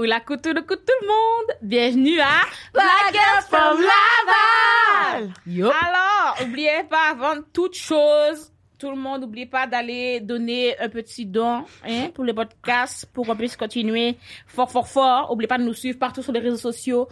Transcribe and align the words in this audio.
Oui, 0.00 0.08
la 0.08 0.20
couture 0.20 0.54
de 0.54 0.60
tout 0.60 0.78
le 1.02 1.06
monde. 1.06 1.56
Bienvenue 1.60 2.18
à 2.20 2.46
Black 2.72 3.12
Girls 3.12 3.42
from 3.50 3.82
Laval. 3.82 5.30
Yup. 5.46 5.70
Alors, 5.78 6.36
oubliez 6.42 6.84
pas, 6.88 7.10
avant 7.10 7.42
toute 7.52 7.74
chose, 7.74 8.50
tout 8.78 8.88
le 8.88 8.96
monde, 8.96 9.20
n'oubliez 9.20 9.44
pas 9.44 9.66
d'aller 9.66 10.20
donner 10.20 10.74
un 10.80 10.88
petit 10.88 11.26
don 11.26 11.66
hein, 11.86 12.08
pour 12.14 12.24
le 12.24 12.32
podcast, 12.32 13.10
pour 13.12 13.26
qu'on 13.26 13.36
puisse 13.36 13.58
continuer 13.58 14.16
fort, 14.46 14.70
fort, 14.70 14.88
fort. 14.88 15.32
Oubliez 15.32 15.48
pas 15.48 15.58
de 15.58 15.64
nous 15.64 15.74
suivre 15.74 15.98
partout 15.98 16.22
sur 16.22 16.32
les 16.32 16.40
réseaux 16.40 16.56
sociaux, 16.56 17.06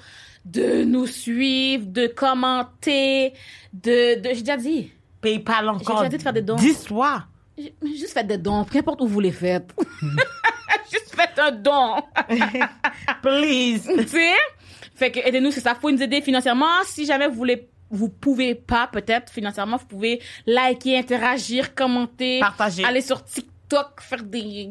de 0.47 0.83
nous 0.85 1.07
suivre, 1.07 1.85
de 1.85 2.07
commenter, 2.07 3.35
de... 3.75 4.19
de 4.19 4.29
J'ai 4.33 4.41
déjà 4.41 4.57
dit, 4.57 4.91
PayPal 5.21 5.69
encore. 5.69 5.97
déjà 5.99 6.09
dit 6.09 6.17
de 6.17 6.23
faire 6.23 6.33
des 6.33 6.41
dons. 6.41 6.57
Dis-toi. 6.57 7.23
Juste 7.83 8.13
faites 8.15 8.27
des 8.27 8.39
dons, 8.39 8.65
peu 8.65 8.79
importe 8.79 9.01
où 9.01 9.07
vous 9.07 9.21
les 9.21 9.33
faites. 9.33 9.75
juste 10.91 11.15
faites 11.15 11.39
un 11.39 11.51
don. 11.53 11.97
Please. 13.23 13.83
tu 13.99 14.09
sais? 14.09 14.33
Fait 14.95 15.11
que 15.13 15.21
aidez-nous 15.21 15.51
c'est 15.53 15.61
ça 15.61 15.75
faut 15.75 15.91
nous 15.91 16.03
aider 16.03 16.21
financièrement 16.21 16.67
si 16.85 17.07
jamais 17.07 17.29
vous 17.29 17.35
voulez 17.35 17.69
vous 17.91 18.09
pouvez 18.09 18.55
pas 18.55 18.89
peut-être 18.89 19.33
financièrement 19.33 19.77
vous 19.77 19.87
pouvez 19.87 20.21
liker 20.47 20.99
interagir 20.99 21.75
commenter 21.75 22.41
Partager. 22.41 22.85
aller 22.85 23.01
sur 23.01 23.25
TikTok 23.25 24.01
faire 24.01 24.23
des 24.25 24.71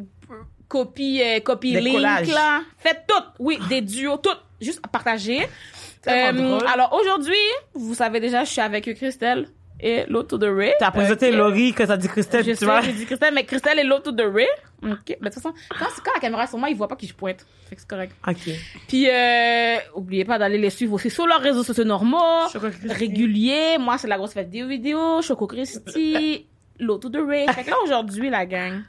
copies 0.67 1.21
euh, 1.23 1.39
copies 1.39 1.73
Des 1.81 1.91
collages. 1.93 2.27
là 2.29 2.61
faites 2.77 3.05
tout 3.07 3.23
oui 3.39 3.57
des 3.69 3.81
duos 3.81 4.17
tout 4.17 4.29
juste 4.61 4.79
à 4.83 4.87
partager 4.89 5.47
Euh, 6.07 6.59
alors 6.67 6.93
aujourd'hui 6.93 7.35
vous 7.73 7.93
savez 7.95 8.19
déjà 8.19 8.43
je 8.43 8.49
suis 8.51 8.61
avec 8.61 8.93
Christelle 8.95 9.49
et 9.79 10.05
l'autre 10.07 10.37
de 10.37 10.47
Ray 10.47 10.73
T'as 10.79 10.91
présenté. 10.91 11.31
Laurie 11.31 11.73
que 11.73 11.83
t'as 11.83 11.97
dit 11.97 12.07
Christelle, 12.07 12.43
je 12.43 12.51
tu 12.51 12.57
sais, 12.57 12.65
vois. 12.65 12.81
j'ai 12.81 12.93
dit 12.93 13.05
Christelle, 13.05 13.33
mais 13.33 13.45
Christelle 13.45 13.79
est 13.79 13.83
l'autre 13.83 14.11
de 14.11 14.23
Ray. 14.23 14.47
OK. 14.83 14.89
Mais 15.07 15.15
de 15.15 15.23
toute 15.25 15.35
façon, 15.35 15.53
quand, 15.69 15.85
quand 16.03 16.13
la 16.13 16.19
caméra 16.19 16.43
est 16.43 16.47
sur 16.47 16.57
moi, 16.57 16.69
ils 16.69 16.75
voient 16.75 16.87
pas 16.87 16.95
qui 16.95 17.07
je 17.07 17.13
pointe. 17.13 17.45
Fait 17.69 17.75
que 17.75 17.81
c'est 17.81 17.87
correct. 17.87 18.15
Ok. 18.27 18.49
Puis, 18.87 19.07
euh, 19.09 19.77
oubliez 19.95 20.25
pas 20.25 20.39
d'aller 20.39 20.57
les 20.57 20.69
suivre 20.69 20.93
aussi 20.93 21.09
sur 21.09 21.27
leurs 21.27 21.41
réseaux 21.41 21.63
sociaux 21.63 21.83
normaux, 21.83 22.47
réguliers. 22.89 23.77
Moi, 23.79 23.97
c'est 23.97 24.07
la 24.07 24.17
grosse 24.17 24.33
fête 24.33 24.49
des 24.49 24.63
vidéos, 24.65 25.21
Choco 25.21 25.45
Christy, 25.47 26.47
l'auto 26.79 27.09
de 27.09 27.19
Ray. 27.19 27.47
Fait 27.53 27.63
que 27.63 27.69
là, 27.69 27.77
aujourd'hui, 27.83 28.29
la 28.29 28.45
gang, 28.45 28.81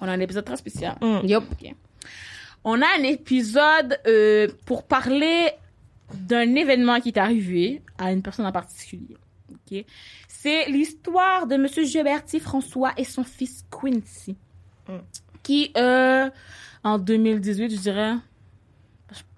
on 0.00 0.06
a 0.06 0.12
un 0.12 0.20
épisode 0.20 0.44
très 0.44 0.56
spécial. 0.56 0.96
Mm. 1.00 1.26
Yup. 1.26 1.44
Ok. 1.52 1.74
On 2.64 2.80
a 2.80 2.86
un 2.98 3.02
épisode 3.02 3.98
euh, 4.06 4.48
pour 4.64 4.84
parler 4.84 5.50
d'un 6.12 6.54
événement 6.54 7.00
qui 7.00 7.10
est 7.10 7.18
arrivé 7.18 7.82
à 7.98 8.12
une 8.12 8.22
personne 8.22 8.46
en 8.46 8.52
particulier. 8.52 9.16
Ok. 9.70 9.84
C'est 10.28 10.66
l'histoire 10.66 11.46
de 11.46 11.56
Monsieur 11.56 11.84
Gilberti 11.84 12.38
François 12.40 12.92
et 12.96 13.04
son 13.04 13.24
fils 13.24 13.64
Quincy, 13.70 14.36
Mm. 14.86 14.98
qui 15.42 15.70
euh, 15.78 16.28
en 16.82 16.98
2018, 16.98 17.70
je 17.74 17.76
dirais, 17.80 18.14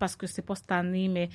parce 0.01 0.17
que 0.17 0.27
c'est 0.27 0.43
pas 0.43 0.57
cette 0.57 0.73
année, 0.73 1.07
mais 1.07 1.29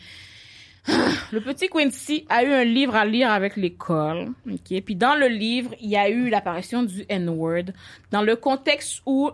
le 1.32 1.40
petit 1.40 1.70
Quincy 1.70 2.26
a 2.28 2.44
eu 2.44 2.52
un 2.52 2.64
livre 2.66 2.96
à 2.96 3.06
lire 3.06 3.32
avec 3.32 3.56
l'école. 3.56 4.30
ok? 4.52 4.82
Puis 4.84 4.96
dans 4.96 5.16
le 5.16 5.28
livre, 5.28 5.74
il 5.80 5.90
y 5.90 5.96
a 5.96 6.10
eu 6.10 6.30
l'apparition 6.30 6.84
du 6.84 7.06
N-word 7.08 7.72
dans 8.12 8.22
le 8.24 8.36
contexte 8.36 9.02
où 9.06 9.30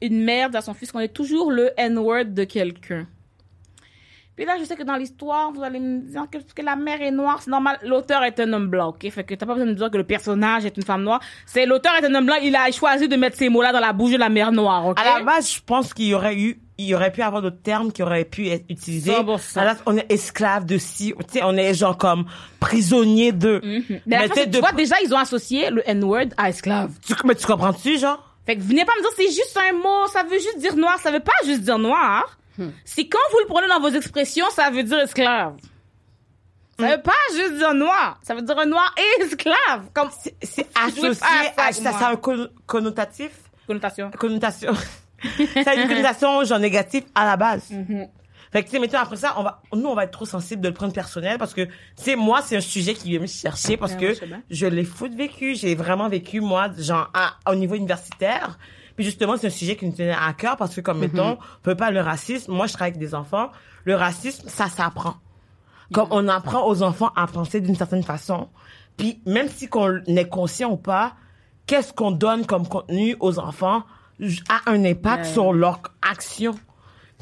une 0.00 0.24
mère 0.24 0.48
dit 0.48 0.56
à 0.56 0.62
son 0.62 0.72
fils 0.74 0.90
qu'on 0.92 1.00
est 1.00 1.12
toujours 1.12 1.50
le 1.50 1.70
N-word 1.76 2.26
de 2.26 2.44
quelqu'un. 2.44 3.06
Puis 4.42 4.48
là, 4.48 4.56
je 4.58 4.64
sais 4.64 4.74
que 4.74 4.82
dans 4.82 4.96
l'histoire, 4.96 5.52
vous 5.52 5.62
allez 5.62 5.78
me 5.78 6.00
dire 6.00 6.26
que, 6.28 6.38
que 6.38 6.62
la 6.66 6.74
mère 6.74 7.00
est 7.00 7.12
noire, 7.12 7.40
c'est 7.40 7.50
normal. 7.52 7.78
L'auteur 7.84 8.24
est 8.24 8.40
un 8.40 8.52
homme 8.52 8.66
blanc, 8.66 8.88
ok? 8.88 9.08
Fait 9.12 9.22
que 9.22 9.34
t'as 9.34 9.46
pas 9.46 9.52
besoin 9.52 9.66
de 9.66 9.70
me 9.70 9.76
dire 9.76 9.88
que 9.88 9.96
le 9.98 10.02
personnage 10.02 10.64
est 10.64 10.76
une 10.76 10.82
femme 10.82 11.04
noire. 11.04 11.20
C'est 11.46 11.64
l'auteur 11.64 11.92
est 11.94 12.04
un 12.04 12.12
homme 12.12 12.26
blanc, 12.26 12.34
il 12.42 12.56
a 12.56 12.68
choisi 12.72 13.06
de 13.06 13.14
mettre 13.14 13.36
ces 13.36 13.48
mots-là 13.48 13.70
dans 13.72 13.78
la 13.78 13.92
bouche 13.92 14.10
de 14.10 14.16
la 14.16 14.28
mère 14.28 14.50
noire, 14.50 14.84
ok? 14.84 14.98
À 14.98 15.20
la 15.20 15.24
base, 15.24 15.48
je 15.52 15.60
pense 15.64 15.94
qu'il 15.94 16.06
y 16.06 16.14
aurait 16.14 16.34
eu, 16.34 16.58
il 16.76 16.86
y 16.86 16.94
aurait 16.96 17.12
pu 17.12 17.22
avoir 17.22 17.40
d'autres 17.40 17.62
termes 17.62 17.92
qui 17.92 18.02
auraient 18.02 18.24
pu 18.24 18.48
être 18.48 18.64
utilisés. 18.68 19.12
100%. 19.12 19.60
À 19.60 19.64
la 19.64 19.74
base, 19.74 19.82
on 19.86 19.96
est 19.96 20.10
esclave 20.10 20.64
de 20.64 20.76
ci, 20.76 21.14
tu 21.16 21.34
sais, 21.38 21.44
on 21.44 21.56
est 21.56 21.72
genre 21.74 21.96
comme 21.96 22.24
prisonnier 22.58 23.30
de. 23.30 23.60
Mhm. 23.62 24.00
Mais, 24.06 24.18
la 24.26 24.34
Mais 24.34 24.46
de- 24.46 24.54
tu 24.56 24.58
vois, 24.58 24.72
déjà, 24.72 24.96
ils 25.04 25.14
ont 25.14 25.18
associé 25.18 25.70
le 25.70 25.88
N-word 25.88 26.30
à 26.36 26.48
esclave. 26.48 26.90
Tu, 27.06 27.14
mais 27.24 27.36
tu 27.36 27.46
comprends-tu, 27.46 27.96
genre? 27.96 28.28
Fait 28.44 28.56
que 28.56 28.62
venez 28.62 28.84
pas 28.84 28.90
me 28.96 29.02
dire 29.02 29.10
c'est 29.16 29.26
juste 29.30 29.56
un 29.56 29.72
mot, 29.74 30.08
ça 30.12 30.24
veut 30.24 30.38
juste 30.38 30.58
dire 30.58 30.74
noir, 30.74 30.98
ça 30.98 31.12
veut 31.12 31.20
pas 31.20 31.30
juste 31.44 31.60
dire 31.60 31.78
noir. 31.78 32.38
Hmm. 32.58 32.68
Si 32.84 33.08
quand 33.08 33.18
vous 33.32 33.38
le 33.40 33.46
prenez 33.46 33.68
dans 33.68 33.80
vos 33.80 33.88
expressions, 33.88 34.44
ça 34.50 34.70
veut 34.70 34.82
dire 34.82 34.98
esclave. 35.00 35.56
Ça 36.78 36.96
veut 36.96 37.02
pas 37.02 37.12
juste 37.34 37.54
dire 37.58 37.74
noir, 37.74 38.18
ça 38.22 38.34
veut 38.34 38.42
dire 38.42 38.58
un 38.58 38.66
noir 38.66 38.92
et 38.98 39.22
esclave 39.22 39.88
comme 39.94 40.08
C'est- 40.42 40.66
associé 40.74 41.10
à, 41.56 41.72
ça, 41.72 41.90
a 42.08 42.10
un 42.12 42.16
con- 42.16 42.48
connotatif? 42.66 43.30
connotation. 43.66 44.10
Connotation. 44.18 44.72
ça 45.64 45.70
a 45.70 45.74
une 45.74 45.86
connotation, 45.88 46.42
genre, 46.44 46.58
négative 46.58 47.04
à 47.14 47.24
la 47.26 47.36
base. 47.36 47.70
Mhm. 47.70 48.08
Fait 48.50 48.60
que, 48.62 48.66
tu 48.68 48.72
sais, 48.72 48.78
maintenant, 48.80 49.00
après 49.00 49.16
ça, 49.16 49.34
on 49.38 49.42
va, 49.44 49.62
nous, 49.74 49.86
on 49.88 49.94
va 49.94 50.04
être 50.04 50.10
trop 50.10 50.26
sensible 50.26 50.60
de 50.60 50.68
le 50.68 50.74
prendre 50.74 50.92
personnel 50.92 51.38
parce 51.38 51.54
que, 51.54 51.62
tu 51.64 51.70
sais, 51.96 52.16
moi, 52.16 52.42
c'est 52.42 52.56
un 52.56 52.60
sujet 52.60 52.92
qui 52.94 53.08
vient 53.10 53.20
me 53.20 53.26
chercher 53.26 53.76
parce 53.78 53.92
Ouais, 53.94 54.14
que 54.14 54.26
je 54.50 54.66
l'ai 54.66 54.84
foot 54.84 55.14
vécu. 55.14 55.54
J'ai 55.54 55.74
vraiment 55.74 56.08
vécu, 56.08 56.40
moi, 56.40 56.68
genre, 56.76 57.10
à- 57.14 57.36
au 57.50 57.54
niveau 57.54 57.76
universitaire. 57.76 58.58
Puis 58.96 59.04
justement, 59.04 59.36
c'est 59.36 59.46
un 59.46 59.50
sujet 59.50 59.76
qui 59.76 59.86
nous 59.86 59.92
tenait 59.92 60.10
à 60.12 60.32
cœur 60.32 60.56
parce 60.56 60.74
que, 60.74 60.80
comme, 60.80 60.98
mettons, 60.98 61.32
on 61.32 61.62
peut 61.62 61.74
pas 61.76 61.90
le 61.90 62.00
racisme. 62.00 62.52
Moi, 62.52 62.66
je 62.66 62.72
travaille 62.74 62.90
avec 62.92 63.00
des 63.00 63.14
enfants. 63.14 63.50
Le 63.84 63.94
racisme, 63.94 64.48
ça 64.48 64.68
s'apprend. 64.68 65.14
Comme 65.92 66.08
on 66.10 66.28
apprend 66.28 66.66
aux 66.66 66.82
enfants 66.82 67.10
à 67.16 67.26
penser 67.26 67.60
d'une 67.60 67.74
certaine 67.76 68.02
façon. 68.02 68.48
Puis, 68.96 69.20
même 69.26 69.48
si 69.48 69.68
qu'on 69.68 69.98
est 70.06 70.28
conscient 70.28 70.70
ou 70.72 70.76
pas, 70.76 71.14
qu'est-ce 71.66 71.92
qu'on 71.92 72.10
donne 72.10 72.46
comme 72.46 72.66
contenu 72.68 73.16
aux 73.20 73.38
enfants 73.38 73.84
a 74.48 74.70
un 74.70 74.84
impact 74.84 75.24
Ouais. 75.26 75.32
sur 75.32 75.52
leur 75.52 75.80
action? 76.02 76.54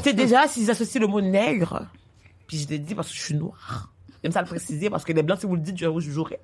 C'est 0.02 0.12
déjà 0.14 0.48
s'ils 0.48 0.70
associent 0.70 1.00
le 1.00 1.06
mot 1.06 1.20
nègre. 1.20 1.86
Puis 2.46 2.58
je 2.58 2.66
te 2.68 2.74
dis 2.74 2.94
parce 2.94 3.08
que 3.10 3.14
je 3.14 3.20
suis 3.20 3.34
noire. 3.34 3.89
J'aime 4.22 4.32
ça 4.32 4.40
le 4.42 4.46
préciser 4.46 4.90
parce 4.90 5.04
que 5.04 5.12
les 5.12 5.22
blancs, 5.22 5.40
si 5.40 5.46
vous 5.46 5.56
le 5.56 5.62
dites, 5.62 5.78
je 5.78 5.86
vous 5.86 6.00
jouerai. 6.00 6.40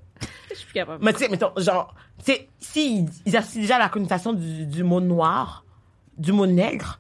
Je 0.51 0.55
suis 0.55 0.73
capable. 0.73 1.05
Mais 1.05 1.13
tu 1.13 1.19
sais, 1.21 1.29
mettons, 1.29 1.53
genre, 1.59 1.95
tu 2.25 2.33
sais, 2.33 2.49
si 2.59 3.07
ils 3.27 3.37
associent 3.37 3.61
déjà 3.61 3.79
la 3.79 3.89
connotation 3.89 4.33
du, 4.33 4.67
du 4.67 4.83
mot 4.83 5.01
noir, 5.01 5.65
du 6.17 6.33
mot 6.33 6.47
nègre, 6.47 6.99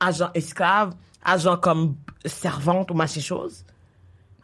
à 0.00 0.10
genre 0.12 0.30
esclave, 0.34 0.94
à 1.22 1.36
genre 1.36 1.60
comme 1.60 1.96
servante 2.24 2.90
ou 2.90 2.94
machin 2.94 3.20
chose. 3.20 3.64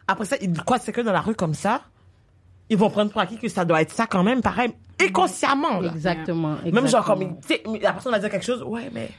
Après 0.07 0.25
ça, 0.25 0.37
ils 0.39 0.53
croient 0.53 0.79
que 0.79 1.01
dans 1.01 1.11
la 1.11 1.21
rue 1.21 1.35
comme 1.35 1.53
ça, 1.53 1.81
ils 2.69 2.77
vont 2.77 2.89
prendre 2.89 3.11
pour 3.11 3.21
acquis 3.21 3.37
que 3.37 3.47
ça 3.49 3.65
doit 3.65 3.81
être 3.81 3.91
ça 3.91 4.07
quand 4.07 4.23
même, 4.23 4.41
pareil, 4.41 4.71
inconsciemment. 5.01 5.79
là. 5.79 5.91
Exactement. 5.91 6.57
Même 6.63 6.87
genre 6.87 7.03
comme, 7.03 7.39
tu 7.41 7.47
sais, 7.47 7.63
la 7.81 7.93
personne 7.93 8.11
va 8.11 8.19
dire 8.19 8.29
quelque 8.29 8.45
chose, 8.45 8.61
ouais, 8.63 8.89
mais, 8.93 9.09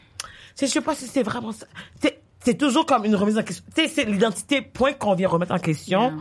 je 0.61 0.67
sais 0.67 0.81
pas 0.81 0.95
si 0.95 1.07
c'est 1.07 1.23
vraiment 1.23 1.53
ça. 1.53 1.67
Tu 2.01 2.09
sais, 2.09 2.21
c'est 2.51 2.57
toujours 2.57 2.87
comme 2.87 3.05
une 3.05 3.15
remise 3.15 3.37
en 3.37 3.43
question. 3.43 3.65
Tu 3.75 3.83
sais, 3.83 3.89
c'est 3.89 4.05
l'identité, 4.05 4.63
point 4.63 4.95
qu'on 4.95 5.15
vient 5.15 5.29
remettre 5.29 5.53
en 5.53 5.59
question, 5.59 6.01
Yeah. 6.11 6.17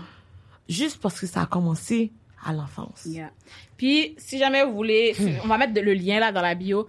juste 0.67 1.01
parce 1.01 1.19
que 1.19 1.25
ça 1.25 1.41
a 1.43 1.45
commencé 1.45 2.11
à 2.45 2.51
l'enfance. 2.51 3.05
Yeah. 3.05 3.29
Puis, 3.77 4.13
si 4.17 4.37
jamais 4.37 4.65
vous 4.65 4.73
voulez, 4.73 5.15
on 5.43 5.47
va 5.47 5.57
mettre 5.57 5.73
de- 5.73 5.79
le 5.81 5.93
lien 5.93 6.19
là 6.19 6.31
dans 6.33 6.41
la 6.41 6.53
bio. 6.55 6.85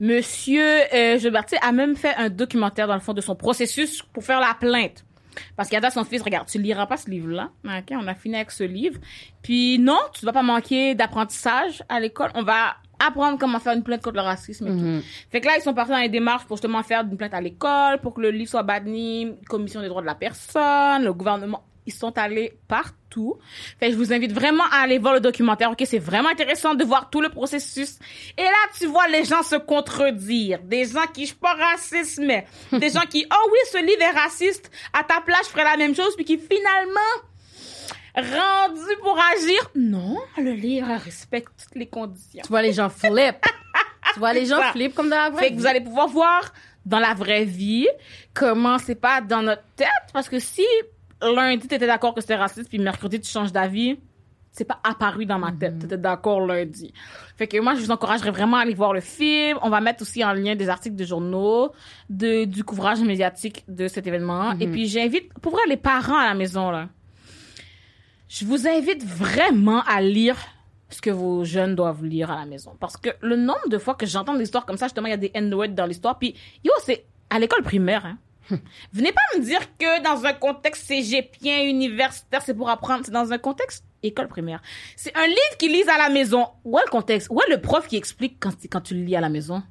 Monsieur 0.00 0.82
euh, 0.92 1.18
Gilberti 1.18 1.56
a 1.62 1.72
même 1.72 1.96
fait 1.96 2.14
un 2.16 2.28
documentaire 2.28 2.86
dans 2.86 2.94
le 2.94 3.00
fond 3.00 3.14
de 3.14 3.20
son 3.22 3.34
processus 3.36 4.02
pour 4.12 4.22
faire 4.24 4.40
la 4.40 4.52
plainte. 4.54 5.04
Parce 5.56 5.68
qu'il 5.68 5.78
a 5.78 5.80
dit 5.80 5.86
à 5.86 5.90
son 5.90 6.04
fils, 6.04 6.20
regarde, 6.22 6.46
tu 6.48 6.58
liras 6.60 6.86
pas 6.86 6.96
ce 6.96 7.08
livre-là. 7.08 7.50
Ok, 7.64 7.92
on 7.92 8.06
a 8.06 8.14
fini 8.14 8.36
avec 8.36 8.50
ce 8.50 8.64
livre. 8.64 8.98
Puis 9.42 9.78
non, 9.78 9.98
tu 10.12 10.26
vas 10.26 10.32
pas 10.32 10.42
manquer 10.42 10.94
d'apprentissage 10.94 11.82
à 11.88 12.00
l'école. 12.00 12.30
On 12.34 12.42
va 12.42 12.76
apprendre 12.98 13.38
comment 13.38 13.58
faire 13.58 13.74
une 13.74 13.82
plainte 13.82 14.02
contre 14.02 14.16
le 14.16 14.22
racisme 14.22 14.66
et 14.66 14.70
tout. 14.70 15.06
Fait 15.30 15.40
que 15.40 15.46
là, 15.46 15.54
ils 15.56 15.62
sont 15.62 15.74
partis 15.74 15.92
dans 15.92 15.98
les 15.98 16.08
démarches 16.08 16.44
pour 16.44 16.56
justement 16.56 16.82
faire 16.82 17.02
une 17.02 17.16
plainte 17.16 17.34
à 17.34 17.40
l'école, 17.40 18.00
pour 18.00 18.14
que 18.14 18.20
le 18.20 18.30
livre 18.30 18.50
soit 18.50 18.62
banni, 18.62 19.32
commission 19.48 19.80
des 19.80 19.88
droits 19.88 20.02
de 20.02 20.06
la 20.06 20.14
personne, 20.14 21.04
le 21.04 21.12
gouvernement. 21.12 21.64
Ils 21.86 21.92
sont 21.92 22.16
allés 22.16 22.58
partout. 22.66 23.36
Fait 23.78 23.88
que 23.88 23.92
je 23.92 23.98
vous 23.98 24.12
invite 24.12 24.32
vraiment 24.32 24.64
à 24.72 24.82
aller 24.82 24.98
voir 24.98 25.12
le 25.12 25.20
documentaire. 25.20 25.70
Ok, 25.70 25.82
c'est 25.84 25.98
vraiment 25.98 26.30
intéressant 26.30 26.74
de 26.74 26.82
voir 26.82 27.10
tout 27.10 27.20
le 27.20 27.28
processus. 27.28 27.98
Et 28.38 28.42
là, 28.42 28.50
tu 28.78 28.86
vois 28.86 29.06
les 29.08 29.24
gens 29.24 29.42
se 29.42 29.56
contredire. 29.56 30.60
Des 30.62 30.86
gens 30.86 31.06
qui, 31.12 31.22
je 31.22 31.26
suis 31.28 31.36
pas 31.36 31.52
raciste, 31.54 32.20
mais 32.24 32.46
des 32.72 32.88
gens 32.94 33.02
qui, 33.08 33.26
oh 33.30 33.48
oui, 33.52 33.58
ce 33.70 33.84
livre 33.84 34.00
est 34.00 34.18
raciste. 34.18 34.70
À 34.94 35.04
ta 35.04 35.20
place, 35.20 35.42
je 35.44 35.50
ferais 35.50 35.64
la 35.64 35.76
même 35.76 35.94
chose, 35.94 36.16
puis 36.16 36.24
qui 36.24 36.38
finalement, 36.38 37.00
rendu 38.16 38.80
pour 39.02 39.18
agir? 39.34 39.70
Non, 39.74 40.16
le 40.38 40.52
livre 40.52 40.88
respecte 41.04 41.48
toutes 41.64 41.74
les 41.76 41.86
conditions. 41.86 42.42
Tu 42.42 42.48
vois 42.48 42.62
les 42.62 42.72
gens 42.72 42.88
flip. 42.88 43.36
tu 44.12 44.18
vois 44.18 44.32
les 44.32 44.46
gens 44.46 44.60
ça. 44.60 44.72
flip 44.72 44.94
comme 44.94 45.10
dans 45.10 45.16
la 45.16 45.30
vraie 45.30 45.44
Fait 45.44 45.48
que 45.50 45.54
vie. 45.54 45.60
vous 45.60 45.66
allez 45.66 45.80
pouvoir 45.80 46.08
voir 46.08 46.52
dans 46.86 46.98
la 47.00 47.14
vraie 47.14 47.44
vie 47.44 47.88
comment 48.34 48.78
c'est 48.78 48.94
pas 48.94 49.20
dans 49.20 49.42
notre 49.42 49.64
tête. 49.76 49.88
Parce 50.12 50.28
que 50.28 50.38
si 50.38 50.64
lundi, 51.22 51.66
t'étais 51.66 51.86
d'accord 51.86 52.14
que 52.14 52.20
c'était 52.20 52.36
raciste, 52.36 52.68
puis 52.68 52.78
mercredi, 52.78 53.20
tu 53.20 53.30
changes 53.30 53.52
d'avis, 53.52 53.98
c'est 54.52 54.64
pas 54.66 54.78
apparu 54.84 55.26
dans 55.26 55.38
ma 55.38 55.50
tête. 55.50 55.78
T'étais 55.80 55.96
d'accord 55.98 56.40
lundi. 56.46 56.92
Fait 57.36 57.48
que 57.48 57.58
moi, 57.58 57.74
je 57.74 57.80
vous 57.80 57.90
encouragerais 57.90 58.30
vraiment 58.30 58.58
à 58.58 58.60
aller 58.60 58.74
voir 58.74 58.92
le 58.92 59.00
film. 59.00 59.58
On 59.62 59.70
va 59.70 59.80
mettre 59.80 60.02
aussi 60.02 60.24
en 60.24 60.32
lien 60.32 60.54
des 60.54 60.68
articles 60.68 60.94
de 60.94 61.04
journaux, 61.04 61.72
de, 62.10 62.44
du 62.44 62.62
couvrage 62.62 63.00
médiatique 63.00 63.64
de 63.66 63.88
cet 63.88 64.06
événement. 64.06 64.52
Et 64.60 64.68
puis, 64.68 64.86
j'invite, 64.86 65.32
pour 65.40 65.52
vrai, 65.52 65.62
les 65.68 65.76
parents 65.76 66.18
à 66.18 66.26
la 66.26 66.34
maison, 66.34 66.70
là. 66.70 66.88
Je 68.28 68.44
vous 68.44 68.66
invite 68.66 69.04
vraiment 69.04 69.82
à 69.82 70.00
lire 70.00 70.36
ce 70.90 71.00
que 71.00 71.10
vos 71.10 71.44
jeunes 71.44 71.74
doivent 71.74 72.04
lire 72.04 72.30
à 72.30 72.36
la 72.36 72.46
maison. 72.46 72.76
Parce 72.78 72.96
que 72.96 73.10
le 73.20 73.36
nombre 73.36 73.68
de 73.68 73.78
fois 73.78 73.94
que 73.94 74.06
j'entends 74.06 74.34
des 74.34 74.44
histoires 74.44 74.66
comme 74.66 74.76
ça, 74.76 74.86
justement, 74.86 75.06
il 75.06 75.10
y 75.10 75.14
a 75.14 75.18
des 75.18 75.30
N-words 75.34 75.74
dans 75.74 75.86
l'histoire. 75.86 76.18
Puis, 76.18 76.34
yo, 76.62 76.72
c'est 76.82 77.04
à 77.30 77.38
l'école 77.38 77.62
primaire, 77.62 78.06
hein. 78.06 78.18
Venez 78.92 79.10
pas 79.10 79.38
me 79.38 79.42
dire 79.42 79.60
que 79.78 80.02
dans 80.02 80.26
un 80.26 80.34
contexte 80.34 80.86
cégepien, 80.86 81.62
universitaire, 81.62 82.42
c'est 82.42 82.54
pour 82.54 82.68
apprendre. 82.68 83.02
C'est 83.04 83.10
dans 83.10 83.32
un 83.32 83.38
contexte 83.38 83.84
école 84.02 84.28
primaire. 84.28 84.60
C'est 84.96 85.16
un 85.16 85.26
livre 85.26 85.56
qu'ils 85.58 85.72
lisent 85.72 85.88
à 85.88 85.96
la 85.96 86.10
maison. 86.10 86.48
Où 86.64 86.78
est 86.78 86.84
le 86.84 86.90
contexte? 86.90 87.28
Où 87.30 87.40
est 87.40 87.50
le 87.50 87.60
prof 87.60 87.86
qui 87.88 87.96
explique 87.96 88.36
quand, 88.38 88.52
quand 88.70 88.82
tu 88.82 88.94
le 88.94 89.02
lis 89.02 89.16
à 89.16 89.20
la 89.22 89.30
maison? 89.30 89.62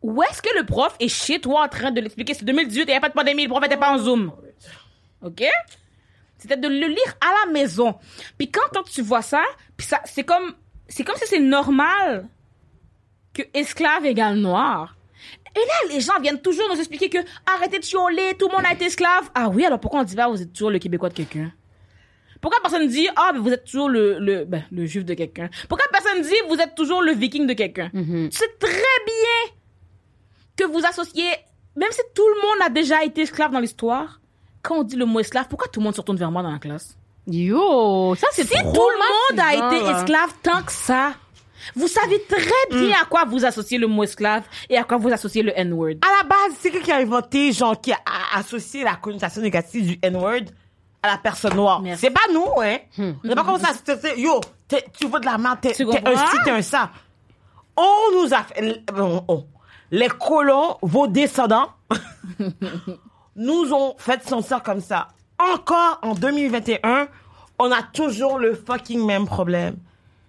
Où 0.00 0.22
est-ce 0.22 0.42
que 0.42 0.56
le 0.56 0.64
prof 0.64 0.94
est 1.00 1.08
chez 1.08 1.40
toi 1.40 1.64
en 1.64 1.68
train 1.68 1.90
de 1.90 2.00
l'expliquer? 2.00 2.34
C'est 2.34 2.44
2018 2.44 2.80
et 2.80 2.84
il 2.84 2.86
n'y 2.86 2.94
a 2.94 3.00
pas 3.00 3.08
de 3.08 3.14
pandémie, 3.14 3.44
le 3.44 3.48
prof 3.48 3.62
n'était 3.62 3.76
pas 3.76 3.92
en 3.92 3.98
Zoom. 3.98 4.32
OK? 5.22 5.42
C'était 6.42 6.56
de 6.56 6.66
le 6.66 6.88
lire 6.88 7.16
à 7.20 7.46
la 7.46 7.52
maison. 7.52 7.94
Puis 8.36 8.50
quand, 8.50 8.60
quand 8.74 8.82
tu 8.82 9.00
vois 9.00 9.22
ça, 9.22 9.42
puis 9.76 9.86
ça, 9.86 10.00
c'est 10.04 10.24
comme, 10.24 10.54
c'est 10.88 11.04
comme 11.04 11.14
si 11.16 11.26
c'est 11.26 11.38
normal 11.38 12.28
que 13.32 13.42
esclave 13.54 14.04
égale 14.04 14.36
noir. 14.36 14.96
Et 15.54 15.60
là, 15.60 15.94
les 15.94 16.00
gens 16.00 16.18
viennent 16.20 16.40
toujours 16.40 16.68
nous 16.68 16.78
expliquer 16.78 17.08
que 17.08 17.18
arrêtez 17.54 17.78
de 17.78 17.84
chialer, 17.84 18.34
tout 18.38 18.48
le 18.48 18.56
monde 18.56 18.66
a 18.68 18.72
été 18.72 18.86
esclave. 18.86 19.30
Ah 19.34 19.48
oui, 19.48 19.64
alors 19.64 19.78
pourquoi 19.78 20.00
on 20.00 20.04
dit 20.04 20.16
pas 20.16 20.28
vous 20.28 20.42
êtes 20.42 20.52
toujours 20.52 20.70
le 20.70 20.78
Québécois 20.80 21.10
de 21.10 21.14
quelqu'un? 21.14 21.52
Pourquoi 22.40 22.60
personne 22.60 22.88
dit 22.88 23.06
ah 23.14 23.30
mais 23.32 23.38
vous 23.38 23.50
êtes 23.52 23.64
toujours 23.64 23.88
le 23.88 24.18
le 24.18 24.44
ben, 24.44 24.64
le 24.72 24.84
juif 24.84 25.04
de 25.04 25.14
quelqu'un? 25.14 25.48
Pourquoi 25.68 25.86
personne 25.92 26.22
dit 26.22 26.34
vous 26.48 26.56
êtes 26.56 26.74
toujours 26.74 27.00
le 27.00 27.12
viking 27.12 27.46
de 27.46 27.52
quelqu'un? 27.52 27.90
C'est 28.32 28.58
très 28.58 28.98
bien 29.06 29.54
que 30.56 30.64
vous 30.64 30.84
associez 30.84 31.30
même 31.76 31.90
si 31.92 32.00
tout 32.14 32.26
le 32.26 32.42
monde 32.42 32.66
a 32.66 32.68
déjà 32.68 33.04
été 33.04 33.22
esclave 33.22 33.52
dans 33.52 33.60
l'histoire. 33.60 34.20
Quand 34.62 34.76
on 34.76 34.82
dit 34.84 34.96
le 34.96 35.04
mot 35.06 35.20
esclave, 35.20 35.46
pourquoi 35.48 35.68
tout 35.68 35.80
le 35.80 35.84
monde 35.84 35.94
se 35.94 36.00
retourne 36.00 36.18
vers 36.18 36.30
moi 36.30 36.42
dans 36.42 36.50
la 36.52 36.58
classe? 36.58 36.96
Yo, 37.26 38.14
ça 38.16 38.26
c'est 38.32 38.44
Si 38.46 38.54
trop 38.54 38.72
tout 38.72 38.88
le 38.88 39.36
monde 39.36 39.40
a 39.46 39.54
été 39.76 39.84
là. 39.84 39.98
esclave 39.98 40.30
tant 40.42 40.62
que 40.62 40.72
ça, 40.72 41.12
vous 41.76 41.86
savez 41.88 42.20
très 42.28 42.40
bien 42.78 42.96
à 43.00 43.04
quoi 43.04 43.24
vous 43.24 43.44
associez 43.44 43.78
le 43.78 43.86
mot 43.86 44.02
esclave 44.02 44.42
et 44.68 44.76
à 44.76 44.84
quoi 44.84 44.96
vous 44.96 45.08
associez 45.12 45.42
le 45.42 45.52
N-word. 45.56 45.94
À 46.02 46.22
la 46.22 46.28
base, 46.28 46.56
c'est 46.58 46.70
qui 46.70 46.80
qui 46.80 46.90
a 46.92 46.96
inventé, 46.96 47.52
genre, 47.52 47.80
qui 47.80 47.92
a 47.92 47.98
associé 48.34 48.82
la 48.84 48.96
connotation 48.96 49.40
négative 49.42 49.86
du 49.86 49.98
N-word 50.02 50.42
à 51.02 51.08
la 51.12 51.18
personne 51.18 51.54
noire? 51.54 51.80
C'est 51.96 52.10
pas 52.10 52.20
nous, 52.32 52.46
hein? 52.60 52.78
C'est 53.24 53.34
pas 53.34 53.44
comme 53.44 53.58
ça. 53.60 53.70
Yo, 54.16 54.40
tu 54.98 55.06
veux 55.06 55.20
de 55.20 55.24
la 55.26 55.38
merde, 55.38 55.58
t'es 55.60 55.70
un 55.70 56.26
ci, 56.26 56.36
t'es 56.44 56.50
un 56.50 56.62
ça. 56.62 56.90
On 57.76 58.20
nous 58.22 58.34
a 58.34 58.42
fait, 58.42 58.82
on- 58.98 59.24
on- 59.28 59.46
les 59.92 60.08
colons, 60.08 60.76
vos 60.82 61.06
descendants, 61.06 61.68
nous 63.36 63.72
ont 63.72 63.94
fait 63.98 64.22
sentir 64.28 64.62
comme 64.62 64.80
ça. 64.80 65.08
Encore 65.38 65.98
en 66.02 66.14
2021, 66.14 67.08
on 67.58 67.70
a 67.72 67.82
toujours 67.82 68.38
le 68.38 68.54
fucking 68.54 69.04
même 69.04 69.26
problème. 69.26 69.76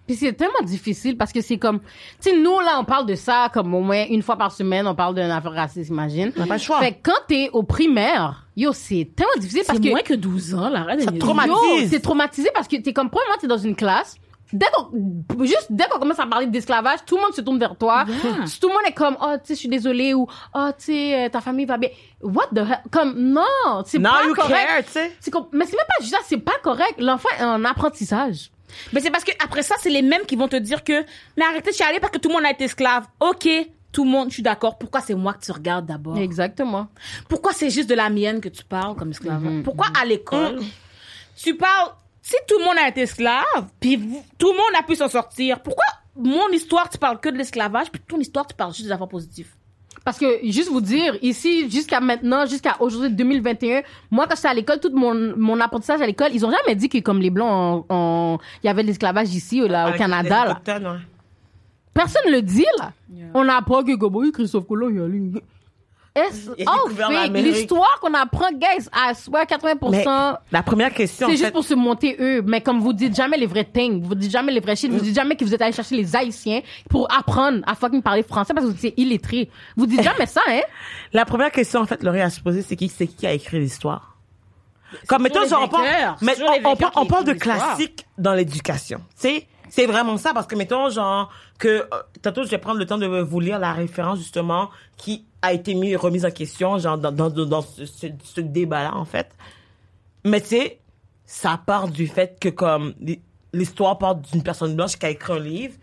Puis 0.06 0.18
c'est 0.18 0.34
tellement 0.34 0.62
difficile 0.64 1.16
parce 1.16 1.32
que 1.32 1.40
c'est 1.40 1.58
comme, 1.58 1.80
tu 1.80 2.30
sais, 2.32 2.38
nous 2.38 2.60
là, 2.60 2.78
on 2.78 2.84
parle 2.84 3.06
de 3.06 3.16
ça 3.16 3.50
comme 3.54 3.74
au 3.74 3.80
moins 3.80 4.04
une 4.10 4.22
fois 4.22 4.36
par 4.36 4.52
semaine, 4.52 4.86
on 4.86 4.96
parle 4.96 5.16
d'une 5.16 5.32
affaire 5.32 5.54
raciste, 5.54 5.90
imagine. 5.90 6.34
On 6.36 6.42
n'a 6.42 6.48
pas 6.48 6.56
le 6.56 6.60
choix. 6.62 6.80
Fait 6.80 6.92
que 6.92 6.98
quand 7.04 7.22
t'es 7.30 7.50
au 7.54 7.64
primaire, 7.64 8.46
yo, 8.58 8.74
c'est 8.74 9.10
tellement 9.16 9.32
difficile 9.40 9.64
parce 9.66 9.78
C'est 9.80 9.84
que. 9.86 9.90
moins 9.92 10.02
que 10.02 10.14
12 10.14 10.56
ans, 10.56 10.68
là. 10.70 10.82
Arrête 10.82 11.00
de 11.00 11.04
Ça 11.06 11.12
niaiser. 11.12 11.20
traumatise. 11.26 11.54
Yo, 11.84 11.88
c'est 11.90 12.00
traumatisé 12.02 12.50
parce 12.54 12.68
que 12.68 12.76
t'es 12.76 12.92
comme, 12.92 13.10
premièrement, 13.10 13.36
t'es 13.40 13.48
dans 13.48 13.58
une 13.58 13.76
classe. 13.78 14.16
Dès 14.54 14.68
qu'on, 14.74 15.44
juste 15.44 15.68
dès 15.72 15.86
qu'on 15.86 16.00
commence 16.00 16.20
à 16.20 16.28
parler 16.28 16.46
d'esclavage, 16.48 17.00
tout 17.06 17.16
le 17.18 17.22
monde 17.24 17.34
se 17.34 17.42
tourne 17.42 17.58
vers 17.60 17.76
toi. 17.76 18.06
Yeah. 18.08 18.46
Tout 18.62 18.68
le 18.68 18.74
monde 18.74 18.84
est 18.88 18.94
comme, 18.94 19.18
oh, 19.20 19.34
tu 19.40 19.48
sais, 19.48 19.54
je 19.56 19.60
suis 19.60 19.68
désolée 19.68 20.14
ou, 20.14 20.28
oh, 20.54 20.70
tu 20.78 20.86
sais, 20.86 21.26
euh, 21.26 21.30
ta 21.30 21.42
famille 21.42 21.66
va 21.66 21.78
bien. 21.78 21.90
What 22.22 22.48
the 22.54 22.60
hell? 22.60 22.80
Comme, 22.92 23.16
non, 23.18 23.84
c'est 23.86 24.00
pas 24.00 24.24
you 24.28 24.36
correct. 24.36 24.68
care, 24.68 24.86
tu 24.86 24.92
sais. 24.92 25.12
C'est 25.20 25.32
comme- 25.32 25.48
mais 25.52 25.66
c'est 25.66 25.76
même 25.76 25.86
pas 25.88 26.02
juste 26.04 26.14
ça, 26.14 26.22
c'est 26.26 26.38
pas 26.38 26.54
correct. 26.62 26.94
L'enfant 27.00 27.30
est 27.40 27.44
en 27.44 27.66
apprentissage. 27.66 28.52
Mais 28.94 29.02
c'est 29.02 29.12
parce 29.12 29.24
que 29.24 29.32
après 29.44 29.64
ça, 29.64 29.76
c'est 29.80 29.90
les 29.90 30.02
mêmes 30.02 30.26
qui 30.26 30.36
vont 30.36 30.48
te 30.48 30.56
dire 30.56 30.84
que, 30.84 31.04
mais 31.38 31.44
arrêtez 31.46 31.72
de 31.72 31.76
chialer 31.76 32.00
parce 32.00 32.12
que 32.14 32.20
tout 32.20 32.30
le 32.30 32.36
monde 32.36 32.46
a 32.46 32.52
été 32.52 32.64
esclave. 32.66 33.06
Ok, 33.20 33.48
tout 33.92 34.04
le 34.04 34.10
monde, 34.10 34.30
je 34.30 34.36
suis 34.36 34.44
d'accord. 34.44 34.78
Pourquoi 34.78 35.02
c'est 35.02 35.14
moi 35.16 35.34
que 35.34 35.44
tu 35.46 35.52
regardes 35.52 35.86
d'abord? 35.86 36.18
Exactement. 36.18 36.88
Pourquoi 37.30 37.54
c'est 37.54 37.70
juste 37.70 37.90
de 37.90 37.96
la 37.96 38.10
mienne 38.10 38.40
que 38.42 38.50
tu 38.50 38.64
parles 38.64 38.96
comme 38.96 39.12
esclave? 39.12 39.62
Pourquoi 39.64 39.88
à 40.00 40.06
l'école, 40.06 40.60
tu 41.36 41.56
parles, 41.56 41.92
si 42.24 42.36
tout 42.48 42.58
le 42.58 42.64
monde 42.66 42.78
a 42.84 42.88
été 42.88 43.02
esclave, 43.02 43.44
puis 43.80 44.00
tout 44.40 44.48
le 44.52 44.58
monde 44.58 44.80
a 44.80 44.84
pu 44.84 44.96
s'en 44.96 45.10
sortir, 45.10 45.60
pourquoi 45.62 45.84
mon 46.16 46.48
histoire, 46.50 46.90
tu 46.90 46.98
parles 46.98 47.20
que 47.20 47.30
de 47.30 47.38
l'esclavage, 47.38 47.92
puis 47.92 48.02
ton 48.08 48.18
histoire, 48.20 48.48
tu 48.48 48.56
parles 48.56 48.72
juste 48.74 48.86
des 48.86 48.92
affaires 48.92 49.08
positives? 49.08 49.50
Parce 50.06 50.18
que, 50.20 50.40
juste 50.44 50.70
vous 50.70 50.82
dire, 50.82 51.18
ici, 51.22 51.70
jusqu'à 51.70 52.00
maintenant, 52.02 52.46
jusqu'à 52.46 52.76
aujourd'hui, 52.80 53.10
2021, 53.10 53.82
moi, 54.12 54.26
quand 54.28 54.36
j'étais 54.36 54.48
à 54.48 54.54
l'école, 54.54 54.80
tout 54.80 54.92
mon, 54.94 55.14
mon 55.38 55.60
apprentissage 55.60 56.02
à 56.02 56.06
l'école, 56.06 56.30
ils 56.34 56.46
ont 56.46 56.52
jamais 56.52 56.76
dit 56.76 56.90
que 56.90 56.98
comme 57.00 57.20
les 57.22 57.30
Blancs, 57.30 57.86
on- 57.90 57.96
on- 57.96 58.38
il 58.64 58.68
y 58.68 58.70
avait 58.70 58.84
de 58.84 58.88
l'esclavage 58.88 59.34
ici, 59.34 59.60
là, 59.68 59.86
au 59.86 59.88
Avec 59.90 59.98
Canada, 60.00 60.46
là. 60.46 60.62
Personne 61.94 62.32
le 62.32 62.42
dit, 62.42 62.66
là. 62.80 62.92
Yeah. 63.14 63.28
On 63.34 63.48
apprend 63.50 63.84
que, 63.84 63.96
comme, 63.96 64.16
oui, 64.16 64.32
Christophe 64.32 64.66
Colomb, 64.68 64.90
il 64.90 64.96
y 64.98 65.00
a 65.00 65.42
a 66.16 66.26
oh. 66.68 66.90
L'histoire 67.34 68.00
qu'on 68.00 68.14
apprend, 68.14 68.52
guys, 68.52 68.88
à 68.92 69.14
soit 69.14 69.46
80%, 69.46 69.92
Mais 69.92 70.38
la 70.52 70.64
première 70.64 70.94
question, 70.94 71.28
c'est 71.28 71.34
juste 71.34 71.46
fait, 71.46 71.52
pour 71.52 71.64
se 71.64 71.74
monter 71.74 72.16
eux. 72.20 72.42
Mais 72.46 72.62
comme 72.62 72.80
vous 72.80 72.94
dites 72.94 73.16
jamais 73.16 73.38
les 73.38 73.48
vrais 73.48 73.64
things, 73.64 74.02
vous 74.04 74.14
dites 74.14 74.32
jamais 74.32 74.52
les 74.52 74.60
vrais 74.60 74.76
shit, 74.76 74.92
vous 74.92 75.00
dites 75.00 75.16
jamais 75.16 75.36
que 75.36 75.44
vous 75.44 75.54
êtes 75.56 75.62
allé 75.62 75.72
chercher 75.72 75.96
les 75.96 76.16
haïtiens 76.16 76.62
pour 76.90 77.12
apprendre 77.12 77.62
à 77.66 77.76
fucking 77.76 78.02
parler 78.02 78.24
français 78.24 78.54
parce 78.54 78.68
que 78.68 78.72
vous 78.72 78.86
êtes 78.86 78.94
illettrés. 78.98 79.50
Vous 79.76 79.88
dites 79.88 80.04
jamais 80.04 80.28
ça, 80.28 80.42
hein? 80.48 80.62
La 81.14 81.26
première 81.26 81.52
question, 81.52 81.82
en 81.82 81.86
fait, 81.86 82.04
Laurie 82.04 82.22
a 82.22 82.30
se 82.30 82.42
poser, 82.42 82.62
c'est 82.62 82.76
qui, 82.76 82.90
c'est 82.90 83.08
qui 83.08 83.26
a 83.26 83.34
écrit 83.34 83.60
l'histoire? 83.60 84.18
Comme, 85.08 85.24
mettons, 85.24 85.42
on 85.42 85.68
parle, 85.68 85.88
mais 86.22 86.36
on, 86.40 86.70
on 86.70 86.76
on 86.96 87.06
parle 87.08 87.24
de 87.26 87.34
classique 87.34 88.06
dans 88.20 88.34
l'éducation. 88.34 89.00
Tu 89.20 89.28
sais, 89.28 89.48
c'est 89.76 89.88
vraiment 89.88 90.18
ça, 90.18 90.36
parce 90.36 90.46
que, 90.46 90.54
mettons, 90.54 90.92
genre, 90.92 91.32
que, 91.58 91.68
euh, 91.68 91.88
tantôt, 92.22 92.44
je 92.44 92.50
vais 92.50 92.60
prendre 92.60 92.78
le 92.78 92.86
temps 92.86 93.00
de 93.00 93.08
vous 93.08 93.40
lire 93.40 93.58
la 93.58 93.74
référence, 93.74 94.20
justement, 94.20 94.70
qui 94.98 95.26
a 95.42 95.52
été 95.52 95.74
mis, 95.74 95.96
remise 95.96 96.28
en 96.28 96.30
question, 96.30 96.78
genre, 96.78 96.96
dans, 96.96 97.12
dans, 97.12 97.32
dans 97.32 97.62
ce, 97.64 97.88
ce, 97.88 98.06
ce 98.24 98.42
débat-là, 98.42 98.96
en 98.96 99.04
fait. 99.04 99.36
Mais, 100.26 100.42
tu 100.42 100.50
sais, 100.50 100.80
ça 101.26 101.60
part 101.66 101.88
du 101.88 102.06
fait 102.06 102.38
que, 102.40 102.50
comme, 102.50 102.94
l'histoire 103.52 103.98
part 103.98 104.14
d'une 104.18 104.44
personne 104.44 104.76
blanche 104.76 104.96
qui 104.96 105.08
a 105.08 105.10
écrit 105.10 105.34
un 105.34 105.40
livre, 105.40 105.74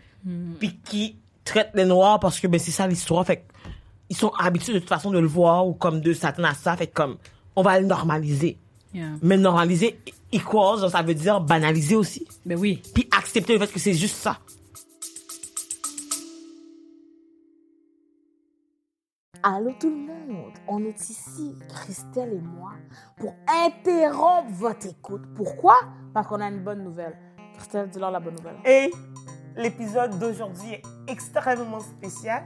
puis 0.57 0.79
qui 0.85 1.17
traite 1.43 1.71
les 1.73 1.83
noirs 1.83 2.21
parce 2.21 2.39
que, 2.39 2.47
ben, 2.47 2.61
c'est 2.61 2.71
ça 2.71 2.87
l'histoire, 2.87 3.25
fait 3.25 3.45
ils 4.09 4.15
sont 4.15 4.31
habitués 4.39 4.73
de 4.73 4.79
toute 4.79 4.87
façon 4.87 5.11
de 5.11 5.19
le 5.19 5.27
voir 5.27 5.67
ou 5.67 5.73
comme 5.73 5.99
de 5.99 6.13
s'attendre 6.13 6.47
à 6.47 6.53
ça. 6.53 6.77
Fait 6.77 6.87
comme, 6.87 7.17
on 7.57 7.61
va 7.61 7.79
le 7.79 7.87
normaliser. 7.87 8.57
Mais 9.21 9.37
normaliser 9.37 9.99
equals, 10.31 10.89
ça 10.89 11.01
veut 11.01 11.13
dire 11.13 11.41
banaliser 11.41 11.95
aussi. 11.95 12.27
Ben 12.45 12.57
oui. 12.57 12.81
Puis 12.93 13.07
accepter 13.15 13.53
le 13.53 13.59
fait 13.59 13.71
que 13.71 13.79
c'est 13.79 13.93
juste 13.93 14.17
ça. 14.17 14.37
Allô 19.43 19.71
tout 19.79 19.89
le 19.89 19.95
monde, 19.95 20.53
on 20.67 20.85
est 20.85 21.09
ici, 21.09 21.55
Christelle 21.67 22.33
et 22.33 22.41
moi, 22.41 22.73
pour 23.17 23.33
interrompre 23.47 24.51
votre 24.51 24.85
écoute. 24.85 25.23
Pourquoi? 25.35 25.79
Parce 26.13 26.27
qu'on 26.27 26.39
a 26.41 26.47
une 26.47 26.63
bonne 26.63 26.83
nouvelle. 26.83 27.17
Christelle, 27.57 27.89
dis-leur 27.89 28.11
la 28.11 28.19
bonne 28.19 28.35
nouvelle. 28.35 28.57
Et 28.65 28.91
l'épisode 29.55 30.19
d'aujourd'hui 30.19 30.73
est 30.73 30.83
extrêmement 31.07 31.79
spécial. 31.79 32.45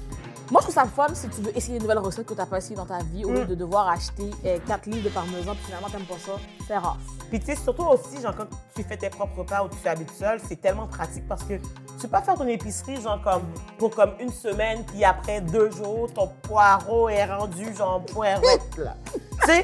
Moi, 0.51 0.59
je 0.59 0.65
trouve 0.65 0.75
ça 0.75 0.83
le 0.83 0.89
fun 0.89 1.07
si 1.13 1.29
tu 1.29 1.41
veux 1.41 1.57
essayer 1.57 1.77
une 1.77 1.81
nouvelle 1.81 1.99
recette 1.99 2.25
que 2.25 2.33
tu 2.33 2.39
n'as 2.39 2.45
pas 2.45 2.57
essayé 2.57 2.75
dans 2.75 2.85
ta 2.85 2.97
vie, 2.99 3.23
au 3.23 3.31
lieu 3.31 3.43
Mm. 3.45 3.47
de 3.47 3.55
devoir 3.55 3.87
acheter 3.87 4.29
4 4.67 4.85
livres 4.87 5.05
de 5.05 5.09
parmesan, 5.09 5.55
puis 5.55 5.63
finalement, 5.65 5.87
t'aimes 5.89 6.03
pas 6.05 6.17
ça. 6.19 6.33
C'est 6.67 6.77
rare. 6.77 6.97
Puis 7.29 7.39
tu 7.39 7.45
sais, 7.45 7.55
surtout 7.55 7.83
aussi, 7.85 8.21
genre, 8.21 8.35
quand 8.35 8.47
tu 8.75 8.83
fais 8.83 8.97
tes 8.97 9.09
propres 9.09 9.37
repas 9.39 9.63
ou 9.63 9.69
tu 9.69 9.87
habites 9.87 10.11
seul, 10.11 10.41
c'est 10.45 10.59
tellement 10.59 10.87
pratique 10.87 11.25
parce 11.25 11.43
que 11.43 11.53
tu 11.55 11.61
peux 12.01 12.07
pas 12.09 12.21
faire 12.21 12.33
ton 12.35 12.47
épicerie, 12.47 12.99
genre, 13.01 13.21
comme, 13.23 13.43
pour 13.77 13.91
comme 13.95 14.11
une 14.19 14.31
semaine, 14.33 14.83
puis 14.85 15.05
après 15.05 15.39
deux 15.39 15.71
jours, 15.71 16.11
ton 16.13 16.27
poireau 16.43 17.07
est 17.07 17.25
rendu, 17.25 17.73
genre, 17.73 18.03
poirette, 18.05 18.43
là. 18.77 18.95
tu 19.13 19.19
sais, 19.45 19.63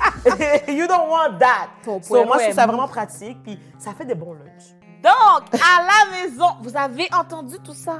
you 0.73 0.87
don't 0.87 1.09
want 1.09 1.37
that. 1.39 1.67
Ton 1.83 2.01
So, 2.01 2.23
moi, 2.23 2.37
je 2.37 2.43
trouve 2.43 2.55
ça 2.55 2.65
vraiment 2.65 2.87
pratique, 2.87 3.43
puis 3.43 3.59
ça 3.77 3.93
fait 3.93 4.05
des 4.05 4.15
bons 4.15 4.33
lunchs. 4.35 4.73
Donc, 5.03 5.53
à 5.53 5.83
la 5.83 6.11
maison, 6.23 6.47
vous 6.61 6.75
avez 6.77 7.07
entendu 7.13 7.57
tout 7.59 7.73
ça? 7.73 7.99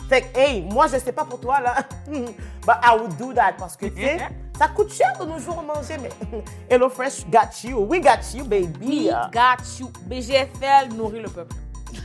Fait 0.11 0.23
que, 0.23 0.37
hey, 0.37 0.61
moi, 0.61 0.87
je 0.87 0.97
sais 0.97 1.13
pas 1.13 1.23
pour 1.23 1.39
toi, 1.39 1.61
là. 1.61 1.73
But 2.65 2.75
I 2.83 2.97
would 2.99 3.15
do 3.15 3.31
that 3.31 3.53
parce 3.57 3.77
que, 3.77 3.85
tu 3.85 4.01
sais, 4.01 4.17
ça 4.59 4.67
coûte 4.67 4.91
cher 4.91 5.17
de 5.17 5.23
nos 5.23 5.39
jours 5.39 5.63
manger, 5.63 5.95
mais 6.01 6.09
Hello 6.69 6.89
Fresh 6.89 7.25
got 7.29 7.63
you. 7.63 7.79
We 7.79 8.01
got 8.01 8.19
you, 8.33 8.43
baby. 8.43 9.07
We 9.07 9.11
got 9.31 9.63
you. 9.79 9.89
BGFL 10.07 10.93
nourrit 10.97 11.21
le 11.21 11.29
peuple. 11.29 11.55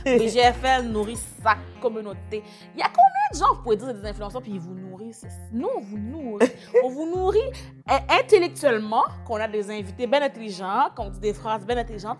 BGFL 0.05 0.83
nourrit 0.85 1.17
sa 1.43 1.57
communauté. 1.81 2.41
Il 2.75 2.79
y 2.79 2.81
a 2.81 2.87
combien 2.87 3.27
de 3.33 3.37
gens, 3.37 3.55
vous 3.55 3.61
pouvez 3.61 3.75
dire, 3.75 3.93
des 3.93 4.07
influenceurs, 4.07 4.41
puis 4.41 4.53
ils 4.53 4.61
vous 4.61 4.73
nourrissent? 4.73 5.25
Nous, 5.51 5.67
on 5.75 5.81
vous 5.81 5.97
nourrit. 5.97 6.51
on 6.85 6.89
vous 6.89 7.13
nourrit 7.13 7.51
euh, 7.91 7.97
intellectuellement, 8.21 9.03
qu'on 9.25 9.35
a 9.35 9.49
des 9.49 9.69
invités 9.69 10.07
bien 10.07 10.21
intelligents, 10.21 10.91
qu'on 10.95 11.09
dit 11.09 11.19
des 11.19 11.33
phrases 11.33 11.65
bien 11.65 11.75
intelligentes, 11.75 12.19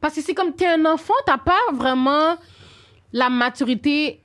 Parce 0.00 0.14
que 0.14 0.20
c'est 0.22 0.34
comme 0.34 0.52
t'es 0.54 0.66
un 0.66 0.84
enfant, 0.86 1.14
t'as 1.26 1.38
pas 1.38 1.58
vraiment 1.72 2.36
la 3.12 3.28
maturité 3.28 4.22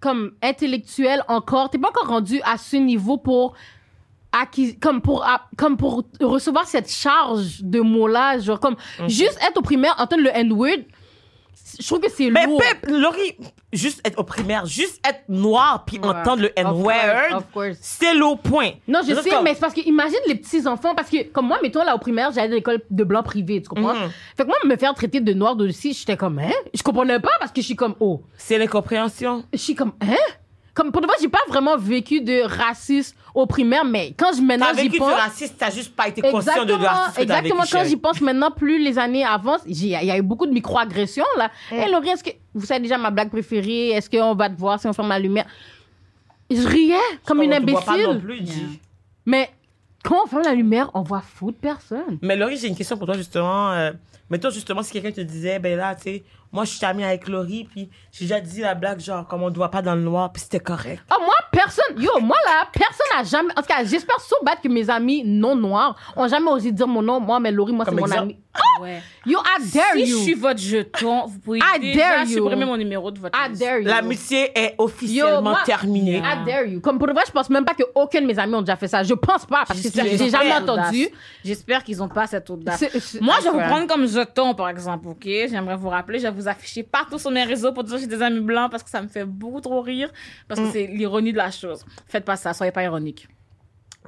comme 0.00 0.32
intellectuelle 0.42 1.22
encore. 1.28 1.70
T'es 1.70 1.78
pas 1.78 1.88
encore 1.88 2.08
rendu 2.08 2.40
à 2.44 2.56
ce 2.58 2.76
niveau 2.76 3.16
pour 3.16 3.54
acquis, 4.32 4.78
comme 4.78 5.00
pour 5.02 5.26
comme 5.56 5.76
pour 5.76 6.04
recevoir 6.20 6.66
cette 6.66 6.90
charge 6.90 7.62
de 7.62 7.80
mots 7.80 8.06
là, 8.08 8.38
genre 8.38 8.60
comme 8.60 8.76
Mhm. 8.98 9.08
juste 9.08 9.38
être 9.46 9.58
au 9.58 9.62
primaire, 9.62 9.94
entendre 9.98 10.22
le 10.22 10.30
N-word. 10.30 10.84
Je 11.78 11.86
trouve 11.86 12.00
que 12.00 12.10
c'est 12.10 12.30
Mais 12.30 12.46
lourd. 12.46 12.60
Pep, 12.60 12.90
Laurie, 12.90 13.36
juste 13.72 14.00
être 14.06 14.18
au 14.18 14.24
primaire, 14.24 14.66
juste 14.66 15.00
être 15.08 15.22
noir 15.28 15.84
puis 15.86 15.98
Ouais. 15.98 16.06
entendre 16.08 16.42
le 16.42 16.48
Of 16.48 16.54
course, 16.64 16.94
N-word, 16.94 17.36
of 17.38 17.44
course. 17.52 17.78
c'est 17.80 18.14
l'eau 18.14 18.36
point. 18.36 18.70
Non, 18.88 19.00
je 19.02 19.08
Juste 19.08 19.22
sais, 19.22 19.30
comme- 19.30 19.44
mais 19.44 19.54
c'est 19.54 19.60
parce 19.60 19.74
que 19.74 19.80
imagine 19.80 20.18
les 20.26 20.34
petits 20.34 20.66
enfants, 20.66 20.94
parce 20.94 21.08
que 21.08 21.22
comme 21.30 21.46
moi, 21.46 21.58
mettons 21.62 21.84
là 21.84 21.94
au 21.94 21.98
primaire, 21.98 22.32
j'allais 22.32 22.52
à 22.52 22.56
l'école 22.56 22.80
de 22.90 23.04
blanc 23.04 23.22
privé, 23.22 23.62
tu 23.62 23.68
comprends? 23.68 23.94
Mhm. 23.94 24.10
Fait 24.36 24.42
que 24.42 24.48
moi, 24.48 24.56
me 24.64 24.76
faire 24.76 24.92
traiter 24.94 25.20
de 25.20 25.32
noir 25.32 25.56
de 25.56 25.68
aussi, 25.68 25.92
j'étais 25.92 26.16
comme, 26.16 26.38
hein? 26.38 26.50
Je 26.74 26.82
comprenais 26.82 27.20
pas 27.20 27.30
parce 27.38 27.52
que 27.52 27.60
je 27.60 27.66
suis 27.66 27.76
comme, 27.76 27.94
oh. 28.00 28.22
C'est 28.36 28.58
l'incompréhension. 28.58 29.44
Je 29.52 29.58
suis 29.58 29.74
comme, 29.74 29.92
hein? 30.00 30.16
Comme 30.80 30.92
pour 30.92 31.02
de 31.02 31.06
vrai, 31.06 31.16
j'ai 31.20 31.28
pas 31.28 31.42
vraiment 31.46 31.76
vécu 31.76 32.22
de 32.22 32.40
racisme 32.42 33.14
au 33.34 33.44
primaire, 33.44 33.84
mais 33.84 34.14
quand 34.16 34.32
je 34.34 34.40
maintenant 34.40 34.68
T'as 34.70 34.76
j'y 34.78 34.82
vécu 34.84 34.92
du 34.92 34.98
pense. 34.98 35.12
racisme, 35.12 35.54
t'as 35.58 35.70
juste 35.70 35.94
pas 35.94 36.08
été 36.08 36.22
conscient 36.22 36.64
de 36.64 36.72
Exactement, 36.72 36.88
racisme 36.88 37.10
que 37.10 37.16
t'as 37.16 37.22
exactement. 37.22 37.62
vécu, 37.64 37.72
Quand 37.76 37.84
j'y 37.84 37.96
pense 37.98 38.20
maintenant, 38.22 38.50
plus 38.50 38.82
les 38.82 38.98
années 38.98 39.22
avancent, 39.22 39.60
il 39.66 39.86
y 39.86 39.94
a 39.94 40.16
eu 40.16 40.22
beaucoup 40.22 40.46
de 40.46 40.52
microagressions 40.52 41.26
là. 41.36 41.50
Mm. 41.70 41.74
Hé 41.74 41.90
Laurie, 41.90 42.08
est-ce 42.08 42.24
que 42.24 42.30
vous 42.54 42.64
savez 42.64 42.80
déjà 42.80 42.96
ma 42.96 43.10
blague 43.10 43.28
préférée 43.28 43.90
Est-ce 43.90 44.08
qu'on 44.08 44.34
va 44.34 44.48
te 44.48 44.58
voir 44.58 44.80
si 44.80 44.86
on 44.86 44.94
ferme 44.94 45.10
la 45.10 45.18
lumière? 45.18 45.44
Je 46.50 46.66
riais 46.66 46.96
comme 47.26 47.42
une 47.42 47.52
On 47.52 47.60
te 47.60 47.70
voit 47.70 47.82
pas 47.82 47.98
non 47.98 48.12
imbécile. 48.12 48.20
plus, 48.22 48.36
G. 48.46 48.52
Mais 49.26 49.50
quand 50.02 50.24
on 50.24 50.26
ferme 50.26 50.42
la 50.44 50.54
lumière, 50.54 50.90
on 50.94 51.02
voit 51.02 51.20
foutre 51.20 51.58
personne. 51.58 52.18
Mais 52.22 52.36
Laurie, 52.36 52.56
j'ai 52.56 52.68
une 52.68 52.76
question 52.76 52.96
pour 52.96 53.06
toi, 53.06 53.16
justement. 53.16 53.72
Euh, 53.72 53.92
mettons, 54.28 54.50
justement, 54.50 54.82
si 54.82 54.92
quelqu'un 54.92 55.12
te 55.12 55.20
disait, 55.20 55.58
ben 55.58 55.76
là, 55.76 55.94
tu 55.94 56.02
sais, 56.02 56.24
moi, 56.52 56.64
je 56.64 56.70
suis 56.70 56.84
amie 56.84 57.04
avec 57.04 57.28
Laurie, 57.28 57.64
puis 57.70 57.88
j'ai 58.10 58.24
déjà 58.24 58.40
dit 58.40 58.60
la 58.60 58.74
blague, 58.74 59.00
genre, 59.00 59.26
comme 59.26 59.42
on 59.42 59.50
ne 59.50 59.54
voit 59.54 59.70
pas 59.70 59.82
dans 59.82 59.94
le 59.94 60.00
noir, 60.00 60.32
puis 60.32 60.42
c'était 60.42 60.58
correct. 60.58 61.00
Oh, 61.12 61.20
moi, 61.20 61.34
personne, 61.52 62.00
yo, 62.00 62.18
moi 62.20 62.36
là, 62.44 62.66
personne 62.72 63.06
n'a 63.16 63.22
jamais, 63.24 63.52
en 63.56 63.62
tout 63.62 63.68
cas, 63.68 63.84
j'espère 63.84 64.20
so 64.20 64.36
bad 64.42 64.60
que 64.60 64.68
mes 64.68 64.88
amis 64.90 65.22
non 65.24 65.54
noirs 65.54 65.96
ont 66.16 66.26
jamais 66.26 66.50
osé 66.50 66.72
dire 66.72 66.88
mon 66.88 67.02
nom. 67.02 67.20
Moi, 67.20 67.38
mais 67.38 67.52
Laurie, 67.52 67.72
moi, 67.72 67.84
c'est 67.84 67.92
mon 67.92 67.98
exemple? 67.98 68.22
ami. 68.22 68.40
Ouais. 68.80 69.02
Yo, 69.26 69.38
I 69.40 69.70
dare 69.72 69.84
Si 69.94 70.00
you. 70.00 70.18
je 70.18 70.22
suis 70.22 70.34
votre 70.34 70.58
jeton, 70.60 71.26
vous 71.26 71.38
pouvez 71.38 71.58
I 71.58 71.78
déjà 71.80 71.98
dare 72.16 72.24
you. 72.24 72.34
supprimer 72.38 72.64
mon 72.64 72.76
numéro 72.76 73.10
de 73.10 73.18
votre 73.18 73.38
I 73.38 73.50
liste. 73.50 73.60
dare 73.62 73.78
you. 73.80 73.84
L'amitié 73.86 74.50
est 74.58 74.74
officiellement 74.78 75.36
Yo, 75.36 75.40
moi- 75.42 75.62
terminée. 75.66 76.18
I 76.18 76.44
dare 76.46 76.64
you. 76.66 76.80
Comme 76.80 76.98
pour 76.98 77.06
de 77.08 77.12
vrai, 77.12 77.22
je 77.26 77.32
pense 77.32 77.50
même 77.50 77.64
pas 77.64 77.74
que 77.74 77.82
aucun 77.94 78.20
de 78.22 78.26
mes 78.26 78.38
amis 78.38 78.54
ont 78.54 78.62
déjà 78.62 78.76
fait 78.76 78.88
ça. 78.88 79.02
Je 79.02 79.14
pense 79.14 79.44
pas, 79.46 79.64
parce 79.66 79.78
que 79.80 79.82
J'espère 79.82 80.06
j'ai 80.06 80.22
ont 80.24 80.28
jamais 80.28 80.54
entendu. 80.54 81.08
J'espère 81.44 81.84
qu'ils 81.84 81.98
n'ont 81.98 82.08
pas 82.08 82.26
cette 82.26 82.48
audace. 82.50 82.78
C'est- 82.78 82.98
c'est- 83.00 83.20
Moi, 83.20 83.34
je 83.38 83.44
vais 83.44 83.50
vous 83.50 83.58
prendre 83.68 83.86
comme 83.86 84.06
jeton, 84.06 84.54
par 84.54 84.68
exemple, 84.68 85.08
OK? 85.08 85.24
J'aimerais 85.24 85.76
vous 85.76 85.88
rappeler, 85.88 86.18
je 86.18 86.24
vais 86.24 86.30
vous 86.32 86.48
afficher 86.48 86.82
partout 86.82 87.18
sur 87.18 87.30
mes 87.30 87.44
réseaux 87.44 87.72
pour 87.72 87.84
dire 87.84 87.96
que 87.96 88.00
j'ai 88.00 88.06
des 88.06 88.22
amis 88.22 88.40
blancs 88.40 88.70
parce 88.70 88.82
que 88.82 88.90
ça 88.90 89.02
me 89.02 89.08
fait 89.08 89.24
beaucoup 89.24 89.60
trop 89.60 89.80
rire, 89.80 90.10
parce 90.48 90.60
Mm. 90.60 90.64
que 90.66 90.72
c'est 90.72 90.86
l'ironie 90.86 91.32
de 91.32 91.36
la 91.38 91.50
chose. 91.50 91.84
Faites 92.06 92.24
pas 92.24 92.36
ça, 92.36 92.52
soyez 92.54 92.72
pas 92.72 92.82
ironique. 92.82 93.28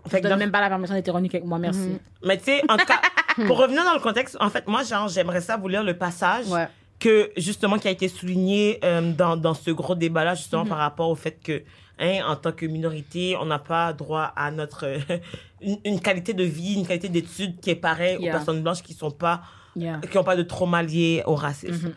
Fait 0.08 0.20
donne 0.20 0.32
dans- 0.32 0.36
même 0.38 0.50
pas 0.50 0.60
la 0.60 0.68
permission 0.68 0.94
d'être 0.94 1.06
ironique 1.08 1.34
avec 1.34 1.46
moi, 1.46 1.58
merci. 1.58 1.78
Mhm. 1.80 1.98
Mais 2.24 2.38
tu 2.38 2.44
sais, 2.44 2.62
en 2.68 2.76
tout 2.76 2.86
cas, 2.86 3.00
pour 3.46 3.58
revenir 3.58 3.84
dans 3.84 3.94
le 3.94 4.00
contexte, 4.00 4.36
en 4.40 4.50
fait, 4.50 4.66
moi, 4.66 4.82
genre, 4.82 5.08
j'aimerais 5.08 5.40
ça 5.40 5.56
vous 5.56 5.68
lire 5.68 5.82
le 5.84 5.96
passage 5.96 6.46
Ouais. 6.48 6.68
que, 6.98 7.30
justement, 7.36 7.78
qui 7.78 7.88
a 7.88 7.90
été 7.90 8.08
souligné 8.08 8.78
euh, 8.84 9.12
dans, 9.12 9.36
dans 9.36 9.54
ce 9.54 9.70
gros 9.70 9.94
débat-là, 9.94 10.34
justement, 10.34 10.64
par 10.66 10.78
rapport 10.78 11.08
au 11.08 11.14
fait 11.14 11.38
que, 11.42 11.62
hein, 12.00 12.20
en 12.26 12.36
tant 12.36 12.52
que 12.52 12.66
minorité, 12.66 13.36
on 13.40 13.44
n'a 13.46 13.58
pas 13.58 13.92
droit 13.92 14.32
à 14.34 14.50
notre, 14.50 14.86
une, 15.62 15.78
une 15.84 16.00
qualité 16.00 16.32
de 16.34 16.44
vie, 16.44 16.74
une 16.74 16.86
qualité 16.86 17.08
d'études 17.08 17.60
qui 17.60 17.70
est 17.70 17.74
pareille 17.76 18.16
Yeah. 18.20 18.30
aux 18.30 18.36
personnes 18.38 18.62
blanches 18.62 18.82
qui 18.82 18.94
sont 18.94 19.10
pas, 19.10 19.42
Yeah. 19.76 20.00
qui 20.10 20.16
n'ont 20.16 20.24
pas 20.24 20.36
de 20.36 20.42
trauma 20.42 20.82
lié 20.82 21.22
au 21.26 21.34
racisme. 21.34 21.88
Mhm. 21.88 21.94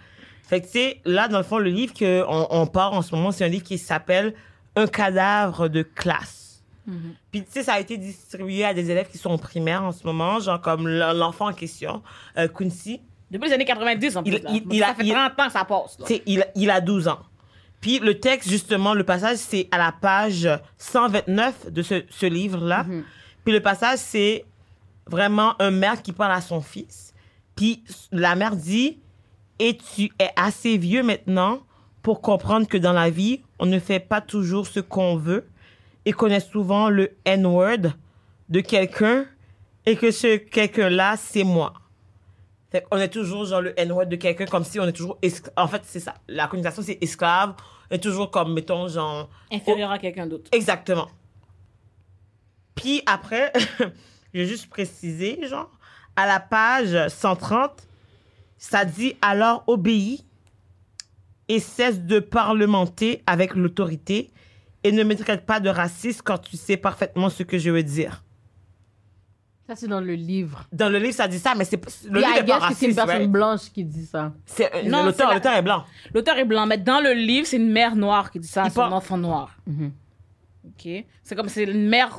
Fait 0.47 0.61
que, 0.61 0.65
tu 0.67 0.71
sais, 0.73 1.01
là, 1.05 1.27
dans 1.27 1.39
le 1.39 1.43
fond, 1.43 1.57
le 1.57 1.69
livre 1.71 1.93
qu'on 1.97 2.47
on 2.51 2.67
part 2.67 2.93
en 2.93 3.01
ce 3.01 3.15
moment, 3.15 3.31
c'est 3.31 3.43
un 3.45 3.47
livre 3.49 3.63
qui 3.63 3.77
s'appelle 3.79 4.33
Un 4.75 4.85
cadavre 4.87 5.67
de 5.69 5.81
classe. 5.81 6.43
Mhm. 6.87 7.13
Puis, 7.31 7.41
tu 7.43 7.51
sais, 7.51 7.63
ça 7.63 7.73
a 7.73 7.79
été 7.79 7.97
distribué 7.97 8.63
à 8.65 8.73
des 8.73 8.89
élèves 8.91 9.09
qui 9.09 9.17
sont 9.17 9.31
en 9.31 9.37
primaire 9.37 9.83
en 9.83 9.91
ce 9.91 10.05
moment, 10.05 10.39
genre 10.39 10.61
comme 10.61 10.87
l'enfant 10.87 11.49
en 11.49 11.53
question, 11.53 12.01
euh, 12.37 12.47
Quincy. 12.47 13.01
Depuis 13.31 13.47
les 13.49 13.53
années 13.55 13.65
90, 13.65 14.15
en 14.17 14.23
plus. 14.23 14.33
Il- 14.33 14.43
là. 14.43 14.49
il- 14.53 14.63
il 14.71 14.79
ça 14.79 14.89
a- 14.89 14.93
fait 14.95 15.03
il- 15.05 15.11
30 15.13 15.39
ans 15.39 15.45
que 15.47 15.51
ça 15.51 15.65
passe. 15.65 15.97
là. 15.99 16.05
Il, 16.25 16.45
il 16.55 16.69
a 16.69 16.79
12 16.81 17.07
ans. 17.07 17.19
Puis, 17.81 17.99
le 17.99 18.19
texte, 18.19 18.49
justement, 18.49 18.93
le 18.93 19.03
passage, 19.03 19.37
c'est 19.37 19.67
à 19.71 19.77
la 19.77 19.91
page 19.91 20.47
129 20.77 21.71
de 21.71 21.81
ce, 21.81 22.03
ce 22.09 22.25
livre-là. 22.25 22.83
Mhm. 22.83 23.03
Puis, 23.43 23.53
le 23.53 23.59
passage, 23.61 23.99
c'est 23.99 24.45
vraiment 25.07 25.53
un 25.61 25.71
mère 25.71 26.01
qui 26.01 26.11
parle 26.13 26.31
à 26.33 26.41
son 26.41 26.61
fils. 26.61 27.13
Puis, 27.55 27.83
la 28.11 28.35
mère 28.35 28.55
dit 28.55 28.99
Et 29.57 29.77
tu 29.77 30.11
es 30.19 30.29
assez 30.35 30.77
vieux 30.77 31.01
maintenant 31.01 31.59
pour 32.01 32.19
comprendre 32.21 32.67
que 32.67 32.75
dans 32.77 32.91
la 32.91 33.09
vie, 33.09 33.41
on 33.57 33.65
ne 33.65 33.79
fait 33.79 34.01
pas 34.01 34.19
toujours 34.19 34.67
ce 34.67 34.81
qu'on 34.81 35.15
veut 35.15 35.47
et 36.05 36.13
qu'on 36.13 36.27
est 36.27 36.39
souvent 36.39 36.89
le 36.89 37.17
N-word 37.25 37.93
de 38.50 38.59
quelqu'un 38.62 39.25
et 39.85 39.95
que 39.95 40.12
ce 40.12 40.38
quelqu'un-là, 40.38 41.15
c'est 41.17 41.43
moi. 41.43 41.74
Fait 42.71 42.85
on 42.91 42.97
est 42.97 43.09
toujours 43.09 43.45
genre 43.45 43.62
le 43.62 43.79
N-word 43.79 44.05
de 44.05 44.15
quelqu'un 44.15 44.45
comme 44.45 44.63
si 44.63 44.79
on 44.79 44.85
est 44.85 44.93
toujours... 44.93 45.19
En 45.55 45.67
fait, 45.67 45.81
c'est 45.85 46.00
ça. 46.00 46.15
La 46.27 46.47
connotation, 46.47 46.81
c'est 46.81 46.97
esclave. 47.01 47.55
On 47.89 47.95
est 47.95 48.00
toujours 48.00 48.31
comme, 48.31 48.53
mettons, 48.53 48.88
genre... 48.88 49.29
Inférieur 49.51 49.91
à 49.91 50.00
quelqu'un 50.00 50.27
d'autre. 50.27 50.50
Exactement. 50.51 51.07
Puis 52.75 53.01
après, 53.05 53.53
j'ai 54.33 54.45
juste 54.45 54.69
précisé, 54.69 55.39
genre, 55.47 55.71
à 56.15 56.25
la 56.27 56.39
page 56.39 57.07
130, 57.07 57.88
ça 58.57 58.85
dit 58.85 59.15
alors 59.21 59.63
obéis 59.67 60.25
et 61.47 61.59
cesse 61.59 62.01
de 62.01 62.19
parlementer 62.19 63.21
avec 63.27 63.55
l'autorité 63.55 64.31
et 64.85 64.91
ne 64.91 65.03
me 65.03 65.15
traite 65.15 65.45
pas 65.45 65.59
de 65.59 65.69
raciste 65.69 66.21
quand 66.23 66.37
tu 66.37 66.57
sais 66.57 66.77
parfaitement 66.77 67.29
ce 67.29 67.43
que 67.43 67.57
je 67.57 67.71
veux 67.71 67.83
dire. 67.83 68.23
Ça, 69.67 69.75
c'est 69.75 69.87
dans 69.87 69.99
le 69.99 70.13
livre. 70.13 70.67
Dans 70.71 70.89
le 70.89 70.99
livre, 70.99 71.15
ça 71.15 71.27
dit 71.27 71.39
ça, 71.39 71.55
mais 71.55 71.65
c'est 71.65 71.81
le 72.07 72.19
Yeah, 72.19 72.27
livre 72.29 72.35
I 72.35 72.39
est 72.39 72.45
pas 72.59 72.69
que 72.69 72.75
c'est 72.75 72.85
une 72.85 72.91
raciste, 72.91 72.95
personne 73.07 73.31
blanche 73.31 73.71
qui 73.73 73.83
dit 73.83 74.05
ça. 74.05 74.31
C'est 74.45 74.71
euh, 74.75 74.83
Non, 74.87 75.03
l'auteur, 75.03 75.29
la- 75.29 75.33
l'auteur 75.35 75.53
est 75.55 75.61
blanc. 75.63 75.83
L'auteur 76.13 76.37
est 76.37 76.45
blanc, 76.45 76.67
mais 76.67 76.77
dans 76.77 76.99
le 76.99 77.13
livre, 77.13 77.47
c'est 77.47 77.57
une 77.57 77.71
mère 77.71 77.95
noire 77.95 78.29
qui 78.29 78.39
dit 78.39 78.47
ça 78.47 78.61
à 78.63 78.67
Il 78.67 78.71
son 78.71 78.75
parle- 78.81 78.93
enfant 78.93 79.17
noir. 79.17 79.57
Mhm. 79.65 79.91
OK? 80.67 80.87
C'est 81.23 81.35
comme 81.35 81.49
c'est 81.49 81.63
une 81.63 81.89
mère. 81.89 82.15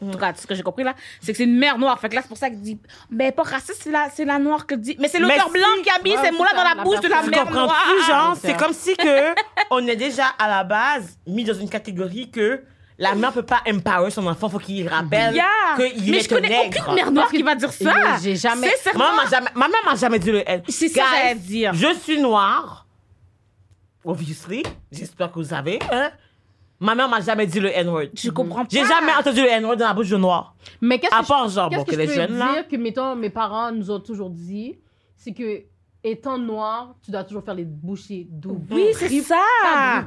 En 0.00 0.10
tout 0.12 0.18
cas, 0.18 0.32
ce 0.34 0.46
que 0.46 0.54
j'ai 0.54 0.62
compris 0.62 0.84
là, 0.84 0.94
c'est 1.20 1.32
que 1.32 1.38
c'est 1.38 1.44
une 1.44 1.58
mère 1.58 1.76
noire. 1.78 1.98
Fait 1.98 2.08
que 2.08 2.14
là, 2.14 2.22
c'est 2.22 2.28
pour 2.28 2.36
ça 2.38 2.48
qu'il 2.50 2.60
dit, 2.60 2.78
ben, 3.10 3.32
pas 3.32 3.42
raciste, 3.42 3.80
c'est 3.82 3.90
la, 3.90 4.08
c'est 4.14 4.24
la 4.24 4.38
noire 4.38 4.66
qui 4.66 4.76
dit. 4.78 4.96
Mais 5.00 5.08
c'est 5.08 5.18
l'auteur 5.18 5.48
Mais 5.52 5.58
blanc 5.58 5.68
si- 5.76 5.82
qui 5.82 5.90
a 5.90 6.02
mis 6.02 6.24
ces 6.24 6.30
mots-là 6.30 6.50
dans 6.54 6.62
la 6.64 6.74
la 6.76 6.84
bouche 6.84 7.00
de 7.00 7.08
la 7.08 7.22
mère 7.22 7.44
comprends 7.44 7.64
noire. 7.66 7.84
plus, 7.84 8.06
genre, 8.06 8.36
c'est 8.40 8.56
comme 8.56 8.72
si 8.72 8.96
que 8.96 9.34
on 9.70 9.86
est 9.86 9.96
déjà 9.96 10.26
à 10.38 10.48
la 10.48 10.62
base 10.64 11.18
mis 11.26 11.44
dans 11.44 11.54
une 11.54 11.68
catégorie 11.68 12.30
que 12.30 12.62
la 13.00 13.14
mère 13.14 13.32
peut 13.32 13.42
pas 13.42 13.60
empower 13.68 14.10
son 14.10 14.26
enfant, 14.26 14.48
faut 14.48 14.58
qu'il 14.58 14.88
rappelle 14.88 15.34
Yeah. 15.34 15.44
qu'il 15.76 16.10
Mais 16.10 16.18
est 16.18 16.22
je 16.22 16.28
connais 16.28 16.48
nègre. 16.48 16.80
aucune 16.80 16.94
mère 16.94 17.10
noire 17.12 17.28
qui 17.30 17.42
va 17.42 17.54
dire 17.54 17.72
ça. 17.72 18.18
J'ai 18.22 18.34
jamais-. 18.36 18.70
Maman 18.94 19.16
m'a 19.16 19.26
jamais, 19.30 19.50
ma 19.54 19.68
mère 19.68 19.80
m'a 19.84 19.94
jamais 19.96 20.18
dit 20.18 20.32
le 20.32 20.48
N. 20.48 20.62
C'est 20.68 20.88
ça, 20.88 21.02
j'allais 21.12 21.34
dire. 21.36 21.72
Je 21.74 21.94
suis 21.94 22.20
noire. 22.20 22.86
Obviously. 24.04 24.62
J'espère 24.90 25.30
que 25.30 25.38
vous 25.38 25.48
savez, 25.48 25.78
hein. 25.90 26.10
Ma 26.80 26.94
mère 26.94 27.08
m'a 27.08 27.20
jamais 27.20 27.46
dit 27.46 27.58
le 27.58 27.70
N-word. 27.76 28.06
Je 28.14 28.30
comprends 28.30 28.62
pas. 28.62 28.68
J'ai 28.70 28.84
jamais 28.84 29.12
entendu 29.18 29.42
le 29.42 29.48
N-word 29.48 29.76
dans 29.76 29.86
la 29.88 29.94
bouche 29.94 30.10
de 30.10 30.16
noir. 30.16 30.54
Mais 30.80 30.98
qu'est-ce 31.00 31.20
que 31.22 31.26
part, 31.26 31.48
genre, 31.48 31.70
bon, 31.70 31.82
que 31.82 31.90
que 31.90 31.92
je 31.96 31.98
les 32.00 32.06
peux 32.06 32.12
jeunes, 32.14 32.38
là. 32.38 32.52
dire 32.52 32.68
que, 32.68 32.76
mettons, 32.76 33.16
mes 33.16 33.30
parents 33.30 33.72
nous 33.72 33.90
ont 33.90 33.98
toujours 34.00 34.30
dit, 34.30 34.76
c'est 35.16 35.32
que, 35.32 35.62
étant 36.04 36.38
noir, 36.38 36.94
tu 37.04 37.10
dois 37.10 37.24
toujours 37.24 37.42
faire 37.42 37.54
les 37.54 37.64
bouchées 37.64 38.28
doubles. 38.30 38.66
Oui, 38.72 38.86
c'est 38.94 39.08
ça. 39.22 39.42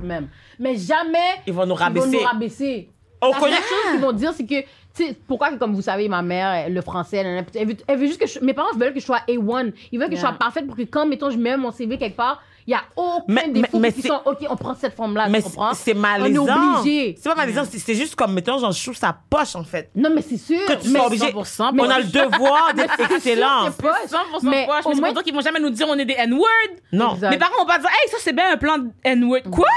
même. 0.01 0.29
Mais 0.59 0.77
jamais, 0.77 1.17
Ils 1.45 1.53
vont 1.53 1.65
nous 1.65 1.67
ils 1.67 1.69
vont 1.71 1.75
rabaisser. 1.75 2.11
nous 2.11 2.19
rabaisser. 2.19 2.89
On 3.21 3.31
La 3.33 3.37
connaît- 3.39 3.51
seule 3.55 3.63
chose 3.63 3.91
qu'ils 3.91 4.01
vont 4.01 4.11
dire, 4.13 4.33
c'est 4.33 4.45
que, 4.45 4.61
tu 4.61 4.67
sais, 4.93 5.17
pourquoi, 5.27 5.51
comme 5.57 5.75
vous 5.75 5.81
savez, 5.81 6.07
ma 6.07 6.21
mère, 6.21 6.69
le 6.69 6.81
français, 6.81 7.17
elle, 7.17 7.45
elle, 7.53 7.67
veut, 7.67 7.75
elle 7.85 7.99
veut 7.99 8.07
juste 8.07 8.19
que 8.19 8.25
je- 8.27 8.39
mes 8.39 8.53
parents 8.53 8.75
veulent 8.75 8.93
que 8.93 8.99
je 8.99 9.05
sois 9.05 9.19
A1. 9.27 9.73
Ils 9.91 9.99
veulent 9.99 10.09
que 10.09 10.15
je 10.15 10.21
sois 10.21 10.31
parfaite 10.31 10.65
pour 10.65 10.75
que 10.77 10.81
quand, 10.83 11.05
mettons, 11.05 11.29
je 11.29 11.37
mets 11.37 11.55
mon 11.57 11.71
CV 11.71 11.97
quelque 11.99 12.15
part, 12.17 12.41
il 12.67 12.71
y 12.71 12.73
a 12.73 12.81
aucun 12.95 13.23
Mais- 13.27 13.43
mais- 13.47 13.61
défaut 13.61 13.79
mais 13.79 13.91
qui 13.93 14.01
c'est- 14.01 14.07
sont, 14.07 14.21
OK, 14.25 14.37
on 14.49 14.55
prend 14.55 14.75
cette 14.75 14.95
forme-là, 14.95 15.27
Mais 15.29 15.41
c'est 15.41 15.57
On 15.57 15.71
est 15.71 15.93
malaisant. 15.93 16.79
obligé. 16.79 17.15
C'est 17.17 17.29
pas 17.29 17.35
malaisant, 17.35 17.63
c'est- 17.69 17.79
c'est 17.79 17.95
juste 17.95 18.15
comme, 18.15 18.33
mettons, 18.33 18.57
genre, 18.59 18.71
je 18.71 18.81
trouve 18.83 18.95
sa 18.95 19.15
poche, 19.29 19.55
en 19.55 19.63
fait. 19.63 19.89
Non, 19.95 20.09
mais 20.13 20.21
c'est 20.21 20.37
sûr. 20.37 20.65
Que 20.65 20.73
tu 20.73 20.89
mais 20.89 20.99
sois 20.99 21.07
obligé. 21.07 21.25
100%, 21.31 21.71
On 21.77 21.89
a 21.89 21.99
le 21.99 22.05
devoir 22.05 22.73
d'être 22.75 22.99
excellent. 22.99 23.65
c'est 23.71 23.81
pas- 23.81 23.95
100% 24.07 24.49
Mais 24.49 24.65
poche, 24.65 24.75
mais 24.87 24.93
c'est 24.93 24.99
moins- 24.99 25.09
pour 25.09 25.17
ça 25.17 25.23
qu'ils 25.23 25.33
vont 25.33 25.41
jamais 25.41 25.59
nous 25.59 25.69
dire 25.69 25.87
on 25.89 25.97
est 25.97 26.05
des 26.05 26.15
N-word. 26.17 26.47
Non. 26.91 27.13
Exact. 27.15 27.29
Mes 27.31 27.37
parents 27.37 27.57
vont 27.59 27.65
pas 27.65 27.79
dire, 27.79 27.89
hey, 27.89 28.09
ça 28.09 28.17
c'est 28.19 28.33
bien 28.33 28.53
un 28.53 28.57
plan 28.57 28.77
de 28.77 28.89
N-word. 29.03 29.41
Quoi? 29.51 29.67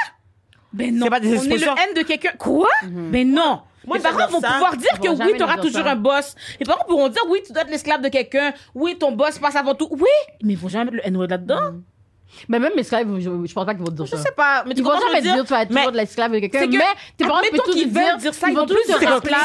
Ben 0.72 0.94
non. 0.94 1.06
C'est 1.06 1.10
pas 1.10 1.20
des 1.20 1.38
on 1.38 1.42
est 1.42 1.56
le 1.58 1.66
N 1.68 1.94
de 1.96 2.02
quelqu'un. 2.02 2.32
Quoi? 2.38 2.68
Ben 2.82 3.30
non. 3.30 3.60
Moi, 3.86 3.98
Mes 3.98 4.02
parents 4.02 4.26
vont 4.28 4.40
ça. 4.40 4.52
pouvoir 4.52 4.76
dire 4.78 4.88
Ils 4.94 4.98
que 5.00 5.08
oui, 5.10 5.32
tu 5.36 5.42
auras 5.42 5.58
toujours 5.58 5.84
ça. 5.84 5.90
un 5.90 5.96
boss. 5.96 6.34
Mes 6.58 6.64
parents 6.64 6.84
pourront 6.88 7.08
dire 7.10 7.20
oui, 7.28 7.40
tu 7.46 7.52
dois 7.52 7.62
être 7.62 7.70
l'esclave 7.70 8.00
de 8.00 8.08
quelqu'un. 8.08 8.54
Oui, 8.74 8.96
ton 8.98 9.12
boss 9.12 9.38
passe 9.38 9.56
avant 9.56 9.74
tout. 9.74 9.88
Oui, 9.90 10.08
mais 10.42 10.54
ils 10.54 10.58
vont 10.58 10.68
jamais 10.68 10.86
mettre 10.86 10.96
le 10.96 11.06
N-word 11.08 11.28
là-dedans. 11.28 11.72
Mais 12.48 12.58
même 12.58 12.72
mes 12.74 12.80
esclaves, 12.82 13.06
je, 13.18 13.22
je 13.46 13.52
pense 13.54 13.64
pas 13.64 13.74
qu'ils 13.74 13.84
vont 13.84 13.90
te 13.90 13.96
dire 13.96 14.06
Je 14.06 14.16
ça. 14.16 14.22
sais 14.22 14.32
pas. 14.36 14.64
Mais 14.66 14.74
tu 14.74 14.80
Ils 14.80 14.84
vont 14.84 14.92
jamais 14.92 15.22
je 15.22 15.28
veux 15.28 15.34
dire, 15.34 15.44
tu 15.44 15.50
vas 15.52 15.62
être 15.62 15.68
toujours 15.74 15.92
de 15.92 15.96
l'esclave 15.96 16.32
de 16.32 16.38
quelqu'un. 16.40 16.66
Mais 16.66 16.78
tes 17.16 17.24
parents 17.24 17.40
peuvent 17.40 17.60
te 17.60 17.78
veulent 17.78 17.92
dire, 17.92 18.16
dire 18.18 18.34
ça, 18.34 18.48
ils 18.48 18.56
vont 18.56 18.66
te 18.66 18.86
dire 18.86 18.98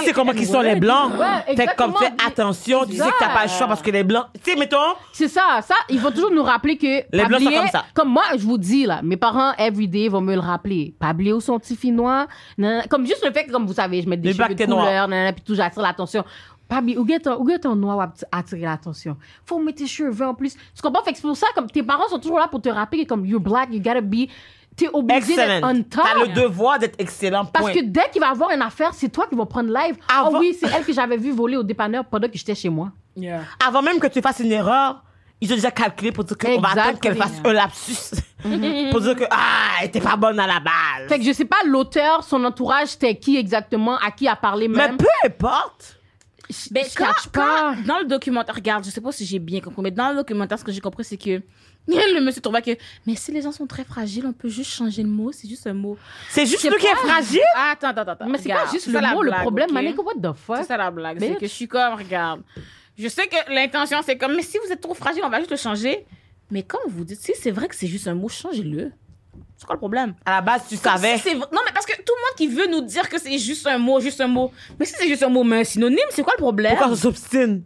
C'est 0.04 0.14
comment 0.14 0.32
qu'ils 0.32 0.48
sont 0.48 0.62
les 0.62 0.76
blancs? 0.76 1.12
Fait 1.56 1.70
comme 1.78 1.96
fais 1.98 2.12
attention, 2.26 2.86
tu 2.86 2.94
sais 2.96 3.04
que 3.04 3.20
t'as 3.20 3.34
pas 3.34 3.44
le 3.44 3.50
choix 3.50 3.68
parce 3.68 3.82
que 3.82 3.92
les 3.92 4.04
blancs, 4.04 4.26
tu 4.44 4.52
sais, 4.52 4.58
mettons, 4.58 4.78
C'est 5.14 5.28
ça, 5.28 5.60
ça, 5.62 5.76
ils 5.90 6.00
vont 6.00 6.12
toujours 6.12 6.32
nous 6.32 6.44
rappeler 6.44 6.78
que. 6.78 7.04
Les 7.12 7.26
Blancs 7.26 7.42
sont 7.42 7.52
comme 7.52 7.68
ça. 7.68 7.86
Comme 7.94 8.10
moi, 8.10 8.24
je 8.38 8.44
vous 8.44 8.58
dis, 8.58 8.86
là, 8.86 9.02
mes 9.04 9.18
parents, 9.18 9.54
everyday, 9.58 10.08
vont 10.10 10.22
me 10.22 10.34
le 10.34 10.40
rappeler. 10.40 10.94
Pablier 11.00 11.34
ou 11.34 11.42
son 11.42 11.60
petit 11.60 11.76
finnois. 11.76 12.28
nanana. 12.58 12.84
Comme 12.88 13.06
juste 13.06 13.26
le 13.26 13.32
fait 13.32 13.46
que, 13.46 13.52
comme 13.52 13.66
vous 13.66 13.74
savez, 13.74 14.02
je 14.02 14.10
mets 14.10 14.18
des 14.18 14.34
cheveux 14.34 14.54
de 14.56 14.66
couleur, 14.66 15.08
puis 15.34 15.44
tout, 15.46 15.56
j'attire 15.56 15.82
l'attention. 15.82 16.24
Pablier, 16.70 16.98
où 17.00 17.06
est 17.12 17.20
ton, 17.20 17.36
où 17.42 17.50
est 17.50 17.60
ton 17.60 17.76
noir 17.76 17.98
va 17.98 18.14
attirer 18.32 18.62
l'attention? 18.62 19.18
Faut 19.46 19.60
mettre 19.60 19.80
tes 19.80 19.88
cheveux 19.88 20.26
en 20.26 20.36
plus. 20.36 20.54
Tu 20.54 20.82
comprends? 20.82 21.04
Fait 21.04 21.12
que 21.12 21.18
c'est 21.18 21.24
pour 21.28 21.36
ça, 21.36 21.48
comme 21.56 21.68
tes 21.70 21.84
parents 21.84 22.08
sont 22.08 22.20
toujours 22.20 22.38
là 22.40 22.48
pour 22.48 22.62
te 22.62 22.70
rappeler 22.70 23.04
que, 23.04 23.10
comme, 23.10 23.26
you're 23.26 23.42
black, 23.42 23.70
you 23.74 23.80
gotta 23.82 24.02
be. 24.02 24.28
T'es 24.78 24.88
obligé 24.94 25.36
d'être 25.36 25.64
on 25.66 25.70
excellent. 25.72 25.84
top. 25.90 26.04
T'as 26.06 26.20
le 26.26 26.42
devoir 26.42 26.80
d'être 26.80 26.96
excellent, 27.00 27.44
Parce 27.46 27.66
point. 27.66 27.74
que 27.74 27.84
dès 27.84 28.10
qu'il 28.14 28.22
va 28.22 28.30
avoir 28.30 28.52
une 28.52 28.62
affaire, 28.62 28.94
c'est 28.94 29.10
toi 29.10 29.26
qui 29.28 29.36
vas 29.36 29.46
prendre 29.46 29.74
live. 29.74 29.98
Ah 30.08 30.26
Avant- 30.28 30.40
oui, 30.40 30.56
c'est 30.58 30.68
elle 30.74 30.86
que 30.86 30.94
j'avais 30.94 31.18
vu 31.18 31.32
voler 31.32 31.58
au 31.58 31.64
dépanneur 31.64 32.06
pendant 32.06 32.30
que 32.30 32.38
j'étais 32.38 32.56
chez 32.56 32.70
moi. 32.70 32.92
Avant 33.66 33.82
même 33.82 34.00
que 34.00 34.08
tu 34.08 34.22
fasses 34.22 34.40
une 34.40 34.52
erreur, 34.54 35.04
ils 35.42 35.52
ont 35.52 35.56
déjà 35.56 35.72
calculé 35.72 36.12
pour 36.12 36.24
dire 36.24 36.38
qu'on 36.38 36.62
va 36.62 36.70
attendre 36.70 37.00
qu'elle 37.00 37.16
fasse 37.18 37.42
un 37.44 37.52
lapsus. 37.54 38.16
pour 38.92 39.02
dire 39.02 39.16
que, 39.16 39.26
ah, 39.32 39.80
elle 39.82 39.88
était 39.88 40.00
pas 40.02 40.16
bonne 40.16 40.40
à 40.40 40.48
la 40.48 40.60
base. 40.62 41.10
Fait 41.10 41.18
que 41.20 41.26
je 41.26 41.34
sais 41.34 41.46
pas 41.46 41.58
l'auteur, 41.66 42.24
son 42.24 42.42
entourage, 42.46 42.90
c'était 42.90 43.16
qui 43.16 43.36
exactement, 43.38 43.98
à 43.98 44.12
qui 44.12 44.28
a 44.30 44.36
parlé 44.38 44.68
Mais 44.70 44.78
même. 44.88 44.98
peu 44.98 45.08
importe. 45.26 45.99
Je- 46.50 46.70
Ben, 46.72 46.84
quand, 46.96 47.14
quand- 47.34 47.76
dans 47.86 48.00
le 48.00 48.06
documentaire, 48.06 48.56
regarde, 48.56 48.84
je 48.84 48.90
sais 48.90 49.02
pas 49.02 49.12
si 49.12 49.26
j'ai 49.26 49.38
bien 49.40 49.60
compris, 49.62 49.82
mais 49.84 49.92
dans 49.92 50.10
le 50.10 50.16
documentaire, 50.16 50.58
ce 50.58 50.64
que 50.64 50.72
j'ai 50.72 50.82
compris, 50.82 51.04
c'est 51.04 51.18
que 51.18 51.42
le 51.88 52.20
monsieur 52.22 52.42
trouvait 52.42 52.62
que, 52.62 52.72
mais 53.06 53.16
si 53.16 53.32
les 53.32 53.42
gens 53.42 53.52
sont 53.52 53.68
très 53.68 53.84
fragiles, 53.84 54.26
on 54.26 54.34
peut 54.34 54.50
juste 54.50 54.72
changer 54.72 55.04
le 55.04 55.10
mot, 55.10 55.32
c'est 55.32 55.48
juste 55.48 55.68
un 55.68 55.74
mot. 55.74 55.98
C'est 56.30 56.46
juste 56.46 56.66
nous 56.66 56.78
qui 56.78 56.88
est 56.88 56.96
fragile? 56.96 57.42
Attends, 57.56 57.90
attends, 57.90 58.12
attends. 58.12 58.28
Mais 58.28 58.38
c'est 58.40 58.50
pas 58.50 58.72
juste 58.72 58.88
le 58.88 58.94
mot, 59.16 59.22
le 59.24 59.30
blague, 59.30 59.42
problème, 59.42 59.68
ok? 59.68 59.74
Manika, 59.74 60.02
what 60.02 60.14
the 60.16 60.36
fuck? 60.36 60.58
C'est 60.58 60.64
ça 60.64 60.78
la 60.78 60.90
blague. 60.92 61.20
C'est 61.20 61.36
que 61.36 61.46
je 61.48 61.52
suis 61.52 61.68
comme, 61.68 61.94
regarde. 61.94 62.42
Je 62.98 63.08
sais 63.08 63.28
que 63.28 63.54
l'intention, 63.54 64.00
c'est 64.04 64.18
comme, 64.18 64.36
mais 64.36 64.42
si 64.44 64.58
vous 64.66 64.72
êtes 64.72 64.82
trop 64.82 64.94
fragile, 64.96 65.22
on 65.24 65.30
va 65.30 65.38
juste 65.40 65.52
le 65.52 65.58
changer. 65.58 66.06
Mais 66.52 66.64
comme 66.64 66.82
vous 66.88 67.06
dites, 67.06 67.22
si 67.22 67.34
c'est 67.40 67.52
vrai 67.52 67.68
que 67.68 67.76
c'est 67.76 67.88
juste 67.88 68.08
un 68.08 68.16
mot, 68.16 68.28
changez-le. 68.28 68.92
C'est 69.60 69.66
quoi 69.66 69.76
le 69.76 69.80
problème? 69.80 70.14
À 70.26 70.36
la 70.38 70.42
base, 70.42 70.62
tu 70.70 70.78
savais. 70.78 71.18
Si 71.18 71.36
Non, 71.36 71.42
mais 71.52 71.74
parce 71.74 71.86
que 71.86 71.92
tout 71.98 72.14
le 72.16 72.22
monde 72.22 72.38
qui 72.38 72.48
veut 72.48 72.68
nous 72.72 72.82
dire 72.88 73.10
que 73.10 73.20
c'est 73.20 73.38
juste 73.38 73.68
un 73.68 73.78
mot, 73.78 74.00
juste 74.00 74.22
un 74.22 74.28
mot. 74.28 74.52
Mais 74.80 74.86
si 74.86 74.94
c'est 74.98 75.08
juste 75.08 75.22
un 75.24 75.28
mot, 75.30 75.44
mais 75.44 75.60
un 75.60 75.64
synonyme, 75.66 76.00
c'est 76.12 76.24
quoi 76.24 76.32
le 76.38 76.42
problème? 76.42 76.78
Pourquoi 76.78 76.94
on 76.94 76.96
s'obstine? 76.96 77.64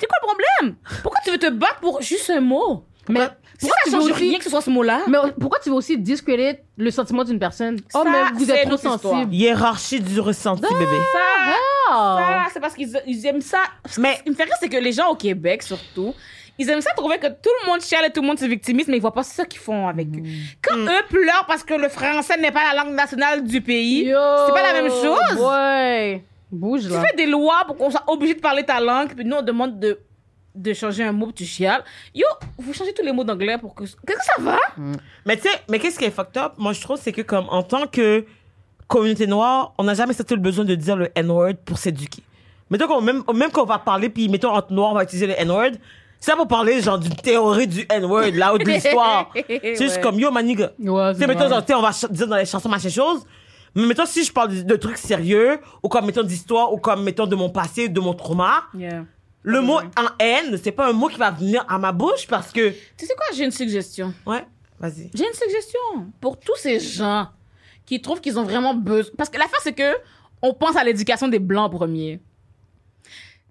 C'est 0.00 0.06
quoi 0.08 0.16
le 0.20 0.26
problème? 0.26 0.76
Pourquoi 1.02 1.20
tu 1.24 1.30
veux 1.30 1.38
te 1.38 1.48
battre 1.48 1.78
pour 1.80 2.02
juste 2.02 2.28
un 2.30 2.40
mot? 2.40 2.84
Mais 3.08 3.20
Si 3.58 3.68
pourquoi 3.68 3.76
ça 3.76 3.82
tu 3.84 3.90
veux 3.90 4.00
change 4.02 4.10
aussi- 4.10 4.28
rien 4.30 4.38
que 4.38 4.44
ce 4.44 4.50
soit 4.50 4.62
ce 4.62 4.70
mot-là? 4.70 5.02
Mais 5.06 5.18
pourquoi 5.38 5.60
tu 5.60 5.68
veux 5.70 5.76
aussi 5.76 5.96
discredit 5.96 6.58
le 6.76 6.90
sentiment 6.90 7.22
d'une 7.22 7.38
personne? 7.38 7.78
Oh, 7.94 8.02
Ça, 8.02 8.10
mais 8.10 8.36
vous 8.36 8.50
êtes 8.50 8.66
trop 8.68 8.76
sensible. 8.76 9.32
Hiérarchie 9.32 10.00
du 10.00 10.18
ressenti, 10.18 10.62
bébé. 10.62 10.86
Ça, 11.12 11.18
Oh. 11.88 12.16
ça, 12.18 12.44
c'est 12.52 12.60
parce 12.60 12.74
qu'ils 12.74 13.00
ils 13.06 13.26
aiment 13.26 13.40
ça. 13.40 13.62
Ce 13.88 14.00
Mais- 14.00 14.18
qui 14.24 14.30
me 14.30 14.34
fait 14.34 14.44
rire, 14.44 14.54
c'est 14.58 14.68
que 14.68 14.76
les 14.76 14.92
gens 14.92 15.08
au 15.10 15.14
Québec, 15.16 15.62
surtout, 15.62 16.14
ils 16.58 16.68
aiment 16.70 16.80
ça 16.80 16.92
trouver 16.94 17.18
que 17.18 17.26
tout 17.28 17.50
le 17.62 17.70
monde 17.70 17.80
chiale 17.80 18.04
et 18.06 18.10
tout 18.10 18.20
le 18.20 18.26
monde 18.26 18.38
se 18.38 18.44
victimise, 18.44 18.86
mais 18.88 18.96
ils 18.96 19.00
voient 19.00 19.12
pas 19.14 19.22
ça 19.22 19.44
qu'ils 19.44 19.60
font 19.60 19.88
avec 19.88 20.06
eux. 20.08 20.22
Quand 20.62 20.76
Mm. 20.76 20.88
eux 20.88 21.02
pleurent 21.08 21.44
parce 21.46 21.64
que 21.64 21.74
le 21.74 21.88
français 21.88 22.36
n'est 22.38 22.50
pas 22.52 22.72
la 22.72 22.84
langue 22.84 22.94
nationale 22.94 23.42
du 23.44 23.60
pays, 23.60 24.04
c'est 24.06 24.52
pas 24.54 24.72
la 24.72 24.82
même 24.82 24.90
chose. 24.90 25.38
Ouais. 25.40 26.24
Bouge 26.50 26.82
Tu 26.82 26.88
là. 26.88 27.00
fais 27.02 27.16
des 27.16 27.26
lois 27.26 27.64
pour 27.66 27.76
qu'on 27.76 27.90
soit 27.90 28.04
obligé 28.08 28.34
de 28.34 28.40
parler 28.40 28.62
ta 28.64 28.78
langue, 28.80 29.14
puis 29.14 29.24
nous, 29.24 29.36
on 29.36 29.42
demande 29.42 29.80
de, 29.80 29.98
de 30.54 30.72
changer 30.74 31.02
un 31.02 31.12
mot, 31.12 31.26
puis 31.26 31.34
tu 31.36 31.44
chiales. 31.46 31.82
Yo, 32.14 32.26
vous 32.58 32.74
changez 32.74 32.92
tous 32.92 33.02
les 33.04 33.12
mots 33.12 33.24
d'anglais 33.24 33.56
pour 33.56 33.74
que. 33.74 33.84
Qu'est-ce 33.84 33.96
que 34.18 34.24
ça 34.24 34.34
va? 34.38 34.58
Mais 35.24 35.36
tu 35.38 35.44
sais, 35.48 35.54
mais 35.70 35.78
qu'est-ce 35.78 35.98
qui 35.98 36.04
est 36.04 36.10
fucked 36.10 36.36
up? 36.36 36.52
Moi, 36.58 36.74
je 36.74 36.80
trouve, 36.82 36.98
c'est 37.00 37.12
que 37.12 37.22
comme, 37.22 37.46
en 37.48 37.62
tant 37.62 37.86
que 37.86 38.26
communauté 38.86 39.26
noire, 39.26 39.72
on 39.78 39.84
n'a 39.84 39.94
jamais 39.94 40.12
senti 40.12 40.34
le 40.34 40.40
besoin 40.40 40.66
de 40.66 40.74
dire 40.74 40.96
le 40.96 41.08
N-word 41.14 41.54
pour 41.64 41.78
s'éduquer. 41.78 42.22
Mettons 42.68 42.86
qu'on, 42.86 43.00
même, 43.00 43.22
même 43.34 43.50
qu'on 43.50 43.64
va 43.64 43.78
parler, 43.78 44.10
puis 44.10 44.28
mettons 44.28 44.50
entre 44.50 44.72
noirs, 44.74 44.90
on 44.90 44.94
va 44.94 45.04
utiliser 45.04 45.26
le 45.28 45.40
N-word. 45.40 45.72
C'est 46.24 46.30
pas 46.30 46.36
pour 46.36 46.46
parler, 46.46 46.80
genre, 46.80 47.00
d'une 47.00 47.16
théorie 47.16 47.66
du 47.66 47.84
N-word, 47.90 48.30
là, 48.34 48.54
ou 48.54 48.58
de 48.58 48.64
l'histoire. 48.64 49.32
C'est 49.34 49.74
juste 49.76 49.96
Ouais. 49.96 50.00
comme, 50.00 50.20
yo, 50.20 50.30
maniga. 50.30 50.70
Ouais, 50.78 51.12
Tu 51.14 51.18
sais, 51.20 51.26
mettons, 51.26 51.48
genre, 51.48 51.64
on 51.68 51.80
va 51.82 51.90
dire 52.10 52.28
dans 52.28 52.36
les 52.36 52.44
chansons 52.46 52.68
machin 52.68 52.88
chose. 52.90 53.24
Mais 53.74 53.86
mettons, 53.86 54.06
si 54.06 54.22
je 54.22 54.32
parle 54.32 54.54
de, 54.54 54.62
de 54.62 54.76
trucs 54.76 54.98
sérieux, 54.98 55.58
ou 55.82 55.88
comme, 55.88 56.06
mettons, 56.06 56.22
d'histoire, 56.22 56.72
ou 56.72 56.76
comme, 56.78 57.02
mettons, 57.02 57.26
de 57.26 57.34
mon 57.34 57.50
passé, 57.50 57.88
de 57.88 57.98
mon 58.00 58.14
trauma, 58.14 58.62
Yeah. 58.72 59.04
le 59.42 59.60
mot 59.62 59.78
en 59.80 60.06
haine, 60.20 60.56
c'est 60.62 60.70
pas 60.70 60.88
un 60.88 60.92
mot 60.92 61.08
qui 61.08 61.18
va 61.18 61.32
venir 61.32 61.64
à 61.68 61.76
ma 61.78 61.90
bouche 61.90 62.28
parce 62.28 62.52
que, 62.52 62.70
Tu 62.96 63.04
sais 63.04 63.14
quoi, 63.16 63.26
j'ai 63.34 63.44
une 63.44 63.50
suggestion. 63.50 64.14
ouais, 64.24 64.46
vas-y. 64.78 65.10
J'ai 65.14 65.26
une 65.26 65.34
suggestion 65.34 65.80
pour 66.20 66.38
tous 66.38 66.54
ces 66.56 66.78
gens 66.78 67.26
qui 67.84 68.00
trouvent 68.00 68.20
qu'ils 68.20 68.38
ont 68.38 68.44
vraiment 68.44 68.74
besoin. 68.74 69.10
Parce 69.18 69.28
que 69.28 69.38
l'affaire, 69.40 69.58
c'est 69.60 69.72
que 69.72 69.96
on 70.40 70.54
pense 70.54 70.76
à 70.76 70.84
l'éducation 70.84 71.26
des 71.26 71.40
blancs 71.40 71.72
en 71.72 71.76
premier. 71.78 72.20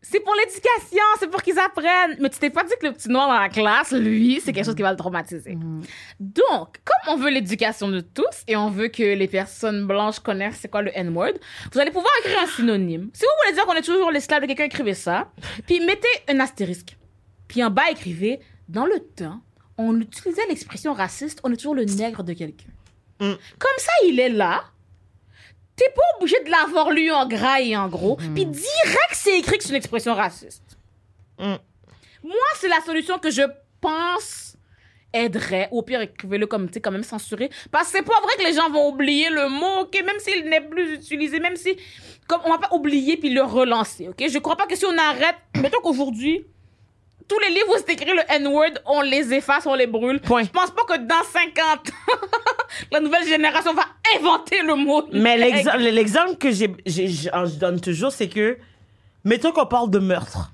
C'est 0.04 0.20
pour 0.20 0.34
l'éducation, 0.34 1.04
c'est 1.20 1.30
pour 1.30 1.44
qu'ils 1.44 1.60
apprennent. 1.60 2.18
Mais 2.20 2.30
tu 2.30 2.40
t'es 2.40 2.50
pas 2.50 2.64
dit 2.64 2.74
que 2.80 2.88
le 2.88 2.94
petit 2.94 3.08
noir 3.10 3.28
dans 3.28 3.40
la 3.40 3.50
classe, 3.50 3.92
lui, 3.92 4.42
c'est 4.44 4.52
quelque 4.52 4.66
chose 4.66 4.76
qui 4.76 4.82
va 4.82 4.92
le 4.92 4.98
traumatiser. 4.98 5.56
Donc, 6.20 6.80
comme 6.84 7.14
on 7.14 7.18
veut 7.18 7.30
l'éducation 7.30 7.88
de 7.88 8.00
tous 8.00 8.44
et 8.48 8.56
on 8.56 8.70
veut 8.70 8.88
que 8.88 9.04
les 9.04 9.28
personnes 9.28 9.86
blanches 9.86 10.20
connaissent 10.20 10.58
c'est 10.60 10.72
quoi 10.72 10.82
le 10.82 10.92
N-word, 10.98 11.34
vous 11.72 11.80
allez 11.80 11.92
pouvoir 11.92 12.12
écrire 12.22 12.40
un 12.42 12.48
synonyme. 12.48 13.12
Si 13.14 13.22
vous 13.22 13.30
voulez 13.44 13.56
dire 13.56 13.66
qu'on 13.66 13.76
est 13.76 13.84
toujours 13.84 14.10
l'esclave 14.10 14.42
de 14.42 14.48
quelqu'un, 14.48 14.64
écrivez 14.64 14.96
ça. 14.96 15.32
Puis 15.68 15.80
mettez 15.80 16.08
un 16.28 16.40
astérisque. 16.40 16.98
Puis 17.48 17.64
en 17.64 17.70
bas, 17.70 17.92
écrivez 17.92 18.40
dans 18.70 18.86
le 18.86 19.00
temps, 19.00 19.42
on 19.78 20.00
utilisait 20.00 20.48
l'expression 20.48 20.94
raciste, 20.94 21.40
on 21.44 21.52
est 21.52 21.58
toujours 21.58 21.76
le 21.76 21.86
nègre 21.86 22.24
de 22.24 22.34
quelqu'un. 22.34 22.70
Mm. 23.20 23.34
Comme 23.60 23.78
ça, 23.78 23.92
il 24.06 24.20
est 24.20 24.30
là. 24.30 24.64
T'es 25.82 25.90
pas 25.96 26.02
obligé 26.18 26.40
de 26.44 26.50
l'avoir 26.52 26.92
lu 26.92 27.12
en 27.12 27.26
gras 27.26 27.60
et 27.60 27.76
en 27.76 27.88
gros. 27.88 28.16
Puis 28.16 28.46
direct, 28.46 29.14
c'est 29.14 29.40
écrit 29.40 29.58
que 29.58 29.64
c'est 29.64 29.72
une 29.72 29.78
expression 29.78 30.14
raciste. 30.14 30.78
Mm. 31.40 31.56
Moi, 32.24 32.36
c'est 32.60 32.68
la 32.68 32.82
solution 32.82 33.18
que 33.18 33.32
je 33.32 33.42
pense 33.80 34.56
aiderait. 35.12 35.70
Ou 35.72 35.80
au 35.80 35.82
pire, 35.82 36.02
écrivez-le 36.02 36.46
comme, 36.46 36.68
tu 36.68 36.76
sais, 36.76 36.82
quand 36.82 36.92
même 36.92 37.02
censuré. 37.02 37.50
Parce 37.72 37.92
que 37.92 37.98
c'est 37.98 38.04
pas 38.04 38.20
vrai 38.22 38.32
que 38.38 38.44
les 38.44 38.54
gens 38.54 38.70
vont 38.70 38.90
oublier 38.90 39.32
le 39.32 39.50
mot, 39.50 39.82
ok? 39.82 40.04
Même 40.06 40.20
s'il 40.20 40.48
n'est 40.48 40.62
plus 40.62 40.94
utilisé, 40.94 41.40
même 41.40 41.56
si, 41.56 41.76
comme, 42.28 42.42
on 42.46 42.52
va 42.52 42.60
pas 42.60 42.76
oublier 42.76 43.18
puis 43.18 43.32
le 43.32 43.42
relancer, 43.42 44.08
ok? 44.08 44.24
Je 44.30 44.38
crois 44.38 44.58
pas 44.58 44.68
que 44.68 44.76
si 44.76 44.86
on 44.86 44.96
arrête, 45.00 45.38
mettons 45.56 45.82
qu'aujourd'hui, 45.82 46.46
tous 47.32 47.40
les 47.40 47.50
livres 47.50 47.70
où 47.70 47.76
c'est 47.78 47.94
écrit 47.94 48.12
le 48.14 48.24
N-word, 48.28 48.74
on 48.86 49.02
les 49.02 49.34
efface, 49.34 49.66
on 49.66 49.74
les 49.74 49.88
brûle. 49.88 50.20
Point. 50.20 50.44
Je 50.44 50.50
pense 50.50 50.72
pas 50.72 50.84
que 50.84 50.98
dans 51.00 51.24
50 51.24 51.90
ans, 51.90 52.28
la 52.92 53.00
nouvelle 53.00 53.26
génération 53.26 53.74
va 53.74 53.84
inventer 54.18 54.62
le 54.62 54.76
mot. 54.76 55.04
Mais 55.14 55.38
l'exemple, 55.38 56.36
que 56.36 56.52
j'ai, 56.52 56.76
je 56.86 57.56
donne 57.58 57.80
toujours, 57.80 58.12
c'est 58.12 58.28
que, 58.28 58.58
mettons 59.24 59.54
qu'on 59.54 59.66
parle 59.66 59.90
de 59.90 60.00
meurtre. 60.00 60.52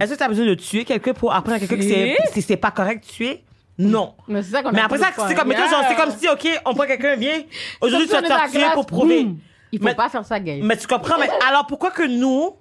Est-ce 0.00 0.12
que 0.12 0.18
tu 0.18 0.22
as 0.22 0.28
besoin 0.28 0.46
de 0.46 0.54
tuer 0.54 0.84
quelqu'un 0.84 1.14
pour 1.14 1.34
apprendre 1.34 1.56
à 1.56 1.58
quelqu'un 1.58 1.76
que 1.76 2.40
c'est, 2.40 2.56
pas 2.56 2.70
correct 2.70 3.04
de 3.04 3.10
tuer? 3.10 3.42
Non. 3.76 4.14
Mais 4.28 4.40
ça 4.44 4.62
Mais 4.72 4.80
après 4.80 4.98
ça, 4.98 5.08
c'est 5.26 5.34
comme, 5.34 5.50
genre, 5.52 6.12
si, 6.16 6.28
OK, 6.28 6.60
on 6.64 6.74
prend 6.74 6.86
quelqu'un, 6.86 7.16
viens, 7.16 7.42
aujourd'hui, 7.80 8.06
tu 8.06 8.12
vas 8.12 8.22
te 8.22 8.50
tuer 8.52 8.66
pour 8.72 8.86
prouver. 8.86 9.24
boum. 9.24 9.38
Il 9.72 9.80
faut 9.80 9.86
Mais- 9.86 9.96
pas 9.96 10.08
faire 10.08 10.24
ça, 10.24 10.38
guys. 10.38 10.60
Mais 10.62 10.76
tu 10.76 10.86
comprends, 10.86 11.18
mais 11.18 11.28
alors 11.48 11.66
pourquoi 11.66 11.90
que 11.90 12.04
nous, 12.06 12.54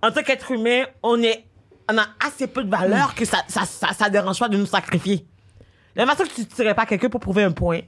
en 0.00 0.12
tant 0.12 0.22
qu'être 0.22 0.52
humain, 0.52 0.84
on 1.02 1.20
est, 1.20 1.44
on 1.92 1.98
a 1.98 2.06
assez 2.26 2.46
peu 2.46 2.64
de 2.64 2.70
valeur 2.70 3.14
que 3.14 3.24
ça, 3.24 3.38
ça, 3.48 3.64
ça, 3.64 3.92
ça 3.92 4.10
dérange 4.10 4.38
pas 4.38 4.48
de 4.48 4.56
nous 4.56 4.66
sacrifier? 4.66 5.26
La 5.96 6.06
façon 6.06 6.24
que 6.24 6.34
tu 6.34 6.46
tuerais 6.46 6.74
pas 6.74 6.86
quelqu'un 6.86 7.08
pour 7.08 7.20
prouver 7.20 7.42
un 7.42 7.52
point. 7.52 7.80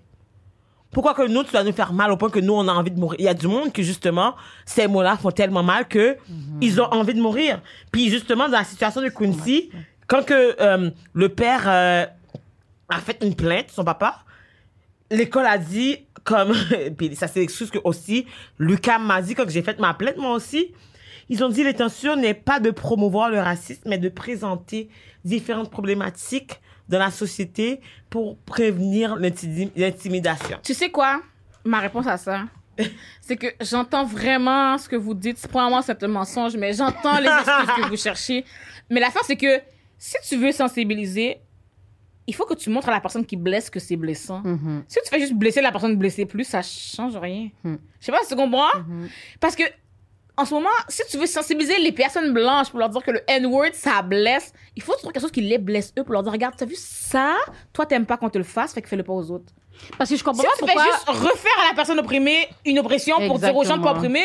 Pourquoi 0.91 1.15
que 1.15 1.27
nous, 1.27 1.43
tu 1.43 1.53
dois 1.53 1.65
nous 1.65 1.73
faire 1.73 1.93
mal 1.93 2.11
au 2.11 2.17
point 2.17 2.29
que 2.29 2.41
nous, 2.41 2.53
on 2.53 2.69
a 2.69 2.73
envie 2.73 2.91
de 2.91 3.01
mourir? 3.01 3.17
Il 3.19 3.25
y 3.25 3.29
a 3.29 3.35
du 3.35 3.47
monde 3.49 3.73
que, 3.73 3.83
justement, 3.83 4.35
ces 4.67 4.87
mots-là 4.87 5.17
font 5.17 5.31
tellement 5.31 5.63
mal 5.63 5.89
que 5.89 6.19
ils 6.61 6.81
ont 6.81 6.93
envie 6.93 7.15
de 7.15 7.21
mourir. 7.21 7.63
Puis, 7.91 8.11
justement, 8.11 8.49
dans 8.49 8.59
la 8.59 8.65
situation 8.65 9.01
de 9.01 9.09
Quincy, 9.09 9.71
quand 10.07 10.25
que, 10.25 10.61
euh, 10.61 10.91
le 11.15 11.29
père, 11.31 11.63
euh, 11.67 12.05
a 12.91 13.01
fait 13.01 13.19
une 13.23 13.35
plainte, 13.35 13.71
son 13.71 13.85
papa, 13.85 14.19
l'école 15.11 15.47
a 15.47 15.59
dit 15.59 15.99
comme 16.25 16.53
puis 16.97 17.15
ça 17.17 17.27
c'est 17.27 17.41
l'excuse 17.41 17.71
que 17.71 17.79
aussi 17.85 18.27
Lucas 18.59 18.99
m'a 18.99 19.21
dit 19.23 19.35
quand 19.35 19.49
j'ai 19.49 19.63
fait 19.63 19.79
ma 19.81 19.95
plainte 19.95 20.17
moi 20.19 20.33
aussi 20.33 20.73
ils 21.33 21.43
ont 21.43 21.49
dit 21.49 21.65
l'intention 21.65 22.15
n'est 22.17 22.35
pas 22.35 22.61
de 22.61 22.71
promouvoir 22.71 23.31
le 23.31 23.41
racisme 23.41 23.83
mais 23.87 23.99
de 23.99 24.09
présenter 24.09 24.89
différentes 25.25 25.71
problématiques 25.71 26.61
dans 26.89 26.99
la 26.99 27.11
société 27.11 27.81
pour 28.11 28.37
prévenir 28.39 29.17
l'intimi- 29.17 29.71
l'intimidation 29.77 30.59
Tu 30.63 30.75
sais 30.75 30.91
quoi? 30.91 31.23
Ma 31.65 31.79
réponse 31.81 32.07
à 32.07 32.17
ça, 32.17 32.45
c'est 33.21 33.37
que 33.37 33.47
j'entends 33.61 34.05
vraiment 34.05 34.77
ce 34.79 34.89
que 34.89 34.97
vous 34.97 35.15
dites. 35.15 35.47
Probablement 35.49 35.81
c'est 35.83 36.03
un 36.03 36.09
mensonge, 36.09 36.57
mais 36.57 36.73
j'entends 36.73 37.19
les 37.19 37.29
excuses 37.29 37.75
que 37.77 37.89
vous 37.89 37.97
cherchez. 37.97 38.45
Mais 38.91 39.01
l'affaire, 39.01 39.23
c'est 39.25 39.37
que 39.37 39.61
si 39.97 40.17
tu 40.29 40.37
veux 40.37 40.53
sensibiliser, 40.53 41.39
il 42.27 42.35
faut 42.35 42.45
que 42.47 42.55
tu 42.55 42.69
montres 42.71 42.89
à 42.89 42.93
la 42.93 43.01
personne 43.01 43.25
qui 43.25 43.37
blesse 43.37 43.71
que 43.71 43.79
c'est 43.81 43.97
blessant. 43.97 44.41
Mhm. 44.45 44.85
Si 44.89 44.99
tu 45.05 45.09
fais 45.09 45.21
juste 45.21 45.35
blesser 45.35 45.61
la 45.61 45.71
personne 45.73 45.97
blessée 45.97 46.27
plus, 46.27 46.45
ça 46.45 46.63
change 46.63 47.17
rien. 47.17 47.49
Hmm. 47.65 47.77
Je 48.01 48.07
sais 48.07 48.13
pas 48.13 48.19
si 48.23 48.29
tu 48.29 48.37
comprends? 48.37 48.69
Parce 49.41 49.55
que, 49.57 49.65
en 50.43 50.45
ce 50.45 50.55
moment, 50.55 50.69
si 50.89 51.03
tu 51.11 51.17
veux 51.19 51.27
sensibiliser 51.27 51.79
les 51.79 51.93
personnes 51.93 52.33
blanches 52.33 52.71
pour 52.71 52.79
leur 52.79 52.89
dire 52.89 53.03
que 53.03 53.11
le 53.13 53.21
N-word, 53.29 53.71
ça 53.73 54.03
blesse, 54.03 54.53
il 54.77 54.83
faut 54.83 54.93
trouver 54.95 55.13
quelque 55.13 55.23
chose 55.23 55.31
qui 55.31 55.41
les 55.41 55.59
blesse 55.59 55.93
eux 55.99 56.03
pour 56.05 56.13
leur 56.13 56.23
dire, 56.23 56.33
regarde, 56.33 56.55
t'as 56.57 56.67
vu 56.67 56.75
ça? 56.77 57.35
Toi, 57.73 57.87
t'aimes 57.87 58.07
pas 58.07 58.17
qu'on 58.17 58.31
te 58.31 58.39
le 58.39 58.45
fasse, 58.45 58.75
fait 58.75 58.83
que 58.83 58.89
fais-le 58.89 59.05
pas 59.05 59.13
aux 59.13 59.31
autres. 59.31 59.53
Parce 59.97 60.11
que 60.11 60.17
je 60.17 60.23
comprends 60.25 60.43
Si 60.43 60.47
pas 60.49 60.53
tu 60.59 60.65
pourquoi... 60.65 60.85
juste 60.85 61.09
refaire 61.09 61.65
à 61.65 61.69
la 61.71 61.75
personne 61.75 61.99
opprimée 61.99 62.49
une 62.67 62.79
oppression 62.79 63.17
pour 63.27 63.39
dire 63.39 63.57
aux 63.57 63.65
gens 63.65 63.77
de 63.79 63.83
pas 63.83 63.91
Exactement. 63.95 64.21
opprimer, 64.21 64.25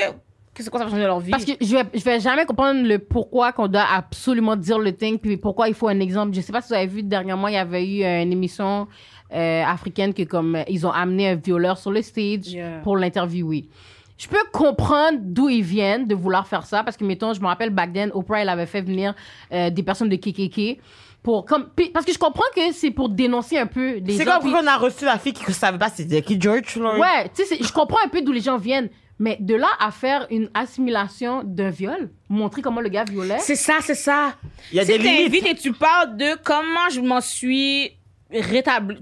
que 0.53 0.63
ça 0.63 0.71
va 0.71 0.89
changer 0.89 1.03
leur 1.03 1.19
vie? 1.19 1.31
Parce 1.31 1.45
que 1.45 1.51
je 1.61 1.75
vais, 1.75 1.83
je 1.93 2.03
vais 2.03 2.19
jamais 2.19 2.45
comprendre 2.45 2.81
le 2.81 2.97
pourquoi 2.99 3.51
qu'on 3.51 3.67
doit 3.67 3.85
absolument 3.95 4.55
dire 4.55 4.79
le 4.79 4.95
thing, 4.95 5.19
puis 5.19 5.37
pourquoi 5.37 5.67
il 5.69 5.75
faut 5.75 5.87
un 5.87 5.99
exemple. 5.99 6.33
Je 6.35 6.41
sais 6.41 6.51
pas 6.51 6.61
si 6.61 6.69
vous 6.69 6.73
avez 6.73 6.87
vu 6.87 7.03
dernièrement, 7.03 7.47
il 7.47 7.53
y 7.53 7.57
avait 7.57 7.85
eu 7.85 8.03
une 8.03 8.31
émission 8.31 8.87
euh, 9.33 9.63
africaine 9.63 10.13
que 10.13 10.23
comme 10.23 10.57
ils 10.67 10.87
ont 10.87 10.91
amené 10.91 11.29
un 11.29 11.35
violeur 11.35 11.77
sur 11.77 11.91
le 11.91 12.01
stage 12.01 12.47
Yeah. 12.47 12.79
pour 12.83 12.97
l'interviewer. 12.97 13.65
Je 14.17 14.27
peux 14.27 14.43
comprendre 14.51 15.19
d'où 15.21 15.49
ils 15.49 15.61
viennent 15.63 16.07
de 16.07 16.15
vouloir 16.15 16.47
faire 16.47 16.65
ça 16.65 16.83
parce 16.83 16.97
que 16.97 17.03
mettons, 17.05 17.33
je 17.33 17.41
me 17.41 17.45
rappelle 17.47 17.69
back 17.69 17.93
then, 17.93 18.11
Oprah 18.13 18.41
elle 18.41 18.49
avait 18.49 18.65
fait 18.65 18.81
venir 18.81 19.13
euh, 19.51 19.69
des 19.69 19.83
personnes 19.83 20.09
de 20.09 20.15
KKK 20.15 20.79
pour 21.23 21.45
comme 21.45 21.69
puis- 21.75 21.89
parce 21.89 22.05
que 22.05 22.13
je 22.13 22.17
comprends 22.17 22.43
que 22.55 22.71
c'est 22.73 22.91
pour 22.91 23.09
dénoncer 23.09 23.57
un 23.57 23.67
peu 23.67 23.97
les 23.97 24.17
c'est 24.17 24.25
comme 24.25 24.39
puis- 24.41 24.51
qu'on 24.51 24.65
a 24.65 24.77
reçu 24.77 25.05
la 25.05 25.17
fille 25.19 25.33
qui 25.33 25.43
ne 25.47 25.53
savait 25.53 25.77
pas 25.77 25.89
c'était 25.89 26.21
qui 26.21 26.39
George 26.39 26.65
Floyd 26.65 26.99
Ouais, 26.99 27.29
tu 27.35 27.43
sais, 27.45 27.57
je 27.61 27.71
comprends 27.71 27.99
un 28.03 28.09
peu 28.09 28.21
d'où 28.21 28.31
les 28.31 28.41
gens 28.41 28.57
viennent. 28.57 28.89
Mais 29.19 29.35
de 29.39 29.55
là 29.55 29.67
à 29.79 29.89
faire 29.89 30.27
une 30.29 30.47
assimilation 30.53 31.41
d'un 31.43 31.71
viol, 31.71 32.11
montrer 32.29 32.61
comment 32.61 32.81
le 32.81 32.89
gars 32.89 33.03
violait. 33.03 33.39
C'est 33.39 33.55
ça, 33.55 33.77
c'est 33.81 33.95
ça. 33.95 34.35
il 34.71 34.77
y 34.77 34.79
a 34.79 34.83
si 34.85 34.91
des 34.91 34.97
limites 34.99 35.23
t'invites 35.31 35.47
et 35.47 35.55
tu 35.55 35.73
parles 35.73 36.15
de 36.17 36.37
comment 36.43 36.87
je 36.91 37.01
m'en 37.01 37.19
suis 37.19 37.93
rétabli. 38.31 38.97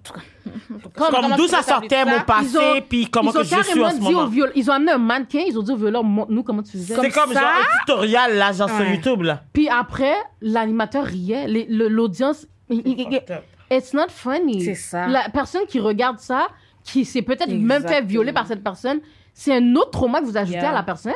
comme 0.95 1.35
d'où 1.37 1.47
ça 1.47 1.61
sortait 1.63 2.05
mon 2.05 2.21
passé 2.21 2.47
Ils 2.51 2.57
ont- 2.57 2.81
puis 2.87 3.07
comment 3.09 3.31
ils 3.31 3.37
ont 3.37 3.41
que 3.41 3.47
je 3.47 3.61
suis 3.63 3.81
en 3.83 3.89
ce 3.89 3.95
dit 3.99 4.05
au 4.07 4.11
moment 4.11 4.25
viol, 4.27 4.51
ils 4.55 4.69
ont 4.69 4.73
amené 4.73 4.91
un 4.91 4.97
mannequin, 4.97 5.43
ils 5.47 5.57
ont 5.57 5.63
dit 5.63 5.71
au 5.71 5.77
violeur, 5.77 6.03
montre-nous 6.03 6.43
comment 6.43 6.61
tu 6.63 6.71
faisais. 6.73 6.95
c'est 6.99 7.09
comme 7.09 7.33
ça? 7.33 7.39
genre 7.41 7.49
un 7.49 7.79
tutoriel 7.79 8.37
là 8.37 8.51
genre 8.51 8.69
sur 8.69 8.79
Ouais. 8.79 8.95
YouTube 8.95 9.21
là 9.23 9.41
Puis 9.53 9.67
après, 9.69 10.13
l'animateur 10.41 11.03
riait, 11.05 11.47
l'audience, 11.69 12.45
it's 12.69 13.93
not 13.93 14.09
funny. 14.09 14.63
C'est 14.63 14.75
ça. 14.75 15.07
La 15.07 15.29
personne 15.29 15.65
qui 15.67 15.79
regarde 15.79 16.19
ça, 16.19 16.47
qui 16.83 17.03
s'est 17.05 17.21
peut-être 17.23 17.49
même 17.51 17.87
fait 17.87 18.01
violer 18.03 18.31
par 18.33 18.45
cette 18.47 18.63
personne, 18.63 18.99
c'est 19.33 19.55
un 19.55 19.75
autre 19.75 19.91
trauma 19.91 20.21
que 20.21 20.25
vous 20.25 20.37
ajoutez 20.37 20.59
Yeah. 20.59 20.69
à 20.69 20.73
la 20.73 20.83
personne. 20.83 21.13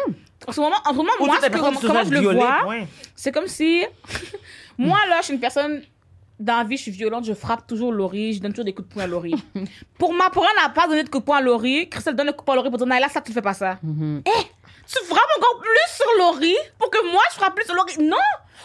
En 0.48 0.52
ce 0.52 0.60
moment, 0.60 0.76
en 0.86 0.92
ce 0.92 0.96
moment 0.96 1.10
moi, 1.20 1.38
que- 1.38 1.58
comment 1.58 1.72
font 1.74 2.04
je 2.06 2.10
le 2.10 2.20
vois, 2.22 2.58
c'est 3.16 3.32
comme 3.32 3.48
si. 3.48 3.84
moi, 4.78 4.98
là, 5.10 5.18
je 5.20 5.26
suis 5.26 5.34
une 5.36 5.40
personne. 5.40 5.82
Dans 6.40 6.58
la 6.58 6.64
vie, 6.64 6.78
je 6.78 6.84
suis 6.84 6.92
violente, 6.92 7.26
je 7.26 7.34
frappe 7.34 7.68
toujours 7.68 7.92
Laurie, 7.92 8.34
je 8.34 8.42
donne 8.42 8.54
toujours 8.54 8.66
des 8.66 8.74
coups 8.74 8.88
de 8.88 8.94
poing 8.94 9.04
à 9.04 9.08
Laurie. 9.08 9.36
pour 9.98 10.14
m'apprendre 10.14 10.48
à 10.64 10.70
pas 10.70 10.88
donner 10.88 11.04
de 11.04 11.10
coups 11.10 11.22
de 11.22 11.26
poing 11.26 11.38
à 11.38 11.42
Laurie, 11.42 11.90
Christelle 11.90 12.16
donne 12.16 12.28
le 12.28 12.34
coup 12.34 12.40
de 12.40 12.46
poing 12.46 12.54
à 12.54 12.58
Laurie 12.58 12.70
pour 12.70 12.78
dire, 12.78 12.88
Naila, 12.88 13.10
ça, 13.10 13.20
tu 13.22 13.34
fais 13.34 13.42
pas 13.42 13.54
ça. 13.54 13.78
Mm-hmm. 13.86 14.22
Eh, 14.26 14.44
tu 14.88 15.06
frappes 15.06 15.38
encore 15.38 15.62
plus 15.62 15.96
sur 15.96 16.18
Laurie 16.18 16.56
pour 16.78 16.90
que 16.90 17.12
moi, 17.12 17.22
je 17.32 17.36
frappe 17.36 17.56
plus 17.56 17.66
sur 17.66 17.76
Laurie. 17.76 17.98
Non! 18.02 18.18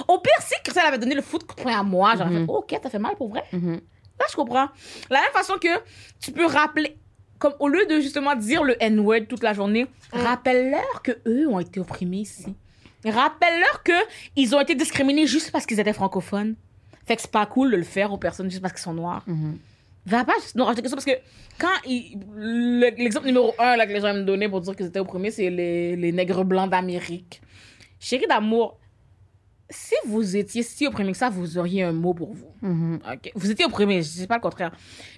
Au 0.09 0.19
pire, 0.19 0.33
si 0.41 0.55
Christelle 0.63 0.87
avait 0.87 0.99
donné 0.99 1.15
le 1.15 1.23
foot 1.23 1.45
coup 1.45 1.57
de 1.57 1.63
poing 1.63 1.79
à 1.79 1.83
moi, 1.83 2.15
j'aurais 2.17 2.31
fait, 2.31 2.45
oh, 2.49 2.59
ok, 2.59 2.79
t'as 2.81 2.91
fait 2.91 2.99
mal 2.99 3.17
pour 3.17 3.29
vrai. 3.29 3.45
Mhm. 3.53 3.81
Là, 4.21 4.27
je 4.31 4.37
comprends. 4.37 4.69
La 5.11 5.21
même 5.21 5.33
façon 5.33 5.55
que 5.61 5.69
tu 6.21 6.31
peux 6.31 6.47
rappeler, 6.47 6.97
comme 7.39 7.55
au 7.59 7.69
lieu 7.69 7.87
de 7.87 8.01
justement 8.01 8.37
dire 8.37 8.63
le 8.63 8.81
N-word 8.81 9.27
toute 9.29 9.43
la 9.43 9.53
journée, 9.53 9.87
rappelle-leur 10.13 11.03
que 11.03 11.13
eux 11.27 11.49
ont 11.49 11.59
été 11.59 11.81
opprimés 11.81 12.19
ici. 12.19 12.55
Rappelle-leur 13.05 13.83
que 13.83 13.93
ils 14.37 14.55
ont 14.55 14.61
été 14.61 14.75
discriminés 14.75 15.27
juste 15.27 15.51
parce 15.51 15.67
qu'ils 15.67 15.81
étaient 15.81 15.93
francophones. 15.93 16.55
Fait 17.07 17.17
que 17.17 17.23
c'est 17.23 17.31
pas 17.31 17.47
cool 17.47 17.71
de 17.71 17.77
le 17.77 17.83
faire 17.83 18.13
aux 18.13 18.19
personnes 18.19 18.51
juste 18.51 18.63
parce 18.63 18.73
qu'ils 18.73 18.83
sont 18.83 18.95
noirs. 18.95 19.25
Va 20.07 20.25
pas 20.25 20.35
juste 20.43 20.55
nous 20.55 20.65
rajouter 20.65 20.83
quelque 20.83 20.95
chose 20.95 21.05
parce 21.05 21.17
que 21.19 21.23
quand 21.59 21.73
le- 21.87 22.91
l'exemple 23.03 23.27
numéro 23.27 23.55
un 23.59 23.77
là, 23.77 23.87
que 23.87 23.93
les 23.93 24.01
gens 24.01 24.13
me 24.15 24.23
donner 24.23 24.49
pour 24.49 24.61
dire 24.61 24.77
qu'ils 24.77 24.87
étaient 24.87 24.99
opprimés, 25.01 25.31
c'est 25.31 25.49
les, 25.51 25.97
les 25.97 26.13
nègres 26.13 26.45
blancs 26.45 26.71
d'Amérique. 26.71 27.41
Chérie 27.99 28.27
d'amour, 28.27 28.79
si 29.71 29.95
vous 30.07 30.37
étiez 30.37 30.63
si 30.63 30.87
opprimés 30.87 31.13
que 31.13 31.19
ça, 31.19 31.31
vous 31.31 31.57
auriez 31.57 31.83
un 31.85 31.93
mot 31.93 32.13
pour 32.13 32.35
vous. 32.35 32.51
Mhm. 32.61 33.01
Vous 33.35 33.51
étiez 33.51 33.65
opprimé, 33.65 34.03
je 34.03 34.11
dis 34.13 34.27
pas 34.27 34.35
le 34.37 34.43
contraire. 34.43 34.73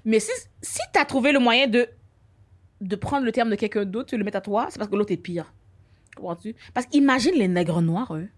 Mais 0.04 0.20
si, 0.20 0.30
si 0.62 0.78
tu 0.94 1.00
as 1.00 1.04
trouvé 1.04 1.32
le 1.32 1.40
moyen 1.40 1.66
de, 1.66 1.88
de 2.80 2.96
prendre 2.96 3.24
le 3.24 3.32
terme 3.32 3.50
de 3.50 3.56
quelqu'un 3.56 3.84
d'autre, 3.84 4.10
tu 4.10 4.16
le 4.16 4.22
mets 4.24 4.36
à 4.36 4.40
toi, 4.40 4.68
c'est 4.70 4.78
parce 4.78 4.90
que 4.90 4.94
l'autre 4.96 5.12
est 5.12 5.16
pire. 5.16 5.52
Comprends-tu? 6.14 6.54
Parce 6.74 6.86
qu'imagine 6.86 7.34
les 7.34 7.48
nègres 7.48 7.82
noirs, 7.82 8.14
eux. 8.14 8.28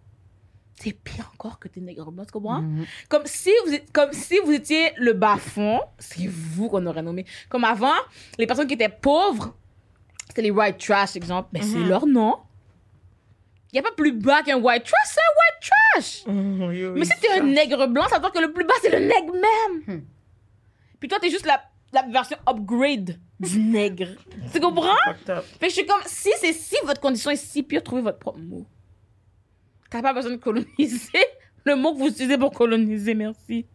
C'est 0.81 0.93
pire 0.93 1.31
encore 1.35 1.59
que 1.59 1.67
tes 1.69 1.81
nègres 1.81 2.11
blancs, 2.12 2.27
tu 2.29 2.33
comprends? 2.33 2.62
Mhm. 2.62 2.85
Comme, 3.09 3.23
si 3.27 3.51
vous, 3.67 3.73
êtes- 3.75 3.91
comme 3.93 4.12
si 4.12 4.38
vous 4.45 4.53
étiez 4.53 4.93
le 4.97 5.12
bas-fond, 5.12 5.81
c'est 5.99 6.27
vous 6.29 6.69
qu'on 6.69 6.87
aurait 6.87 7.03
nommé. 7.03 7.25
Comme 7.49 7.64
avant, 7.64 7.95
les 8.38 8.47
personnes 8.47 8.67
qui 8.69 8.75
étaient 8.75 8.88
pauvres, 8.88 9.57
c'était 10.29 10.43
les 10.43 10.51
white 10.53 10.79
trash, 10.79 11.17
exemple. 11.17 11.49
Mais 11.53 11.62
c'est 11.62 11.79
leur 11.81 12.07
nom. 12.07 12.37
Il 13.73 13.75
n'y 13.75 13.81
a 13.81 13.83
pas 13.83 13.95
plus 13.95 14.12
bas 14.12 14.43
qu'un 14.43 14.57
white 14.59 14.85
trash, 14.85 15.07
c'est 15.07 15.21
un 15.21 15.35
white 15.37 15.71
trash! 15.71 16.27
Mhm, 16.27 16.62
oui, 16.69 16.87
oui, 16.87 16.99
Mais 17.01 17.05
si 17.05 17.12
t'es 17.21 17.29
un 17.38 17.43
nègre 17.43 17.87
blanc, 17.88 18.07
ça 18.09 18.17
veut 18.17 18.23
dire 18.23 18.33
que 18.33 18.38
le 18.38 18.53
plus 18.53 18.64
bas, 18.64 18.75
c'est 18.81 18.91
le 18.91 19.01
nègre 19.07 19.35
même. 19.87 20.05
Puis 21.01 21.09
toi, 21.09 21.19
t'es 21.21 21.29
juste 21.29 21.45
la, 21.45 21.61
la 21.93 22.03
version 22.03 22.37
upgrade 22.49 23.19
du 23.41 23.59
nègre. 23.61 24.09
tu 24.53 24.61
comprends? 24.61 24.95
Fait 25.27 25.67
que 25.67 25.69
je 25.69 25.75
suis 25.75 25.87
comme, 25.87 26.01
si 26.07 26.31
c'est 26.41 26.53
si 26.55 26.77
votre 26.85 27.01
condition 27.01 27.31
est 27.31 27.37
si 27.37 27.62
pire, 27.62 27.83
trouvez 27.83 28.01
votre 28.03 28.19
propre 28.19 28.38
mot. 28.38 28.64
T'as 29.90 30.03
pas 30.03 30.12
besoin 30.12 30.33
de 30.33 30.37
coloniser 30.37 31.18
le 31.64 31.74
mot 31.77 31.92
que 31.94 31.98
vous 31.98 32.09
utilisez 32.09 32.37
pour 32.38 32.53
coloniser, 32.53 33.14
merci. 33.14 33.66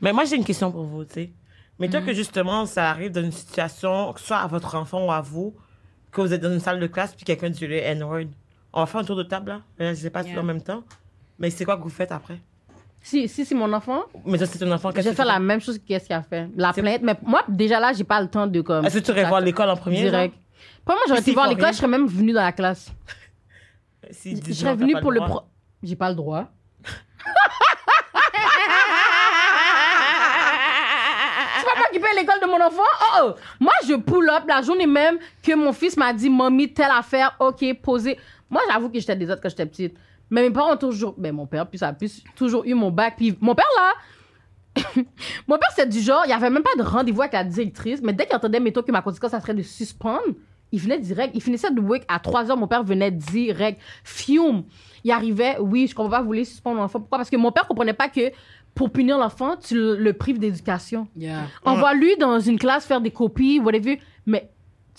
Mais 0.00 0.12
moi, 0.12 0.24
j'ai 0.24 0.36
une 0.36 0.44
question 0.44 0.70
pour 0.72 0.84
vous, 0.84 1.04
tu 1.04 1.12
sais. 1.14 1.30
Mais 1.78 1.88
toi, 1.88 2.00
que 2.00 2.12
justement, 2.12 2.66
ça 2.66 2.88
arrive 2.90 3.10
dans 3.10 3.22
une 3.22 3.32
situation, 3.32 4.12
que 4.12 4.20
ce 4.20 4.26
soit 4.26 4.38
à 4.38 4.46
votre 4.46 4.74
enfant 4.76 5.06
ou 5.06 5.10
à 5.12 5.20
vous, 5.20 5.54
que 6.12 6.20
vous 6.20 6.32
êtes 6.32 6.40
dans 6.40 6.52
une 6.52 6.60
salle 6.60 6.78
de 6.80 6.86
classe 6.86 7.14
puis 7.14 7.24
quelqu'un 7.24 7.50
dit 7.50 7.66
le 7.66 7.76
N-word. 7.76 8.26
On 8.72 8.80
va 8.80 8.86
faire 8.86 9.00
un 9.00 9.04
tour 9.04 9.16
de 9.16 9.22
table, 9.24 9.50
là. 9.50 9.60
Euh, 9.80 9.90
Je 9.90 9.94
sais 10.00 10.10
pas 10.10 10.22
si 10.22 10.30
Yeah. 10.30 10.40
en 10.40 10.44
même 10.44 10.62
temps. 10.62 10.82
Mais 11.38 11.50
c'est 11.50 11.64
quoi 11.64 11.76
que 11.76 11.82
vous 11.82 11.88
faites 11.90 12.12
après? 12.12 12.40
Si, 13.02 13.28
si 13.28 13.44
c'est 13.44 13.54
mon 13.54 13.70
enfant, 13.72 14.04
Mais 14.24 14.38
toi, 14.38 14.46
c'est 14.46 14.58
ton 14.58 14.70
enfant. 14.72 14.90
je 14.94 15.00
vais 15.02 15.12
faire 15.14 15.26
la 15.26 15.38
même 15.40 15.60
chose 15.60 15.78
qu'est-ce 15.86 16.06
qu'il 16.06 16.14
a 16.16 16.22
fait? 16.22 16.48
La 16.56 16.72
plainte. 16.72 17.02
Mais 17.02 17.14
moi, 17.22 17.42
déjà 17.48 17.78
là, 17.80 17.92
j'ai 17.92 18.04
pas 18.04 18.20
le 18.22 18.28
temps 18.28 18.46
de 18.46 18.60
comme. 18.62 18.82
fais? 18.82 18.86
Est-ce 18.88 18.98
que 19.00 19.04
tu 19.04 19.10
irais 19.10 19.28
voir 19.28 19.40
l'école 19.40 19.68
en 19.68 19.76
premier? 19.76 20.00
Direct. 20.02 20.34
Pas 20.84 20.94
moi, 20.94 21.02
j'aurais 21.08 21.20
été 21.20 21.32
voir 21.32 21.48
l'école, 21.48 21.72
je 21.72 21.78
serais 21.78 21.88
même 21.88 22.06
venue 22.06 22.32
dans 22.32 22.42
la 22.42 22.52
classe. 22.52 22.90
S'ils 24.10 24.44
Je 24.44 24.52
serais 24.52 24.74
venue 24.74 24.94
pour 25.00 25.12
le 25.12 25.20
pro. 25.20 25.42
J'ai 25.82 25.96
pas 25.96 26.08
le 26.08 26.14
droit. 26.14 26.46
Tu 31.60 32.00
vas 32.00 32.00
pas 32.00 32.10
à 32.10 32.20
l'école 32.20 32.40
de 32.40 32.46
mon 32.46 32.64
enfant? 32.64 32.82
Oh, 33.00 33.20
oh. 33.22 33.34
Moi, 33.60 33.72
je 33.86 33.94
pull 33.94 34.28
up 34.28 34.44
la 34.46 34.62
journée 34.62 34.86
même 34.86 35.18
que 35.42 35.54
mon 35.54 35.72
fils 35.72 35.96
m'a 35.96 36.12
dit, 36.12 36.28
mamie, 36.28 36.72
telle 36.72 36.90
affaire, 36.90 37.34
ok, 37.38 37.80
posez. 37.80 38.18
Moi, 38.50 38.62
j'avoue 38.70 38.90
que 38.90 38.98
j'étais 38.98 39.16
des 39.16 39.30
autres 39.30 39.40
quand 39.40 39.48
j'étais 39.48 39.66
petite. 39.66 39.96
Mais 40.30 40.42
mes 40.42 40.50
parents 40.50 40.74
ont 40.74 40.76
toujours, 40.76 41.14
ben, 41.16 41.32
mon 41.34 41.46
père, 41.46 41.68
puis 41.68 41.78
ça 41.78 41.88
a 41.88 41.92
plus, 41.92 42.22
toujours 42.34 42.64
eu 42.64 42.74
mon 42.74 42.90
bac. 42.90 43.14
Puis 43.16 43.36
mon 43.40 43.54
père, 43.54 43.66
là, 43.76 44.82
mon 45.46 45.58
père, 45.58 45.70
c'est 45.74 45.88
du 45.88 46.00
genre, 46.00 46.22
il 46.24 46.28
n'y 46.28 46.34
avait 46.34 46.50
même 46.50 46.62
pas 46.62 46.74
de 46.76 46.82
rendez-vous 46.82 47.22
avec 47.22 47.34
la 47.34 47.44
directrice, 47.44 48.00
mais 48.02 48.12
dès 48.12 48.26
qu'il 48.26 48.36
entendait, 48.36 48.60
mettons, 48.60 48.82
que 48.82 48.92
ma 48.92 49.02
conséquence, 49.02 49.30
ça 49.30 49.40
serait 49.40 49.54
de 49.54 49.62
suspendre, 49.62 50.34
il 50.74 50.80
venait 50.80 50.98
direct. 50.98 51.32
Il 51.34 51.40
finissait 51.42 51.70
de 51.70 51.80
week 51.80 52.02
à 52.08 52.18
3 52.18 52.50
heures, 52.50 52.56
mon 52.56 52.66
père 52.66 52.82
venait 52.84 53.10
direct. 53.10 53.80
Fiume. 54.02 54.64
Il 55.04 55.10
arrivait, 55.10 55.56
oui, 55.60 55.86
je 55.88 55.94
comprends 55.94 56.10
pas, 56.10 56.20
vous 56.20 56.26
voulez 56.26 56.44
suspendre 56.44 56.80
l'enfant. 56.80 56.98
Pourquoi? 57.00 57.18
Parce 57.18 57.30
que 57.30 57.36
mon 57.36 57.52
père 57.52 57.66
comprenait 57.66 57.92
pas 57.92 58.08
que 58.08 58.32
pour 58.74 58.90
punir 58.90 59.18
l'enfant, 59.18 59.56
tu 59.56 59.74
le, 59.76 59.96
le 59.96 60.12
prives 60.14 60.38
d'éducation. 60.38 61.06
Yeah. 61.16 61.42
Envoie-lui 61.64 62.16
dans 62.16 62.40
une 62.40 62.58
classe 62.58 62.86
faire 62.86 63.00
des 63.00 63.10
copies, 63.10 63.60
whatever. 63.60 64.00
Mais 64.26 64.50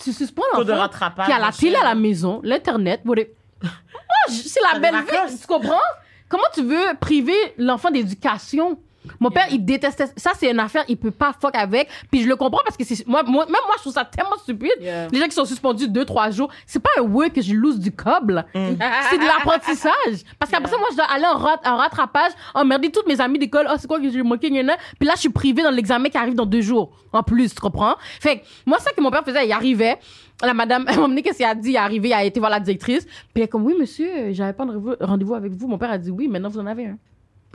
tu 0.02 0.12
suspends 0.12 0.42
l'enfant 0.52 0.64
rattrapage, 0.80 1.26
qui 1.26 1.32
a 1.32 1.38
la 1.38 1.52
télé 1.52 1.76
à 1.76 1.84
la 1.84 1.94
maison, 1.94 2.40
l'Internet, 2.42 3.00
whatever. 3.04 3.34
Moi, 3.62 3.70
je- 4.28 4.48
c'est 4.48 4.60
la 4.72 4.78
belle 4.78 4.94
vie, 5.28 5.38
tu 5.40 5.46
comprends? 5.46 5.80
Comment 6.28 6.44
tu 6.54 6.62
veux 6.62 6.94
priver 7.00 7.36
l'enfant 7.58 7.90
d'éducation? 7.90 8.78
Mon 9.20 9.30
père, 9.30 9.46
il 9.50 9.64
détestait 9.64 10.06
ça. 10.16 10.32
C'est 10.38 10.50
une 10.50 10.60
affaire, 10.60 10.84
il 10.88 10.96
peut 10.96 11.10
pas 11.10 11.32
fuck 11.40 11.54
avec. 11.56 11.88
Puis 12.10 12.22
je 12.22 12.28
le 12.28 12.36
comprends 12.36 12.60
parce 12.64 12.76
que 12.76 12.84
c'est 12.84 13.06
moi, 13.06 13.22
moi, 13.22 13.44
même 13.46 13.54
moi, 13.66 13.74
je 13.76 13.80
trouve 13.82 13.92
ça 13.92 14.04
tellement 14.04 14.36
stupide. 14.38 14.70
Yeah. 14.80 15.08
Les 15.12 15.18
gens 15.18 15.26
qui 15.26 15.32
sont 15.34 15.44
suspendus 15.44 15.88
deux, 15.88 16.04
trois 16.04 16.30
jours, 16.30 16.50
c'est 16.66 16.80
pas 16.80 16.90
un 16.98 17.02
work 17.02 17.32
que 17.32 17.42
je 17.42 17.54
lose 17.54 17.78
du 17.78 17.92
cob, 17.92 18.30
là. 18.30 18.46
Mm. 18.54 18.76
C'est 19.10 19.18
de 19.18 19.24
l'apprentissage. 19.24 20.24
Parce 20.38 20.50
qu'après 20.50 20.70
ça, 20.70 20.78
moi, 20.78 20.88
je 20.90 20.96
dois 20.96 21.06
aller 21.06 21.24
en, 21.26 21.38
rat- 21.38 21.60
en 21.64 21.76
rattrapage, 21.76 22.32
emmerder 22.54 22.90
toutes 22.90 23.06
mes 23.06 23.20
amies 23.20 23.38
d'école. 23.38 23.66
Oh, 23.70 23.74
c'est 23.78 23.86
quoi 23.86 24.00
que 24.00 24.08
j'ai 24.10 24.22
manqué, 24.22 24.50
gna, 24.50 24.62
gna. 24.62 24.76
Puis 24.98 25.06
là, 25.06 25.12
je 25.14 25.20
suis 25.20 25.28
privée 25.30 25.62
dans 25.62 25.70
l'examen 25.70 26.08
qui 26.08 26.18
arrive 26.18 26.34
dans 26.34 26.46
deux 26.46 26.60
jours. 26.60 26.90
En 27.12 27.22
plus, 27.22 27.54
tu 27.54 27.60
comprends? 27.60 27.94
Fait 28.20 28.38
que, 28.40 28.44
moi, 28.66 28.78
ça 28.78 28.90
que 28.92 29.00
mon 29.00 29.10
père 29.10 29.24
faisait, 29.24 29.46
il 29.46 29.52
arrivait. 29.52 29.96
La 30.42 30.52
madame, 30.52 30.84
elle 30.88 30.98
m'a 30.98 31.04
amené 31.04 31.22
qu'est-ce 31.22 31.38
qu'il 31.38 31.46
a 31.46 31.54
dit, 31.54 31.70
il 31.70 31.74
est 31.74 31.78
arrivé, 31.78 32.08
il 32.08 32.12
a 32.12 32.24
été 32.24 32.38
voir 32.40 32.50
la 32.50 32.60
directrice. 32.60 33.04
Puis 33.06 33.14
elle 33.36 33.42
est 33.42 33.48
comme, 33.48 33.64
oui, 33.64 33.74
monsieur, 33.78 34.32
j'avais 34.32 34.52
pas 34.52 34.64
de 34.66 34.72
rendez-vous- 34.72 34.96
rendez-vous 35.00 35.34
avec 35.34 35.52
vous. 35.52 35.66
Mon 35.68 35.78
père 35.78 35.90
a 35.90 35.98
dit, 35.98 36.10
oui, 36.10 36.28
maintenant 36.28 36.48
vous 36.50 36.58
en 36.58 36.66
avez 36.66 36.86
un. 36.86 36.98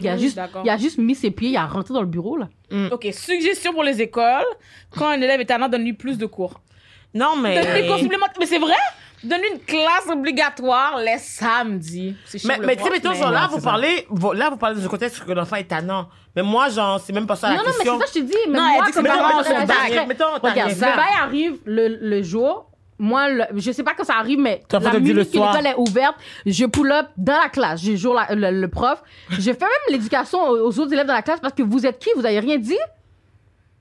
Il 0.02 0.10
a 0.10 0.18
juste, 0.18 0.40
il 0.64 0.70
a 0.70 0.78
juste 0.78 0.98
mis 0.98 1.16
ses 1.16 1.32
pieds, 1.32 1.50
il 1.50 1.58
a 1.58 1.66
rentré 1.66 1.94
dans 1.94 2.02
le 2.02 2.08
bureau, 2.08 2.38
là. 2.38 2.48
Ok, 2.92 3.08
suggestion 3.14 3.74
pour 3.74 3.84
les 3.84 4.02
écoles. 4.02 4.46
Quand 4.98 5.08
un 5.10 5.22
élève 5.22 5.40
est 5.42 5.46
talent, 5.46 5.68
donne-lui 5.70 5.94
plus 5.94 6.18
de 6.18 6.26
cours. 6.26 6.60
Non, 7.14 7.36
mais. 7.36 7.62
Donne-lui 7.62 7.82
des 7.82 7.88
cours 7.88 7.98
supplémentaires. 8.00 8.36
Mais 8.40 8.46
c'est 8.46 8.60
vrai? 8.60 8.74
Donne-lui 9.24 9.50
une 9.54 9.60
classe 9.60 10.08
obligatoire 10.12 10.98
les 10.98 11.18
samedis. 11.20 12.16
C'est 12.26 12.40
chiant 12.40 12.56
Mais, 12.60 12.66
mais 12.66 12.76
tu 12.76 12.84
sais, 12.84 12.90
mettons, 12.90 13.14
genre 13.14 13.30
là, 13.30 13.42
Ouais, 13.44 13.48
vous 13.52 13.56
c'est 13.58 13.64
parlez, 13.64 14.06
vous- 14.10 14.32
là, 14.32 14.50
vous 14.50 14.58
parlez 14.58 14.82
du 14.82 14.88
contexte 14.90 15.24
que 15.24 15.32
l'enfant 15.32 15.58
est 15.58 15.66
tannant. 15.66 16.08
Mais 16.36 16.42
moi, 16.42 16.70
genre, 16.70 17.00
c'est 17.00 17.14
même 17.14 17.28
pas 17.28 17.36
ça 17.36 17.50
la 17.50 17.56
non, 17.58 17.60
non, 17.60 17.66
mais 17.68 17.72
c'est 17.74 17.78
question. 17.84 18.00
ça, 18.00 18.06
que 18.06 18.10
je 18.10 18.14
te 18.14 18.26
dis. 18.26 18.34
Mais 18.50 18.58
Non, 18.58 18.66
elle 18.70 18.76
moi, 18.78 18.86
dit 18.86 18.92
que 18.92 18.96
comme 18.96 19.06
ses 19.06 19.12
parent, 19.12 19.30
parents 19.30 19.44
je- 19.44 19.48
sont 19.50 19.60
je- 19.62 19.66
dingues. 19.68 20.02
je- 20.02 20.08
Mettons, 20.08 20.26
t'as 20.42 20.54
Moi, 23.04 23.30
le- 23.30 23.46
je 23.56 23.72
sais 23.72 23.82
pas 23.84 23.96
quand 23.96 24.04
ça 24.04 24.14
arrive, 24.18 24.38
mais 24.40 24.62
enfant 24.72 24.86
la 24.86 24.92
te 24.92 24.98
dit 24.98 25.08
le 25.10 25.14
minute 25.16 25.32
que 25.32 25.38
soir. 25.38 25.54
l'école 25.54 25.68
est 25.72 25.76
ouverte, 25.76 26.16
je 26.46 26.66
pull 26.66 26.92
up 26.92 27.08
dans 27.18 27.40
la 27.42 27.50
classe. 27.50 27.82
Je 27.84 27.96
joue 27.96 28.14
la- 28.14 28.36
le, 28.36 28.62
le 28.62 28.68
prof. 28.68 29.02
Je 29.32 29.40
fais 29.42 29.52
même 29.60 29.70
l'éducation 29.90 30.40
aux, 30.40 30.68
aux 30.68 30.80
autres 30.80 30.94
élèves 30.94 31.08
dans 31.08 31.14
la 31.16 31.24
classe 31.24 31.40
parce 31.40 31.54
que 31.56 31.64
vous 31.64 31.84
êtes 31.86 31.98
qui? 31.98 32.10
Vous 32.16 32.26
avez 32.26 32.40
rien 32.40 32.58
dit? 32.60 32.78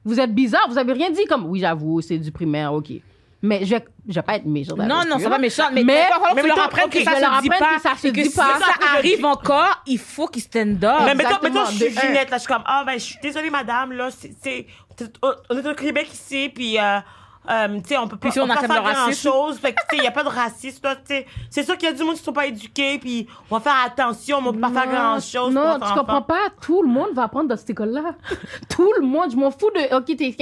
Vous 0.05 0.19
êtes 0.19 0.35
bizarre, 0.35 0.67
vous 0.71 0.79
avez 0.79 0.95
rien 0.95 1.11
dit? 1.11 1.25
Comme, 1.27 1.45
oui, 1.47 1.61
j'avoue, 1.61 2.01
c'est 2.01 2.17
du 2.19 2.33
primaire, 2.33 2.73
ok. 2.73 2.87
Mais 3.43 3.65
je 3.65 3.75
vais, 3.75 3.85
je 4.09 4.15
vais 4.15 4.23
pas 4.23 4.37
être 4.37 4.45
méchant. 4.47 4.77
Non, 4.77 5.03
non, 5.09 5.17
c'est 5.19 5.29
pas 5.29 5.39
méchant. 5.39 5.65
Mais, 5.73 5.83
Mais- 5.85 5.95
mais 5.95 6.01
il 6.07 6.09
va 6.09 6.15
falloir 6.15 6.35
mais 6.35 6.43
que 6.43 6.47
tu 6.47 6.49
leur 6.49 6.57
mettons, 6.57 6.67
apprennes 6.67 6.85
ok, 6.87 6.91
que 6.93 7.03
ça 7.05 7.11
je 7.11 7.17
se 7.17 7.21
leur 7.23 7.41
dit 7.43 7.49
apprenne 7.49 7.69
pas. 7.69 7.75
que 7.77 7.81
ça 7.83 7.97
se 7.97 8.09
dit 8.09 8.25
si 8.27 8.37
pas. 8.37 8.59
ça 8.59 8.97
arrive 8.97 9.25
encore, 9.25 9.83
il 9.87 9.99
faut 9.99 10.27
qu'ils 10.29 10.43
stand 10.43 10.83
up. 10.85 10.93
Mais 11.05 11.15
mettons, 11.15 11.29
Exactement, 11.29 11.53
mettons, 11.61 11.71
je 11.71 11.77
suis 11.85 11.95
de 11.95 11.99
un. 11.99 12.01
Ginette, 12.03 12.31
là, 12.31 12.37
je 12.37 12.43
suis 12.43 12.53
comme, 12.53 12.63
ah, 12.67 12.83
ben, 12.87 12.93
je 12.95 12.99
suis 13.05 13.19
désolée, 13.23 13.51
madame, 13.51 13.93
là, 13.93 14.09
c'est, 14.11 14.35
c'est, 14.43 14.67
on 15.23 15.57
est 15.59 15.67
au 15.69 15.75
Québec 15.75 16.09
ici, 16.13 16.51
puis, 16.55 16.79
euh, 16.79 16.99
euh, 17.49 17.69
tu 17.81 17.89
sais, 17.89 17.97
on 17.99 18.07
peut 18.07 18.17
pas, 18.17 18.29
Puis 18.29 18.33
si 18.33 18.41
on 18.41 18.47
peut 18.47 18.55
pas 18.55 18.61
faire 18.67 18.83
grand 18.83 19.13
chose. 19.13 19.59
Fait 19.59 19.73
que, 19.73 19.81
tu 19.89 19.97
sais, 19.97 20.03
il 20.03 20.05
y 20.05 20.07
a 20.07 20.11
pas 20.11 20.23
de 20.25 20.29
racisme, 20.29 20.81
là, 20.85 20.97
tu 20.97 21.03
sais. 21.07 21.27
C'est 21.49 21.63
sûr 21.65 21.77
qu'il 21.79 21.89
y 21.89 21.93
a 21.93 21.95
du 21.95 22.03
monde 22.05 22.17
qui 22.17 22.23
sont 22.23 22.33
pas 22.33 22.47
éduqués, 22.47 22.99
puis 22.99 23.27
on 23.51 23.57
va 23.57 23.61
faire 23.63 23.83
attention, 23.85 24.41
mais 24.43 24.49
on 24.49 24.53
peut 24.53 24.61
pas 24.61 24.71
faire 24.71 24.87
grand 24.89 25.21
chose. 25.21 25.53
Non, 25.55 25.79
tu 25.81 25.93
comprends 25.95 26.23
pas. 26.23 26.49
Tout 26.61 26.83
le 26.83 26.89
monde 26.89 27.09
va 27.15 27.25
apprendre 27.25 27.49
dans 27.49 27.57
cette 27.57 27.71
école-là. 27.71 28.15
Tout 28.69 28.93
le 28.99 29.07
monde. 29.07 29.31
Je 29.31 29.37
m'en 29.37 29.51
fous 29.51 29.71
de. 29.75 29.97
Ok, 29.97 30.17
t'es. 30.17 30.35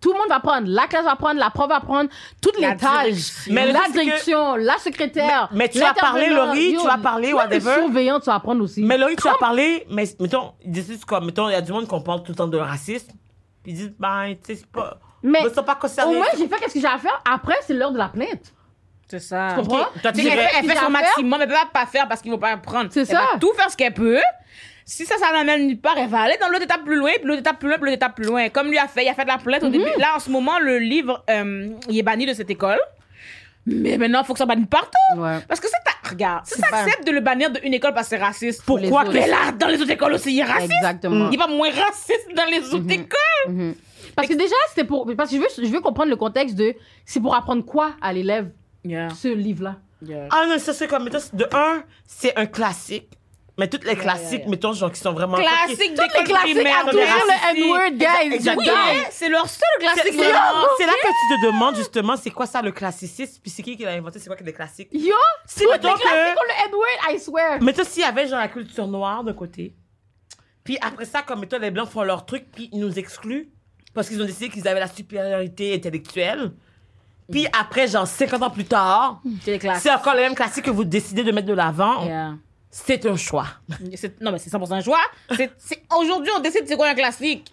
Tout 0.00 0.12
le 0.12 0.18
monde 0.18 0.28
va 0.28 0.36
apprendre. 0.36 0.66
La 0.68 0.86
classe 0.86 1.04
va 1.04 1.12
apprendre, 1.12 1.38
la 1.38 1.50
prof 1.50 1.68
va 1.68 1.76
apprendre, 1.76 2.10
toutes 2.40 2.58
les 2.58 2.76
tâches. 2.76 3.48
Mais 3.48 3.70
la 3.72 3.80
que- 3.80 3.92
direction, 3.92 4.56
la 4.56 4.76
secrétaire. 4.78 5.48
Mais- 5.52 5.58
mais 5.64 5.68
tu 5.68 5.80
parler, 5.80 6.28
l'intervenant. 6.28 6.46
Laurie, 6.46 6.76
tu 6.80 7.02
parler, 7.02 7.26
même 7.28 7.36
whatever. 7.36 7.74
Surveillant, 7.74 8.20
tu 8.20 8.26
vas 8.26 8.34
apprendre 8.34 8.62
aussi. 8.62 8.82
Mais 8.82 8.98
Laurie, 8.98 9.16
tu 9.16 9.28
as 9.28 9.34
parlé, 9.34 9.86
mais 9.90 10.04
mettons, 10.20 10.52
ils 10.64 10.72
disent 10.72 11.04
quoi? 11.04 11.20
Mettons, 11.20 11.48
il 11.48 11.52
y 11.52 11.56
a 11.56 11.60
du 11.62 11.72
monde 11.72 11.88
qui 11.88 12.00
parle 12.04 12.22
tout 12.22 12.32
le 12.32 12.36
temps 12.36 12.46
de 12.46 12.58
racisme, 12.58 13.12
puis 13.64 13.72
ils 13.72 13.74
disent, 13.74 13.94
ben, 13.98 14.34
tu 14.36 14.54
sais, 14.54 14.60
c'est 14.60 14.70
pas. 14.70 14.98
Mais 15.22 15.40
ils 15.42 15.52
sont 15.54 15.64
pas 15.64 15.72
Au 15.72 15.76
concernés. 15.80 16.16
moins, 16.16 16.26
j'ai 16.38 16.46
fait 16.46 16.56
qu'est-ce 16.60 16.74
que 16.74 16.80
j'ai 16.80 16.86
à 16.86 16.98
faire. 16.98 17.20
Après, 17.28 17.56
c'est 17.66 17.74
l'heure 17.74 17.90
de 17.92 17.98
la 17.98 18.08
plainte. 18.08 18.52
C'est 19.08 19.18
ça. 19.18 19.48
Tu 19.54 19.62
comprends? 19.62 19.86
Toi, 20.02 20.12
tu 20.12 20.20
elle 20.20 20.30
fait, 20.30 20.30
elle 20.30 20.48
fait 20.68 20.74
Qu'est-ce 20.74 20.84
son 20.84 20.90
maximum, 20.90 21.40
elle 21.42 21.48
peut 21.48 21.54
pas 21.54 21.80
pas 21.80 21.86
faire 21.86 22.06
parce 22.08 22.20
qu'il 22.22 22.30
faut 22.30 22.38
pas 22.38 22.52
apprendre. 22.52 22.88
C'est 22.92 23.00
Elle 23.00 23.06
ça. 23.06 23.28
va 23.32 23.38
tout 23.38 23.52
faire 23.54 23.70
ce 23.70 23.76
qu'elle 23.76 23.92
peut. 23.94 24.20
Si 24.86 25.06
ça, 25.06 25.16
ça 25.16 25.32
l'amène 25.32 25.66
nulle 25.66 25.80
part, 25.80 25.96
elle 25.96 26.08
va 26.10 26.20
aller 26.20 26.36
dans 26.40 26.48
l'autre 26.48 26.64
étape 26.64 26.84
plus 26.84 26.96
loin, 26.96 27.10
puis 27.16 27.24
l'autre 27.24 27.40
étape 27.40 27.58
plus 27.58 27.68
loin, 27.68 27.76
puis 27.78 27.84
l'autre 27.86 27.96
étape 27.96 28.14
plus 28.14 28.26
loin. 28.26 28.48
Comme 28.50 28.68
lui 28.68 28.76
a 28.78 28.86
fait, 28.86 29.02
il 29.04 29.08
a 29.08 29.14
fait 29.14 29.22
de 29.24 29.28
la 29.28 29.38
plainte 29.38 29.62
au 29.62 29.70
début. 29.70 29.88
Là, 29.98 30.16
en 30.16 30.18
ce 30.18 30.28
moment, 30.30 30.58
le 30.58 30.78
livre, 30.78 31.24
euh, 31.30 31.68
il 31.88 31.98
est 31.98 32.02
banni 32.02 32.26
de 32.26 32.34
cette 32.34 32.50
école. 32.50 32.78
Mais 33.66 33.96
maintenant, 33.96 34.20
il 34.22 34.26
faut 34.26 34.32
que 34.34 34.38
ça 34.38 34.46
bannisse 34.46 34.66
partout. 34.68 34.90
Ouais. 35.16 35.38
Parce 35.48 35.60
que 35.60 35.68
ça, 35.68 35.76
regarde, 36.08 36.44
si 36.46 36.54
C'est 36.54 36.60
t'acceptes 36.62 37.06
de 37.06 37.12
le 37.12 37.20
bannir 37.20 37.50
d'une 37.50 37.72
école 37.74 37.94
parce 37.94 38.08
que 38.08 38.16
c'est 38.16 38.22
raciste, 38.22 38.62
pourquoi. 38.64 39.04
Mais 39.04 39.26
là, 39.26 39.52
dans 39.58 39.68
les 39.68 39.80
autres 39.80 39.90
écoles 39.90 40.12
aussi, 40.14 40.34
il 40.34 40.40
est 40.40 40.44
raciste? 40.44 40.72
Exactement. 40.72 41.30
Il 41.30 41.38
pas 41.38 41.46
moins 41.48 41.70
raciste 41.70 42.28
dans 42.36 42.44
les 42.50 42.74
autres 42.74 42.90
écoles. 42.90 43.74
Parce 44.14 44.28
que 44.28 44.34
déjà, 44.34 44.54
c'était 44.68 44.84
pour. 44.86 45.10
Parce 45.16 45.30
que 45.30 45.36
je 45.36 45.40
veux, 45.40 45.48
je 45.66 45.70
veux 45.72 45.80
comprendre 45.80 46.10
le 46.10 46.16
contexte 46.16 46.54
de. 46.56 46.74
C'est 47.04 47.20
pour 47.20 47.34
apprendre 47.34 47.64
quoi 47.64 47.92
à 48.00 48.12
l'élève, 48.12 48.50
Yeah, 48.84 49.08
ce 49.08 49.28
livre-là? 49.28 49.76
yeah. 50.06 50.28
Ah 50.30 50.44
non, 50.46 50.58
ça 50.58 50.74
c'est 50.74 50.86
comme, 50.86 51.08
c'est 51.10 51.34
de 51.34 51.46
un, 51.52 51.82
c'est 52.06 52.36
un 52.38 52.44
classique. 52.44 53.08
Mais 53.56 53.68
toutes 53.68 53.84
les 53.84 53.94
classiques, 53.94 54.40
yeah. 54.40 54.48
mettons, 54.48 54.72
genre, 54.72 54.90
qui 54.90 54.98
sont 54.98 55.12
vraiment. 55.12 55.36
Classique 55.36 55.94
Toutes 55.94 56.12
les 56.18 56.24
classiques 56.24 56.54
primaire. 56.56 56.88
à 56.88 56.90
de 56.90 56.96
le 56.96 57.60
N-word, 57.62 57.90
guys. 57.92 58.34
Exactement. 58.34 58.64
guys. 58.64 59.06
C'est 59.10 59.28
leur 59.28 59.48
seul 59.48 59.60
classique. 59.78 60.02
c'est 60.06 60.16
là, 60.32 60.50
vraiment. 60.50 60.66
c'est 60.76 60.86
là 60.86 60.92
que 60.92 61.06
tu 61.06 61.40
te 61.40 61.46
demandes 61.46 61.76
justement, 61.76 62.16
c'est 62.16 62.30
quoi 62.30 62.46
ça 62.46 62.62
le 62.62 62.72
classicisme, 62.72 63.40
puis 63.40 63.50
c'est 63.52 63.62
qui 63.62 63.76
qui 63.76 63.84
l'a 63.84 63.92
inventé, 63.92 64.18
c'est 64.18 64.26
quoi 64.26 64.34
que 64.36 64.42
les 64.42 64.52
classiques? 64.52 64.88
Yo! 64.92 65.14
Si, 65.46 65.60
Toutes 65.60 65.66
les 65.66 65.72
mettons 65.74 65.88
classiques 65.94 66.08
que. 66.08 66.40
ont 66.40 66.48
le 66.48 66.68
N-word, 66.68 67.14
I 67.14 67.20
swear. 67.20 67.58
Mais 67.62 67.72
toi, 67.72 67.84
s'il 67.84 68.02
y 68.02 68.04
avait 68.04 68.26
genre 68.26 68.40
la 68.40 68.48
culture 68.48 68.88
noire 68.88 69.22
d'un 69.22 69.34
côté, 69.34 69.76
puis 70.64 70.76
après 70.80 71.04
ça, 71.04 71.22
comme 71.22 71.38
mettons, 71.40 71.58
les 71.60 71.70
blancs 71.70 71.88
font 71.88 72.02
leur 72.02 72.26
truc, 72.26 72.46
puis 72.52 72.68
ils 72.72 72.80
nous 72.80 72.98
excluent, 72.98 73.50
parce 73.94 74.08
qu'ils 74.08 74.20
ont 74.20 74.24
décidé 74.26 74.48
qu'ils 74.48 74.66
avaient 74.66 74.80
la 74.80 74.88
supériorité 74.88 75.74
intellectuelle. 75.76 76.50
Puis 77.30 77.46
après, 77.58 77.86
genre 77.86 78.06
50 78.06 78.42
ans 78.42 78.50
plus 78.50 78.64
tard, 78.64 79.22
C'est 79.44 79.58
classiques. 79.60 79.92
encore 79.92 80.14
les 80.14 80.22
mêmes 80.22 80.34
classiques 80.34 80.64
que 80.64 80.70
vous 80.70 80.84
décidez 80.84 81.22
de 81.22 81.30
mettre 81.30 81.46
de 81.46 81.54
l'avant. 81.54 82.04
Yeah. 82.04 82.34
C'est 82.76 83.06
un 83.06 83.16
choix. 83.16 83.46
C'est- 83.94 84.20
Non, 84.20 84.32
mais 84.32 84.38
c'est 84.38 84.50
100% 84.50 84.72
un 84.74 84.80
choix. 84.80 84.98
Aujourd'hui, 85.96 86.32
on 86.36 86.40
décide 86.40 86.64
c'est 86.66 86.76
quoi 86.76 86.88
un 86.88 86.94
classique. 86.94 87.52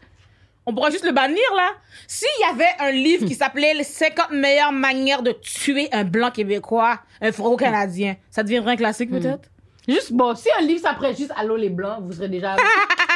On 0.66 0.74
pourra 0.74 0.90
juste 0.90 1.06
le 1.06 1.12
bannir, 1.12 1.44
là. 1.56 1.70
S'il 2.08 2.28
y 2.40 2.44
avait 2.52 2.70
un 2.80 2.92
livre 2.92 3.26
qui 3.28 3.36
s'appelait 3.36 3.74
Les 3.76 3.84
50 3.84 4.32
meilleures 4.32 4.72
manières 4.72 5.22
de 5.22 5.32
tuer 5.32 5.90
un 5.92 6.04
blanc 6.04 6.32
québécois, 6.32 7.00
un 7.22 7.32
franco-canadien, 7.32 8.16
ça 8.32 8.42
deviendrait 8.44 8.74
un 8.74 8.78
classique, 8.78 9.12
peut-être? 9.12 9.48
Juste, 9.88 10.12
bon, 10.14 10.36
si 10.36 10.48
un 10.60 10.62
livre 10.62 10.82
s'appelait 10.82 11.16
juste 11.16 11.34
Allô 11.36 11.56
les 11.56 11.70
Blancs, 11.70 12.00
vous 12.02 12.14
serez 12.14 12.30
déjà. 12.30 12.56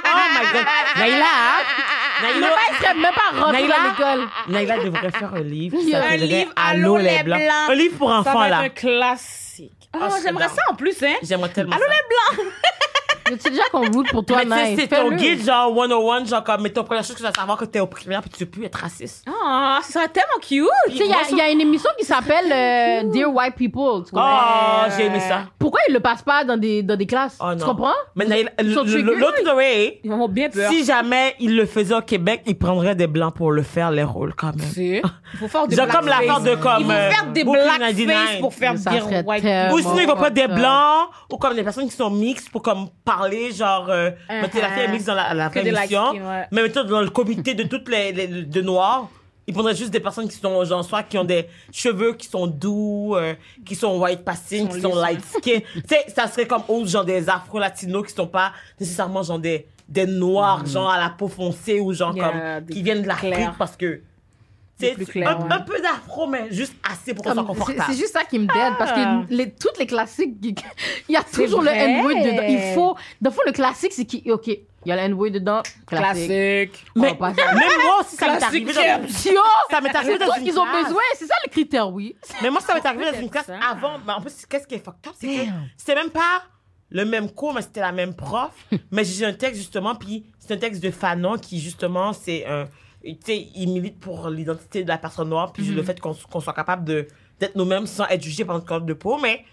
Oh 0.08 0.18
my 0.32 0.52
god. 0.54 0.66
Naïla, 0.98 1.26
hein? 1.26 2.22
Naïla, 2.22 2.48
bail 2.48 2.78
serait 2.80 2.94
même 2.94 3.14
pas 3.14 3.40
rentré 3.44 3.62
Naïla? 3.62 3.76
dans 3.78 3.90
l'école. 3.90 4.28
Naïla 4.48 4.78
devrait 4.84 5.12
faire 5.12 5.34
un 5.34 5.42
livre 5.42 5.78
qui 5.80 5.96
Un 5.96 6.02
s'appellerait 6.02 6.28
livre, 6.28 6.52
Allô, 6.56 6.98
les 6.98 7.24
Blancs. 7.24 7.42
Un 7.70 7.74
livre 7.76 7.98
pour 7.98 8.10
Ça 8.10 8.20
enfants, 8.20 8.40
va 8.40 8.46
être 8.48 8.52
là. 8.52 8.60
un 8.62 8.70
classique. 8.70 9.45
Serais 10.00 10.22
j'aimerais 10.24 10.48
ça 10.50 10.62
en 10.72 10.76
plus, 10.76 11.02
hein? 11.04 11.14
J'aimerais 11.24 11.50
tellement 11.50 11.76
Allô, 11.76 11.86
ça. 11.86 11.92
les 11.92 12.38
blancs! 12.44 12.54
Tu 13.26 13.40
sais 13.40 13.50
déjà 13.50 13.64
qu'on 13.72 13.90
route 13.92 14.10
pour 14.12 14.24
toi, 14.24 14.38
Mais 14.38 14.44
tu 14.44 14.50
sais, 14.50 14.56
Naïf. 14.56 14.80
c'est 14.80 14.88
ton 14.88 15.12
guide, 15.12 15.44
genre 15.44 15.74
101, 15.76 16.26
genre 16.26 16.44
comme, 16.44 16.62
mais 16.62 16.70
ton 16.70 16.84
première 16.84 17.04
chose 17.04 17.14
que 17.14 17.18
tu 17.18 17.24
dois 17.24 17.32
savoir 17.34 17.58
que 17.58 17.66
t'es 17.66 17.80
au 17.80 17.88
primaire 17.88 18.22
puis 18.22 18.30
tu 18.30 18.44
veux 18.44 18.50
plus 18.50 18.64
être 18.66 18.76
raciste. 18.76 19.26
Ah, 19.28 19.80
ça 19.82 19.94
serait 19.94 20.10
tellement 20.10 20.40
cute! 20.42 20.68
Tu 20.92 20.98
sais, 20.98 21.06
il 21.06 21.10
y 21.10 21.14
a- 21.14 21.18
il 21.32 21.38
y, 21.38 21.42
a 21.42 21.50
une 21.50 21.62
émission 21.62 21.90
qui 21.98 22.06
s'appelle 22.06 22.52
euh, 22.52 23.10
Dear 23.12 23.34
White 23.34 23.56
People. 23.56 24.04
Tu 24.06 24.12
comprends? 24.12 24.86
Oh, 24.86 24.92
j'ai 24.96 25.06
aimé 25.06 25.20
ça. 25.20 25.46
Pourquoi 25.58 25.80
ils 25.90 25.94
le 25.94 26.00
passent 26.00 26.22
pas 26.22 26.44
dans 26.44 26.58
des, 26.58 26.84
dans 26.84 26.96
des 26.96 27.08
classes? 27.08 27.38
Oh, 27.42 27.48
tu 27.58 27.66
comprends? 27.66 27.94
Mais 28.16 28.26
Naïla- 28.26 28.52
Ils 28.60 28.74
le- 28.74 29.14
l'autre 29.16 29.38
story, 29.40 30.00
Ils 30.04 30.12
vont 30.12 30.28
bien 30.30 30.50
peur. 30.50 30.72
si 30.72 30.86
jamais 30.86 31.36
il 31.40 31.56
le 31.56 31.66
faisait 31.66 31.96
au 31.96 32.02
Québec, 32.02 32.44
il 32.46 32.58
prendrait 32.58 32.96
des 32.96 33.08
blancs 33.08 33.34
pour 33.34 33.52
le 33.52 33.64
faire, 33.64 33.90
les 33.92 34.04
rôles, 34.04 34.36
quand 34.36 34.56
même. 34.56 34.68
C'est- 34.72 35.02
Il 35.34 35.40
faut 35.40 35.48
faire 35.48 35.68
des 35.68 35.76
Genre 35.76 35.88
comme 35.88 36.06
l'affaire 36.08 36.42
de 36.42 36.56
comme, 36.56 36.74
Ils 36.80 36.86
vont 36.86 36.92
euh, 36.94 37.10
faire 37.10 37.26
des 37.32 37.44
Brooklyn 37.44 37.64
blackface 37.64 37.96
99. 37.96 38.40
pour 38.40 38.54
faire 38.54 38.78
Ça 38.78 38.92
dire 38.92 39.04
serait 39.04 39.24
white 39.26 39.42
tellement- 39.42 39.74
Ou 39.76 39.80
sinon, 39.80 39.98
il 40.00 40.08
va 40.08 40.16
prendre 40.16 40.30
des 40.30 40.48
blancs, 40.48 41.08
ou 41.32 41.38
comme 41.38 41.56
des 41.56 41.64
personnes 41.64 41.90
qui 41.90 41.96
sont 41.96 42.10
mixtes 42.12 42.50
pour 42.52 42.62
comme 42.62 42.88
parler, 43.18 43.52
genre, 43.52 43.88
euh, 43.90 44.12
mettez 44.42 44.62
la 44.62 44.70
fille 44.70 44.84
est 44.84 44.88
mixte 44.90 45.08
dans 45.08 45.16
la, 45.16 45.34
la 45.34 45.50
ouais. 46.14 46.48
Mais 46.52 46.62
mettons, 46.64 46.84
dans 46.84 47.02
le 47.02 47.10
comité 47.10 47.54
de 47.54 47.64
toutes 47.64 47.90
les, 47.90 48.12
les- 48.12 48.28
de 48.28 48.62
noirs, 48.62 49.10
il 49.48 49.54
prendrait 49.54 49.76
juste 49.76 49.92
des 49.92 50.00
personnes 50.00 50.28
qui 50.28 50.36
sont, 50.38 50.64
genre, 50.66 50.84
soit 50.84 51.04
qui 51.04 51.18
ont 51.18 51.24
des 51.24 51.48
cheveux 51.72 52.14
qui 52.14 52.28
sont 52.28 52.48
doux, 52.48 53.16
euh, 53.16 53.36
qui 53.66 53.76
sont 53.76 53.98
white 54.00 54.24
passing, 54.26 54.68
qui 54.68 54.82
sont 54.82 54.96
light 54.96 55.22
skin. 55.24 55.60
tu 55.74 55.82
sais, 55.88 56.06
ça 56.16 56.28
serait 56.28 56.48
comme 56.48 56.64
autre, 56.68 56.88
genre, 56.88 57.06
des 57.06 57.30
afro-latinos 57.30 58.08
qui 58.08 58.14
sont 58.14 58.28
pas 58.28 58.52
nécessairement, 58.80 59.22
genre, 59.24 59.40
des 59.40 59.68
des 59.88 60.08
noirs, 60.08 60.66
genre 60.66 60.90
à 60.90 61.00
la 61.00 61.12
peau 61.12 61.28
foncée 61.28 61.80
ou 61.80 61.94
genre 61.94 62.16
Yeah, 62.16 62.56
comme, 62.60 62.66
qui 62.70 62.82
viennent 62.82 63.04
de 63.04 63.08
l'Afrique 63.08 63.34
parce 63.60 63.78
que, 63.78 64.02
plus 64.78 65.24
un, 65.24 65.38
ouais. 65.40 65.52
un 65.54 65.60
peu 65.62 65.80
d'afro, 65.82 66.28
mais 66.28 66.52
juste 66.52 66.74
assez 66.84 67.14
pour 67.14 67.24
qu'on 67.24 67.34
soit 67.34 67.44
Comme, 67.44 67.54
c'est 67.56 67.60
confortable. 67.60 67.84
c'est 67.94 67.98
juste 67.98 68.14
ça 68.14 68.24
qui 68.26 68.40
me 68.40 68.46
dead 68.48 68.74
parce 68.78 68.92
Ah. 68.94 69.22
que 69.28 69.34
les, 69.34 69.52
toutes 69.52 69.78
les 69.80 69.86
classiques, 69.88 70.36
il 71.10 71.14
y 71.14 71.16
a 71.16 71.24
toujours 71.24 71.62
le. 71.62 71.70
N-word 71.70 72.24
dedans. 72.24 72.44
Il 72.48 72.74
faut. 72.74 72.96
Dans 73.22 73.30
le 73.30 73.36
fond, 73.36 73.42
le 73.46 73.52
classique, 73.54 73.94
c'est 73.94 74.06
qui. 74.06 74.30
Ok, 74.32 74.48
il 74.48 74.60
y 74.86 74.92
a 74.92 74.96
le 74.96 75.02
N-word 75.04 75.32
dedans. 75.32 75.62
Classique. 75.88 76.86
Mais 76.96 77.16
pas- 77.16 77.30
même 77.32 77.36
moi 77.84 78.02
aussi, 78.02 78.16
ça 78.16 78.28
m'est 78.34 78.44
arrivé. 78.44 78.74
dans- 78.74 78.82
Ça 79.70 79.82
m'est 79.82 79.96
arrivé 79.96 80.14
c'est 80.14 80.20
dans 80.20 80.26
tout 80.26 80.32
ce 80.34 80.40
une 80.40 80.46
qu'ils 80.46 80.60
ont 80.60 80.66
classe. 80.66 80.84
besoin. 80.86 81.02
C'est 81.18 81.26
ça 81.26 81.36
le 81.46 81.50
critère, 81.50 81.90
oui. 81.92 82.16
Mais 82.42 82.50
moi, 82.50 82.62
ça 82.62 82.74
m'est 82.74 82.86
arrivé 82.86 83.12
dans 83.12 83.20
une 83.20 83.30
classe 83.30 83.46
ça. 83.48 83.58
avant. 83.72 83.98
Mais 84.06 84.14
en 84.14 84.22
plus, 84.22 84.46
qu'est-ce 84.46 84.68
qui 84.68 84.76
est 84.76 84.84
fucked 84.84 85.08
up, 85.08 85.14
c'est 85.20 85.28
que 85.28 85.52
c'était 85.78 85.96
même 85.96 86.10
pas 86.12 86.44
le 86.92 87.04
même 87.06 87.32
cours, 87.32 87.54
mais 87.54 87.62
c'était 87.62 87.80
la 87.82 87.92
même 87.92 88.14
prof. 88.16 88.52
mais 88.92 89.04
j'ai 89.04 89.26
un 89.26 89.34
texte, 89.34 89.58
justement, 89.62 89.96
puis 89.96 90.26
c'est 90.40 90.54
un 90.54 90.58
texte 90.58 90.84
de 90.84 90.92
Fanon 90.92 91.38
qui, 91.38 91.60
justement, 91.60 92.14
c'est 92.14 92.46
un. 92.46 92.66
Il 93.06 93.70
milite 93.72 94.00
pour 94.00 94.30
l'identité 94.30 94.84
de 94.84 94.88
la 94.90 94.98
personne 94.98 95.30
noire, 95.30 95.52
puis 95.54 95.64
le 95.66 95.84
fait 95.84 96.00
qu'on 96.00 96.14
soit 96.14 96.54
capable 96.54 96.84
d'être 97.40 97.56
nous-mêmes 97.56 97.86
sans 97.86 98.06
être 98.08 98.22
jugé 98.24 98.44
par 98.46 98.56
notre 98.56 98.66
corps 98.68 98.82
de 98.82 98.94
peau. 98.94 99.18
Mais 99.22 99.46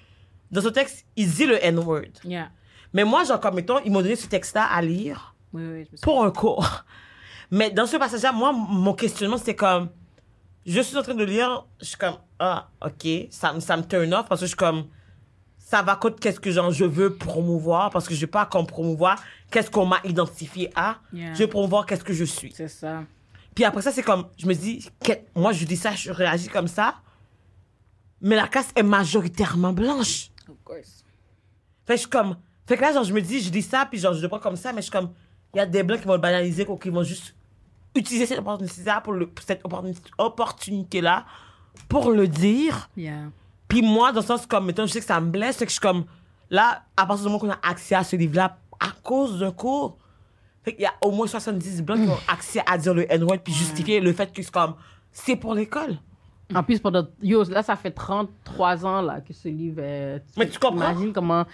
dans 0.51 0.61
ce 0.63 0.69
texte, 0.69 1.05
il 1.17 1.31
dit 1.31 1.47
le 1.47 1.63
N-word. 1.65 2.03
Yeah. 2.25 2.51
Mais 2.95 3.05
moi, 3.05 3.25
genre, 3.25 3.41
comme 3.41 3.59
étant, 3.59 3.79
ils 3.81 3.91
m'ont 3.93 4.03
donné 4.03 4.17
ce 4.17 4.27
texte-là 4.27 4.65
à 4.65 4.81
lire 4.83 5.35
Oui, 5.53 5.63
oui, 5.63 5.85
je 5.87 5.93
me 5.93 5.97
souviens. 5.97 5.99
pour 6.03 6.25
un 6.25 6.31
cours. 6.31 6.85
Mais 7.51 7.71
dans 7.71 7.87
ce 7.87 7.97
passage-là, 7.97 8.33
moi, 8.33 8.53
mon 8.53 8.95
questionnement, 8.95 9.37
c'était 9.37 9.55
comme, 9.57 9.91
je 10.65 10.81
suis 10.81 10.97
en 10.97 11.03
train 11.03 11.15
de 11.15 11.25
lire, 11.25 11.67
je 11.81 11.87
suis 11.87 11.97
comme, 11.97 12.17
ah, 12.39 12.69
ok, 12.85 13.07
ça, 13.31 13.53
me- 13.53 13.61
ça 13.61 13.77
me 13.77 13.83
turn 13.83 14.13
off 14.15 14.27
parce 14.29 14.41
que 14.41 14.47
je 14.47 14.51
suis 14.51 14.57
comme, 14.57 14.87
ça 15.59 15.83
va 15.83 15.97
contre 15.97 16.19
qu'est-ce 16.21 16.41
que 16.41 16.51
genre, 16.51 16.71
je 16.71 16.85
veux 16.85 17.15
promouvoir 17.15 17.91
parce 17.91 18.07
que 18.09 18.15
je 18.15 18.21
veux 18.23 18.27
pas 18.31 18.45
qu'on 18.47 18.65
promouvoir 18.65 19.23
qu'est-ce 19.51 19.71
qu'on 19.71 19.87
m'a 19.87 20.01
identifié 20.05 20.71
à. 20.75 20.97
Yeah. 21.13 21.33
Je 21.35 21.41
veux 21.41 21.47
promouvoir 21.49 21.85
qu'est-ce 21.87 22.05
que 22.05 22.13
je 22.13 22.25
suis. 22.25 22.53
C'est 22.55 22.69
ça. 22.69 23.05
Puis 23.55 23.65
après 23.65 23.83
ça, 23.83 23.93
c'est 23.93 24.03
comme, 24.03 24.27
je 24.39 24.47
me 24.47 24.55
dis, 24.55 24.89
moi, 25.35 25.53
je 25.53 25.65
dis 25.65 25.77
ça, 25.77 25.93
je 25.95 26.11
réagis 26.11 26.49
comme 26.49 26.69
ça. 26.69 26.95
Mais 28.21 28.37
la 28.37 28.49
classe 28.49 28.71
est 28.77 28.83
majoritairement 28.83 29.73
blanche. 29.73 30.31
Of 30.49 30.57
course. 30.65 31.05
Fait 31.87 31.95
que 31.95 31.97
je 31.97 32.01
suis 32.01 32.09
comme. 32.09 32.37
Fait 32.67 32.77
que 32.77 32.83
là, 32.83 32.93
genre, 32.93 33.05
je 33.05 33.13
me 33.13 33.21
dis, 33.21 33.41
je 33.41 33.51
dis 33.51 33.63
ça, 33.63 33.87
puis 33.91 33.99
genre, 33.99 34.15
je 34.15 34.23
le 34.23 34.29
prends 34.29 34.39
comme 34.39 34.57
ça, 34.57 34.73
mais 34.73 34.79
je 34.81 34.83
suis 34.85 34.93
comme. 34.93 35.11
Il 35.55 35.59
y 35.59 35.61
a 35.61 35.67
des 35.67 35.83
blancs 35.83 36.01
qui 36.01 36.07
vont 36.07 36.15
le 36.15 36.21
banaliser, 36.21 36.67
qui 36.81 36.89
vont 36.89 37.03
juste 37.03 37.35
utiliser 37.95 38.25
cette 38.25 38.39
opportunité-là 38.39 39.01
pour, 39.03 39.13
le, 39.13 39.31
cette 39.45 39.63
opportunité- 39.65 40.11
opportunité-là 40.17 41.27
pour 41.89 42.11
le 42.11 42.27
dire. 42.29 42.89
Yeah. 42.97 43.31
Puis 43.69 43.83
moi, 43.83 44.13
dans 44.13 44.21
le 44.21 44.27
sens 44.27 44.47
comme, 44.47 44.67
mettons, 44.67 44.87
je 44.87 44.93
sais 44.93 45.01
que 45.01 45.07
ça 45.07 45.21
me 45.21 45.31
blesse, 45.31 45.57
fait 45.57 45.67
que 45.67 45.71
je 45.71 45.75
suis 45.75 45.81
comme. 45.81 46.05
Là, 46.49 46.85
à 46.97 47.07
partir 47.07 47.25
du 47.25 47.33
moment 47.33 47.39
qu'on 47.39 47.51
a 47.51 47.59
accès 47.63 47.95
à 47.95 48.05
ce 48.05 48.15
livre-là, 48.17 48.57
à 48.79 48.91
cause 49.03 49.41
d'un 49.41 49.53
cours, 49.53 49.99
fait 50.63 50.75
qu'il 50.75 50.83
y 50.83 50.87
a 50.87 50.95
au 51.01 51.11
moins 51.11 51.27
70 51.27 51.83
blancs 51.83 52.01
qui 52.01 52.09
ont 52.09 52.19
accès 52.29 52.63
à 52.67 52.79
dire 52.79 52.95
le 52.95 53.11
N-word, 53.11 53.39
puis 53.43 53.53
justifier 53.53 54.01
le 54.01 54.13
fait 54.13 54.33
que 54.33 54.43
c'est 54.43 54.53
comme. 54.53 54.75
C'est 55.11 55.37
pour 55.37 55.55
l'école. 55.55 55.99
En 56.55 56.63
plus, 56.63 56.79
pendant. 56.79 57.07
Yo, 57.23 57.45
là, 57.45 57.63
ça 57.63 57.77
fait 57.77 57.91
33 57.91 58.87
ans 58.87 59.03
là, 59.03 59.21
que 59.21 59.33
ce 59.33 59.49
livre 59.49 59.81
est. 59.83 60.23
Mais 60.37 60.49
tu 60.49 60.59
comprends? 60.59 60.91
Imagine 60.91 61.13
comment. 61.13 61.45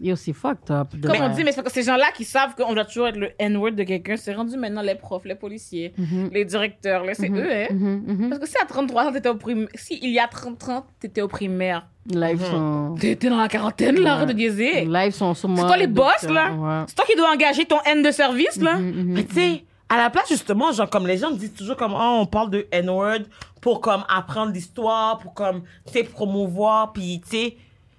Yo, 0.00 0.14
c'est 0.16 0.32
fucked 0.32 0.70
up. 0.70 0.88
Comme 1.02 1.16
on 1.20 1.28
dit, 1.30 1.42
mais 1.44 1.52
c'est 1.52 1.62
parce 1.62 1.74
que 1.74 1.80
ces 1.80 1.86
gens-là 1.86 2.12
qui 2.14 2.24
savent 2.24 2.54
qu'on 2.54 2.72
doit 2.72 2.84
toujours 2.84 3.08
être 3.08 3.16
le 3.16 3.30
N-word 3.38 3.72
de 3.72 3.82
quelqu'un, 3.82 4.16
c'est 4.16 4.34
rendu 4.34 4.56
maintenant 4.56 4.82
les 4.82 4.94
profs, 4.94 5.24
les 5.24 5.34
policiers, 5.34 5.92
les 6.32 6.44
directeurs, 6.44 7.04
là, 7.04 7.14
c'est 7.14 7.30
eux, 7.30 7.52
hein. 7.52 7.66
Mhm, 7.70 8.02
mhm. 8.06 8.28
Parce 8.28 8.40
que 8.40 8.48
si 8.48 8.56
à 8.62 8.66
33 8.66 9.06
ans, 9.06 9.12
t'étais 9.12 9.28
au 9.28 9.34
primaire, 9.34 9.68
si 9.74 9.98
il 10.02 10.10
y 10.10 10.18
a 10.18 10.28
30 10.28 10.68
ans, 10.68 10.86
t'étais 11.00 11.20
au 11.22 11.28
primaire, 11.28 11.86
Live 12.10 12.42
sont. 12.44 12.94
t'étais 12.98 13.28
dans 13.28 13.38
la 13.38 13.48
quarantaine, 13.48 14.00
là, 14.00 14.14
arrête 14.14 14.28
de 14.28 14.34
niaiser. 14.34 14.84
Live 14.84 15.12
sont. 15.12 15.34
C'est 15.34 15.46
toi 15.48 15.76
les 15.76 15.86
boss, 15.86 16.22
là. 16.22 16.52
Ouais. 16.52 16.84
C'est 16.86 16.94
toi 16.94 17.04
qui 17.06 17.16
dois 17.16 17.32
engager 17.32 17.64
ton 17.64 17.78
N 17.84 18.02
de 18.02 18.10
service, 18.10 18.60
là. 18.60 18.78
Mais 18.78 19.24
tu 19.24 19.34
sais, 19.34 19.64
à 19.88 19.96
la 19.96 20.10
place, 20.10 20.28
justement, 20.28 20.70
genre, 20.72 20.88
comme 20.88 21.06
les 21.06 21.16
gens 21.16 21.30
disent 21.30 21.54
toujours 21.54 21.76
comme, 21.76 21.94
oh, 21.94 22.18
on 22.20 22.26
parle 22.26 22.50
de 22.50 22.66
N-word 22.70 23.20
pour, 23.60 23.80
comme, 23.80 24.04
apprendre 24.08 24.52
l'histoire, 24.52 25.18
pour, 25.18 25.34
comme, 25.34 25.62
tu 25.86 25.94
sais, 25.94 26.04
promouvoir, 26.04 26.92
puis, 26.92 27.20
tu 27.24 27.30
sais, 27.30 27.56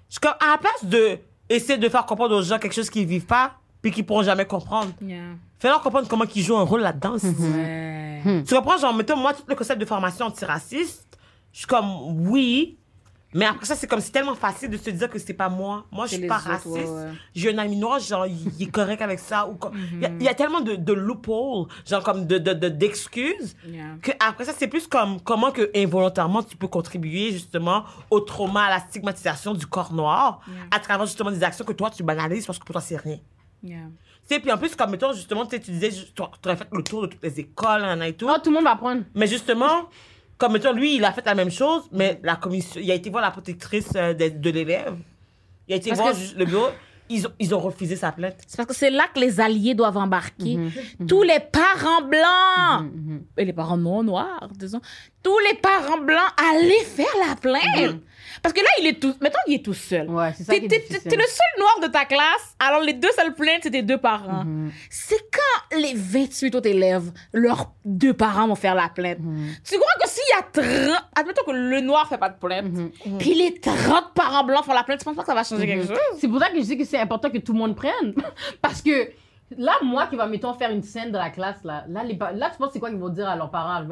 je 0.10 0.20
comme, 0.20 0.34
à 0.40 0.52
la 0.52 0.58
place 0.58 0.86
de 0.86 1.20
essayer 1.50 1.78
de 1.78 1.90
faire 1.90 2.06
comprendre 2.06 2.36
aux 2.36 2.42
gens 2.42 2.58
quelque 2.60 2.74
chose 2.74 2.90
qu'ils 2.90 3.06
vivent 3.06 3.26
pas, 3.26 3.54
puis 3.82 3.92
qu'ils 3.92 4.06
pourront 4.06 4.24
jamais 4.24 4.46
comprendre, 4.46 4.92
Yeah. 5.02 5.20
fais-leur 5.60 5.82
comprendre 5.82 6.08
comment 6.08 6.26
ils 6.36 6.44
jouent 6.44 6.58
un 6.58 6.64
rôle 6.64 6.82
là-dedans. 6.82 7.16
Ouais. 7.24 8.44
Tu 8.46 8.54
comprends, 8.56 8.78
genre, 8.78 8.94
mettons, 8.94 9.16
moi, 9.18 9.34
tout 9.34 9.44
le 9.48 9.56
concept 9.56 9.80
de 9.80 9.86
formation 9.86 10.26
antiraciste, 10.26 11.18
je 11.54 11.60
suis 11.60 11.68
comme, 11.68 12.28
oui, 12.30 12.78
mais 13.34 13.46
après 13.46 13.66
ça, 13.66 13.76
c'est 13.76 13.86
comme, 13.88 14.02
c'est 14.02 14.12
tellement 14.12 14.34
facile 14.36 14.70
de 14.70 14.78
se 14.78 14.90
dire 14.90 15.10
que 15.10 15.20
c'est 15.20 15.34
pas 15.34 15.50
moi. 15.50 15.86
Moi, 15.92 16.08
je 16.08 16.16
suis 16.16 16.28
pas 16.28 16.38
autres, 16.38 16.48
raciste. 16.48 16.68
ouais, 16.68 16.84
ouais. 16.86 17.12
J'ai 17.36 17.54
un 17.54 17.58
ami 17.60 17.76
noir, 17.78 18.00
genre, 18.00 18.26
il 18.26 18.64
est 18.64 18.72
correct 18.72 19.02
avec 19.02 19.20
ça. 19.20 19.48
Ou 19.48 19.54
comme, 19.56 19.74
il, 19.94 20.02
y 20.02 20.06
a, 20.06 20.10
il 20.10 20.24
y 20.24 20.28
a 20.28 20.34
tellement 20.34 20.62
de, 20.62 20.76
de 20.76 20.94
loopholes, 20.94 21.68
genre, 21.88 22.04
comme 22.04 22.26
de, 22.26 22.38
de, 22.40 22.54
de- 22.54 22.70
d'excuses, 22.70 23.56
Yeah. 23.68 23.98
que 24.02 24.12
après 24.20 24.46
ça, 24.46 24.54
c'est 24.58 24.68
plus 24.68 24.88
comme, 24.88 25.22
comment 25.22 25.52
que 25.52 25.70
involontairement 25.76 26.42
tu 26.44 26.58
peux 26.58 26.68
contribuer, 26.68 27.32
justement, 27.32 27.84
au 28.10 28.20
trauma, 28.20 28.64
à 28.64 28.70
la 28.70 28.80
stigmatisation 28.80 29.54
du 29.54 29.68
corps 29.68 29.94
noir, 29.94 30.42
à 30.72 30.80
travers, 30.80 31.06
justement, 31.06 31.30
des 31.32 31.44
actions 31.44 31.66
que 31.66 31.74
toi, 31.74 31.90
tu 31.92 32.02
banalises 32.04 32.46
parce 32.46 32.58
que 32.58 32.66
pour 32.66 32.74
toi, 32.74 32.82
c'est 32.82 32.98
rien. 32.98 33.20
Yeah. 33.64 33.80
Puis 34.28 34.52
en 34.52 34.58
plus, 34.58 34.76
comme, 34.76 34.92
mettons, 34.92 35.12
justement, 35.14 35.44
tu 35.46 35.56
sais, 35.56 35.62
tu 35.62 35.72
disais, 35.72 35.90
tu 35.90 36.22
aurais 36.22 36.56
fait 36.56 36.68
le 36.72 36.84
tour 36.84 37.02
de 37.04 37.08
toutes 37.08 37.24
les 37.24 37.40
écoles, 37.40 37.84
et 38.04 38.14
tout. 38.14 38.28
Oh, 38.30 38.36
tout 38.44 38.52
le 38.52 38.56
monde 38.56 38.64
va 38.66 38.72
apprendre. 38.74 39.02
Mais 39.16 39.26
justement, 39.26 39.90
comme 40.40 40.54
mettons, 40.54 40.74
lui, 40.74 40.96
il 40.96 41.06
a 41.06 41.12
fait 41.12 41.26
la 41.26 41.36
même 41.36 41.52
chose, 41.52 41.84
mais 41.92 42.20
la 42.24 42.36
commission, 42.38 42.82
il 42.82 42.90
a 42.90 42.96
été 42.96 43.12
voir 43.12 43.22
la 43.22 43.30
protectrice 43.32 43.92
euh, 43.96 44.14
de, 44.16 44.30
de 44.30 44.50
l'élève. 44.50 44.96
Il 45.68 45.74
a 45.74 45.78
été 45.78 45.90
Parce 45.92 46.02
voir 46.02 46.14
que- 46.14 46.40
le 46.40 46.46
bureau. 46.46 46.68
Ils 47.12 47.26
ont, 47.26 47.32
ils 47.40 47.56
ont 47.56 47.60
refusé 47.60 47.96
sa 47.96 48.12
plainte. 48.12 48.36
C'est 48.46 48.56
parce 48.56 48.70
que 48.70 48.76
c'est 48.76 48.92
là 48.92 49.06
que 49.12 49.20
les 49.20 49.40
alliés 49.42 49.74
doivent 49.74 49.98
embarquer. 49.98 50.60
Tous 51.08 51.24
les 51.24 51.40
parents 51.40 52.04
blancs, 52.04 52.92
et 53.36 53.46
les 53.46 53.54
parents 53.54 53.78
non 53.78 54.04
noirs, 54.04 54.48
disons, 54.56 54.80
tous 55.24 55.38
les 55.40 55.56
parents 55.58 55.98
blancs 56.00 56.32
allaient 56.52 56.84
faire 56.86 57.06
la 57.28 57.36
plainte. 57.36 58.02
Parce 58.42 58.54
que 58.54 58.62
là, 58.62 58.70
il 58.80 58.88
est 58.88 59.00
tout, 59.02 59.14
mettons 59.20 59.38
qu'il 59.46 59.56
est 59.56 59.66
tout 59.66 59.74
seul. 59.74 60.10
Ouais, 60.10 60.32
c'est 60.38 60.44
ça 60.46 60.54
T'es 60.54 60.60
qui 60.60 60.66
est 60.68 60.70
t'es- 60.70 60.80
difficile. 60.80 61.10
t'es 61.12 61.18
le 61.18 61.24
seul 61.24 61.60
noir 61.60 61.80
de 61.82 61.88
ta 61.88 62.06
classe, 62.06 62.56
alors 62.60 62.80
les 62.80 62.94
deux 62.94 63.12
seules 63.12 63.34
plaintes, 63.34 63.60
c'est 63.64 63.72
tes 63.72 63.82
deux 63.82 63.98
parents. 63.98 64.46
Mhm. 64.46 64.72
C'est 64.90 65.20
quand 65.30 65.78
les 65.78 65.94
28 65.94 66.56
autres 66.56 66.70
élèves, 66.70 67.12
leurs 67.34 67.74
deux 67.84 68.14
parents 68.14 68.48
vont 68.48 68.56
faire 68.56 68.76
la 68.76 68.88
plainte. 68.88 69.20
Mhm. 69.20 69.50
Tu 69.68 69.76
crois 69.78 69.92
que 70.02 70.08
s'il 70.08 70.24
y 70.30 70.40
a 70.40 70.44
30, 70.94 71.04
admettons 71.18 71.44
que 71.44 71.52
le 71.52 71.82
noir 71.82 72.08
fait 72.08 72.18
pas 72.18 72.30
de 72.30 72.38
plainte, 72.40 72.72
Mhm. 72.72 73.18
puis 73.18 73.34
les 73.34 73.60
30 73.60 74.14
parents 74.14 74.46
blancs 74.46 74.64
font 74.64 74.74
la 74.74 74.84
plainte, 74.84 75.00
tu 75.00 75.06
penses 75.06 75.16
pas 75.18 75.24
que 75.24 75.28
ça 75.28 75.36
va 75.36 75.44
changer 75.44 75.68
quelque 75.68 75.88
chose? 75.88 75.98
C'est 76.20 76.30
pour 76.30 76.40
ça 76.40 76.50
que 76.50 76.56
je 76.58 76.62
dis 76.64 76.78
que 76.78 76.86
c'est 76.86 77.00
important 77.00 77.30
que 77.30 77.40
tout 77.40 77.52
le 77.52 77.60
monde 77.60 77.76
prenne. 77.76 78.14
Parce 78.62 78.82
que 78.82 79.10
là, 79.58 79.74
moi 79.84 80.08
qui 80.08 80.16
va, 80.16 80.28
mettons, 80.28 80.54
faire 80.54 80.72
une 80.72 80.84
scène 80.84 81.12
dans 81.12 81.20
la 81.20 81.32
classe, 81.32 81.62
là, 81.66 81.84
là, 81.90 82.04
les, 82.06 82.18
là 82.36 82.50
tu 82.52 82.58
penses 82.58 82.70
c'est 82.72 82.80
quoi 82.80 82.90
qu'ils 82.90 83.00
vont 83.00 83.10
dire 83.10 83.28
à 83.28 83.36
leurs 83.36 83.52
parents? 83.52 83.84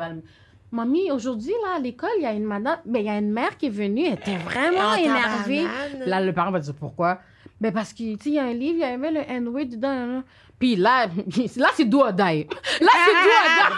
Mamie, 0.71 1.11
aujourd'hui, 1.11 1.53
là, 1.63 1.77
à 1.77 1.79
l'école, 1.79 2.09
il 2.17 2.23
y 2.23 2.25
a 2.25 2.33
une 2.33 2.43
madame, 2.43 2.79
mais 2.85 2.99
il 2.99 3.05
y 3.05 3.09
a 3.09 3.17
une 3.17 3.31
mère 3.31 3.57
qui 3.57 3.67
est 3.67 3.69
venue, 3.69 4.05
elle 4.05 4.13
était 4.13 4.35
vraiment 4.35 4.89
En 4.89 4.95
énervée. 4.95 5.65
Là, 6.05 6.19
le 6.19 6.33
parent 6.33 6.51
va 6.51 6.59
dire 6.59 6.73
pourquoi? 6.77 7.19
Ben 7.61 7.71
parce 7.71 7.93
que, 7.93 8.15
tu 8.15 8.23
sais, 8.23 8.29
il 8.29 8.33
y 8.33 8.39
a 8.39 8.43
un 8.43 8.53
livre, 8.53 8.75
il 8.75 8.81
y 8.81 8.83
avait 8.83 9.11
le 9.11 9.21
N-word 9.21 9.65
dedans. 9.65 10.23
Puis 10.59 10.75
là, 10.75 11.07
là 11.55 11.67
c'est 11.73 11.85
do 11.85 12.01
or 12.01 12.11
die. 12.11 12.47
Là, 12.81 12.91
c'est 13.05 13.13
do 13.13 13.29
or 13.29 13.49
die. 13.55 13.73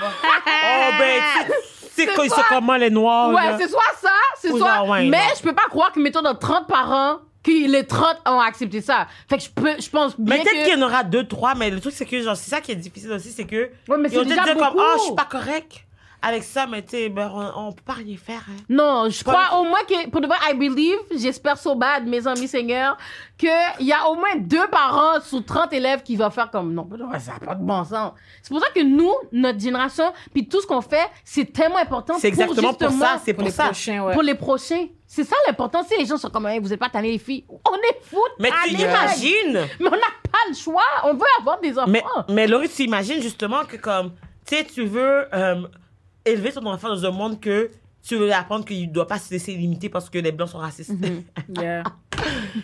Oh, 0.48 0.90
ben, 0.98 1.54
c'est- 1.92 2.30
sont 2.30 2.42
comment 2.50 2.76
les 2.76 2.90
noirs? 2.90 3.34
Ouais, 3.34 3.58
c'est 3.60 3.68
soit 3.70 3.82
ça, 4.02 4.10
c'est 4.38 4.50
soit. 4.50 4.84
ouais, 4.90 5.08
mais 5.08 5.18
non. 5.18 5.34
je 5.38 5.44
peux 5.44 5.54
pas 5.54 5.68
croire 5.70 5.92
que, 5.92 6.00
mettons, 6.00 6.22
dans 6.22 6.36
30 6.36 6.68
parents, 6.68 7.20
que 7.44 7.52
les 7.52 7.86
30 7.86 8.18
ont 8.28 8.40
accepté 8.40 8.82
ça. 8.82 9.08
Fait 9.30 9.38
que 9.38 9.44
je 9.44 9.50
peux, 9.50 9.80
je 9.80 9.90
pense 9.90 10.20
bien 10.20 10.38
Mais 10.38 10.44
peut-être 10.44 10.64
qu'il 10.66 10.80
y 10.80 10.84
en 10.84 10.86
aura 10.86 11.04
deux, 11.04 11.28
trois, 11.28 11.56
mais 11.56 11.70
le 11.70 11.80
truc, 11.80 11.94
c'est 11.94 12.06
que, 12.06 12.20
genre, 12.22 12.36
c'est 12.36 12.50
ça 12.50 12.62
qui 12.62 12.72
est 12.72 12.76
difficile 12.76 13.12
aussi, 13.12 13.32
c'est 13.32 13.46
que. 13.46 13.70
Ouais, 13.88 13.98
mais 14.00 14.10
c'est 14.10 14.26
déjà 14.26 14.44
comme, 14.54 14.76
oh, 14.76 14.94
je 14.98 15.04
suis 15.04 15.16
pas 15.16 15.28
correct 15.30 15.86
avec 16.22 16.44
ça, 16.44 16.68
mais 16.68 16.82
tu 16.82 16.90
sais, 16.92 17.10
ben, 17.10 17.32
on, 17.34 17.68
on 17.68 17.72
peut 17.72 17.82
pas 17.86 17.94
rien 17.94 18.18
faire, 18.18 18.44
hein. 18.50 18.62
Non, 18.68 19.10
je 19.10 19.24
Pas 19.24 19.32
crois 19.46 19.60
au 19.60 19.64
moins 19.64 19.80
que, 19.88 20.10
pour 20.10 20.20
de 20.22 20.28
vrai, 20.28 20.38
I 20.50 20.54
believe, 20.54 20.98
j'espère 21.16 21.58
so 21.58 21.76
bad, 21.76 22.06
mes 22.08 22.28
amis 22.28 22.48
seigneurs, 22.48 22.98
qu'il 23.38 23.50
y 23.80 23.94
a 23.94 24.08
au 24.10 24.16
moins 24.16 24.36
deux 24.38 24.68
parents 24.68 25.22
sur 25.22 25.44
30 25.46 25.72
élèves 25.74 26.04
qui 26.04 26.16
vont 26.18 26.30
faire 26.30 26.52
comme, 26.52 26.74
non, 26.74 26.88
ça 27.20 27.34
n'a 27.34 27.40
pas 27.40 27.56
de 27.56 27.64
bon 27.64 27.84
sens. 27.86 28.12
C'est 28.42 28.50
pour 28.50 28.60
ça 28.60 28.68
que 28.76 28.82
nous, 28.82 29.14
notre 29.32 29.60
génération, 29.60 30.12
puis 30.34 30.48
tout 30.48 30.62
ce 30.62 30.68
qu'on 30.68 30.82
fait, 30.82 31.08
c'est 31.24 31.52
tellement 31.54 31.78
important 31.78 32.16
C'est 32.20 32.28
exactement 32.28 32.74
pour, 32.74 32.90
justement, 32.90 33.06
ça, 33.06 33.22
c'est 33.24 33.34
Pour 33.34 33.44
pour, 33.44 33.48
les 33.48 33.52
ça. 33.54 33.66
prochains, 33.66 34.04
ouais. 34.04 34.14
pour 34.14 34.22
les 34.24 34.36
prochains. 34.36 34.88
C'est 35.08 35.24
ça 35.24 35.36
l'important. 35.48 35.84
Si 35.84 35.98
les 35.98 36.06
gens 36.06 36.18
sont 36.18 36.30
comme, 36.30 36.46
Hey, 36.46 36.60
vous 36.60 36.72
êtes 36.72 36.80
pas 36.80 36.90
tannés 36.90 37.14
les 37.14 37.18
filles, 37.18 37.44
on 37.50 37.76
est 37.76 38.00
fous. 38.04 38.18
Mais 38.40 38.52
tu 38.68 38.74
imagines, 38.76 39.68
Mais 39.80 39.88
on 39.88 39.92
n'a 39.92 39.98
pas 40.32 40.38
le 40.50 40.54
choix. 40.56 40.84
On 41.06 41.14
veut 41.14 41.22
avoir 41.40 41.60
des 41.62 41.80
enfants. 41.80 41.90
mais, 41.90 42.04
mais 42.30 42.46
Laurie, 42.46 42.70
tu 42.70 42.84
imagines 42.84 43.20
justement 43.22 43.64
que 43.66 43.78
comme, 43.78 44.12
tu 44.46 44.56
sais, 44.58 44.66
tu 44.66 44.86
veux 44.86 45.26
euh, 45.34 45.64
élever 46.26 46.52
ton 46.52 46.66
enfant 46.66 46.90
dans 46.90 47.06
un 47.06 47.12
monde 47.12 47.40
que 47.40 47.70
tu 48.02 48.16
veux 48.16 48.26
lui 48.26 48.34
apprendre 48.34 48.66
qu'il 48.66 48.88
ne 48.88 48.94
doit 48.94 49.08
pas 49.08 49.20
se 49.20 49.30
laisser 49.32 49.54
limiter 49.54 49.90
parce 49.90 50.10
que 50.10 50.18
les 50.20 50.32
blancs 50.32 50.50
sont 50.50 50.58
racistes. 50.60 50.92
Yeah. 51.58 51.84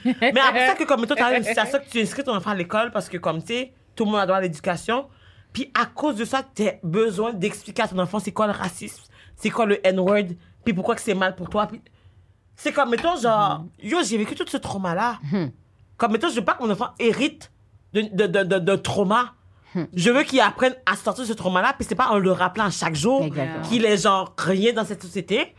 mais 0.03 0.39
après 0.39 0.67
ça, 0.67 0.75
que 0.75 0.83
comme 0.83 1.05
toi, 1.07 1.15
tu 1.15 1.23
as 1.23 1.37
une 1.37 1.43
situation 1.43 1.79
que 1.79 1.89
tu 1.89 2.01
inscris 2.01 2.23
ton 2.23 2.35
enfant 2.35 2.51
à 2.51 2.55
l'école 2.55 2.91
parce 2.91 3.07
que 3.07 3.17
comme, 3.17 3.41
tu 3.41 3.53
sais, 3.53 3.73
tout 3.95 4.03
le 4.05 4.11
monde 4.11 4.19
a 4.19 4.25
droit 4.25 4.37
à 4.37 4.41
l'éducation. 4.41 5.07
Puis 5.53 5.71
à 5.73 5.85
cause 5.85 6.17
de 6.17 6.25
ça, 6.25 6.43
tu 6.53 6.67
as 6.67 6.75
besoin 6.83 7.31
d'expliquer 7.33 7.83
à 7.83 7.87
ton 7.87 7.97
enfant 7.99 8.19
c'est 8.19 8.33
quoi 8.33 8.47
le 8.47 8.53
racisme, 8.53 9.03
c'est 9.37 9.49
quoi 9.49 9.65
le 9.65 9.85
N-word, 9.87 10.35
puis 10.63 10.73
pourquoi 10.73 10.95
que 10.95 11.01
c'est 11.01 11.13
mal 11.13 11.35
pour 11.35 11.49
toi. 11.49 11.67
Puis 11.67 11.81
c'est 12.57 12.73
comme, 12.73 12.89
mettons, 12.89 13.15
genre, 13.17 13.65
yo, 13.81 13.99
j'ai 14.03 14.17
vécu 14.17 14.35
tout 14.35 14.45
ce 14.47 14.57
trauma-là. 14.57 15.19
Comme, 15.97 16.11
mettons, 16.11 16.29
je 16.29 16.35
veux 16.35 16.45
pas 16.45 16.53
que 16.53 16.63
mon 16.63 16.71
enfant 16.71 16.89
hérite 16.99 17.51
de, 17.93 18.01
de, 18.01 18.27
de, 18.27 18.43
de, 18.43 18.59
de 18.59 18.75
trauma. 18.75 19.33
Je 19.93 20.09
veux 20.11 20.23
qu'ils 20.23 20.39
apprennent 20.41 20.75
à 20.85 20.95
sortir 20.95 21.23
de 21.23 21.29
ce 21.29 21.33
trauma-là, 21.33 21.73
puis 21.77 21.85
c'est 21.87 21.95
pas 21.95 22.07
en 22.07 22.17
le 22.17 22.31
rappelant 22.31 22.69
chaque 22.69 22.95
jour 22.95 23.25
qu'il 23.69 23.85
est 23.85 23.97
genre 23.97 24.33
rien 24.37 24.73
dans 24.73 24.85
cette 24.85 25.01
société 25.01 25.53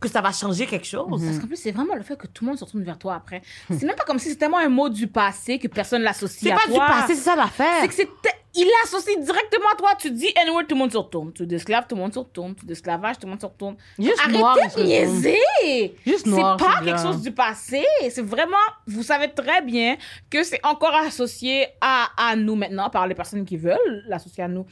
que 0.00 0.08
ça 0.08 0.20
va 0.20 0.32
changer 0.32 0.66
quelque 0.66 0.86
chose. 0.86 1.22
Parce 1.24 1.38
qu'en 1.38 1.46
plus, 1.46 1.56
c'est 1.56 1.72
vraiment 1.72 1.94
le 1.94 2.02
fait 2.02 2.16
que 2.16 2.26
tout 2.26 2.44
le 2.44 2.50
monde 2.50 2.58
se 2.58 2.64
retourne 2.64 2.82
vers 2.84 2.98
toi 2.98 3.14
après. 3.14 3.40
C'est 3.70 3.84
même 3.84 3.96
pas 3.96 4.04
comme 4.04 4.18
si 4.18 4.28
c'était 4.28 4.40
tellement 4.40 4.58
un 4.58 4.68
mot 4.68 4.88
du 4.90 5.06
passé 5.06 5.58
que 5.58 5.68
personne 5.68 6.02
l'associe 6.02 6.42
C'est 6.42 6.52
à 6.52 6.56
pas 6.56 6.66
du 6.66 6.74
toi. 6.74 6.86
passé, 6.86 7.14
c'est 7.14 7.22
ça 7.22 7.36
l'affaire. 7.36 7.78
C'est 7.80 7.88
que 7.88 7.94
c'était. 7.94 8.34
Il 8.56 8.66
l'associe 8.66 9.18
directement 9.18 9.68
à 9.72 9.76
toi. 9.76 9.90
Tu 9.98 10.10
dis 10.12 10.30
N-word, 10.36 10.62
tout 10.68 10.74
le 10.74 10.80
monde 10.80 10.92
se 10.92 10.96
retourne. 10.96 11.32
Tu 11.32 11.44
d'esclave, 11.46 11.86
tout 11.88 11.96
le 11.96 12.02
monde 12.02 12.14
se 12.14 12.20
retourne. 12.20 12.54
Tu 12.54 12.64
d'esclavage, 12.66 13.16
tout 13.18 13.26
le 13.26 13.30
monde 13.30 13.40
se 13.40 13.46
retourne. 13.46 13.76
Juste 13.98 14.28
noir, 14.28 14.56
Arrêtez 14.58 14.80
ils 14.80 14.82
de 14.82 14.86
niaiser! 14.88 15.96
Juste 16.06 16.24
C'est 16.24 16.30
noir, 16.30 16.56
pas 16.56 16.74
quelque 16.74 16.84
bien. 16.84 16.96
chose 17.02 17.20
du 17.20 17.32
passé. 17.32 17.84
C'est 18.10 18.22
vraiment. 18.22 18.56
Vous 18.86 19.02
savez 19.02 19.28
très 19.32 19.60
bien 19.62 19.96
que 20.30 20.42
c'est 20.44 20.64
encore 20.64 20.94
associé 20.94 21.66
à, 21.80 22.08
à 22.16 22.36
nous 22.36 22.54
maintenant 22.54 22.90
par 22.90 23.06
les 23.08 23.14
personnes 23.16 23.44
qui 23.44 23.56
veulent 23.56 24.04
l'associer 24.06 24.44
à 24.44 24.48
nous. 24.48 24.66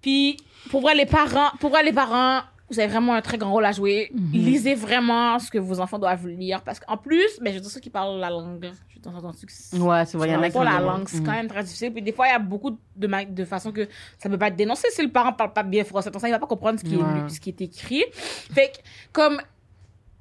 Puis, 0.00 0.36
pour 0.70 0.80
vrai, 0.82 0.94
les 0.94 1.06
parents, 1.06 1.50
pour 1.60 1.70
vrai, 1.70 1.82
les 1.82 1.92
parents, 1.92 2.42
vous 2.72 2.80
avez 2.80 2.88
vraiment 2.90 3.14
un 3.14 3.20
très 3.22 3.38
grand 3.38 3.52
rôle 3.52 3.64
à 3.64 3.72
jouer. 3.72 4.10
Mhm. 4.14 4.30
Lisez 4.32 4.74
vraiment 4.74 5.38
ce 5.38 5.50
que 5.50 5.58
vos 5.58 5.80
enfants 5.80 5.98
doivent 5.98 6.26
lire. 6.26 6.62
Parce 6.62 6.80
qu'en 6.80 6.96
plus, 6.96 7.38
ben, 7.40 7.52
je 7.54 7.58
dis 7.58 7.68
ceux 7.68 7.80
qui 7.80 7.90
parlent 7.90 8.18
la 8.18 8.30
langue. 8.30 8.70
Je 8.88 8.98
t'entends 9.00 9.18
entendu 9.18 9.46
que 9.46 9.76
Ouais, 9.78 10.04
c'est 10.06 10.16
vrai, 10.16 10.28
il 10.28 10.32
y 10.32 10.36
en 10.36 10.42
a 10.42 10.50
qui 10.50 10.58
la 10.58 10.80
langue, 10.80 11.08
c'est 11.08 11.18
Mhm. 11.18 11.24
quand 11.26 11.32
même 11.32 11.48
très 11.48 11.62
difficile. 11.64 11.92
Puis 11.92 12.02
des 12.02 12.12
fois, 12.12 12.26
il 12.28 12.30
y 12.30 12.34
a 12.34 12.38
beaucoup 12.38 12.70
de, 12.96 13.24
de 13.32 13.44
façons 13.44 13.72
que 13.72 13.88
ça 14.18 14.28
peut 14.28 14.38
pas 14.38 14.48
être 14.48 14.56
dénoncé. 14.56 14.88
Si 14.90 15.02
le 15.02 15.10
parent 15.10 15.32
parle 15.32 15.52
pas 15.52 15.62
bien 15.62 15.84
français, 15.84 16.10
il 16.24 16.30
va 16.30 16.38
pas 16.38 16.46
comprendre 16.46 16.78
ce 16.78 16.84
qui, 16.84 16.96
Ouais. 16.96 17.02
est, 17.02 17.22
lu- 17.24 17.30
ce 17.30 17.40
qui 17.40 17.50
est 17.50 17.60
écrit. 17.60 18.04
Fait 18.12 18.72
que, 18.72 18.78
comme, 19.12 19.40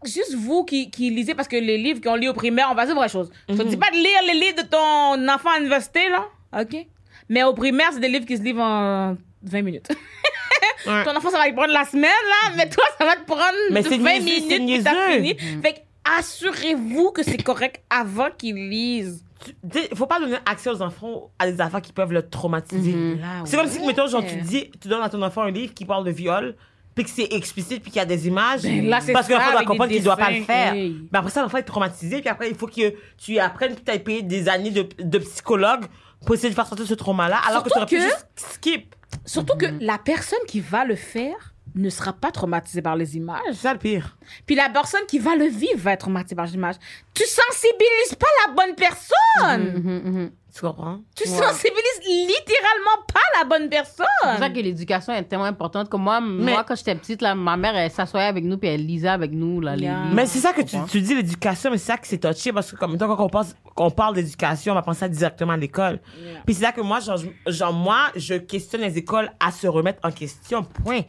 juste 0.03 0.33
vous 0.35 0.63
qui, 0.65 0.89
qui 0.89 1.09
lisez, 1.11 1.35
parce 1.35 1.47
que 1.47 1.55
les 1.57 1.77
livres 1.77 2.01
qu'on 2.01 2.15
lit 2.15 2.27
au 2.29 2.33
primaire, 2.33 2.67
on 2.71 2.75
va 2.75 2.85
dire 2.85 2.95
vraie 2.95 3.07
chose. 3.09 3.31
Je 3.47 3.55
te 3.55 3.63
dis 3.63 3.77
pas 3.77 3.91
de 3.91 3.95
lire 3.97 4.33
les 4.33 4.39
livres 4.39 4.63
de 4.63 4.67
ton 4.67 5.27
enfant 5.33 5.51
à 5.51 5.57
l'université, 5.57 6.09
là. 6.09 6.25
OK? 6.61 6.87
Mais 7.29 7.43
au 7.43 7.53
primaire, 7.53 7.89
c'est 7.93 7.99
des 7.99 8.09
livres 8.09 8.25
qui 8.25 8.35
se 8.35 8.41
livrent 8.41 8.61
en 8.61 9.15
20 9.43 9.61
minutes. 9.61 9.87
Ouais. 10.87 11.03
Ton 11.03 11.15
enfant, 11.15 11.29
ça 11.29 11.37
va 11.37 11.47
lui 11.47 11.53
prendre 11.53 11.73
la 11.73 11.85
semaine, 11.85 12.03
là, 12.03 12.51
mais 12.57 12.69
toi, 12.69 12.83
ça 12.97 13.05
va 13.05 13.15
te 13.15 13.25
prendre 13.25 13.41
Mais 13.71 13.83
c'est 13.83 13.97
20 13.97 14.19
niaiseux, 14.19 14.45
c'est 14.49 14.59
minutes, 14.59 14.83
t'as 14.83 15.11
fini. 15.11 15.35
Fait 15.61 15.73
que, 15.73 15.79
assurez-vous 16.35 17.11
que 17.11 17.23
c'est 17.23 17.41
correct 17.41 17.81
avant 17.89 18.29
qu'ils 18.37 18.55
lisent. 18.69 19.23
Il 19.91 19.97
faut 19.97 20.05
pas 20.05 20.19
donner 20.19 20.37
accès 20.45 20.69
aux 20.69 20.81
enfants 20.81 21.31
à 21.39 21.49
des 21.51 21.59
affaires 21.61 21.81
qui 21.81 21.93
peuvent 21.93 22.13
le 22.13 22.27
traumatiser. 22.27 22.91
Là, 23.15 23.41
C'est 23.45 23.57
comme 23.57 23.67
si, 23.67 23.79
mettons, 23.85 24.07
genre, 24.07 24.23
tu 24.25 24.35
dis, 24.43 24.69
tu 24.79 24.87
donnes 24.87 25.01
à 25.01 25.09
ton 25.09 25.21
enfant 25.23 25.41
un 25.43 25.51
livre 25.51 25.73
qui 25.73 25.83
parle 25.85 26.05
de 26.05 26.11
viol, 26.11 26.55
puis 26.93 27.05
que 27.05 27.09
c'est 27.09 27.33
explicite, 27.33 27.81
puis 27.81 27.89
qu'il 27.91 27.99
y 27.99 28.03
a 28.03 28.05
des 28.05 28.27
images. 28.27 28.61
Ben 28.63 28.85
là, 28.89 28.99
parce 29.13 29.27
que 29.27 29.33
l'enfant 29.33 29.45
doit 29.51 29.61
comprendre 29.67 29.91
qu'il 29.91 30.03
doit 30.03 30.15
pas 30.17 30.29
le 30.39 30.43
faire. 30.45 30.73
Mais 31.11 31.17
après 31.19 31.31
ça, 31.31 31.41
l'enfant 31.41 31.57
est 31.57 31.63
traumatisé, 31.63 32.19
puis 32.19 32.29
après, 32.29 32.49
il 32.49 32.55
faut 32.55 32.67
que 32.67 32.93
tu 33.17 33.39
apprennes, 33.39 33.73
puis 33.75 33.83
tu 33.83 33.99
payé 33.99 34.21
des 34.21 34.47
années 34.47 34.69
de, 34.71 34.87
de 34.99 35.17
psychologue 35.19 35.85
pour 36.25 36.35
essayer 36.35 36.49
de 36.49 36.55
faire 36.55 36.67
sortir 36.67 36.85
ce 36.85 36.93
trauma-là, 36.93 37.37
alors 37.47 37.63
que 37.63 37.69
tu 37.69 37.77
aurais 37.77 37.87
pu 37.87 37.95
que- 37.97 38.03
juste 38.03 38.27
skip. 38.35 38.95
Surtout 39.25 39.57
que 39.57 39.65
la 39.79 39.97
personne 39.97 40.39
qui 40.47 40.59
va 40.59 40.85
le 40.85 40.95
faire 40.95 41.50
ne 41.75 41.89
sera 41.89 42.13
pas 42.13 42.31
traumatisée 42.31 42.81
par 42.81 42.95
les 42.95 43.15
images. 43.17 43.39
C'est 43.47 43.53
ça 43.55 43.73
le 43.73 43.79
pire. 43.79 44.17
Puis 44.45 44.55
la 44.55 44.69
personne 44.69 45.01
qui 45.07 45.19
va 45.19 45.35
le 45.35 45.45
vivre 45.45 45.77
va 45.77 45.93
être 45.93 46.01
traumatisée 46.01 46.35
par 46.35 46.45
les 46.45 46.53
images. 46.55 46.75
Tu 47.13 47.23
sensibilises 47.23 48.15
pas 48.19 48.27
la 48.47 48.53
bonne 48.53 48.75
personne. 48.75 49.81
Mhm, 49.81 50.01
mhm. 50.11 50.31
Tu 50.53 50.59
comprends? 50.59 50.99
Tu 51.15 51.23
Ouais. 51.29 51.37
sensibilises 51.37 52.01
littéralement 52.27 53.05
pas 53.13 53.19
la 53.39 53.45
bonne 53.45 53.69
C'est 53.71 53.77
pour 53.77 53.87
ça 53.87 54.05
personne. 54.23 54.53
que 54.53 54.59
l'éducation 54.59 55.13
est 55.13 55.23
tellement 55.23 55.45
importante. 55.45 55.87
Comme 55.87 56.03
moi, 56.03 56.19
Mais- 56.19 56.51
moi 56.51 56.65
quand 56.65 56.75
j'étais 56.75 56.95
petite, 56.95 57.21
là, 57.21 57.35
ma 57.35 57.55
mère, 57.55 57.73
elle 57.75 57.89
s'assoyait 57.89 58.27
avec 58.27 58.43
nous 58.43 58.57
puis 58.57 58.67
elle 58.67 58.85
lisait 58.85 59.07
avec 59.07 59.31
nous 59.31 59.61
là, 59.61 59.77
Yeah. 59.77 60.03
Mais 60.13 60.25
c'est 60.25 60.39
ça 60.39 60.51
que 60.51 60.61
tu, 60.61 61.01
dis, 61.01 61.15
l'éducation, 61.15 61.71
mais 61.71 61.77
c'est 61.77 61.87
ça 61.93 61.97
que 61.97 62.05
c'est 62.05 62.17
touché, 62.17 62.51
parce 62.51 62.69
que 62.71 62.75
comme 62.75 62.97
quand 62.97 63.15
on, 63.17 63.29
pense, 63.29 63.55
quand 63.75 63.85
on 63.85 63.91
parle 63.91 64.15
d'éducation, 64.15 64.73
on 64.73 64.75
va 64.75 64.81
penser 64.81 65.07
directement 65.07 65.53
à 65.53 65.57
l'école. 65.57 65.99
Yeah. 66.21 66.41
Puis 66.45 66.55
c'est 66.55 66.63
là 66.63 66.73
que 66.73 66.81
moi, 66.81 66.99
genre, 66.99 67.17
je- 67.17 67.51
genre, 67.51 67.71
moi, 67.73 68.07
je 68.17 68.33
questionne 68.35 68.81
les 68.81 68.97
écoles 68.97 69.31
à 69.39 69.51
se 69.51 69.67
remettre 69.67 69.99
en 70.03 70.11
question, 70.11 70.63
point, 70.63 70.99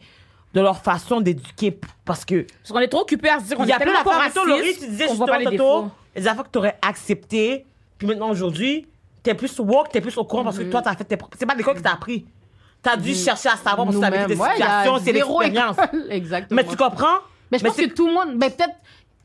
de 0.53 0.61
leur 0.61 0.77
façon 0.77 1.21
d'éduquer, 1.21 1.79
parce 2.05 2.25
que 2.25 2.45
Parce 2.61 2.71
qu'on 2.71 2.79
est 2.79 2.87
trop 2.87 3.01
occupé 3.01 3.29
à 3.29 3.39
se 3.39 3.45
dire 3.45 3.57
qu'on 3.57 3.63
il 3.63 3.69
y 3.69 3.73
a 3.73 3.79
plein 3.79 3.93
d'affaires. 3.93 4.21
Mettons, 4.23 4.45
Laurie, 4.45 4.61
raciste 4.61 4.83
tu 4.83 4.89
disais 4.89 5.05
qu'on 5.07 5.13
voit 5.15 5.27
pas 5.27 5.39
justement 5.39 5.91
les 6.15 6.27
affaires 6.27 6.43
que 6.43 6.49
tu 6.51 6.57
aurais 6.59 6.77
acceptées, 6.81 7.65
puis 7.97 8.07
maintenant, 8.07 8.29
aujourd'hui, 8.29 8.87
t'es 9.23 9.33
plus 9.33 9.57
woke, 9.59 9.89
t'es 9.89 10.01
plus 10.01 10.17
au 10.17 10.25
courant, 10.25 10.43
parce 10.43 10.59
que 10.59 10.63
toi, 10.63 10.81
t'as 10.81 10.95
fait 10.95 11.05
tes 11.05 11.17
propres... 11.17 11.35
C'est 11.39 11.45
pas 11.45 11.55
l'école 11.55 11.75
qui 11.75 11.81
t'a 11.81 11.93
appris. 11.93 12.25
T'as 12.83 12.97
dû 12.97 13.15
chercher 13.15 13.49
à 13.49 13.55
savoir 13.55 13.85
parce 13.85 13.95
que 13.95 14.01
t'as 14.01 14.09
vécu 14.09 14.25
des 14.27 14.35
Nous-mêmes. 14.35 14.51
Ouais, 14.51 14.55
situations, 14.55 14.99
c'est 15.03 15.13
l'expérience. 15.13 15.77
Exactement. 16.09 16.61
Mais 16.61 16.67
tu 16.67 16.75
comprends? 16.75 17.19
Mais 17.49 17.57
je 17.57 17.63
pense 17.63 17.77
que 17.77 17.93
tout 17.93 18.07
le 18.07 18.13
monde, 18.13 18.37
ben 18.37 18.51
peut-être, 18.51 18.75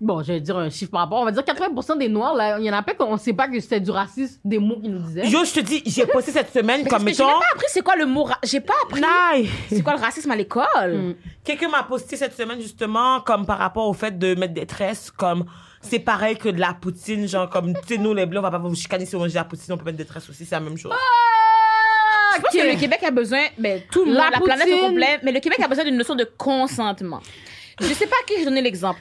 bon, 0.00 0.22
je 0.22 0.32
vais 0.32 0.40
dire 0.40 0.56
un 0.56 0.70
chiffre 0.70 0.90
par 0.92 1.00
rapport, 1.02 1.20
on 1.20 1.24
va 1.24 1.32
dire 1.32 1.42
80% 1.42 1.98
des 1.98 2.08
Noirs, 2.08 2.34
là, 2.34 2.58
il 2.58 2.64
y 2.64 2.70
en 2.70 2.74
a 2.74 2.82
pas 2.82 2.94
qu'on 2.94 3.16
sait 3.16 3.32
pas 3.32 3.48
que 3.48 3.58
c'était 3.60 3.80
du 3.80 3.90
racisme, 3.90 4.38
des 4.44 4.58
mots 4.58 4.78
qu'ils 4.80 4.92
nous 4.92 5.00
disaient. 5.06 5.26
Yo, 5.26 5.44
je 5.44 5.52
te 5.54 5.60
dis, 5.60 5.82
j'ai 5.86 6.06
posté 6.06 6.30
cette 6.32 6.52
semaine, 6.52 6.82
Mais 6.84 6.88
comme 6.90 7.00
j'ai 7.00 7.06
même 7.06 7.16
pas 7.16 7.40
appris 7.54 7.66
c'est 7.68 7.82
quoi 7.82 7.96
le 7.96 8.06
mot. 8.06 8.24
ra- 8.24 8.38
J'ai 8.44 8.60
pas 8.60 8.74
appris 8.84 9.00
Naï. 9.00 9.48
c'est 9.68 9.82
quoi 9.82 9.94
le 9.94 10.00
racisme 10.00 10.30
à 10.30 10.36
l'école. 10.36 10.64
Mm. 10.94 11.14
Quelqu'un 11.44 11.68
m'a 11.68 11.82
posté 11.82 12.16
cette 12.16 12.36
semaine 12.36 12.60
justement 12.60 13.20
comme 13.20 13.44
par 13.46 13.58
rapport 13.58 13.88
au 13.88 13.92
fait 13.94 14.18
de 14.18 14.34
mettre 14.34 14.54
des 14.54 14.66
tresses 14.66 15.10
comme 15.10 15.44
c'est 15.80 16.00
pareil 16.00 16.36
que 16.36 16.48
de 16.48 16.58
la 16.60 16.74
poutine 16.74 17.26
genre 17.28 17.48
comme 17.48 17.72
tu 17.72 17.94
sais 17.94 17.98
nous 17.98 18.12
les 18.12 18.26
blancs 18.26 18.44
on 18.44 18.50
va 18.50 18.58
pas 18.58 18.58
vous 18.58 18.74
chicaner 18.74 19.06
si 19.06 19.14
on 19.14 19.20
mange 19.20 19.30
de 19.30 19.34
la 19.36 19.44
poutine 19.44 19.72
on 19.72 19.76
peut 19.78 19.84
mettre 19.84 19.96
des 19.98 20.04
tresses 20.04 20.28
aussi 20.28 20.44
c'est 20.44 20.54
la 20.56 20.60
même 20.60 20.76
chose. 20.76 20.92
Je 22.36 22.42
pense 22.42 22.52
que 22.52 22.72
le 22.74 22.78
Québec 22.78 23.00
a 23.04 23.10
besoin, 23.10 23.40
ben, 23.58 23.80
tout 23.90 24.00
le 24.04 24.06
monde, 24.12 24.16
La 24.16 24.30
la, 24.30 24.40
planète 24.40 24.66
au 24.66 24.70
poutine. 24.70 24.88
complet, 24.88 25.18
mais 25.24 25.32
le 25.32 25.40
Québec 25.40 25.58
a 25.60 25.66
besoin 25.68 25.84
d'une 25.84 25.96
notion 25.96 26.14
de 26.14 26.24
consentement. 26.36 27.20
Je 27.80 27.86
sais 27.86 28.06
pas 28.06 28.16
à 28.22 28.26
qui 28.26 28.34
j'ai 28.38 28.44
donné 28.44 28.60
l'exemple. 28.62 29.00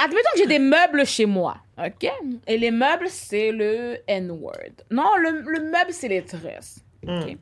Admettons 0.00 0.30
que 0.34 0.38
j'ai 0.38 0.46
des 0.46 0.58
meubles 0.58 1.06
chez 1.06 1.26
moi, 1.26 1.58
ok? 1.78 2.10
Et 2.46 2.58
les 2.58 2.70
meubles, 2.70 3.08
c'est 3.08 3.52
le 3.52 3.98
N-word. 4.06 4.84
Non, 4.90 5.16
le, 5.16 5.40
le 5.40 5.60
meuble, 5.60 5.92
c'est 5.92 6.08
les 6.08 6.24
tresses, 6.24 6.80
ok? 7.06 7.36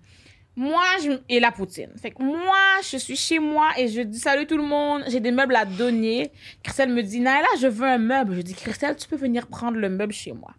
Moi, 0.56 0.84
je, 1.02 1.10
et 1.28 1.40
la 1.40 1.50
poutine. 1.50 1.90
Fait 2.00 2.12
que 2.12 2.22
moi, 2.22 2.56
je 2.88 2.96
suis 2.96 3.16
chez 3.16 3.40
moi 3.40 3.70
et 3.76 3.88
je 3.88 4.02
dis 4.02 4.20
salut 4.20 4.46
tout 4.46 4.56
le 4.56 4.62
monde, 4.62 5.02
j'ai 5.08 5.18
des 5.18 5.32
meubles 5.32 5.56
à 5.56 5.64
donner. 5.64 6.30
Christelle 6.62 6.90
me 6.90 7.02
dit, 7.02 7.18
Naila, 7.18 7.48
je 7.60 7.66
veux 7.66 7.88
un 7.88 7.98
meuble. 7.98 8.36
Je 8.36 8.42
dis, 8.42 8.54
Christelle, 8.54 8.94
tu 8.94 9.08
peux 9.08 9.16
venir 9.16 9.48
prendre 9.48 9.76
le 9.78 9.88
meuble 9.88 10.12
chez 10.12 10.32
moi. 10.32 10.52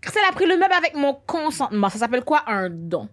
Christelle 0.00 0.22
a 0.26 0.32
pris 0.32 0.46
le 0.46 0.56
meuble 0.56 0.72
avec 0.72 0.94
mon 0.94 1.12
consentement. 1.26 1.90
Ça 1.90 1.98
s'appelle 1.98 2.24
quoi? 2.24 2.44
Un 2.46 2.70
don. 2.70 3.10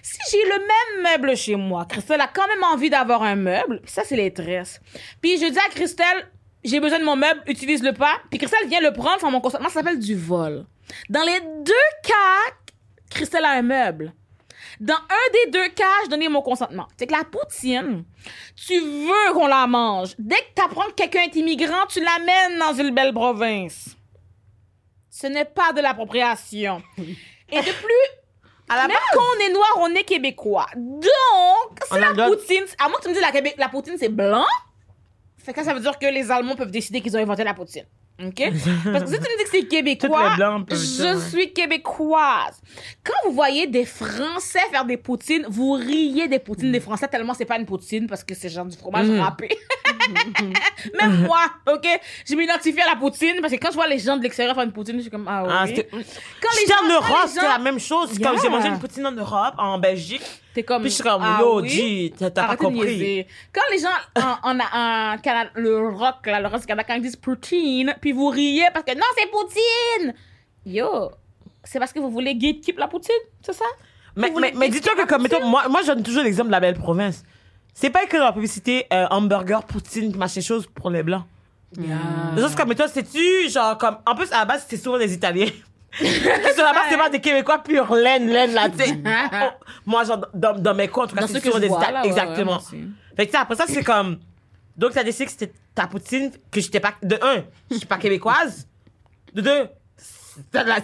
Si 0.00 0.18
j'ai 0.30 0.44
le 0.44 0.58
même 0.58 1.12
meuble 1.12 1.36
chez 1.36 1.56
moi, 1.56 1.84
Christelle 1.86 2.20
a 2.20 2.28
quand 2.28 2.46
même 2.46 2.62
envie 2.62 2.90
d'avoir 2.90 3.24
un 3.24 3.34
meuble. 3.34 3.80
Ça, 3.84 4.02
c'est 4.04 4.14
les 4.16 4.32
tresses. 4.32 4.80
Puis 5.20 5.38
je 5.38 5.46
dis 5.46 5.58
à 5.58 5.70
Christelle, 5.70 6.30
j'ai 6.64 6.80
besoin 6.80 6.98
de 6.98 7.04
mon 7.04 7.16
meuble, 7.16 7.42
utilise-le 7.46 7.92
pas. 7.92 8.16
Puis 8.30 8.38
Christelle 8.38 8.68
vient 8.68 8.80
le 8.80 8.92
prendre 8.92 9.20
sans 9.20 9.30
mon 9.30 9.40
consentement. 9.40 9.68
Ça 9.68 9.74
s'appelle 9.80 9.98
du 9.98 10.14
vol. 10.14 10.66
Dans 11.08 11.22
les 11.22 11.40
deux 11.40 11.72
cas, 12.02 12.54
Christelle 13.10 13.44
a 13.44 13.52
un 13.52 13.62
meuble. 13.62 14.12
Dans 14.78 14.94
un 14.94 15.32
des 15.32 15.50
deux 15.50 15.68
cas, 15.70 15.84
je 16.04 16.10
donnais 16.10 16.28
mon 16.28 16.42
consentement. 16.42 16.86
C'est 16.96 17.06
que 17.06 17.12
la 17.12 17.24
poutine, 17.24 18.04
tu 18.56 18.78
veux 18.80 19.32
qu'on 19.34 19.46
la 19.46 19.66
mange. 19.66 20.14
Dès 20.18 20.36
que 20.36 20.54
t'apprends 20.54 20.86
que 20.86 20.94
quelqu'un 20.94 21.22
est 21.22 21.36
immigrant, 21.36 21.86
tu 21.88 22.00
l'amènes 22.00 22.58
dans 22.58 22.74
une 22.74 22.94
belle 22.94 23.12
province. 23.12 23.96
Ce 25.10 25.26
n'est 25.26 25.44
pas 25.44 25.72
de 25.72 25.80
l'appropriation. 25.80 26.82
Et 27.52 27.58
de 27.58 27.72
plus, 27.72 28.18
À 28.68 28.76
la 28.76 28.86
même 28.86 28.96
quand 29.12 29.22
on 29.36 29.40
est 29.40 29.52
noir, 29.52 29.78
on 29.80 29.94
est 29.94 30.04
québécois. 30.04 30.66
Donc, 30.76 31.02
c'est 31.90 31.98
la 32.00 32.28
poutine. 32.28 32.64
À 32.78 32.88
moins 32.88 32.98
que 32.98 33.02
tu 33.02 33.08
me 33.08 33.14
dises 33.14 33.22
la, 33.22 33.64
la 33.64 33.68
poutine, 33.68 33.96
c'est 33.98 34.08
blanc. 34.08 34.46
Fait 35.44 35.52
que 35.52 35.64
ça 35.64 35.72
veut 35.74 35.80
dire 35.80 35.98
que 35.98 36.06
les 36.06 36.30
Allemands 36.30 36.56
peuvent 36.56 36.70
décider 36.70 37.00
qu'ils 37.00 37.16
ont 37.16 37.20
inventé 37.20 37.44
la 37.44 37.54
poutine. 37.54 37.84
OK? 38.22 38.34
Parce 38.92 39.04
que 39.04 39.10
si 39.10 39.14
tu 39.14 39.20
me 39.20 39.38
dis 39.38 39.44
que 39.44 39.50
c'est 39.50 39.66
québécois, 39.66 40.32
je 40.70 40.74
dire, 40.74 41.14
ouais. 41.16 41.20
suis 41.30 41.52
québécoise. 41.54 42.60
Quand 43.02 43.14
vous 43.28 43.34
voyez 43.34 43.66
des 43.66 43.86
Français 43.86 44.60
faire 44.70 44.84
des 44.84 44.98
poutines, 44.98 45.46
vous 45.48 45.72
riez 45.72 46.28
des 46.28 46.38
poutines 46.38 46.70
des 46.70 46.80
Français 46.80 47.08
tellement 47.08 47.32
c'est 47.32 47.46
pas 47.46 47.58
une 47.58 47.64
poutine 47.64 48.06
parce 48.06 48.22
que 48.22 48.34
c'est 48.34 48.50
genre 48.50 48.66
du 48.66 48.76
fromage 48.76 49.06
Mm. 49.06 49.20
râpé. 49.20 49.48
Même 51.00 51.22
moi, 51.26 51.40
OK? 51.72 51.86
Je 52.28 52.34
m'identifie 52.34 52.80
à 52.80 52.90
la 52.90 52.96
poutine 52.96 53.36
parce 53.40 53.52
que 53.52 53.58
quand 53.58 53.70
je 53.70 53.74
vois 53.76 53.86
les 53.88 53.98
gens 53.98 54.16
de 54.16 54.22
l'extérieur 54.22 54.54
faire 54.54 54.64
une 54.64 54.72
poutine, 54.72 54.96
je 54.96 55.02
suis 55.02 55.10
comme, 55.10 55.26
ah 55.28 55.42
oui. 55.44 55.50
Ah, 55.52 55.64
Quand 55.66 56.48
les 56.58 56.66
gens- 56.66 56.74
en 56.84 56.88
quand 56.88 56.94
Europe, 57.16 57.30
gens- 57.34 57.48
la 57.48 57.58
même 57.58 57.78
chose. 57.78 58.18
Yeah. 58.18 58.32
j'ai 58.42 58.48
mangé 58.48 58.68
une 58.68 58.78
poutine 58.78 59.06
en 59.06 59.12
Europe, 59.12 59.54
en 59.58 59.78
Belgique. 59.78 60.22
T'es 60.54 60.62
comme. 60.64 60.82
Puis 60.82 60.90
je 60.90 60.94
suis 60.96 61.04
comme, 61.04 61.22
ah 61.22 61.38
yo, 61.40 61.60
oui? 61.60 62.12
T'as 62.18 62.30
pas 62.30 62.56
compris. 62.56 63.26
Quand 63.52 63.62
les 63.70 63.78
gens 63.78 63.88
en, 64.16 64.50
en, 64.50 64.58
en 64.58 65.18
Canada, 65.18 65.50
le 65.54 65.88
rock, 65.88 66.26
là, 66.26 66.40
le 66.40 66.48
rock 66.48 66.60
du 66.60 66.66
Canada, 66.66 66.86
quand 66.88 66.94
ils 66.94 67.02
disent 67.02 67.16
poutine, 67.16 67.94
puis 68.00 68.12
vous 68.12 68.28
riez 68.28 68.64
parce 68.72 68.84
que 68.84 68.94
non, 68.94 69.04
c'est 69.16 69.30
poutine! 69.30 70.14
Yo, 70.66 71.10
c'est 71.62 71.78
parce 71.78 71.92
que 71.92 72.00
vous 72.00 72.10
voulez 72.10 72.34
gatekeep 72.34 72.78
la 72.78 72.88
poutine, 72.88 73.14
c'est 73.42 73.52
ça? 73.52 73.64
Mais, 74.16 74.32
mais, 74.40 74.52
mais 74.56 74.68
dis-toi 74.68 74.94
que, 74.96 75.06
comme, 75.06 75.22
mettons, 75.22 75.46
moi, 75.46 75.68
moi, 75.68 75.82
je 75.82 75.88
donne 75.88 76.02
toujours 76.02 76.24
l'exemple 76.24 76.48
de 76.48 76.52
la 76.52 76.60
belle 76.60 76.74
province. 76.74 77.22
C'est 77.72 77.90
pas 77.90 78.06
que 78.06 78.16
dans 78.16 78.24
la 78.24 78.32
publicité, 78.32 78.86
euh, 78.92 79.06
hamburger, 79.10 79.62
poutine, 79.64 80.14
machin 80.16 80.40
chose 80.40 80.66
pour 80.66 80.90
les 80.90 81.04
blancs. 81.04 81.24
Les 81.76 82.42
autres, 82.42 82.56
comme, 82.56 82.68
mettons, 82.70 82.88
c'est-tu, 82.92 83.48
genre, 83.48 83.78
comme, 83.78 83.98
en 84.04 84.16
plus, 84.16 84.30
à 84.32 84.40
la 84.40 84.44
base, 84.44 84.66
c'est 84.68 84.76
souvent 84.76 84.98
des 84.98 85.14
Italiens. 85.14 85.46
Qui 85.98 86.06
sont 86.06 86.62
là-bas, 86.62 86.82
c'est 86.88 86.96
pas 86.96 87.10
des 87.10 87.20
Québécois 87.20 87.58
pure 87.62 87.94
laine, 87.94 88.28
laine, 88.28 88.52
là, 88.54 88.68
tu. 88.68 88.82
Oh, 88.84 89.48
moi, 89.86 90.04
genre, 90.04 90.24
dans, 90.32 90.56
dans 90.58 90.74
mes 90.74 90.88
coins, 90.88 91.04
en 91.04 91.06
tout 91.08 91.14
cas, 91.14 91.22
Dans 91.22 91.26
c'est 91.26 91.40
ce 91.40 91.44
que 91.44 91.52
je 91.52 91.58
des 91.58 91.68
vois, 91.68 91.90
là, 91.90 92.04
Exactement. 92.04 92.60
ouais, 92.72 92.78
moi 92.78 92.88
fait 93.16 93.26
que, 93.26 93.32
sais, 93.32 93.38
après 93.38 93.56
ça, 93.56 93.64
c'est 93.66 93.84
comme, 93.84 94.18
donc, 94.76 94.92
t'as 94.92 95.02
décidé 95.02 95.26
que 95.26 95.32
c'était 95.32 95.52
ta 95.74 95.86
poutine, 95.86 96.30
que 96.50 96.60
j'étais 96.60 96.80
pas, 96.80 96.94
de 97.02 97.18
un, 97.20 97.44
je 97.70 97.76
suis 97.76 97.86
pas 97.86 97.98
québécoise. 97.98 98.66
De 99.34 99.42
deux, 99.42 99.68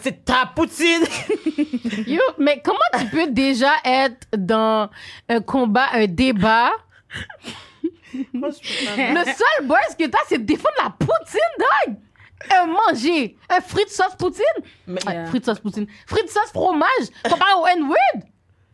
C'est 0.03 0.25
ta 0.25 0.47
poutine. 0.55 1.03
Yo, 2.07 2.21
mais 2.39 2.61
comment 2.63 2.79
tu 2.99 3.07
peux 3.07 3.29
déjà 3.29 3.73
être 3.85 4.27
dans 4.37 4.91
un 5.29 5.41
combat, 5.41 5.87
un 5.93 6.07
débat? 6.07 6.73
Le 8.13 8.51
seul 9.25 9.67
buzz 9.67 9.97
que 9.99 10.07
t'as, 10.07 10.19
c'est 10.29 10.39
de 10.39 10.45
défendre 10.45 10.75
la 10.83 10.91
poutine, 10.91 11.41
dog! 11.87 11.97
Un 12.51 12.67
manger, 12.67 13.37
un 13.49 13.61
fruit 13.61 13.85
de 13.85 13.91
sauce 13.91 14.15
poutine. 14.19 14.43
Mais- 14.87 15.01
fruit 15.27 15.41
de 15.41 15.45
sauce 15.45 15.59
poutine. 15.59 15.87
Fruit 16.07 16.23
de 16.23 16.29
sauce 16.29 16.51
fromage. 16.53 17.07
Comparé 17.29 17.53
au 17.59 17.67
N-word. 17.67 18.23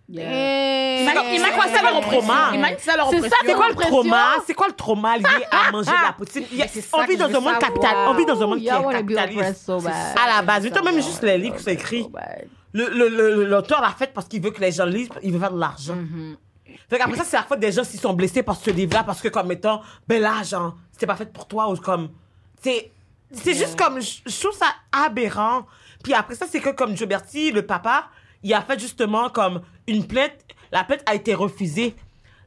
Yeah. 0.09 1.03
Imagine- 1.03 1.55
quoi, 1.55 1.69
ça 1.69 1.81
leur 1.83 1.97
oppression. 1.97 2.35
Imagine 2.53 2.79
ça 2.81 2.97
leur 2.97 3.09
C'est 3.09 3.21
ça, 3.23 3.37
c'est 3.47 3.55
quoi 3.55 3.69
le 3.71 3.75
trauma? 3.77 4.25
C'est 4.47 4.55
quoi 4.55 4.67
le 4.69 4.75
trauma 4.75 5.17
lié 5.17 5.25
à 5.51 5.71
manger 5.71 5.91
de 5.91 6.07
la 6.07 6.13
poutine? 6.13 6.45
On 6.93 7.05
vit 7.05 7.17
dans 7.17 7.27
un 7.35 7.41
monde 7.41 7.59
capital. 7.59 7.95
On 8.09 8.15
vit 8.15 8.27
dans 8.27 8.43
un 8.43 8.47
monde 8.47 8.59
qui 8.59 8.67
est 8.67 8.71
capitaliste. 8.93 9.71
À 9.71 10.37
la 10.37 10.43
base. 10.43 10.65
Mais 10.65 10.71
toi, 10.71 10.83
même 10.83 10.97
juste 10.97 11.23
les 11.23 11.39
livres 11.39 11.57
qui 11.57 11.63
sont 11.63 11.71
écrits. 11.71 12.07
L'auteur 12.75 13.81
l'a 13.81 13.91
fait 13.91 14.13
parce 14.13 14.27
qu'il 14.29 14.43
veut 14.43 14.51
que 14.51 14.61
les 14.61 14.73
gens 14.73 14.85
lisent, 14.87 15.09
il 15.23 15.33
veut 15.33 15.39
faire 15.39 15.53
de 15.53 15.61
l'argent. 15.61 15.97
Fait 16.89 16.99
qu'après 16.99 17.17
ça, 17.17 17.25
c'est 17.25 17.37
la 17.37 17.43
faute 17.45 17.61
des 17.61 17.73
gens 17.73 17.85
s'ils 17.85 18.01
sont 18.01 18.13
blessés 18.13 18.43
par 18.43 18.57
ce 18.57 18.71
livre-là, 18.71 19.03
parce 19.05 19.21
que, 19.21 19.29
comme 19.29 19.51
étant, 19.53 19.81
ben 20.07 20.21
là, 20.21 20.43
genre, 20.43 20.75
c'était 20.91 21.07
pas 21.07 21.17
fait 21.17 21.31
pour 21.33 21.47
toi, 21.47 21.71
ou 21.71 21.77
comme, 21.77 22.11
c'est, 22.63 22.91
c'est 23.33 23.55
juste 23.55 23.77
comme, 23.79 24.01
je 24.01 24.41
trouve 24.41 24.57
ça 24.57 24.67
aberrant. 24.93 25.67
Puis 26.03 26.15
après 26.15 26.35
ça, 26.35 26.47
c'est 26.49 26.61
que, 26.61 26.71
comme 26.71 26.97
Joe 26.97 27.09
Berti, 27.09 27.53
le 27.53 27.65
papa, 27.67 28.09
il 28.43 28.53
a 28.55 28.61
fait 28.63 28.79
justement 28.79 29.31
comme 29.31 29.63
une 29.87 30.07
plainte, 30.07 30.33
la 30.73 30.85
plainte 30.85 31.03
a 31.07 31.15
été 31.15 31.35
refusée. 31.35 31.95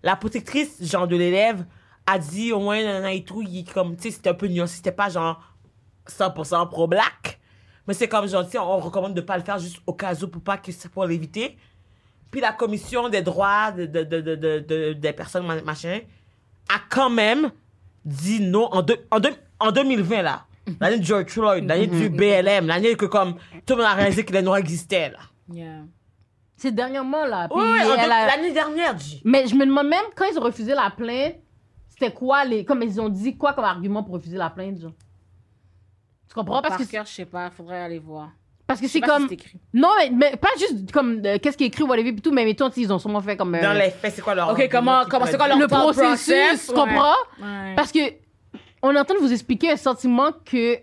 La 0.03 0.15
protectrice, 0.15 0.77
genre, 0.81 1.07
de 1.07 1.15
l'élève, 1.15 1.65
a 2.05 2.19
dit, 2.19 2.51
au 2.51 2.59
moins, 2.59 2.83
nanana 2.83 3.13
et 3.13 3.23
tout, 3.23 3.41
il 3.41 3.65
comme, 3.65 3.95
tu 3.95 4.03
sais, 4.03 4.11
c'était 4.11 4.29
un 4.29 4.33
peu 4.35 4.47
nuancé, 4.47 4.75
c'était 4.77 4.91
pas 4.91 5.09
genre 5.09 5.41
100% 6.07 6.69
pro-black. 6.69 7.39
Mais 7.87 7.93
c'est 7.93 8.07
comme, 8.07 8.27
genre, 8.27 8.45
on 8.55 8.77
recommande 8.79 9.13
de 9.13 9.21
pas 9.21 9.37
le 9.37 9.43
faire 9.43 9.59
juste 9.59 9.77
au 9.87 9.93
cas 9.93 10.13
où 10.21 10.27
pour 10.27 10.41
pas 10.41 10.57
que 10.57 10.71
pour 10.89 11.05
l'éviter. 11.05 11.57
Puis 12.31 12.41
la 12.41 12.51
commission 12.51 13.09
des 13.09 13.21
droits 13.21 13.71
de, 13.71 13.85
de, 13.85 14.03
de, 14.03 14.21
de, 14.21 14.35
de- 14.35 14.59
de- 14.59 14.93
des 14.93 15.13
personnes, 15.13 15.45
ma- 15.45 15.61
machin, 15.61 15.99
a 16.69 16.79
quand 16.89 17.09
même 17.09 17.51
dit 18.03 18.41
non 18.41 18.67
en, 18.73 18.81
deux- 18.81 19.05
en, 19.11 19.19
deux- 19.19 19.35
en 19.59 19.71
2020, 19.71 20.21
là. 20.21 20.45
L'année 20.79 20.99
de 20.99 21.03
George 21.05 21.27
Floyd, 21.29 21.65
l'année 21.67 21.87
du 21.87 22.09
BLM, 22.09 22.67
l'année 22.67 22.95
que 22.95 23.05
comme 23.05 23.35
tout 23.65 23.75
le 23.75 23.77
monde 23.77 23.85
a 23.85 23.93
réalisé 23.93 24.25
que 24.25 24.33
les 24.33 24.41
Noirs 24.41 24.57
existaient, 24.57 25.09
là. 25.11 25.19
Yeah. 25.53 25.83
C'est 26.57 26.73
dernièrement, 26.73 27.25
là. 27.25 27.47
Oui, 27.53 27.61
a- 27.61 28.07
l'année 28.27 28.51
dernière, 28.51 28.97
G. 28.97 29.21
Mais 29.23 29.45
je 29.47 29.53
me 29.55 29.65
demande 29.65 29.87
même, 29.87 30.05
quand 30.15 30.25
ils 30.31 30.37
ont 30.39 30.43
refusé 30.43 30.73
la 30.73 30.89
plainte, 30.89 31.35
c'était 31.89 32.11
quoi 32.11 32.45
les. 32.45 32.65
Comme 32.65 32.81
ils 32.81 32.99
ont 32.99 33.09
dit 33.09 33.37
quoi 33.37 33.53
comme 33.53 33.65
argument 33.65 34.03
pour 34.03 34.15
refuser 34.15 34.37
la 34.37 34.49
plainte, 34.49 34.79
genre? 34.81 34.91
Tu 36.27 36.33
comprends? 36.33 36.61
Parce 36.61 36.77
Par 36.77 36.85
que, 36.85 36.91
cœur, 36.91 37.05
je 37.05 37.11
sais 37.11 37.25
pas, 37.25 37.49
faudrait 37.51 37.81
aller 37.81 37.99
voir. 37.99 38.29
parce 38.67 38.79
que 38.81 38.87
c'est 38.87 38.93
si 38.99 39.01
comme. 39.01 39.27
écrit. 39.29 39.59
Non, 39.73 39.89
mais, 39.99 40.09
mais 40.09 40.35
pas 40.37 40.49
juste 40.57 40.91
comme 40.91 41.21
euh, 41.25 41.37
qu'est-ce 41.41 41.57
qui 41.57 41.65
est 41.65 41.67
écrit, 41.67 41.83
whatever, 41.83 42.11
puis 42.13 42.21
tout, 42.21 42.31
mais 42.31 42.43
mettons, 42.45 42.69
ils 42.69 42.91
ont 42.91 42.99
sûrement 42.99 43.21
fait 43.21 43.37
comme. 43.37 43.53
euh, 43.55 43.61
Dans 43.61 43.73
les 43.73 43.91
faits, 43.91 44.13
c'est 44.15 44.21
quoi 44.21 44.33
leur 44.33 44.49
Ok, 44.49 44.59
argument 44.59 44.69
comment- 44.71 45.05
comment- 45.09 45.25
c'est 45.27 45.37
quoi 45.37 45.47
leur 45.47 45.59
le 45.59 45.67
processus, 45.67 46.05
process, 46.07 46.65
tu 46.67 46.71
ouais. 46.71 46.77
comprends? 46.77 47.15
Ouais. 47.41 47.75
Parce 47.75 47.91
que 47.91 47.99
on 48.87 48.95
est 48.95 48.99
en 48.99 49.05
train 49.05 49.15
de 49.15 49.19
vous 49.19 49.31
expliquer 49.31 49.71
un 49.71 49.77
sentiment 49.77 50.31
que 50.31 50.79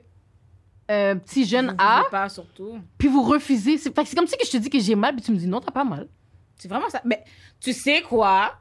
un 0.88 1.16
petit 1.16 1.44
jeune 1.46 1.74
a, 1.78 2.04
pas, 2.10 2.28
surtout. 2.28 2.78
puis 2.98 3.08
vous 3.08 3.22
refusez. 3.22 3.78
C'est 3.78 3.94
fait 3.94 4.02
que 4.02 4.08
c'est 4.08 4.16
comme 4.16 4.26
si 4.26 4.36
que 4.36 4.44
je 4.44 4.50
te 4.50 4.56
dis 4.58 4.68
que 4.68 4.78
j'ai 4.78 4.94
mal, 4.94 5.14
puis 5.14 5.24
tu 5.24 5.32
me 5.32 5.36
dis 5.36 5.46
non, 5.46 5.60
t'as 5.60 5.70
pas 5.70 5.84
mal. 5.84 6.08
C'est 6.56 6.68
vraiment 6.68 6.90
ça. 6.90 7.00
Mais 7.04 7.24
tu 7.60 7.72
sais 7.72 8.02
quoi? 8.02 8.54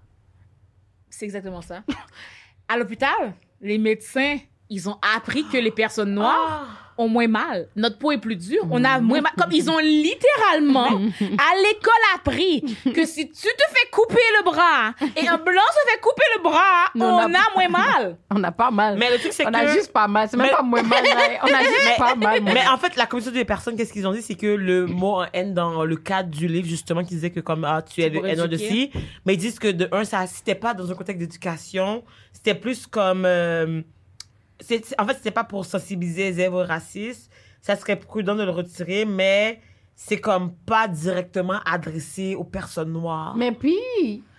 C'est 1.10 1.26
exactement 1.26 1.62
ça. 1.62 1.84
à 2.68 2.78
l'hôpital, 2.78 3.34
les 3.60 3.78
médecins, 3.78 4.38
ils 4.70 4.88
ont 4.88 4.98
appris 5.16 5.46
que 5.48 5.58
les 5.58 5.72
personnes 5.72 6.14
noires 6.14 6.68
Ah. 6.70 6.91
Ont 7.02 7.08
moins 7.10 7.28
mal. 7.28 7.68
Notre 7.76 7.98
peau 7.98 8.12
est 8.12 8.18
plus 8.18 8.36
dure. 8.36 8.66
On 8.72 8.84
a 8.84 9.00
moins 9.00 9.22
mal. 9.22 9.32
Comme 9.38 9.52
ils 9.52 9.70
ont 9.70 9.80
littéralement, 10.26 10.88
à 11.22 11.56
l'école, 11.58 11.94
appris 12.16 12.62
que 12.94 13.06
si 13.06 13.28
tu 13.30 13.48
te 13.48 13.64
fais 13.70 13.90
couper 13.92 14.22
le 14.40 14.44
bras 14.44 14.94
et 15.16 15.28
un 15.28 15.38
blanc 15.38 15.62
se 15.74 15.92
fait 15.92 16.00
couper 16.02 16.24
le 16.38 16.44
bras, 16.44 16.86
on, 16.96 17.02
on 17.02 17.34
a- 17.34 17.40
a 17.40 17.54
moins 17.56 17.70
mal. 17.70 18.18
On 18.30 18.44
a 18.44 18.52
pas 18.52 18.72
mal. 18.72 18.98
Mais 18.98 19.10
le 19.12 19.18
truc, 19.20 19.34
c'est 19.34 19.46
on 19.48 19.52
que. 19.52 19.56
a 19.58 19.68
juste 19.74 19.92
pas 19.92 20.08
mal. 20.08 20.28
C'est 20.30 20.38
même 20.38 20.48
Mais- 20.48 20.56
pas 20.56 20.62
moins 20.64 20.84
mal. 20.84 21.04
mais 21.04 21.40
on 21.42 21.46
a 21.54 21.60
juste 21.64 21.74
Mais, 21.86 21.96
pas 21.98 22.16
mal. 22.16 22.42
mais 22.44 22.68
en 22.68 22.78
fait, 22.78 22.96
la 22.96 23.06
commission 23.06 23.32
des 23.32 23.46
personnes, 23.46 23.76
qu'est-ce 23.76 23.94
qu'ils 23.94 24.08
ont 24.08 24.14
dit, 24.14 24.22
c'est 24.22 24.36
que 24.36 24.48
le 24.48 24.86
mot 24.86 25.22
en 25.22 25.26
haine 25.34 25.54
dans 25.54 25.84
le 25.84 25.96
cadre 25.96 26.30
du 26.30 26.48
livre, 26.48 26.68
justement, 26.68 27.02
qui 27.04 27.16
disait 27.16 27.32
que 27.32 27.40
comme 27.40 27.64
ah, 27.66 27.82
tu 27.82 28.02
es 28.02 28.10
le 28.10 28.26
haineux 28.26 28.48
de 28.48 28.58
ci, 28.58 28.92
mais 29.26 29.34
ils 29.34 29.38
disent 29.38 29.60
que 29.60 29.68
de 29.70 29.88
un, 29.92 30.04
ça 30.04 30.26
c'était 30.28 30.56
pas 30.56 30.74
dans 30.74 30.90
un 30.92 30.96
contexte 30.96 31.20
d'éducation, 31.20 32.04
c'était 32.32 32.56
plus 32.56 32.86
comme 32.88 33.24
euh, 33.26 33.82
c'est 34.62 34.84
en 35.00 35.06
fait, 35.08 35.16
c'était 35.16 35.32
pas 35.32 35.44
pour 35.44 35.66
sensibiliser 35.66 36.24
les 36.32 36.40
élèves 36.40 36.54
au 36.54 36.64
racisme, 36.66 37.30
ça 37.62 37.76
serait 37.76 37.96
prudent 37.98 38.36
de 38.36 38.44
le 38.44 38.52
retirer, 38.52 39.06
mais 39.06 39.60
c'est 39.96 40.20
comme 40.20 40.54
pas 40.66 40.88
directement 40.88 41.60
adressé 41.66 42.34
aux 42.36 42.44
personnes 42.44 42.92
noires. 42.92 43.36
Mais 43.36 43.52
puis, 43.52 43.76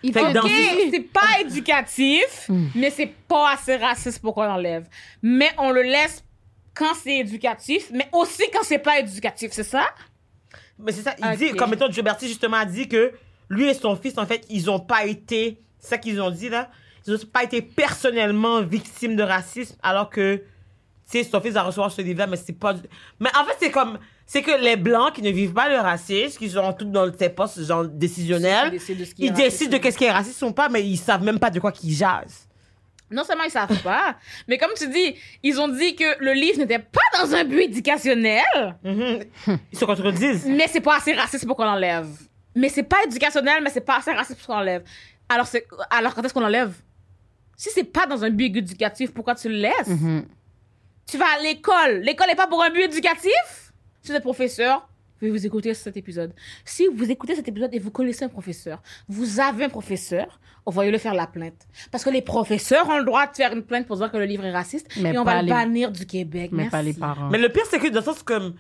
il 0.03 0.13
Fait 0.13 0.21
faut 0.21 0.27
que 0.27 0.33
dans 0.33 0.43
Ok, 0.45 0.51
ce- 0.51 0.91
c'est 0.91 1.01
pas 1.13 1.41
éducatif, 1.41 2.51
mais 2.75 2.91
c'est 2.91 3.07
pas 3.29 3.53
assez 3.53 3.77
raciste 3.77 4.21
pour 4.21 4.35
qu'on 4.35 4.43
l'enlève. 4.45 4.89
Mais 5.23 5.51
on 5.59 5.71
le 5.71 5.83
laisse 5.83 6.25
quand 6.75 6.95
c'est 7.01 7.19
éducatif, 7.19 7.91
mais 7.93 8.09
aussi 8.13 8.43
quand 8.53 8.63
c'est 8.65 8.79
pas 8.79 8.99
éducatif, 8.99 9.51
c'est 9.53 9.63
ça? 9.63 9.85
Mais 10.79 10.91
c'est 10.93 11.03
ça, 11.03 11.15
il 11.19 11.25
dit, 11.37 11.51
comme 11.53 11.73
étant 11.75 11.91
Joe 11.91 12.03
Berti, 12.05 12.27
justement, 12.27 12.57
a 12.57 12.65
dit 12.65 12.89
que 12.89 13.13
lui 13.49 13.69
et 13.69 13.75
son 13.75 13.95
fils, 13.95 14.17
en 14.19 14.27
fait, 14.27 14.45
ils 14.49 14.69
ont 14.71 14.81
pas 14.81 15.05
été, 15.05 15.59
c'est 15.79 15.91
ça 15.91 15.99
qu'ils 15.99 16.21
ont 16.21 16.31
dit, 16.31 16.49
là, 16.49 16.71
ils 17.07 17.15
ont 17.15 17.19
pas 17.33 17.43
été 17.45 17.63
personnellement 17.63 18.63
victimes 18.63 19.17
de 19.17 19.23
racisme, 19.23 19.77
alors 19.83 20.09
que, 20.11 20.37
tu 21.11 21.23
sais, 21.23 21.41
fils 21.41 21.53
va 21.53 21.63
recevoir 21.63 21.91
ce 21.91 22.01
livre-là, 22.03 22.27
mais 22.27 22.37
c'est 22.37 22.53
pas, 22.53 22.75
mais 23.21 23.31
en 23.39 23.45
fait, 23.45 23.57
c'est 23.61 23.71
comme, 23.71 23.99
c'est 24.27 24.43
que 24.43 24.53
les 24.63 24.77
Blancs 24.77 25.13
qui 25.15 25.23
ne 25.23 25.31
vivent 25.31 25.53
pas 25.53 25.69
le 25.69 25.77
racisme, 25.77 26.39
qui 26.39 26.49
sont 26.51 26.73
tous 26.73 26.85
dans 26.87 27.11
ces 27.19 27.29
postes, 27.29 27.63
genre, 27.65 27.85
décisionnels, 27.87 28.69
Ils 28.69 28.79
décident 28.79 29.01
de 29.01 29.05
ce 29.05 29.15
qui 29.15 29.23
est 29.23 29.27
ils 29.27 29.31
raciste 29.31 29.45
décident 29.51 29.71
de 29.73 29.77
ou- 29.77 29.81
qu'est-ce 29.81 29.99
qui 29.99 30.05
est 30.05 30.11
raciste 30.13 30.43
ou 30.43 30.53
pas, 30.53 30.69
mais 30.69 30.83
ils 30.87 30.97
savent 30.97 31.23
même 31.23 31.39
pas 31.39 31.51
de 31.51 31.61
quoi 31.61 31.73
qu'ils 31.73 31.93
jasent. 31.93 32.49
Non 33.11 33.25
seulement 33.25 33.45
ils 33.45 33.51
savent 33.51 33.83
pas, 33.83 34.17
mais 34.49 34.57
comme 34.57 34.71
tu 34.75 34.89
dis, 34.89 35.15
ils 35.43 35.61
ont 35.61 35.69
dit 35.69 35.95
que 35.97 36.19
le 36.25 36.33
livre 36.33 36.59
n'était 36.59 36.79
pas 36.79 37.01
dans 37.19 37.35
un 37.35 37.45
but 37.45 37.63
éducationnel, 37.63 38.43
Mhm. 38.83 39.25
Ils 39.73 39.79
se 39.79 39.85
contredisent. 39.85 40.47
mais 40.47 40.67
c'est 40.69 40.81
pas 40.81 40.97
assez 40.97 41.13
raciste 41.13 41.47
pour 41.47 41.57
qu'on 41.57 41.65
l'enlève. 41.65 42.07
Mais 42.55 42.69
c'est 42.71 42.83
pas 42.85 42.99
éducationnel, 43.07 43.63
mais 43.63 43.71
c'est 43.71 43.81
pas 43.83 43.97
assez 43.99 44.13
raciste 44.13 44.39
pour 44.39 44.47
qu'on 44.49 44.55
l'enlève. 44.61 44.83
Alors, 45.29 45.47
c'est, 45.47 45.67
alors 45.91 46.15
quand 46.15 46.23
est-ce 46.23 46.33
qu'on 46.35 46.41
l'enlève? 46.41 46.73
Si 47.57 47.69
c'est 47.75 47.85
pas 47.85 48.07
dans 48.07 48.25
un 48.25 48.31
but 48.31 48.57
éducatif, 48.57 49.13
pourquoi 49.13 49.35
tu 49.35 49.49
le 49.49 49.57
laisses? 49.57 49.89
Mhm. 49.89 50.25
Tu 51.07 51.19
vas 51.19 51.27
à 51.39 51.43
l'école. 51.43 52.01
L'école 52.01 52.29
n'est 52.29 52.35
pas 52.37 52.47
pour 52.47 52.63
un 52.63 52.71
but 52.71 52.83
éducatif? 52.83 53.73
Si 54.03 54.11
vous 54.11 54.17
êtes 54.17 54.23
professeur, 54.23 54.89
vous 55.21 55.47
écouter 55.47 55.73
cet 55.75 55.97
épisode. 55.97 56.33
Si 56.65 56.87
vous 56.93 57.09
écoutez 57.11 57.37
cet 57.37 57.47
épisode 57.47 57.73
et 57.73 57.79
vous 57.79 57.91
connaissez 57.93 58.25
un 58.25 58.29
professeur, 58.29 58.83
vous 59.09 59.39
avez 59.39 59.67
un 59.67 59.69
professeur, 59.69 60.41
envoyez-le 60.67 60.99
faire 60.99 61.15
la 61.15 61.29
plainte. 61.29 61.69
Parce 61.93 62.03
que 62.03 62.11
les 62.11 62.23
professeurs 62.23 62.89
ont 62.89 62.99
le 62.99 63.05
droit 63.05 63.29
de 63.29 63.37
faire 63.37 63.53
une 63.53 63.63
plainte 63.63 63.87
pour 63.87 63.97
dire 63.97 64.11
que 64.11 64.17
le 64.17 64.25
livre 64.25 64.45
est 64.45 64.51
raciste 64.53 64.89
Mais 65.01 65.13
et 65.15 65.19
on 65.19 65.25
pas 65.25 65.35
va 65.35 65.41
le 65.43 65.47
les- 65.47 65.53
bannir 65.53 65.93
du 65.93 66.07
Québec. 66.07 66.51
Mais 66.53 66.65
Merci. 66.65 66.71
pas 66.73 66.83
les 66.83 66.95
parents. 66.95 67.29
Mais 67.31 67.39
le 67.39 67.49
pire, 67.51 67.63
c'est 67.71 67.79
que 67.79 67.87
dans 67.89 68.01
le 68.01 68.05
sens 68.05 68.23
comme, 68.25 68.55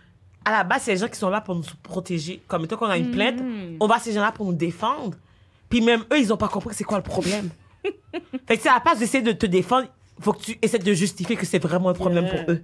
à 0.44 0.52
la 0.52 0.62
base, 0.62 0.82
c'est 0.82 0.92
les 0.92 0.98
gens 0.98 1.08
qui 1.08 1.18
sont 1.18 1.30
là 1.30 1.40
pour 1.40 1.56
nous 1.56 1.64
protéger. 1.82 2.40
Comme 2.46 2.64
étant 2.64 2.76
qu'on 2.76 2.86
a 2.86 2.96
une 2.96 3.10
plainte, 3.10 3.40
Mhm. 3.40 3.78
on 3.80 3.86
va 3.88 3.96
à 3.96 3.98
ces 3.98 4.12
gens-là 4.12 4.30
pour 4.30 4.46
nous 4.46 4.52
défendre. 4.52 5.16
Puis 5.68 5.80
même 5.80 6.04
eux, 6.12 6.18
ils 6.20 6.32
ont 6.32 6.36
pas 6.36 6.48
compris 6.48 6.74
c'est 6.76 6.84
quoi 6.84 6.98
le 6.98 7.04
problème. 7.04 7.48
fait 8.46 8.56
que 8.58 8.68
à 8.68 8.74
la 8.74 8.80
place 8.80 8.98
d'essayer 8.98 9.22
de 9.22 9.32
te 9.32 9.46
défendre, 9.46 9.88
faut 10.20 10.32
que 10.32 10.42
tu 10.42 10.58
essaies 10.62 10.78
de 10.78 10.92
justifier 10.92 11.36
que 11.36 11.46
c'est 11.46 11.58
vraiment 11.58 11.88
un 11.90 11.94
problème 11.94 12.24
Yeah. 12.26 12.44
pour 12.44 12.52
eux. 12.54 12.62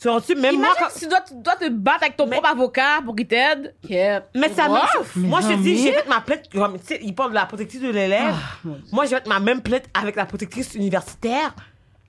Tu 0.00 0.08
vois-tu, 0.08 0.34
même 0.34 0.56
moi, 0.56 0.74
quand- 0.76 0.90
si 0.90 1.00
tu 1.00 1.08
dois, 1.08 1.20
tu 1.20 1.34
dois 1.36 1.54
te 1.54 1.68
battre 1.68 2.02
avec 2.02 2.16
ton 2.16 2.28
propre 2.28 2.48
avocat 2.48 3.00
pour 3.04 3.14
qu'il 3.14 3.26
t'aide. 3.28 3.72
Mais 4.34 4.48
ça 4.52 4.68
même 4.68 4.82
Moi, 5.16 5.40
je 5.42 5.48
te 5.48 5.52
dis, 5.62 5.78
j'ai 5.78 5.92
fait 5.92 6.08
ma 6.08 6.20
plainte. 6.20 6.48
Tu 6.50 6.58
sais, 6.82 6.98
il 7.02 7.14
parle 7.14 7.30
de 7.30 7.34
la 7.36 7.46
protectrice 7.46 7.80
de 7.80 7.88
l'élève. 7.90 8.34
Moi, 8.90 9.04
j'ai 9.06 9.16
fait 9.16 9.26
ma 9.28 9.38
même 9.38 9.62
plainte 9.62 9.84
avec 9.94 10.16
la 10.16 10.26
protectrice 10.26 10.74
universitaire. 10.74 11.54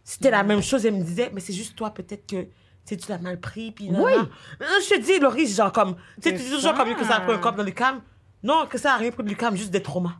C'était 0.03 0.32
la 0.32 0.41
même 0.43 0.61
chose. 0.64 0.86
Elle 0.88 0.95
me 0.95 1.03
disait, 1.03 1.30
mais 1.34 1.39
c'est 1.39 1.53
juste 1.53 1.76
toi, 1.76 1.91
peut-être 1.93 2.26
que 2.26 2.41
tu 2.41 2.49
sais, 2.86 2.97
tu 2.97 3.09
l'as 3.09 3.20
mal 3.20 3.39
pris. 3.39 3.72
Puis 3.72 3.89
non, 3.91 4.03
Oui. 4.05 4.14
Je 4.59 4.95
te 4.95 4.99
dis, 4.99 5.20
Laurie, 5.20 5.45
genre 5.47 5.72
comme. 5.72 5.95
Tu 5.95 6.01
sais, 6.24 6.32
tu 6.32 6.39
C'est 6.39 6.45
dis 6.45 6.49
toujours 6.51 6.74
comme 6.74 6.95
que 6.95 7.05
ça 7.05 7.18
a 7.18 7.22
pris 7.22 7.34
un 7.34 7.38
cop 7.38 7.55
dans 7.55 7.64
le 7.64 7.72
cam. 7.72 8.01
Non, 8.41 8.66
que 8.66 8.78
ça 8.80 8.95
a 8.95 8.97
rien 8.97 9.11
pris 9.11 9.24
du 9.24 9.36
cam, 9.38 9.55
juste 9.55 9.70
des 9.72 9.84
traumas. 9.84 10.16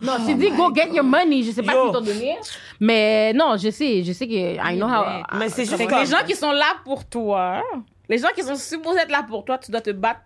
Non, 0.00 0.24
tu 0.24 0.34
dis 0.34 0.50
go 0.50 0.72
get 0.74 0.90
your 0.94 1.04
money. 1.04 1.42
Je 1.42 1.50
sais 1.50 1.62
pas 1.62 1.72
Yo. 1.74 1.86
si 1.88 1.92
t'ont 1.92 2.00
donné. 2.00 2.36
Mais 2.78 3.32
non, 3.32 3.56
je 3.56 3.70
sais. 3.70 4.04
Je 4.04 4.12
sais 4.12 4.28
que 4.28 4.32
I 4.32 4.76
know 4.76 4.86
how. 4.86 5.04
Mais- 5.32 5.38
Mais 5.38 5.48
c'est 5.48 5.64
juste 5.64 5.78
les 5.78 6.06
gens 6.06 6.24
qui 6.26 6.36
sont 6.36 6.52
là 6.52 6.76
pour 6.84 7.04
toi, 7.08 7.62
les 8.08 8.18
gens 8.18 8.28
qui 8.34 8.42
sont 8.42 8.54
supposés 8.56 9.00
être 9.00 9.10
là 9.10 9.24
pour 9.24 9.44
toi, 9.44 9.58
tu 9.58 9.70
dois 9.72 9.80
te 9.80 9.90
battre 9.90 10.20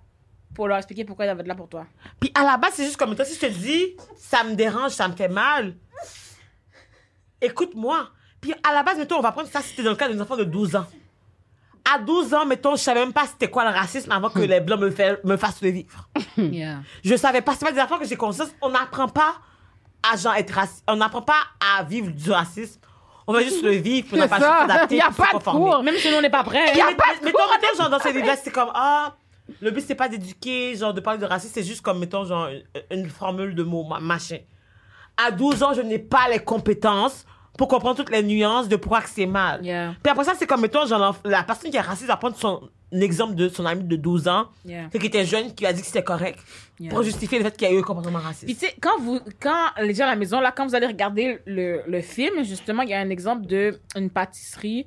pour 0.55 0.69
leur 0.69 0.77
expliquer 0.77 1.05
pourquoi 1.07 1.25
ils 1.25 1.29
doivent 1.29 1.41
être 1.41 1.47
là 1.47 1.55
pour 1.55 1.69
toi. 1.69 1.87
Puis 2.21 2.31
à 2.35 2.45
la 2.45 2.59
base, 2.59 2.73
c'est 2.75 2.85
juste 2.85 2.99
comme 2.99 3.15
toi, 3.17 3.25
si 3.25 3.35
je 3.35 3.41
te 3.41 3.47
dis, 3.47 3.97
ça 4.19 4.45
me 4.45 4.55
dérange, 4.55 4.91
ça 4.91 5.09
me 5.09 5.15
fait 5.17 5.29
mal, 5.29 5.75
écoute-moi. 7.41 8.09
Puis 8.41 8.53
à 8.69 8.73
la 8.75 8.83
base, 8.83 8.99
mettons, 8.99 9.19
on 9.19 9.23
va 9.23 9.33
prendre 9.33 9.49
ça, 9.49 9.61
c'était 9.63 9.83
dans 9.83 9.91
le 9.91 9.97
cas 9.97 10.09
des 10.09 10.21
enfants 10.21 10.37
de 10.37 10.45
12 10.45 10.77
ans. 10.77 10.87
À 11.95 11.99
12 11.99 12.33
ans, 12.35 12.47
mettons, 12.47 12.77
je 12.77 12.83
savais 12.83 13.01
même 13.01 13.13
pas 13.13 13.27
c'était 13.27 13.51
quoi 13.51 13.65
le 13.65 13.75
racisme 13.77 14.13
avant 14.13 14.31
que 14.31 14.39
les 14.41 14.61
Blancs 14.61 14.81
me, 14.81 14.91
fait- 14.91 15.23
me 15.25 15.37
fassent 15.37 15.63
le 15.63 15.71
vivre. 15.71 16.09
Je 17.05 17.17
savais 17.17 17.41
pas. 17.41 17.55
C'est 17.55 17.65
pas 17.65 17.73
des 17.73 17.81
enfants 17.81 17.99
que 17.99 18.05
j'ai 18.07 18.17
conscience. 18.17 18.51
On 18.61 18.69
n'apprend 18.71 19.09
pas 19.09 19.35
à 20.11 20.17
genre 20.17 20.35
être 20.35 20.53
raciste. 20.53 20.83
On 20.89 20.97
n'apprend 20.97 21.23
pas 21.23 21.41
à 21.79 21.83
vivre 21.85 22.11
du 22.11 22.31
racisme. 22.31 22.81
On 23.27 23.33
va 23.33 23.43
juste 23.43 23.63
le 23.63 23.71
vivre, 23.73 24.07
puis 24.09 24.17
on 24.17 24.21
n'a 24.21 24.29
pas 24.29 24.41
ça. 24.41 24.59
s'adapter, 24.63 24.97
Il 24.97 24.99
y 24.99 25.01
a 25.01 25.11
pas 25.11 25.39
de 25.39 25.43
cours. 25.45 25.83
Même 25.83 25.95
si 25.97 26.09
on 26.09 26.21
n'est 26.21 26.29
pas 26.31 26.43
prêt. 26.43 26.75
Y 26.77 26.81
a 26.81 26.87
Mais- 26.87 26.95
pas 26.97 27.05
mais- 27.21 27.27
mettons, 27.27 27.39
mettons, 27.61 27.77
genre, 27.79 27.91
dans 27.91 27.99
ces 28.01 28.13
livres 28.13 28.29
c'est 28.43 28.51
comme, 28.51 28.71
ah, 28.75 29.15
le 29.61 29.71
but, 29.71 29.85
c'est 29.87 29.95
pas 29.95 30.09
d'éduquer, 30.09 30.75
genre, 30.77 30.93
de 30.93 31.01
parler 31.01 31.21
de 31.21 31.27
racisme, 31.27 31.53
c'est 31.55 31.63
juste 31.63 31.83
comme, 31.83 31.99
mettons, 32.01 32.25
genre, 32.25 32.49
une, 32.91 33.09
formule 33.09 33.55
de 33.55 33.63
mots, 33.63 33.85
ma- 33.85 34.01
machin. 34.01 34.39
À 35.17 35.31
12 35.31 35.63
ans, 35.63 35.73
je 35.75 35.83
n'ai 35.83 35.99
pas 35.99 36.29
les 36.31 36.41
compétences 36.41 37.25
pour 37.57 37.69
comprendre 37.69 37.97
toutes 37.97 38.11
les 38.11 38.23
nuances 38.23 38.67
de 38.69 38.77
pourquoi 38.77 39.03
que 39.03 39.09
c'est 39.11 39.27
mal. 39.27 39.65
Yeah. 39.65 39.95
Puis 40.03 40.11
après 40.11 40.25
ça, 40.25 40.33
c'est 40.37 40.47
comme, 40.47 40.63
mettons, 40.63 40.85
genre, 40.87 41.15
la 41.25 41.43
personne 41.45 41.71
qui 41.71 41.77
est 41.77 41.81
raciste 41.81 42.09
va 42.09 42.17
prendre 42.17 42.37
son 42.37 42.69
exemple 43.01 43.35
de 43.35 43.49
son 43.49 43.65
ami 43.65 43.85
de 43.85 43.97
12 43.97 44.29
ans, 44.29 44.49
Yeah. 44.67 44.89
qui 44.91 45.07
était 45.07 45.25
jeune, 45.25 45.55
qui 45.55 45.65
a 45.65 45.73
dit 45.73 45.81
que 45.81 45.87
c'était 45.87 46.03
correct, 46.05 46.39
Yeah. 46.79 46.91
pour 46.93 47.03
justifier 47.03 47.39
le 47.39 47.45
fait 47.45 47.57
qu'il 47.57 47.69
y 47.69 47.71
a 47.71 47.75
eu 47.75 47.79
un 47.79 47.83
comportement 47.83 48.19
Puis 48.19 48.27
raciste. 48.27 48.47
tu 48.61 48.67
sais, 48.67 48.75
quand 48.81 48.99
vous, 49.01 49.21
quand 49.41 49.67
les 49.81 49.95
gens 49.95 50.05
à 50.05 50.09
la 50.09 50.17
maison, 50.17 50.41
là, 50.41 50.53
quand 50.55 50.67
vous 50.67 50.75
allez 50.75 50.87
regarder 50.89 51.39
le, 51.47 51.83
le 51.87 52.01
film, 52.03 52.43
justement, 52.45 52.83
il 52.83 52.91
y 52.91 52.95
a 52.95 53.01
un 53.01 53.09
exemple 53.11 53.47
de 53.47 53.79
une 53.97 54.11
pâtisserie, 54.11 54.87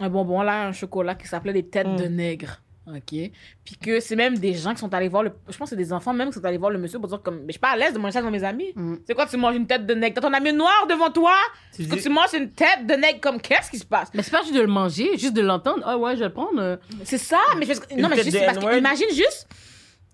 un 0.00 0.08
bonbon 0.10 0.42
là, 0.42 0.66
un 0.66 0.72
chocolat 0.72 1.14
qui 1.14 1.28
s'appelait 1.28 1.52
des 1.52 1.66
têtes 1.66 1.86
Mm. 1.86 1.96
de 1.96 2.04
nègre. 2.06 2.60
OK. 2.96 3.30
Puis 3.64 3.76
que 3.80 4.00
c'est 4.00 4.16
même 4.16 4.38
des 4.38 4.54
gens 4.54 4.72
qui 4.74 4.80
sont 4.80 4.92
allés 4.94 5.08
voir 5.08 5.22
le. 5.22 5.32
Je 5.48 5.56
pense 5.56 5.70
que 5.70 5.76
c'est 5.76 5.82
des 5.82 5.92
enfants 5.92 6.12
même 6.12 6.28
qui 6.28 6.34
sont 6.34 6.44
allés 6.44 6.58
voir 6.58 6.70
le 6.70 6.78
monsieur 6.78 6.98
pour 6.98 7.08
dire 7.08 7.20
comme. 7.22 7.40
Mais 7.40 7.46
je 7.48 7.52
suis 7.52 7.60
pas 7.60 7.70
à 7.70 7.76
l'aise 7.76 7.92
de 7.92 7.98
manger 7.98 8.12
ça 8.12 8.20
devant 8.20 8.30
mes 8.30 8.44
amis. 8.44 8.72
Mm. 8.74 8.96
C'est 9.06 9.14
quoi, 9.14 9.26
tu 9.26 9.36
manges 9.36 9.56
une 9.56 9.66
tête 9.66 9.86
de 9.86 9.94
nègre? 9.94 10.14
T'as 10.20 10.28
ton 10.28 10.32
ami 10.34 10.52
noir 10.52 10.86
devant 10.88 11.10
toi? 11.10 11.34
Tu 11.74 11.86
Que 11.86 11.96
tu 11.96 12.08
manges 12.08 12.34
une 12.34 12.50
tête 12.50 12.86
de 12.86 12.94
nègre? 12.94 13.20
Comme 13.20 13.40
qu'est-ce 13.40 13.70
qui 13.70 13.78
se 13.78 13.84
passe? 13.86 14.08
Mais 14.14 14.22
c'est 14.22 14.30
pas 14.30 14.42
juste 14.42 14.54
de 14.54 14.60
le 14.60 14.66
manger, 14.66 15.16
juste 15.18 15.34
de 15.34 15.42
l'entendre. 15.42 15.82
Ah 15.86 15.96
ouais, 15.98 16.14
je 16.14 16.20
vais 16.20 16.26
le 16.26 16.32
prendre. 16.32 16.60
euh. 16.60 16.76
C'est 17.04 17.18
ça, 17.18 17.38
mais 17.58 17.66
je 17.66 17.72
non, 18.00 18.08
mais 18.08 18.22
juste, 18.22 18.44
parce 18.44 18.58
que 18.58 18.78
imagine 18.78 19.08
juste, 19.12 19.46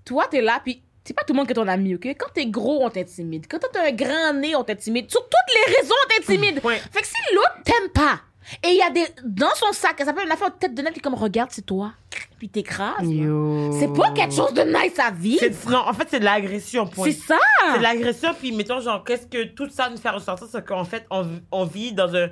toi, 0.05 0.27
t'es 0.31 0.41
là, 0.41 0.61
puis 0.65 0.83
c'est 1.05 1.15
pas 1.15 1.23
tout 1.23 1.33
le 1.33 1.37
monde 1.39 1.47
qui 1.47 1.53
est 1.53 1.55
ton 1.55 1.69
ami, 1.69 1.95
ok? 1.95 2.07
Quand 2.19 2.27
t'es 2.35 2.47
gros, 2.47 2.85
on 2.85 2.91
t'intimide. 2.91 3.47
Quand 3.49 3.59
t'as 3.73 3.87
un 3.87 3.93
grand 3.93 4.35
nez, 4.35 4.57
on 4.57 4.65
t'intimide. 4.65 5.09
Sur 5.11 5.23
toutes 5.23 5.55
les 5.69 5.77
raisons, 5.77 5.95
on 6.05 6.09
t'intimide. 6.21 6.61
Ouais. 6.65 6.79
Fait 6.91 7.01
que 7.01 7.07
si 7.07 7.15
l'autre 7.35 7.57
t'aime 7.65 7.91
pas, 7.95 8.21
et 8.63 8.69
il 8.69 8.77
y 8.77 8.83
a 8.83 8.91
des, 8.91 9.07
dans 9.25 9.55
son 9.55 9.73
sac, 9.73 9.97
elle 9.99 10.07
s'appelle 10.07 10.27
une 10.27 10.33
affaire 10.33 10.51
de 10.51 10.57
tête 10.57 10.75
de 10.75 10.83
nez, 10.83 10.93
qui 10.93 11.01
comme, 11.01 11.15
regarde, 11.15 11.51
c'est 11.53 11.67
toi. 11.67 11.93
Puis 12.39 12.49
t'écrases. 12.49 13.07
C'est 13.79 13.93
pas 13.93 14.13
quelque 14.13 14.35
chose 14.35 14.55
de 14.55 14.63
nice 14.63 14.99
à 14.99 15.11
vivre. 15.11 15.45
Non, 15.69 15.79
en 15.87 15.93
fait, 15.93 16.09
c'est 16.11 16.21
de 16.21 16.25
l'agression. 16.25 16.89
C'est 17.05 17.13
ça. 17.13 17.39
C'est 17.73 17.79
de 17.79 17.83
l'agression, 17.83 18.31
puis 18.39 18.53
mettons, 18.53 18.81
genre, 18.81 19.03
qu'est-ce 19.05 19.27
que 19.27 19.45
tout 19.45 19.69
ça 19.71 19.91
nous 19.91 19.97
fait 19.97 20.11
ressortir, 20.11 20.47
c'est 20.51 20.65
qu'en 20.65 20.85
fait, 20.85 21.07
on, 21.11 21.27
on 21.51 21.65
vit 21.65 21.93
dans, 21.93 22.15
un, 22.15 22.29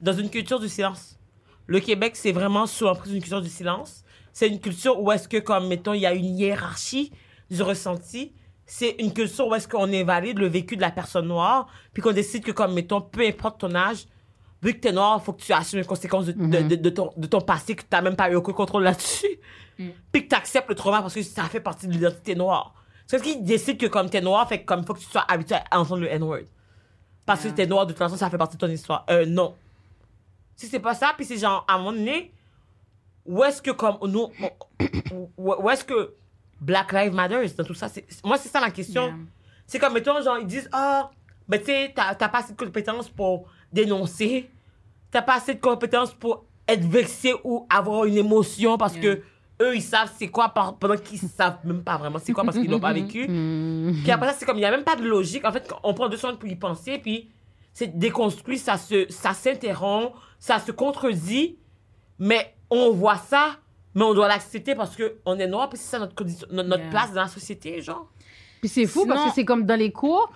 dans 0.00 0.12
une 0.12 0.30
culture 0.30 0.60
du 0.60 0.68
silence. 0.68 1.18
Le 1.66 1.80
Québec, 1.80 2.16
c'est 2.16 2.32
vraiment 2.32 2.66
sous 2.66 2.84
l'emprise 2.84 3.12
d'une 3.12 3.20
culture 3.20 3.42
du 3.42 3.50
silence. 3.50 4.04
C'est 4.32 4.48
une 4.48 4.60
culture 4.60 5.00
où 5.00 5.10
est-ce 5.10 5.28
que, 5.28 5.38
comme, 5.38 5.66
mettons, 5.66 5.92
il 5.92 6.00
y 6.00 6.06
a 6.06 6.14
une 6.14 6.38
hiérarchie 6.38 7.12
du 7.50 7.62
ressenti. 7.62 8.32
C'est 8.64 8.96
une 8.98 9.12
culture 9.12 9.48
où 9.48 9.54
est-ce 9.54 9.66
qu'on 9.66 9.92
invalide 9.92 10.38
le 10.38 10.46
vécu 10.46 10.76
de 10.76 10.82
la 10.82 10.90
personne 10.90 11.26
noire, 11.26 11.66
puis 11.92 12.02
qu'on 12.02 12.12
décide 12.12 12.44
que, 12.44 12.52
comme, 12.52 12.74
mettons, 12.74 13.00
peu 13.00 13.26
importe 13.26 13.60
ton 13.60 13.74
âge, 13.74 14.06
vu 14.62 14.74
que 14.74 14.78
t'es 14.80 14.92
noir, 14.92 15.22
faut 15.22 15.32
que 15.32 15.42
tu 15.42 15.52
assumes 15.52 15.80
les 15.80 15.84
conséquences 15.86 16.26
de, 16.26 16.32
de, 16.32 16.62
de- 16.68 16.74
de 16.76 16.90
ton, 16.90 17.12
de 17.16 17.26
ton 17.26 17.40
passé, 17.40 17.74
que 17.76 17.82
t'as 17.88 18.00
même 18.00 18.16
pas 18.16 18.30
eu 18.30 18.34
aucun 18.34 18.52
contrôle 18.52 18.82
là-dessus. 18.82 19.26
Puis 20.12 20.24
que 20.24 20.28
t'acceptes 20.28 20.68
le 20.68 20.74
trauma 20.74 21.00
parce 21.00 21.14
que 21.14 21.22
ça 21.22 21.44
fait 21.44 21.60
partie 21.60 21.86
de 21.86 21.92
l'identité 21.92 22.34
noire. 22.34 22.74
C'est 23.06 23.18
ce 23.18 23.22
qu'ils 23.22 23.44
décident 23.44 23.78
que 23.78 23.86
comme 23.86 24.10
t'es 24.10 24.20
noir, 24.20 24.48
fait 24.48 24.60
que 24.60 24.66
comme 24.66 24.84
faut 24.84 24.94
que 24.94 24.98
tu 24.98 25.06
sois 25.06 25.24
habitué 25.28 25.54
à 25.70 25.80
entendre 25.80 26.00
le 26.02 26.08
N-word. 26.12 26.40
Parce 27.24 27.42
que 27.44 27.48
t'es 27.48 27.66
noir, 27.66 27.86
de 27.86 27.92
toute 27.92 27.98
façon, 27.98 28.16
ça 28.16 28.28
fait 28.30 28.38
partie 28.38 28.56
de 28.56 28.66
ton 28.66 28.72
histoire. 28.72 29.04
Euh, 29.10 29.24
non. 29.26 29.54
Si 30.56 30.66
c'est 30.66 30.80
pas 30.80 30.94
ça, 30.94 31.12
puis 31.16 31.24
c'est 31.24 31.36
genre, 31.38 31.64
à 31.68 31.74
un 31.74 31.78
moment 31.78 31.92
donné, 31.92 32.32
où 33.24 33.44
est-ce 33.44 33.62
que 33.62 33.70
comme 33.70 33.98
nous, 34.02 34.28
où 35.36 35.70
est-ce 35.70 35.84
que 35.84 36.14
Black 36.60 36.92
Lives 36.92 37.12
Matter 37.12 37.46
dans 37.56 37.64
tout 37.64 37.74
ça? 37.74 37.88
c'est- 37.88 38.06
Moi, 38.24 38.36
c'est 38.38 38.48
ça 38.48 38.60
ma 38.60 38.70
question. 38.70 39.06
Yeah. 39.06 39.16
C'est 39.66 39.78
comme, 39.78 39.92
mettons, 39.94 40.20
genre, 40.22 40.38
ils 40.38 40.46
disent, 40.46 40.68
ah, 40.72 41.10
ben, 41.46 41.60
tu 41.60 41.66
sais, 41.66 41.92
t'as 41.94 42.14
t'as 42.14 42.28
pas 42.28 42.38
assez 42.38 42.52
de 42.54 42.58
compétences 42.58 43.08
pour 43.08 43.48
dénoncer. 43.72 44.48
T'as 45.10 45.22
pas 45.22 45.36
assez 45.36 45.54
de 45.54 45.60
compétences 45.60 46.12
pour 46.12 46.44
être 46.66 46.84
vexé 46.84 47.34
ou 47.44 47.66
avoir 47.70 48.04
une 48.04 48.16
émotion 48.16 48.76
parce 48.76 48.94
Yeah. 48.96 49.16
que 49.16 49.22
eux, 49.62 49.74
ils 49.76 49.82
savent 49.82 50.12
c'est 50.18 50.28
quoi 50.28 50.50
par- 50.50 50.76
pendant 50.78 50.96
qu'ils 50.96 51.18
savent 51.18 51.58
même 51.64 51.82
pas 51.82 51.96
vraiment 51.96 52.18
c'est 52.22 52.32
quoi 52.32 52.44
parce 52.44 52.58
qu'ils 52.58 52.70
l'ont 52.70 52.78
pas 52.80 52.92
vécu. 52.92 53.26
Puis 54.02 54.10
après 54.10 54.28
ça, 54.28 54.36
c'est 54.38 54.44
comme, 54.46 54.58
il 54.58 54.62
y 54.62 54.64
a 54.66 54.70
même 54.70 54.84
pas 54.84 54.96
de 54.96 55.04
logique. 55.04 55.44
En 55.44 55.52
fait, 55.52 55.72
on 55.82 55.94
prend 55.94 56.08
deux 56.08 56.16
secondes 56.16 56.38
pour 56.38 56.48
y 56.48 56.56
penser, 56.56 56.98
puis 56.98 57.30
c'est 57.72 57.98
déconstruit, 57.98 58.58
ça 58.58 58.76
se, 58.76 59.06
ça 59.10 59.32
s'interrompt, 59.34 60.12
ça 60.38 60.58
se 60.58 60.70
contredit, 60.72 61.56
mais 62.18 62.54
on 62.70 62.90
voit 62.92 63.16
ça, 63.16 63.56
mais 63.94 64.02
on 64.04 64.14
doit 64.14 64.28
l'accepter 64.28 64.74
parce 64.74 64.94
que 64.94 65.16
on 65.24 65.38
est 65.38 65.46
noir, 65.46 65.68
puis 65.70 65.78
c'est 65.78 65.90
ça 65.90 65.98
notre 65.98 66.22
notre, 66.52 66.68
notre 66.68 66.82
Yeah. 66.82 66.90
place 66.90 67.12
dans 67.12 67.22
la 67.22 67.28
société, 67.28 67.80
genre. 67.80 68.08
Puis 68.60 68.68
c'est 68.68 68.86
fou 68.86 69.02
Sinon- 69.02 69.14
parce 69.14 69.28
que 69.28 69.34
c'est 69.34 69.44
comme 69.44 69.64
dans 69.64 69.78
les 69.78 69.90
cours. 69.92 70.30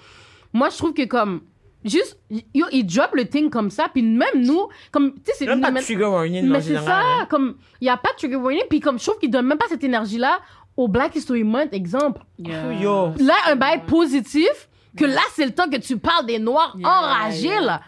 Moi, 0.53 0.71
je 0.71 0.79
trouve 0.79 0.95
que 0.95 1.05
comme. 1.05 1.43
Juste, 1.85 2.19
yo, 2.55 2.67
ils 2.71 2.85
drop 2.85 3.11
le 3.15 3.27
thing 3.27 3.51
comme 3.51 3.71
ça, 3.71 3.89
puis 3.93 4.03
même 4.03 4.29
nous, 4.43 4.69
comme, 4.91 5.15
tu 5.15 5.21
sais, 5.27 5.33
c'est 5.39 5.47
Même 5.47 5.61
pas 5.61 5.69
de 5.71 5.75
mais- 5.75 5.83
trigger 5.83 6.05
warning, 6.05 6.49
Mais 6.49 6.61
c'est 6.61 6.77
ça, 6.79 7.01
hein. 7.01 7.27
comme, 7.29 7.57
il 7.81 7.85
n'y 7.85 7.91
a 7.91 7.97
pas 7.97 8.11
de 8.13 8.17
trigger 8.19 8.37
warning, 8.37 8.63
puis 8.71 8.81
comme, 8.81 8.99
je 8.99 9.05
trouve 9.05 9.19
qu'ils 9.19 9.31
donnent 9.31 9.47
même 9.47 9.59
pas 9.59 9.67
cette 9.69 9.83
énergie-là 9.83 10.39
au 10.77 10.87
Black 10.89 11.17
History 11.17 11.43
Month, 11.45 11.73
exemple. 11.73 12.23
Yeah. 12.39 12.73
Yo. 12.75 13.13
Là, 13.19 13.35
un 13.49 13.57
bail 13.57 13.83
positif, 13.87 14.69
que 14.97 15.05
là, 15.05 15.21
c'est 15.35 15.45
le 15.45 15.53
temps 15.53 15.69
que 15.69 15.77
tu 15.79 15.97
parles 15.99 16.27
des 16.27 16.39
Noirs 16.39 16.75
Yeah, 16.79 16.89
enragés, 16.89 17.49
yeah. 17.49 17.61
là. 17.61 17.81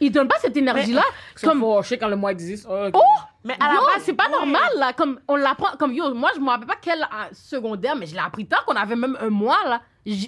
Ils 0.00 0.10
donnent 0.10 0.28
pas 0.28 0.38
cette 0.40 0.56
énergie-là. 0.56 1.02
Comme 1.42 1.60
Comme, 1.60 1.76
fâché 1.82 1.96
quand 1.98 2.08
le 2.08 2.16
mois 2.16 2.32
existe. 2.32 2.66
Oh, 2.68 2.88
oh! 2.92 2.98
Mais 3.44 3.54
à 3.60 3.68
la 3.68 3.74
Yo, 3.74 3.80
base, 3.80 4.02
c'est 4.04 4.12
pas 4.14 4.24
ouais. 4.26 4.32
normal, 4.32 4.68
là. 4.76 4.92
Comme, 4.92 5.20
on 5.28 5.36
l'apprend, 5.36 5.76
comme, 5.78 5.92
yo, 5.94 6.12
moi, 6.14 6.30
je 6.34 6.40
me 6.40 6.48
rappelle 6.48 6.66
pas 6.66 6.76
quel 6.80 7.00
euh, 7.00 7.06
secondaire, 7.32 7.94
mais 7.94 8.06
je 8.06 8.14
l'ai 8.14 8.20
appris 8.20 8.46
tard 8.46 8.64
qu'on 8.64 8.74
avait 8.74 8.96
même 8.96 9.16
un 9.20 9.30
mois, 9.30 9.58
là. 9.66 9.80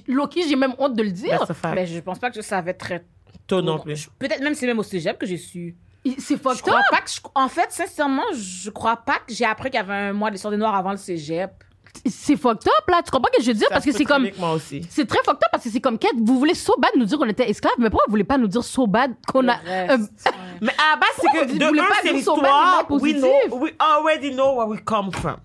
Loki, 0.07 0.43
j'ai 0.49 0.57
même 0.57 0.75
honte 0.79 0.95
de 0.95 1.03
le 1.03 1.11
dire. 1.11 1.43
A 1.43 1.47
fact. 1.47 1.75
Ben, 1.75 1.87
je 1.87 1.99
pense 2.01 2.19
pas 2.19 2.31
que 2.31 2.37
je 2.37 2.41
savais 2.41 2.75
très 2.75 3.05
Tôt 3.47 3.63
non 3.63 3.79
plus. 3.79 4.09
Peut-être 4.19 4.41
même 4.41 4.55
c'est 4.55 4.67
même 4.67 4.79
au 4.79 4.83
cégep 4.83 5.19
que 5.19 5.27
j'ai 5.27 5.37
su. 5.39 5.77
C'est 6.19 6.35
Je 6.37 6.41
fucked 6.41 6.63
crois 6.63 6.79
up. 6.79 6.85
pas 6.91 7.01
que 7.01 7.11
je- 7.11 7.21
en 7.35 7.49
fait 7.49 7.71
sincèrement 7.71 8.23
je 8.33 8.71
crois 8.71 8.97
pas 8.97 9.19
que 9.27 9.33
j'ai 9.35 9.45
appris 9.45 9.71
qu'il 9.71 9.79
y 9.79 9.83
avait 9.83 9.93
un 9.93 10.13
mois 10.13 10.31
de 10.31 10.35
l'histoire 10.35 10.51
des 10.53 10.57
noirs 10.57 10.75
avant 10.75 10.93
le 10.93 10.97
cégep. 10.97 11.51
C'est 12.05 12.37
fucked 12.37 12.69
up, 12.69 12.89
là. 12.89 13.01
Tu 13.03 13.11
comprends 13.11 13.31
ce 13.33 13.39
que 13.39 13.43
je 13.45 13.49
veux 13.53 13.55
dire? 13.55 13.69
Ça 13.69 13.75
Parce 13.75 13.85
que 13.87 13.91
c'est 13.93 14.05
très 14.05 14.15
comme. 14.15 14.29
C'est 14.91 15.07
très 15.07 15.19
fucked 15.25 15.37
up 15.43 15.49
parce 15.51 15.65
que 15.65 15.71
c'est 15.71 15.81
comme, 15.81 15.99
Kate, 15.99 16.13
vous 16.23 16.39
voulez 16.39 16.55
so 16.55 16.75
bad 16.79 16.91
nous 16.97 17.07
dire 17.07 17.17
qu'on 17.19 17.27
était 17.29 17.49
esclaves, 17.49 17.73
mais 17.79 17.89
pourquoi 17.89 18.05
vous 18.07 18.11
voulez 18.13 18.25
pas 18.25 18.37
nous 18.37 18.49
dire 18.49 18.63
so 18.63 18.87
bad 18.87 19.15
qu'on 19.27 19.49
a. 19.49 19.55
Euh, 19.67 19.97
ouais. 19.97 20.07
Mais 20.61 20.73
à 20.73 20.95
la 20.95 20.97
base, 21.01 21.09
c'est 21.17 21.29
que 21.41 21.53
vous 21.53 21.59
de 21.59 21.65
voulez 21.65 21.81
un, 21.81 21.85
pas 21.85 21.95
c'est 22.03 22.13
dire 22.13 22.23
so 22.23 22.37
bad, 22.41 22.51
mais 22.83 22.87
positif? 22.87 23.23
know, 23.49 23.59
we 23.59 23.73
already 23.81 24.31
know 24.33 24.57
where 24.59 24.69
we 24.69 24.79
come 24.85 25.11
from. 25.11 25.37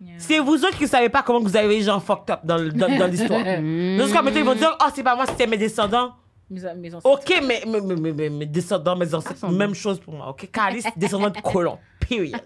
Yeah. 0.00 0.14
C'est 0.18 0.38
vous 0.40 0.54
autres 0.64 0.76
qui 0.76 0.86
savez 0.86 1.08
pas 1.08 1.22
comment 1.22 1.40
vous 1.40 1.56
avez 1.56 1.68
les 1.68 1.82
gens 1.82 1.98
fucked 2.00 2.30
up 2.30 2.40
dans, 2.44 2.58
dans, 2.68 2.98
dans 2.98 3.06
l'histoire. 3.06 3.40
Donc, 3.98 4.12
comme 4.12 4.28
ils 4.36 4.44
vont 4.44 4.54
dire, 4.54 4.76
oh, 4.80 4.88
c'est 4.94 5.02
pas 5.02 5.16
moi, 5.16 5.24
c'était 5.26 5.46
mes 5.46 5.56
descendants. 5.56 6.14
Mes, 6.50 6.60
mes 6.74 6.94
ancêtres. 6.94 7.10
Ok, 7.10 7.42
mais, 7.42 7.62
mes 8.30 8.46
descendants, 8.46 8.94
mes 8.94 9.12
ancêtres, 9.14 9.48
même 9.48 9.74
chose 9.74 9.98
pour 9.98 10.12
moi. 10.14 10.28
Ok, 10.28 10.48
Calis, 10.52 10.84
descendant 10.96 11.30
de 11.30 11.40
colons. 11.40 11.78
Period. 11.98 12.38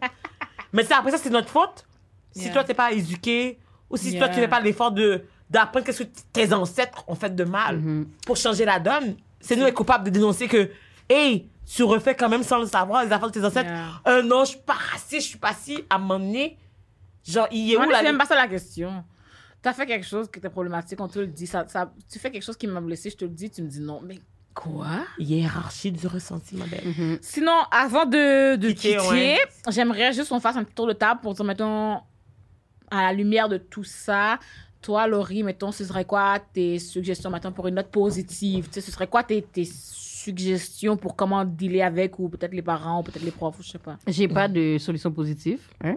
mais 0.72 0.84
ça, 0.84 0.98
après 0.98 1.11
ça, 1.11 1.18
c'est 1.18 1.30
notre 1.30 1.48
faute. 1.48 1.84
Si 2.32 2.42
Yeah. 2.44 2.53
toi, 2.53 2.62
t'es 2.64 2.74
pas 2.74 2.92
éduqué, 2.92 3.59
ou 3.90 3.96
si 3.96 4.11
toi, 4.16 4.26
Yeah. 4.26 4.28
tu 4.28 4.34
fais 4.40 4.48
pas 4.48 4.61
l'effort 4.61 4.92
de, 4.92 5.24
d'apprendre 5.51 5.84
qu'est-ce 5.84 6.05
que 6.05 6.09
tes 6.32 6.53
ancêtres 6.53 7.03
ont 7.09 7.16
fait 7.16 7.34
de 7.34 7.42
mal 7.44 7.78
Mm-hmm. 7.80 8.05
pour 8.24 8.36
changer 8.36 8.64
la 8.64 8.78
donne, 8.78 9.16
c'est 9.40 9.57
nous 9.57 9.64
les 9.64 9.72
coupables 9.72 10.05
de 10.05 10.11
dénoncer 10.11 10.46
que, 10.46 10.70
hey, 11.09 11.48
tu 11.66 11.82
refais 11.82 12.14
quand 12.14 12.28
même 12.28 12.44
sans 12.44 12.59
le 12.61 12.66
savoir 12.66 13.05
les 13.05 13.11
affaires 13.12 13.28
de 13.28 13.32
tes 13.40 13.44
ancêtres. 13.44 13.68
Yeah. 13.68 13.86
Euh, 14.07 14.22
non, 14.22 14.44
je 14.44 14.51
suis 14.51 14.61
pas 14.61 14.74
raciste, 14.92 15.22
je 15.22 15.28
suis 15.30 15.38
pas 15.38 15.53
si, 15.61 15.82
à 15.90 15.96
un 15.96 15.98
moment 15.98 16.20
donné, 16.20 16.57
genre, 17.26 17.48
il 17.50 17.72
est 17.72 17.76
Moi, 17.76 17.86
où 17.86 17.90
la 17.90 18.02
même 18.02 18.18
pas 18.18 18.26
ça 18.26 18.34
la 18.34 18.48
question. 18.48 19.04
T'as 19.62 19.72
fait 19.72 19.86
quelque 19.86 20.06
chose 20.06 20.30
qui 20.30 20.38
était 20.38 20.48
problématique, 20.48 21.00
on 21.00 21.08
te 21.08 21.18
le 21.18 21.26
dit. 21.26 21.46
Ça, 21.46 21.66
ça, 21.68 21.92
tu 22.10 22.18
fais 22.18 22.30
quelque 22.30 22.44
chose 22.44 22.56
qui 22.56 22.66
m'a 22.66 22.80
blessé, 22.80 23.10
je 23.10 23.16
te 23.16 23.24
le 23.24 23.30
dis, 23.30 23.50
tu 23.50 23.62
me 23.62 23.68
dis 23.68 23.80
non. 23.80 24.00
Mais 24.02 24.18
quoi? 24.54 25.04
hiérarchie 25.18 25.92
du 25.92 26.06
ressenti, 26.06 26.56
ma 26.56 26.64
belle. 26.66 27.18
Sinon, 27.20 27.56
avant 27.70 28.06
de, 28.06 28.56
de 28.56 28.70
Quitter, 28.70 28.96
quitter, 28.96 29.10
ouais. 29.10 29.38
j'aimerais 29.68 30.12
juste 30.12 30.30
qu'on 30.30 30.40
fasse 30.40 30.56
un 30.56 30.64
petit 30.64 30.74
tour 30.74 30.86
de 30.86 30.94
table 30.94 31.20
pour 31.20 31.34
dire, 31.34 31.44
mettons, 31.44 31.96
à 32.90 33.02
la 33.02 33.12
lumière 33.12 33.48
de 33.48 33.58
tout 33.58 33.84
ça, 33.84 34.38
toi, 34.80 35.06
Laurie, 35.06 35.42
mettons, 35.42 35.72
ce 35.72 35.84
serait 35.84 36.06
quoi 36.06 36.38
tes 36.54 36.78
suggestions, 36.78 37.28
mettons, 37.30 37.52
pour 37.52 37.68
une 37.68 37.74
note 37.74 37.90
positive? 37.90 38.66
Tu 38.68 38.74
sais, 38.74 38.80
ce 38.80 38.90
serait 38.90 39.08
quoi 39.08 39.22
tes, 39.22 39.42
tes 39.42 39.64
suggestions 40.24 40.96
pour 40.96 41.16
comment 41.16 41.44
dealer 41.44 41.82
avec 41.82 42.18
ou 42.18 42.28
peut-être 42.28 42.52
les 42.52 42.62
parents 42.62 43.00
ou 43.00 43.02
peut-être 43.02 43.24
les 43.24 43.30
profs, 43.30 43.56
je 43.60 43.70
sais 43.70 43.78
pas. 43.78 43.96
J'ai 44.06 44.28
pas 44.28 44.48
de 44.48 44.76
solution 44.78 45.10
positive. 45.10 45.60
Hein? 45.82 45.94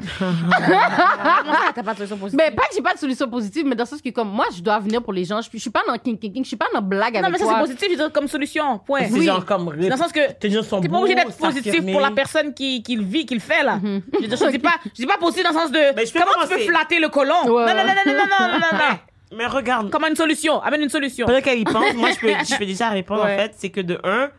solution 1.95 2.17
positive. 2.17 2.39
Mais 2.41 2.51
pas 2.51 2.63
que 2.63 2.75
j'ai 2.75 2.81
pas 2.81 2.93
de 2.93 2.99
solution 2.99 3.29
positive, 3.29 3.65
mais 3.65 3.75
dans 3.75 3.83
le 3.83 3.89
sens 3.89 4.01
que 4.01 4.09
comme 4.09 4.29
moi, 4.29 4.45
je 4.55 4.61
dois 4.61 4.79
venir 4.79 5.01
pour 5.01 5.13
les 5.13 5.25
gens. 5.25 5.41
Je, 5.41 5.57
suis 5.57 5.69
pas 5.69 5.81
dans 5.87 5.97
king 5.97 6.17
king 6.17 6.33
king, 6.33 6.43
je 6.43 6.49
suis 6.49 6.57
pas 6.57 6.67
dans 6.73 6.81
blague 6.81 7.17
avec 7.17 7.21
toi. 7.21 7.29
Non, 7.29 7.31
mais 7.31 7.37
ça 7.37 7.45
c'est 7.53 7.59
positif, 7.59 7.97
je 7.97 8.03
dis 8.03 8.11
comme 8.11 8.27
solution. 8.27 8.79
Point. 8.79 9.05
C'est 9.05 9.13
oui. 9.13 9.25
genre 9.25 9.45
comme 9.45 9.65
dans 9.65 9.71
le 9.73 9.97
sens 9.97 10.11
que 10.11 10.31
t'es 10.31 10.49
pas 10.89 10.97
obligé 10.97 11.15
d'être 11.15 11.37
positif 11.37 11.85
pour 11.91 12.01
la 12.01 12.11
personne 12.11 12.53
qui, 12.53 12.83
le 12.89 13.03
vit, 13.03 13.25
qui 13.25 13.33
le 13.33 13.39
fait 13.39 13.63
là. 13.63 13.79
Je 13.83 14.27
dis 14.49 14.59
pas, 14.59 14.75
pas 15.07 15.17
positif 15.19 15.43
dans 15.43 15.49
le 15.49 15.55
sens 15.55 15.71
de 15.71 16.19
comment 16.19 16.47
tu 16.47 16.55
peux 16.55 16.59
flatter 16.59 16.99
le 16.99 17.09
colon. 17.09 17.33
Ouais. 17.45 17.65
Non 17.65 17.73
non 17.73 17.83
non 17.83 17.93
non 18.05 18.13
non 18.13 18.23
non 18.39 18.59
non. 18.59 18.77
non. 18.77 19.12
Mais 19.35 19.45
regarde, 19.47 19.89
Comment 19.89 20.07
une 20.07 20.15
solution? 20.15 20.61
Amène 20.61 20.81
une 20.83 20.89
solution. 20.89 21.25
pendant 21.25 21.41
qu'elle 21.41 21.59
y 21.59 21.63
pense, 21.63 21.93
moi, 21.95 22.09
je 22.11 22.19
peux, 22.19 22.27
je 22.49 22.57
peux 22.57 22.65
déjà 22.65 22.89
répondre, 22.89 23.23
Ouais. 23.23 23.33
en 23.35 23.37
fait, 23.37 23.53
c'est 23.57 23.69
que 23.69 23.81
de 23.81 23.99
un, 24.03 24.29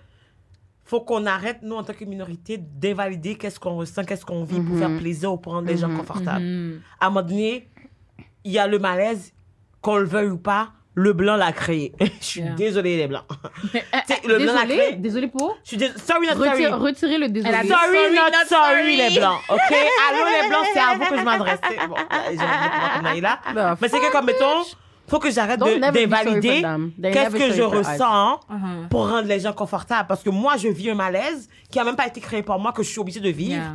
faut 0.84 1.00
qu'on 1.00 1.24
arrête, 1.26 1.58
nous, 1.62 1.76
en 1.76 1.82
tant 1.82 1.94
que 1.94 2.04
minorité, 2.04 2.58
d'invalider 2.58 3.36
qu'est-ce 3.36 3.58
qu'on 3.58 3.76
ressent, 3.76 4.04
qu'est-ce 4.04 4.24
qu'on 4.26 4.44
vit 4.44 4.60
pour 4.60 4.78
faire 4.78 4.96
plaisir 4.98 5.32
ou 5.32 5.38
pour 5.38 5.54
rendre 5.54 5.68
les 5.68 5.76
gens 5.78 5.94
confortables. 5.94 6.44
Mhm. 6.44 6.80
À 7.00 7.06
un 7.06 7.10
moment 7.10 7.26
donné, 7.26 7.68
il 8.44 8.52
y 8.52 8.58
a 8.58 8.66
le 8.66 8.78
malaise, 8.78 9.32
qu'on 9.80 9.96
le 9.96 10.04
veuille 10.06 10.28
ou 10.28 10.36
pas, 10.38 10.72
le 10.96 11.12
blanc 11.12 11.34
l'a 11.36 11.50
créé. 11.52 11.92
Je 12.20 12.24
suis 12.24 12.40
Yeah. 12.42 12.54
désolée, 12.54 12.96
les 12.96 13.08
blancs. 13.08 13.24
Tu 13.72 13.78
sais, 14.06 14.20
le 14.28 14.38
blanc 14.38 14.52
l'a 14.54 14.62
Désolé, 14.62 14.76
créé. 14.76 14.96
désolé 14.96 15.26
pour? 15.28 15.56
Je 15.64 15.68
suis 15.70 15.76
désolée. 15.76 15.98
Sorry, 15.98 16.26
not 16.28 16.34
sorry. 16.34 16.50
Retire- 16.66 16.78
Retirez 16.78 17.18
le 17.18 17.28
désolé. 17.30 17.52
Sorry, 17.52 17.68
Sorry, 17.68 18.14
not 18.14 18.20
not 18.30 18.46
sorry, 18.46 18.76
sorry. 18.76 18.96
les 18.96 19.18
blancs. 19.18 19.40
OK? 19.48 19.58
Allô, 20.08 20.42
les 20.42 20.48
blancs, 20.48 20.66
c'est 20.72 20.78
à 20.78 20.94
vous 20.94 21.04
que 21.10 21.18
je 21.18 21.24
m'adressais. 21.24 21.86
Bon, 21.88 21.96
j'ai 22.30 22.36
pas 22.36 23.00
comme 23.02 23.20
là. 23.22 23.74
The 23.74 23.80
Mais 23.80 23.88
c'est 23.88 23.98
que, 24.00 24.12
comme, 24.12 24.26
mettons, 24.26 24.62
faut 25.06 25.18
que 25.18 25.30
j'arrête 25.30 25.60
Don't 25.60 25.74
de- 25.74 25.80
d'invalider 25.80 26.62
qu'est-ce 27.02 27.36
que 27.36 27.52
je 27.52 27.62
ressens 27.62 28.40
Uh-huh. 28.50 28.88
pour 28.88 29.08
rendre 29.08 29.28
les 29.28 29.40
gens 29.40 29.52
confortables. 29.52 30.06
Parce 30.08 30.22
que 30.22 30.30
moi, 30.30 30.56
je 30.56 30.68
vis 30.68 30.90
un 30.90 30.94
malaise 30.94 31.48
qui 31.70 31.78
a 31.78 31.84
même 31.84 31.96
pas 31.96 32.06
été 32.06 32.20
créé 32.20 32.42
par 32.42 32.58
moi, 32.58 32.72
que 32.72 32.82
je 32.82 32.88
suis 32.90 32.98
obligée 33.00 33.20
de 33.20 33.28
vivre. 33.30 33.52
Yeah. 33.54 33.72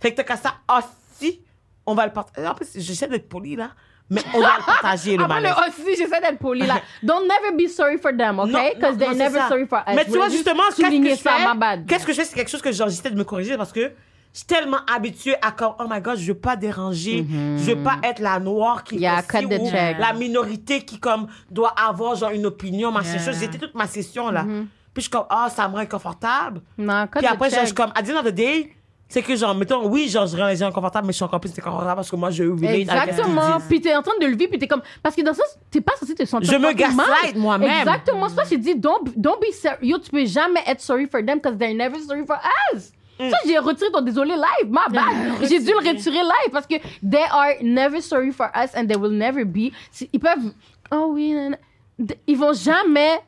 Fait 0.00 0.10
que 0.10 0.16
t'as 0.16 0.24
qu'à 0.24 0.36
ça, 0.36 0.54
ah, 0.68 0.80
si, 1.18 1.40
on 1.86 1.94
va 1.94 2.06
le 2.06 2.12
partager. 2.12 2.46
En 2.46 2.54
plus, 2.54 2.68
j'essaie 2.76 3.06
d'être 3.08 3.28
poli, 3.28 3.56
là. 3.56 3.70
Mais 4.10 4.20
on 4.34 4.40
va 4.40 4.56
le 4.58 4.64
partager, 4.66 5.16
le 5.16 5.24
Après 5.24 5.36
le 5.40 5.48
malaise. 5.48 5.58
aussi, 5.68 5.96
j'essaie 5.96 6.20
d'être 6.20 6.38
poli 6.38 6.66
là. 6.66 6.80
Don't 7.02 7.22
never 7.26 7.56
be 7.56 7.68
sorry 7.68 7.96
for 7.98 8.10
them, 8.16 8.36
Non, 8.36 8.42
okay? 8.44 8.74
Because 8.74 8.92
non, 8.94 8.98
they're 8.98 9.14
never 9.14 9.38
ça. 9.38 9.48
sorry 9.48 9.66
for 9.66 9.78
us. 9.78 9.94
Mais 9.94 10.04
tu 10.04 10.10
vois, 10.10 10.28
justement, 10.28 10.62
qu'est-ce 10.76 10.82
que 10.90 11.08
je 11.10 11.14
fais? 11.14 11.84
Qu'est-ce 11.86 12.06
que 12.06 12.12
je 12.12 12.16
fais? 12.18 12.24
C'est 12.26 12.34
quelque 12.34 12.50
chose 12.50 12.60
que 12.62 12.72
genre, 12.72 12.88
j'essaie 12.88 13.10
de 13.10 13.16
me 13.16 13.24
corriger 13.24 13.56
parce 13.56 13.72
que 13.72 13.92
je 14.32 14.38
suis 14.38 14.46
tellement 14.46 14.78
habituée 14.92 15.34
à 15.42 15.50
comme, 15.52 15.74
oh 15.78 15.84
my 15.88 16.00
god, 16.00 16.16
je 16.18 16.32
veux 16.32 16.38
pas 16.38 16.56
déranger. 16.56 17.26
Je 17.30 17.72
veux 17.72 17.82
pas 17.82 17.96
être 18.02 18.20
la 18.20 18.38
noire 18.40 18.82
qui 18.82 18.96
Mm-hmm. 18.96 19.00
Yeah, 19.00 19.22
the 19.22 19.60
ou 19.60 19.70
check. 19.70 19.98
la 19.98 20.12
minorité 20.14 20.80
qui, 20.82 20.98
comme, 20.98 21.26
doit 21.50 21.74
avoir, 21.76 22.14
genre, 22.16 22.30
une 22.30 22.46
opinion, 22.46 22.90
machin 22.90 23.14
Yeah. 23.14 23.24
chose. 23.24 23.36
J'étais 23.38 23.58
toute 23.58 23.74
ma 23.74 23.86
session, 23.86 24.30
là. 24.30 24.44
Mm-hmm. 24.44 24.66
Puis 24.94 24.96
je 24.96 25.00
suis 25.02 25.10
comme, 25.10 25.26
ah, 25.28 25.48
ça 25.54 25.68
me 25.68 25.74
rend 25.74 25.80
inconfortable. 25.80 26.60
Non, 26.78 27.06
Puis 27.10 27.22
the 27.22 27.30
après, 27.30 27.50
je 27.50 27.66
suis 27.66 27.74
comme, 27.74 27.92
à 27.94 28.02
the 28.02 28.10
end 28.10 28.18
of 28.20 28.24
the 28.26 28.34
day, 28.34 28.72
c'est 29.08 29.20
que, 29.22 29.36
genre, 29.36 29.54
mettons, 29.54 29.86
oui, 29.88 30.08
genre, 30.08 30.26
je 30.26 30.34
rends 30.36 30.46
les 30.48 30.56
gens 30.56 30.68
inconfortables, 30.68 31.06
mais 31.06 31.12
je 31.12 31.16
suis 31.16 31.24
encore 31.24 31.40
plus 31.40 31.50
inconfortable 31.50 31.96
parce 31.96 32.10
que 32.10 32.16
moi, 32.16 32.30
je 32.30 32.44
relate 32.44 32.60
ce 32.62 32.66
qu'ils 32.72 32.80
Exactement. 32.80 33.58
Puis 33.68 33.80
t'es 33.82 33.94
en 33.94 34.00
train 34.02 34.12
de 34.18 34.26
le 34.26 34.36
vivre, 34.36 34.48
puis 34.50 34.58
t'es 34.58 34.66
comme. 34.66 34.80
Parce 35.02 35.14
que 35.14 35.20
dans 35.20 35.34
ça, 35.34 35.42
t'es 35.70 35.82
pas 35.82 35.92
censé 36.00 36.14
te 36.14 36.24
sentir. 36.24 36.50
Je 36.50 36.56
me 36.56 36.72
gaslight 36.72 37.36
moi-même. 37.36 37.80
Exactement. 37.80 38.28
Que 38.28 38.48
j'ai 38.48 38.56
dit, 38.56 38.74
don't, 38.76 39.04
don't 39.14 39.38
be 39.38 39.52
sorry. 39.52 39.76
Yo, 39.88 39.98
tu 39.98 40.10
peux 40.10 40.24
jamais 40.24 40.60
être 40.66 40.80
sorry 40.80 41.06
for 41.06 41.20
them, 41.22 41.36
because 41.38 41.58
they're 41.58 41.74
never 41.74 41.98
sorry 42.00 42.24
for 42.26 42.38
us. 42.74 42.92
Mm. 43.26 43.30
Ça, 43.30 43.36
j'ai 43.46 43.58
retiré 43.58 43.90
ton 43.90 44.00
désolé 44.00 44.34
live, 44.34 44.70
ma 44.70 44.88
bad. 44.88 45.04
J'ai 45.48 45.58
dû 45.60 45.66
le 45.70 45.88
retirer 45.88 46.22
live 46.22 46.50
parce 46.52 46.66
que 46.66 46.74
they 47.08 47.22
are 47.30 47.52
never 47.62 48.00
sorry 48.00 48.30
for 48.32 48.48
us 48.56 48.70
and 48.74 48.86
they 48.86 48.96
will 48.96 49.12
never 49.16 49.44
be. 49.44 49.70
Ils 50.12 50.20
peuvent. 50.20 50.52
Oh 50.90 51.10
oui, 51.14 51.32
nan, 51.32 51.56
nan. 51.98 52.08
Ils 52.26 52.36
vont 52.36 52.52
jamais. 52.52 53.18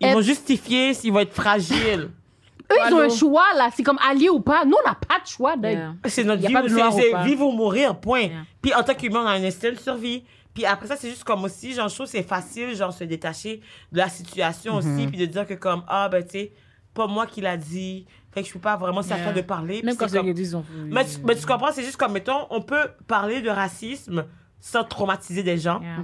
Ils 0.00 0.12
vont 0.12 0.20
justifier 0.20 0.94
s'ils 0.94 1.12
vont 1.12 1.20
être 1.20 1.32
fragiles. 1.34 2.10
Eux, 2.72 2.76
ils 2.88 2.94
ont 2.94 3.00
un 3.00 3.08
choix, 3.10 3.44
là. 3.56 3.68
C'est 3.74 3.82
comme 3.82 3.98
allié 4.08 4.28
ou 4.30 4.40
pas. 4.40 4.64
Nous, 4.64 4.74
on 4.82 4.88
n'a 4.88 4.94
pas 4.94 5.20
de 5.20 5.26
choix. 5.26 5.56
de- 5.56 5.68
Yeah. 5.68 5.94
C'est 6.06 6.24
notre 6.24 6.40
vie, 6.46 6.54
c'est- 6.92 7.24
vivre 7.24 7.46
ou 7.46 7.52
mourir, 7.52 7.94
point. 8.00 8.20
Yeah. 8.22 8.30
Puis 8.62 8.74
en 8.74 8.82
tant 8.82 8.94
qu'humain, 8.94 9.20
on 9.22 9.26
a 9.26 9.32
un 9.32 9.44
instinct 9.44 9.70
de 9.72 9.76
survie. 9.78 10.24
Puis 10.54 10.64
après 10.64 10.86
ça, 10.86 10.96
c'est 10.96 11.10
juste 11.10 11.24
comme 11.24 11.44
aussi, 11.44 11.74
genre, 11.74 11.88
je 11.88 11.94
trouve 11.94 12.06
que 12.06 12.12
c'est 12.12 12.22
facile, 12.22 12.74
genre, 12.74 12.92
se 12.92 13.04
détacher 13.04 13.60
de 13.92 13.98
la 13.98 14.08
situation 14.08 14.78
Mm-hmm. 14.80 14.94
aussi, 14.96 15.06
puis 15.08 15.18
de 15.18 15.26
dire 15.26 15.46
que 15.46 15.54
comme, 15.54 15.82
ah, 15.88 16.08
ben, 16.08 16.22
tu 16.24 16.30
sais, 16.30 16.52
pas 16.94 17.06
moi 17.06 17.26
qui 17.26 17.40
l'a 17.40 17.56
dit, 17.56 18.06
fait 18.34 18.42
que 18.42 18.48
je 18.48 18.52
peux 18.52 18.58
pas 18.58 18.76
vraiment, 18.76 19.00
Yeah. 19.02 19.22
toi 19.22 19.32
de 19.32 19.40
parler. 19.40 19.82
Même 19.82 19.96
quand 19.96 20.10
comme- 20.10 20.28
on 20.28 20.64
mais, 20.90 21.04
tu, 21.04 21.18
mais 21.24 21.36
tu 21.36 21.46
comprends, 21.46 21.72
c'est 21.72 21.82
juste 21.84 21.96
comme, 21.96 22.12
mettons, 22.12 22.46
on 22.50 22.60
peut 22.60 22.88
parler 23.06 23.40
de 23.40 23.48
racisme 23.50 24.24
sans 24.60 24.84
traumatiser 24.84 25.42
des 25.42 25.56
gens. 25.58 25.80
Yeah. 25.80 25.98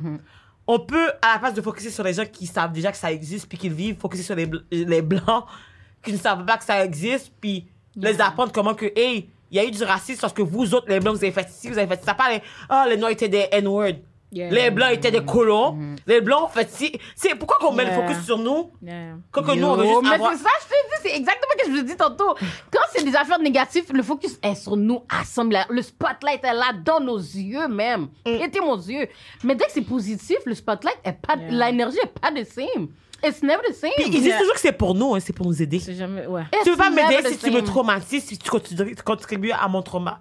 On 0.66 0.78
peut, 0.78 1.08
à 1.22 1.32
la 1.34 1.38
place 1.40 1.54
de 1.54 1.62
focuser 1.62 1.90
sur 1.90 2.04
les 2.04 2.12
gens 2.12 2.24
qui 2.30 2.46
savent 2.46 2.72
déjà 2.72 2.92
que 2.92 2.98
ça 2.98 3.10
existe 3.10 3.48
puis 3.48 3.58
qui 3.58 3.68
le 3.68 3.74
vivent, 3.74 3.96
focuser 3.98 4.22
sur 4.22 4.36
les, 4.36 4.46
bl- 4.46 4.62
les 4.70 5.02
blancs 5.02 5.44
qui 6.04 6.12
ne 6.12 6.18
savent 6.18 6.44
pas 6.44 6.56
que 6.58 6.64
ça 6.64 6.84
existe 6.84 7.32
puis 7.40 7.66
les 7.96 8.20
apprendre 8.20 8.52
comment 8.52 8.74
que, 8.74 8.86
hey, 8.96 9.28
il 9.50 9.56
y 9.56 9.58
a 9.58 9.64
eu 9.64 9.70
du 9.72 9.82
racisme 9.82 10.20
parce 10.20 10.32
que 10.32 10.42
vous 10.42 10.74
autres, 10.74 10.86
les 10.88 11.00
blancs, 11.00 11.16
vous 11.16 11.24
avez 11.24 11.32
fait 11.32 11.48
ci, 11.50 11.68
vous 11.68 11.76
avez 11.78 11.88
fait 11.88 12.04
ça. 12.04 12.14
Pas 12.14 12.30
les, 12.30 12.40
ah, 12.68 12.86
les 12.88 12.96
noirs 12.96 13.10
étaient 13.10 13.28
des 13.28 13.48
N-word. 13.50 13.94
Yeah. 14.32 14.50
Les 14.50 14.70
blancs 14.70 14.92
étaient 14.92 15.10
des 15.10 15.24
colons. 15.24 15.76
Les 16.06 16.20
blancs 16.20 16.44
ont 16.44 16.48
fait 16.48 16.70
ci. 16.70 16.92
C'est 17.16 17.34
pourquoi 17.34 17.56
qu'on 17.58 17.74
met 17.74 17.84
le 17.84 17.92
focus 17.92 18.24
sur 18.24 18.38
nous? 18.38 18.70
Yeah. 18.82 19.16
quand 19.32 19.42
que 19.42 19.52
nous, 19.52 19.66
on 19.66 19.76
veut 19.76 19.86
juste 19.86 20.02
mais 20.02 20.14
avoir... 20.14 20.32
c'est 20.32 20.38
ça, 20.38 20.50
je 20.60 20.66
te 20.66 20.70
dis, 20.70 21.02
c'est 21.02 21.16
exactement 21.16 21.52
ce 21.58 21.64
que 21.64 21.66
je 21.66 21.72
vous 21.72 21.80
ai 21.80 21.84
dit 21.84 21.96
tantôt. 21.96 22.34
Quand 22.72 22.80
c'est 22.94 23.04
des 23.04 23.16
affaires 23.16 23.40
négatives, 23.40 23.84
le 23.92 24.02
focus 24.02 24.38
est 24.42 24.54
sur 24.54 24.76
nous, 24.76 25.02
assemble. 25.08 25.58
Le 25.68 25.82
spotlight 25.82 26.44
est 26.44 26.54
là, 26.54 26.72
dans 26.84 27.00
nos 27.00 27.18
yeux 27.18 27.68
même. 27.68 28.08
Mm. 28.26 28.38
Pétez 28.38 28.60
mon 28.60 28.76
yeux. 28.76 29.08
Mais 29.42 29.54
dès 29.54 29.64
que 29.64 29.72
c'est 29.72 29.80
positif, 29.82 30.38
le 30.46 30.54
spotlight 30.54 30.98
est 31.04 31.12
pas, 31.12 31.36
Yeah. 31.36 31.70
l'énergie 31.70 31.98
est 32.02 32.20
pas 32.20 32.30
the 32.30 32.44
same. 32.44 32.88
It's 33.24 33.42
never 33.42 33.62
the 33.68 33.74
same. 33.74 33.90
Puis 33.96 34.06
ils 34.06 34.22
disent 34.22 34.36
toujours 34.38 34.54
que 34.54 34.60
c'est 34.60 34.72
pour 34.72 34.94
nous, 34.94 35.14
hein, 35.14 35.20
c'est 35.20 35.32
pour 35.32 35.46
nous 35.46 35.60
aider. 35.62 35.78
C'est 35.78 35.94
jamais, 35.94 36.26
ouais. 36.26 36.42
It's 36.52 36.64
Tu 36.64 36.70
veux 36.70 36.76
pas 36.76 36.90
m'aider 36.90 37.28
si 37.28 37.38
tu 37.38 37.50
me 37.50 37.62
traumatises, 37.62 38.24
si 38.24 38.38
tu 38.38 38.48
contribues, 38.48 38.94
tu 38.94 39.02
contribues 39.02 39.52
à 39.52 39.68
mon 39.68 39.82
trauma? 39.82 40.18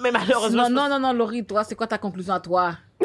Mais 0.00 0.10
malheureusement, 0.10 0.68
Non, 0.70 0.88
non, 0.88 0.88
non, 0.88 0.98
non, 0.98 1.12
Laurie, 1.12 1.44
toi, 1.44 1.64
c'est 1.64 1.74
quoi 1.74 1.86
ta 1.86 1.98
conclusion 1.98 2.34
à 2.34 2.40
toi? 2.40 2.72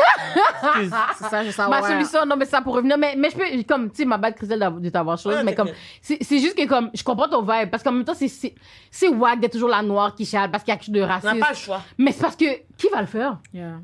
C'est 1.18 1.30
ça, 1.30 1.44
je 1.44 1.52
sais 1.52 1.68
Ma 1.68 1.82
solution, 1.82 2.26
non, 2.26 2.36
mais 2.36 2.46
ça 2.46 2.62
pour 2.62 2.76
revenir, 2.76 2.98
mais, 2.98 3.16
mais 3.18 3.30
je 3.30 3.36
peux, 3.36 3.64
comme, 3.68 3.90
tu 3.90 3.98
sais, 3.98 4.06
ma 4.06 4.18
bad 4.18 4.36
Christelle 4.36 4.68
de 4.80 4.90
t'avoir 4.90 5.18
chose, 5.18 5.36
Ouais, 5.36 5.44
mais 5.44 5.56
comme, 5.56 5.70
c'est 6.02 6.18
c'est 6.22 6.40
juste 6.40 6.58
que, 6.58 6.66
comme, 6.68 6.90
je 6.94 7.04
comprends 7.04 7.28
ton 7.30 7.42
vibe, 7.42 7.70
parce 7.70 7.84
qu'en 7.84 7.92
même 7.92 8.04
temps, 8.04 8.14
c'est- 8.16 9.08
wack 9.10 9.40
d'être 9.40 9.54
toujours 9.54 9.70
la 9.70 9.82
noire 9.82 10.14
qui 10.16 10.26
chale 10.26 10.52
parce 10.52 10.64
qu'il 10.64 10.72
y 10.72 10.76
a 10.76 10.78
quelque 10.78 10.86
chose 10.88 10.96
de 10.96 11.02
On 11.04 11.08
n'a 11.08 11.14
racisme. 11.16 11.40
pas 11.40 11.50
le 11.50 11.56
choix. 11.56 11.82
Mais 11.98 12.12
c'est 12.12 12.22
parce 12.22 12.36
que, 12.36 12.46
qui 12.78 12.90
va 12.92 13.02
le 13.02 13.08
faire? 13.08 13.38
Yeah. 13.54 13.80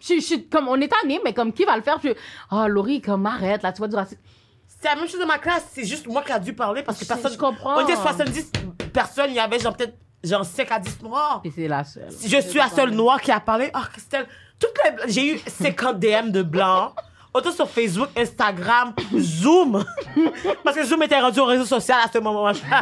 Je, 0.00 0.14
je, 0.14 0.36
comme, 0.50 0.68
on 0.68 0.80
est 0.80 0.88
tanné, 0.88 1.20
mais 1.24 1.32
comme, 1.32 1.52
qui 1.52 1.64
va 1.64 1.76
le 1.76 1.82
faire? 1.82 1.98
Je, 2.02 2.10
oh, 2.50 2.66
Laurie, 2.66 3.00
comme, 3.00 3.24
arrête, 3.26 3.62
là, 3.62 3.72
tu 3.72 3.78
vois 3.78 3.88
du 3.88 3.94
racisme. 3.96 4.20
C'est 4.66 4.88
la 4.88 4.96
même 4.96 5.08
chose 5.08 5.20
dans 5.20 5.26
ma 5.26 5.38
classe, 5.38 5.66
c'est 5.72 5.84
juste 5.84 6.06
moi 6.08 6.22
qui 6.22 6.32
a 6.32 6.38
dû 6.38 6.52
parler 6.52 6.82
parce 6.82 6.98
que 6.98 7.04
Je- 7.04 7.08
personne. 7.08 7.32
je 7.32 7.38
comprends. 7.38 7.76
On 7.78 7.84
était 7.84 7.96
70 7.96 8.50
personnes, 8.92 9.30
il 9.30 9.34
y 9.36 9.38
avait 9.40 9.58
genre 9.58 9.76
peut-être 9.76 9.96
genre 10.24 10.44
5 10.44 10.72
à 10.72 10.78
10 10.78 11.02
noirs. 11.02 11.40
Et 11.44 11.50
c'est 11.50 11.68
la 11.68 11.84
seule. 11.84 12.10
Je 12.10 12.40
suis 12.40 12.58
la 12.58 12.68
seule 12.68 12.90
noire 12.90 13.20
qui 13.20 13.30
a 13.30 13.40
parlé. 13.40 13.70
Ah, 13.72 13.84
Christelle, 13.92 14.26
toutes 14.58 14.76
les... 14.84 15.12
j'ai 15.12 15.34
eu 15.34 15.38
50 15.46 15.98
DM 15.98 16.30
de 16.30 16.42
blancs. 16.42 16.92
Autant 17.36 17.50
sur 17.50 17.68
Facebook, 17.68 18.10
Instagram, 18.16 18.94
Zoom. 19.18 19.84
Parce 20.64 20.76
que 20.76 20.84
Zoom 20.84 21.02
était 21.02 21.18
rendu 21.18 21.40
au 21.40 21.46
réseau 21.46 21.64
social 21.64 21.98
à 22.04 22.08
ce 22.08 22.18
moment-là. 22.18 22.52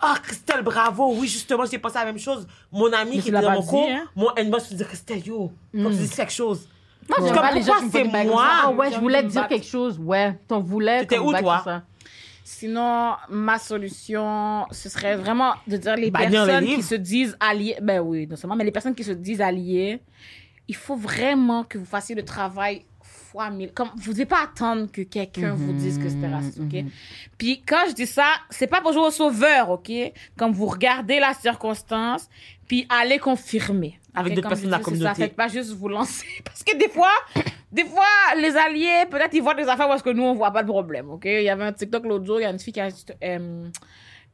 ah, 0.00 0.14
Christelle, 0.22 0.62
bravo. 0.62 1.14
Oui, 1.14 1.28
justement, 1.28 1.66
j'ai 1.70 1.78
pensé 1.78 1.98
à 1.98 2.00
la 2.00 2.06
même 2.06 2.18
chose. 2.18 2.46
Mon 2.72 2.90
ami 2.94 3.20
qui 3.20 3.28
était 3.28 3.40
dans 3.42 3.50
mon 3.50 3.62
cours, 3.62 3.86
hein? 3.90 4.04
mon 4.16 4.30
inbox 4.38 4.70
me 4.70 4.78
dit 4.78 4.84
Christelle, 4.84 5.26
yo, 5.26 5.52
faut 5.74 5.88
que 5.88 5.92
tu 5.92 5.98
dises 5.98 6.14
quelque 6.14 6.32
chose. 6.32 6.66
Moi, 7.06 7.18
j'aime 7.20 7.34
Comme 7.34 7.42
pas 7.42 7.52
les 7.52 7.60
gens 7.60 7.72
pourquoi 7.72 7.78
qui 7.78 7.84
me 7.84 7.90
c'est 7.90 8.22
comme 8.22 8.26
moi? 8.32 8.46
Ah 8.62 8.70
ouais, 8.70 8.92
je 8.92 8.98
voulais 8.98 9.22
dire 9.22 9.48
quelque 9.48 9.66
chose, 9.66 9.98
ouais. 9.98 10.38
T'en 10.48 10.60
voulais. 10.60 11.00
T'étais 11.00 11.16
comme 11.16 11.26
où, 11.26 11.32
toi? 11.38 11.82
Sinon, 12.46 13.14
ma 13.30 13.58
solution, 13.58 14.66
ce 14.70 14.90
serait 14.90 15.16
vraiment 15.16 15.54
de 15.66 15.78
dire 15.78 15.96
les 15.96 16.04
les 16.04 16.10
personnes 16.10 16.66
qui 16.66 16.82
se 16.82 16.94
disent 16.94 17.36
alliées. 17.40 17.78
Ben 17.80 18.00
oui, 18.00 18.26
non 18.26 18.36
seulement, 18.36 18.54
mais 18.54 18.64
les 18.64 18.70
personnes 18.70 18.94
qui 18.94 19.02
se 19.02 19.12
disent 19.12 19.40
alliées, 19.40 20.02
il 20.68 20.76
faut 20.76 20.94
vraiment 20.94 21.64
que 21.64 21.78
vous 21.78 21.86
fassiez 21.86 22.14
le 22.14 22.22
travail 22.22 22.84
fois 23.00 23.50
mille. 23.50 23.72
Comme, 23.72 23.88
vous 23.96 24.10
ne 24.10 24.12
devez 24.12 24.26
pas 24.26 24.42
attendre 24.44 24.90
que 24.92 25.00
quelqu'un 25.02 25.54
vous 25.54 25.72
dise 25.72 25.98
que 25.98 26.08
c'était 26.08 26.28
raciste, 26.28 26.60
OK? 26.60 26.84
Puis 27.38 27.62
quand 27.66 27.84
je 27.88 27.94
dis 27.94 28.06
ça, 28.06 28.26
c'est 28.50 28.66
pas 28.66 28.82
pour 28.82 28.92
jouer 28.92 29.06
au 29.06 29.10
sauveur, 29.10 29.70
OK? 29.70 29.90
Comme 30.36 30.52
vous 30.52 30.66
regardez 30.66 31.20
la 31.20 31.32
circonstance, 31.32 32.28
puis 32.66 32.86
allez 32.88 33.18
confirmer. 33.18 33.98
Avec 34.14 34.34
d'autres 34.34 34.48
personnes 34.48 34.66
de 34.66 34.70
la 34.70 34.78
c'est 34.78 34.84
ça. 34.84 34.90
communauté. 34.90 35.22
Faites 35.22 35.34
pas 35.34 35.48
juste 35.48 35.72
vous 35.72 35.88
lancer. 35.88 36.26
Parce 36.44 36.62
que 36.62 36.76
des 36.76 36.88
fois, 36.88 37.10
des 37.72 37.84
fois, 37.84 38.06
les 38.36 38.56
alliés, 38.56 39.06
peut-être 39.10 39.34
ils 39.34 39.42
voient 39.42 39.54
des 39.54 39.68
affaires 39.68 39.88
parce 39.88 40.02
que 40.02 40.10
nous, 40.10 40.22
on 40.22 40.34
voit 40.34 40.52
pas 40.52 40.60
le 40.62 40.68
problème, 40.68 41.10
OK? 41.10 41.24
Il 41.24 41.42
y 41.42 41.48
avait 41.48 41.64
un 41.64 41.72
TikTok 41.72 42.04
l'autre 42.04 42.24
jour, 42.24 42.38
il 42.38 42.44
y 42.44 42.46
a 42.46 42.50
une 42.50 42.60
fille 42.60 42.72
qui 42.72 42.80
a... 42.80 42.88
euh, 43.24 43.66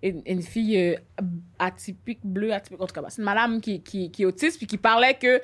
une, 0.03 0.23
une 0.27 0.43
fille 0.43 0.77
euh, 0.79 0.97
atypique, 1.59 2.21
bleue, 2.23 2.53
atypique, 2.53 2.81
en 2.81 2.87
tout 2.87 2.93
cas, 2.95 3.01
bah, 3.01 3.09
c'est 3.11 3.23
une 3.23 3.25
madame 3.25 3.61
qui, 3.63 3.83
qui, 3.83 4.11
qui 4.11 4.23
est 4.23 4.27
autiste, 4.27 4.59
puis 4.59 4.67
qui 4.67 4.77
parlait 4.77 5.15
que 5.15 5.41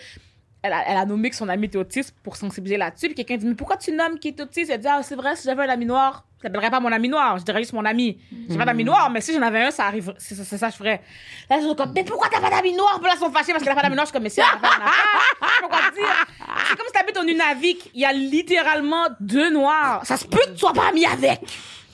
elle 0.62 0.72
a, 0.72 0.82
elle 0.87 0.97
a 0.97 1.07
nommé 1.07 1.30
que 1.30 1.37
son 1.37 1.49
ami 1.49 1.66
était 1.66 1.78
autiste 1.78 2.14
pour 2.22 2.37
sensibiliser 2.37 2.76
là-dessus. 2.76 3.07
Puis 3.07 3.14
quelqu'un 3.14 3.37
dit, 3.37 3.47
mais 3.47 3.55
pourquoi 3.55 3.76
tu 3.76 3.93
nommes 3.93 4.18
qui 4.18 4.28
est 4.28 4.41
autiste? 4.41 4.70
Elle 4.70 4.80
dit, 4.80 4.89
ah, 4.91 5.03
c'est 5.03 5.14
vrai, 5.14 5.37
si 5.37 5.45
j'avais 5.45 5.62
un 5.64 5.68
ami 5.68 5.87
noir, 5.87 6.26
je 6.47 6.53
l'appellerais 6.53 6.70
pas 6.70 6.80
mon 6.80 6.92
ami 6.92 7.09
noir, 7.09 7.38
je 7.38 7.44
dirais 7.44 7.59
juste 7.61 7.72
mon 7.72 7.84
ami. 7.84 8.18
J'ai 8.49 8.57
pas 8.57 8.64
d'ami 8.64 8.84
noir, 8.84 9.11
mais 9.11 9.20
si 9.20 9.32
j'en 9.34 9.42
avais 9.42 9.64
un, 9.64 9.70
ça 9.72 9.86
arrive, 9.86 10.14
c'est 10.18 10.34
ça, 10.36 10.44
c'est 10.44 10.59
ça 10.59 10.70
je 10.70 10.76
ferais. 10.76 11.03
Là, 11.51 11.57
je 11.61 11.66
suis 11.66 11.74
comme, 11.74 11.92
mais 11.94 12.05
pourquoi 12.05 12.28
t'as 12.30 12.40
pas 12.40 12.51
d'ami 12.51 12.72
noir? 12.74 12.99
Puis 13.01 13.09
là, 13.09 13.14
ils 13.16 13.18
sont 13.18 13.30
fâchés 13.32 13.53
parce 13.53 13.64
qu'elle 13.64 13.72
a 13.72 13.76
pas 13.76 13.82
d'ami 13.82 13.97
noir. 13.97 14.07
Je 14.07 14.11
suis 14.11 14.12
comme, 14.12 14.22
mais 14.22 14.28
si 14.28 14.40
elle 14.40 14.47
a 14.47 14.59
pas 14.59 14.68
dire. 15.94 16.05
C'est 16.68 16.76
comme 16.76 16.86
si 16.86 16.92
t'habites 16.92 17.18
en 17.18 17.24
Nunavik, 17.24 17.90
il 17.94 18.01
y 18.01 18.05
a 18.05 18.12
littéralement 18.12 19.07
deux 19.20 19.51
noirs. 19.51 20.03
Ça 20.05 20.16
se 20.16 20.24
peut 20.24 20.38
que 20.47 20.53
tu 20.53 20.59
sois 20.59 20.72
pas 20.72 20.88
ami 20.88 21.05
avec. 21.05 21.40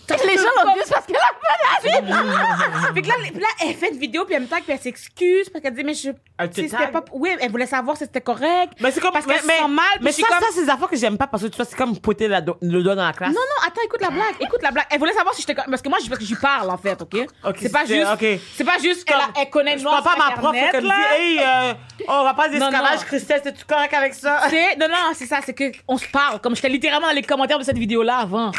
Les 0.08 0.36
gens 0.36 0.42
dit 0.74 0.90
parce 0.90 1.06
qu'elle 1.06 1.16
a 1.16 1.20
pas 1.20 1.52
Fait 2.94 3.02
que 3.02 3.08
là, 3.08 3.14
là, 3.34 3.46
elle 3.66 3.74
fait 3.74 3.90
une 3.90 3.98
vidéo, 3.98 4.24
puis 4.24 4.34
elle 4.34 4.42
me 4.42 4.46
tag, 4.46 4.62
puis 4.62 4.72
elle 4.72 4.78
s'excuse, 4.80 5.48
parce 5.50 5.62
qu'elle 5.62 5.74
dit, 5.74 5.84
mais 5.84 5.94
je. 5.94 6.10
Sais, 6.52 6.68
c'était 6.68 6.88
pas. 6.88 7.04
Oui, 7.12 7.30
elle 7.40 7.50
voulait 7.50 7.66
savoir 7.66 7.96
si 7.96 8.04
c'était 8.04 8.20
correct. 8.20 8.74
Mais 8.80 8.90
c'est 8.90 9.00
comme 9.00 9.12
Parce 9.12 9.26
qu'elle 9.26 9.40
se 9.40 9.46
sent 9.46 9.68
mal, 9.68 9.84
mais 10.00 10.10
je 10.10 10.16
ça, 10.20 10.26
comme- 10.28 10.40
ça, 10.40 10.46
c'est 10.54 10.64
des 10.64 10.70
affaires 10.70 10.88
que 10.88 10.96
j'aime 10.96 11.16
pas 11.16 11.26
parce 11.26 11.42
que 11.42 11.48
tu 11.48 11.56
vois, 11.56 11.64
c'est 11.64 11.76
comme 11.76 11.96
poter 11.98 12.28
la 12.28 12.40
do- 12.40 12.56
le 12.60 12.82
doigt 12.82 12.94
dans 12.94 13.04
la 13.06 13.12
classe. 13.12 13.30
Non, 13.30 13.34
non, 13.40 13.66
attends, 13.66 13.80
écoute 13.84 14.00
la 14.00 14.10
blague. 14.10 14.34
Écoute 14.40 14.62
la 14.62 14.70
blague. 14.72 14.86
Elle 14.90 14.98
voulait 14.98 15.12
savoir 15.12 15.34
si 15.34 15.42
j'étais. 15.42 15.54
Parce 15.54 15.80
que 15.82 15.88
moi, 15.88 15.98
je, 16.02 16.08
parce 16.08 16.18
que 16.18 16.24
j'y 16.26 16.34
parle, 16.34 16.70
en 16.70 16.76
fait, 16.78 17.00
OK? 17.00 17.16
Ok, 17.44 17.56
c'est 17.60 17.72
pas 17.72 17.84
juste. 17.84 18.06
ok. 18.12 18.40
C'est 18.56 18.64
pas 18.64 18.78
juste 18.82 19.04
qu'elle 19.04 19.16
elle 19.40 19.50
connaît 19.50 19.74
le 19.74 19.78
Je 19.78 19.84
noir 19.84 20.02
prends 20.02 20.14
pas 20.16 20.30
ma 20.30 20.32
prof 20.36 20.54
comme 20.72 20.80
dit, 20.82 20.90
hey, 21.14 21.38
euh, 21.40 21.74
on 22.08 22.24
va 22.24 22.34
pas 22.34 22.48
d'escalage. 22.48 23.00
Christelle, 23.06 23.42
es-tu 23.44 23.64
correct 23.64 23.94
avec 23.94 24.14
ça? 24.14 24.40
Non, 24.78 24.88
non, 24.88 25.12
c'est 25.14 25.26
ça, 25.26 25.38
c'est 25.44 25.54
que 25.54 25.70
on 25.88 25.96
se 25.96 26.06
parle. 26.08 26.40
Comme 26.40 26.54
j'étais 26.56 26.68
littéralement 26.68 27.06
dans 27.08 27.14
les 27.14 27.22
commentaires 27.22 27.58
de 27.58 27.64
cette 27.64 27.78
vidéo-là 27.78 28.18
avant. 28.18 28.50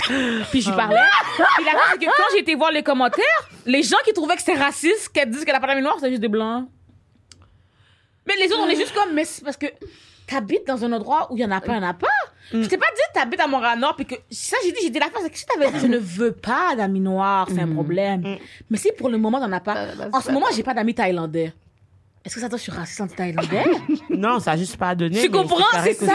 Puis 0.52 0.62
j'y 0.62 0.72
parlais. 0.72 1.00
Puis 1.36 1.66
la 1.66 1.72
chose, 1.72 1.80
c'est 1.92 2.00
que 2.00 2.06
quand 2.06 2.24
j'ai 2.34 2.40
été 2.40 2.56
voir 2.56 2.72
les 2.72 2.84
commentaires, 2.84 3.50
les 3.66 3.84
gens 3.84 3.98
qui 4.06 4.14
trouvaient 4.14 4.36
que 4.36 4.42
c'était 4.42 4.60
raciste, 4.60 5.10
qu'elle 5.10 5.30
disent 5.30 5.46
qu'elle 5.46 5.56
a 5.56 5.60
pas 5.60 5.68
d'ami 5.68 5.82
noir, 5.82 5.96
c'était 5.96 6.10
juste 6.10 6.22
des 6.22 6.28
blancs. 6.28 6.68
Mais 8.28 8.36
les 8.38 8.52
autres, 8.52 8.62
on 8.64 8.70
est 8.70 8.76
juste 8.76 8.94
comme, 8.94 9.14
mais 9.14 9.26
c'est 9.26 9.44
parce 9.44 9.58
que 9.58 9.68
t'habites 10.28 10.66
dans 10.66 10.84
un 10.86 10.92
endroit 10.94 11.32
où 11.32 11.38
il 11.38 11.42
y 11.42 11.46
en 11.46 11.52
a 11.52 11.60
pas, 11.60 11.74
il 11.74 11.82
y 11.82 11.86
en 11.86 11.90
a 11.90 11.94
pas. 11.94 12.08
Mm. 12.54 12.62
Je 12.64 12.68
t'ai 12.68 12.78
pas 12.78 12.86
dit 12.96 13.02
t'habites 13.14 13.40
à 13.40 13.48
Montréal-Nord, 13.48 13.96
puis 13.96 14.06
que 14.06 14.16
ça, 14.32 14.58
j'ai 14.64 14.72
dit, 14.72 14.80
j'ai 14.84 14.90
dit 14.90 15.00
la 15.00 15.10
face, 15.10 15.24
c'est 15.24 15.30
que 15.30 15.38
si 15.38 15.46
t'avais 15.46 15.72
dit, 15.72 15.80
je 15.80 15.88
ne 15.88 15.98
veux 15.98 16.32
pas 16.32 16.76
d'amis 16.76 17.00
noirs, 17.00 17.48
c'est 17.50 17.62
un 17.62 17.68
problème. 17.68 18.38
Mais 18.70 18.78
si 18.78 18.92
pour 18.98 19.10
le 19.10 19.18
moment, 19.18 19.40
t'en 19.40 19.52
as 19.52 19.60
pas. 19.60 19.78
Euh, 19.78 19.96
bah, 19.96 20.10
en 20.14 20.22
c'est 20.22 20.30
ce 20.30 20.34
moment, 20.34 20.48
j'ai 20.56 20.64
pas 20.64 20.74
d'amis 20.74 20.96
thaïlandais. 20.96 21.54
Est-ce 22.26 22.36
que 22.36 22.40
ça 22.42 22.48
doit 22.48 22.58
je 22.58 22.64
suis 22.64 22.72
raciste 22.72 23.02
anti-thaïlandais? 23.02 23.66
Non, 24.10 24.40
ça 24.40 24.52
a 24.52 24.58
juste 24.58 24.78
pas 24.78 24.96
donné. 24.96 25.20
tu 25.22 25.30
mais 25.30 25.38
comprends? 25.38 25.58
C'est 25.84 25.94
ça. 25.96 26.14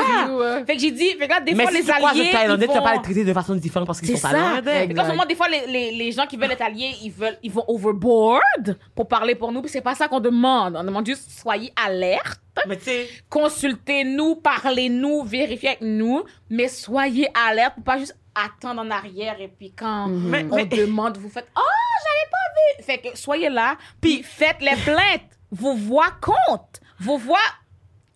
Fait 0.67 0.75
que 0.77 0.81
j'ai 0.81 0.91
dit, 0.93 1.11
fait 1.19 1.27
que 1.27 1.33
là, 1.35 1.41
des 1.41 1.53
Mais 1.55 1.65
fois, 1.65 1.73
si 1.73 1.79
les 1.79 1.85
tu 1.85 1.91
alliés. 1.91 2.25
les 2.25 2.31
Thaïlandais, 2.31 2.67
tu 2.67 2.73
vas 2.73 2.81
pas 2.81 2.95
les 2.95 3.03
traiter 3.03 3.25
de 3.25 3.33
façon 3.35 3.55
différente 3.57 3.87
parce 3.87 4.01
qu'ils 4.01 4.17
sont. 4.17 4.29
Thaïlandais. 4.29 4.73
Fait 4.81 4.89
que 4.89 4.95
là, 4.95 5.03
en 5.03 5.05
ce 5.07 5.11
moment, 5.11 5.27
des 5.27 5.35
fois, 5.35 5.49
les, 5.49 5.67
les, 5.67 5.91
les 5.93 6.13
gens 6.13 6.25
qui 6.27 6.37
veulent 6.39 6.53
être 6.53 6.63
alliés, 6.63 6.95
ils 7.03 7.11
veulent, 7.13 7.37
ils 7.43 7.51
vont 7.53 7.65
overboard 7.69 8.79
pour 8.95 9.07
parler 9.09 9.35
pour 9.35 9.53
nous. 9.53 9.61
Puis 9.61 9.71
c'est 9.71 9.81
pas 9.83 9.95
ça 9.95 10.09
qu'on 10.09 10.21
demande. 10.21 10.77
On 10.77 10.85
demande 10.85 11.05
juste, 11.07 11.31
soyez 11.31 11.73
alerte. 11.85 12.41
Mais 12.67 12.77
tu 12.77 12.85
sais, 12.85 13.09
consultez-nous, 13.29 14.37
parlez-nous, 14.37 15.25
vérifiez 15.25 15.71
avec 15.71 15.81
nous, 15.83 16.23
mais 16.49 16.69
soyez 16.69 17.29
alerte 17.49 17.75
pour 17.75 17.85
pas 17.85 17.99
juste 17.99 18.17
attendre 18.35 18.81
en 18.83 18.91
arrière 18.91 19.37
et 19.41 19.49
puis 19.49 19.73
quand 19.77 20.07
Mais- 20.09 20.47
on 20.51 20.57
mais- 20.57 20.65
demande, 20.67 21.19
vous 21.19 21.29
faites 21.29 21.49
«Oh, 21.57 21.61
j'avais 22.05 22.31
pas 22.31 22.37
vu!» 22.55 22.85
Fait 22.85 22.99
que 22.99 23.19
soyez 23.19 23.49
là, 23.49 23.77
puis 24.01 24.23
faites 24.23 24.61
les 24.61 24.77
plaintes. 24.85 25.38
Vos 25.51 25.75
voix 25.75 26.11
comptent. 26.21 26.81
Vos 27.01 27.17
voix 27.19 27.39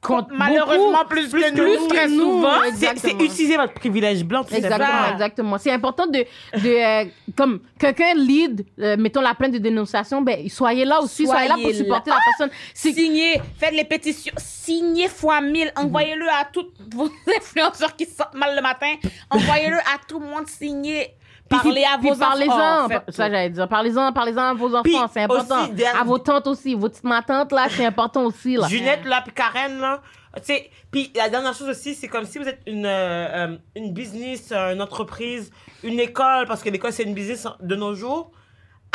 comptent 0.03 0.33
malheureusement 0.33 0.93
beaucoup. 0.93 1.09
plus, 1.11 1.29
Plus 1.29 1.43
que 1.43 1.51
nous, 1.57 1.81
nous, 1.83 1.89
très 1.89 2.07
que 2.07 2.11
nous, 2.11 2.21
souvent. 2.21 2.97
c'est 2.97 3.13
utiliser 3.13 3.57
votre 3.57 3.75
privilège 3.75 4.25
blanc, 4.25 4.45
Exactement, 4.51 5.13
exactement. 5.13 5.59
C'est 5.59 5.71
important 5.71 6.07
de, 6.07 6.25
de 6.59 7.05
euh, 7.05 7.05
comme 7.37 7.61
quelqu'un 7.79 8.15
lead, 8.15 8.67
euh, 8.81 8.97
mettons 8.99 9.21
la 9.21 9.35
plainte 9.35 9.53
de 9.53 9.59
dénonciation, 9.59 10.21
ben 10.21 10.49
soyez 10.49 10.85
là 10.85 11.01
aussi, 11.01 11.25
soyez, 11.27 11.49
là 11.49 11.55
pour 11.55 11.73
supporter 11.73 12.11
là. 12.11 12.17
la 12.17 12.23
personne. 12.25 12.51
C'est 12.75 12.93
Signez, 12.93 13.41
faites 13.57 13.75
les 13.75 13.85
pétitions, 13.85 14.35
signez 14.37 15.09
fois 15.09 15.41
mille, 15.41 15.73
envoyez-le 15.77 16.29
à 16.29 16.45
tous 16.53 16.67
vos 16.93 17.09
influenceurs 17.37 17.95
qui 17.95 18.07
sortent 18.07 18.35
mal 18.35 18.57
le 18.57 18.63
matin, 18.63 18.95
envoyez-le 19.31 19.77
à 19.79 19.99
tout 20.09 20.19
le 20.19 20.27
monde, 20.27 20.49
signez, 20.49 21.15
parlez 21.57 21.85
à 21.85 21.97
vos 21.99 22.15
parlez-en, 22.17 22.53
enfants. 22.53 22.89
faites 22.89 23.11
ça 23.15 23.29
j'allais 23.31 23.51
dire, 23.51 23.69
parlez-en, 23.69 24.13
parlez-en 24.13 24.43
à 24.43 24.55
vos 24.55 24.75
enfants, 24.75 25.09
c'est 25.13 25.23
important. 25.23 25.67
À 25.99 26.05
vos 26.05 26.19
tantes 26.19 26.47
aussi, 26.47 26.75
vos 26.75 26.89
petites 26.89 27.05
ma 27.05 27.23
tante 27.23 27.53
là, 27.53 27.69
c'est 27.71 27.85
important 27.85 28.25
aussi 28.25 28.57
là. 28.57 28.67
Junette, 28.69 29.05
là, 29.05 29.23
puis 29.23 29.33
Karen, 29.33 29.79
là. 29.79 30.01
Tu 30.37 30.43
sais, 30.45 30.71
puis 30.91 31.13
la 31.15 31.29
dernière 31.29 31.53
chose 31.55 31.69
aussi, 31.69 31.95
c'est 31.95 32.09
comme 32.09 32.25
si 32.25 32.39
vous 32.39 32.49
êtes 32.49 32.61
une, 32.67 32.87
euh, 32.87 33.49
euh, 33.51 33.57
une 33.77 33.93
business, 33.93 34.51
euh, 34.51 34.73
une 34.73 34.81
entreprise, 34.81 35.51
une 35.83 36.01
école, 36.01 36.47
parce 36.47 36.63
que 36.63 36.71
l'école, 36.71 36.93
c'est 36.93 37.03
une 37.03 37.13
business 37.13 37.47
de 37.61 37.77
nos 37.77 37.95
jours. 37.95 38.31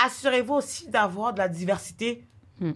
Assurez-vous 0.03 0.55
aussi 0.55 0.89
d'avoir 0.89 1.33
de 1.33 1.39
la 1.39 1.47
diversité 1.47 2.23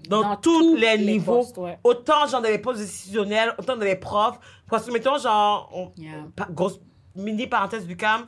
dans, 0.07 0.21
Dans 0.21 0.35
tous 0.35 0.75
les, 0.75 0.95
les 0.97 1.13
niveaux. 1.13 1.37
postes, 1.39 1.57
ouais. 1.57 1.79
Autant, 1.83 2.27
genre, 2.27 2.41
dans 2.41 2.49
les 2.49 2.59
postes 2.59 2.81
décisionnels, 2.81 3.55
autant 3.57 3.75
dans 3.75 3.83
les 3.85 3.95
profs. 3.95 4.37
Parce 4.69 4.85
que, 4.85 4.91
mettons, 4.91 5.17
genre, 5.17 5.69
on- 5.73 5.91
Yeah. 5.97 6.11
pa- 6.35 6.47
grosse 6.51 6.79
mini 7.15 7.47
parenthèse 7.47 7.87
du 7.87 7.97
CAM, 7.97 8.25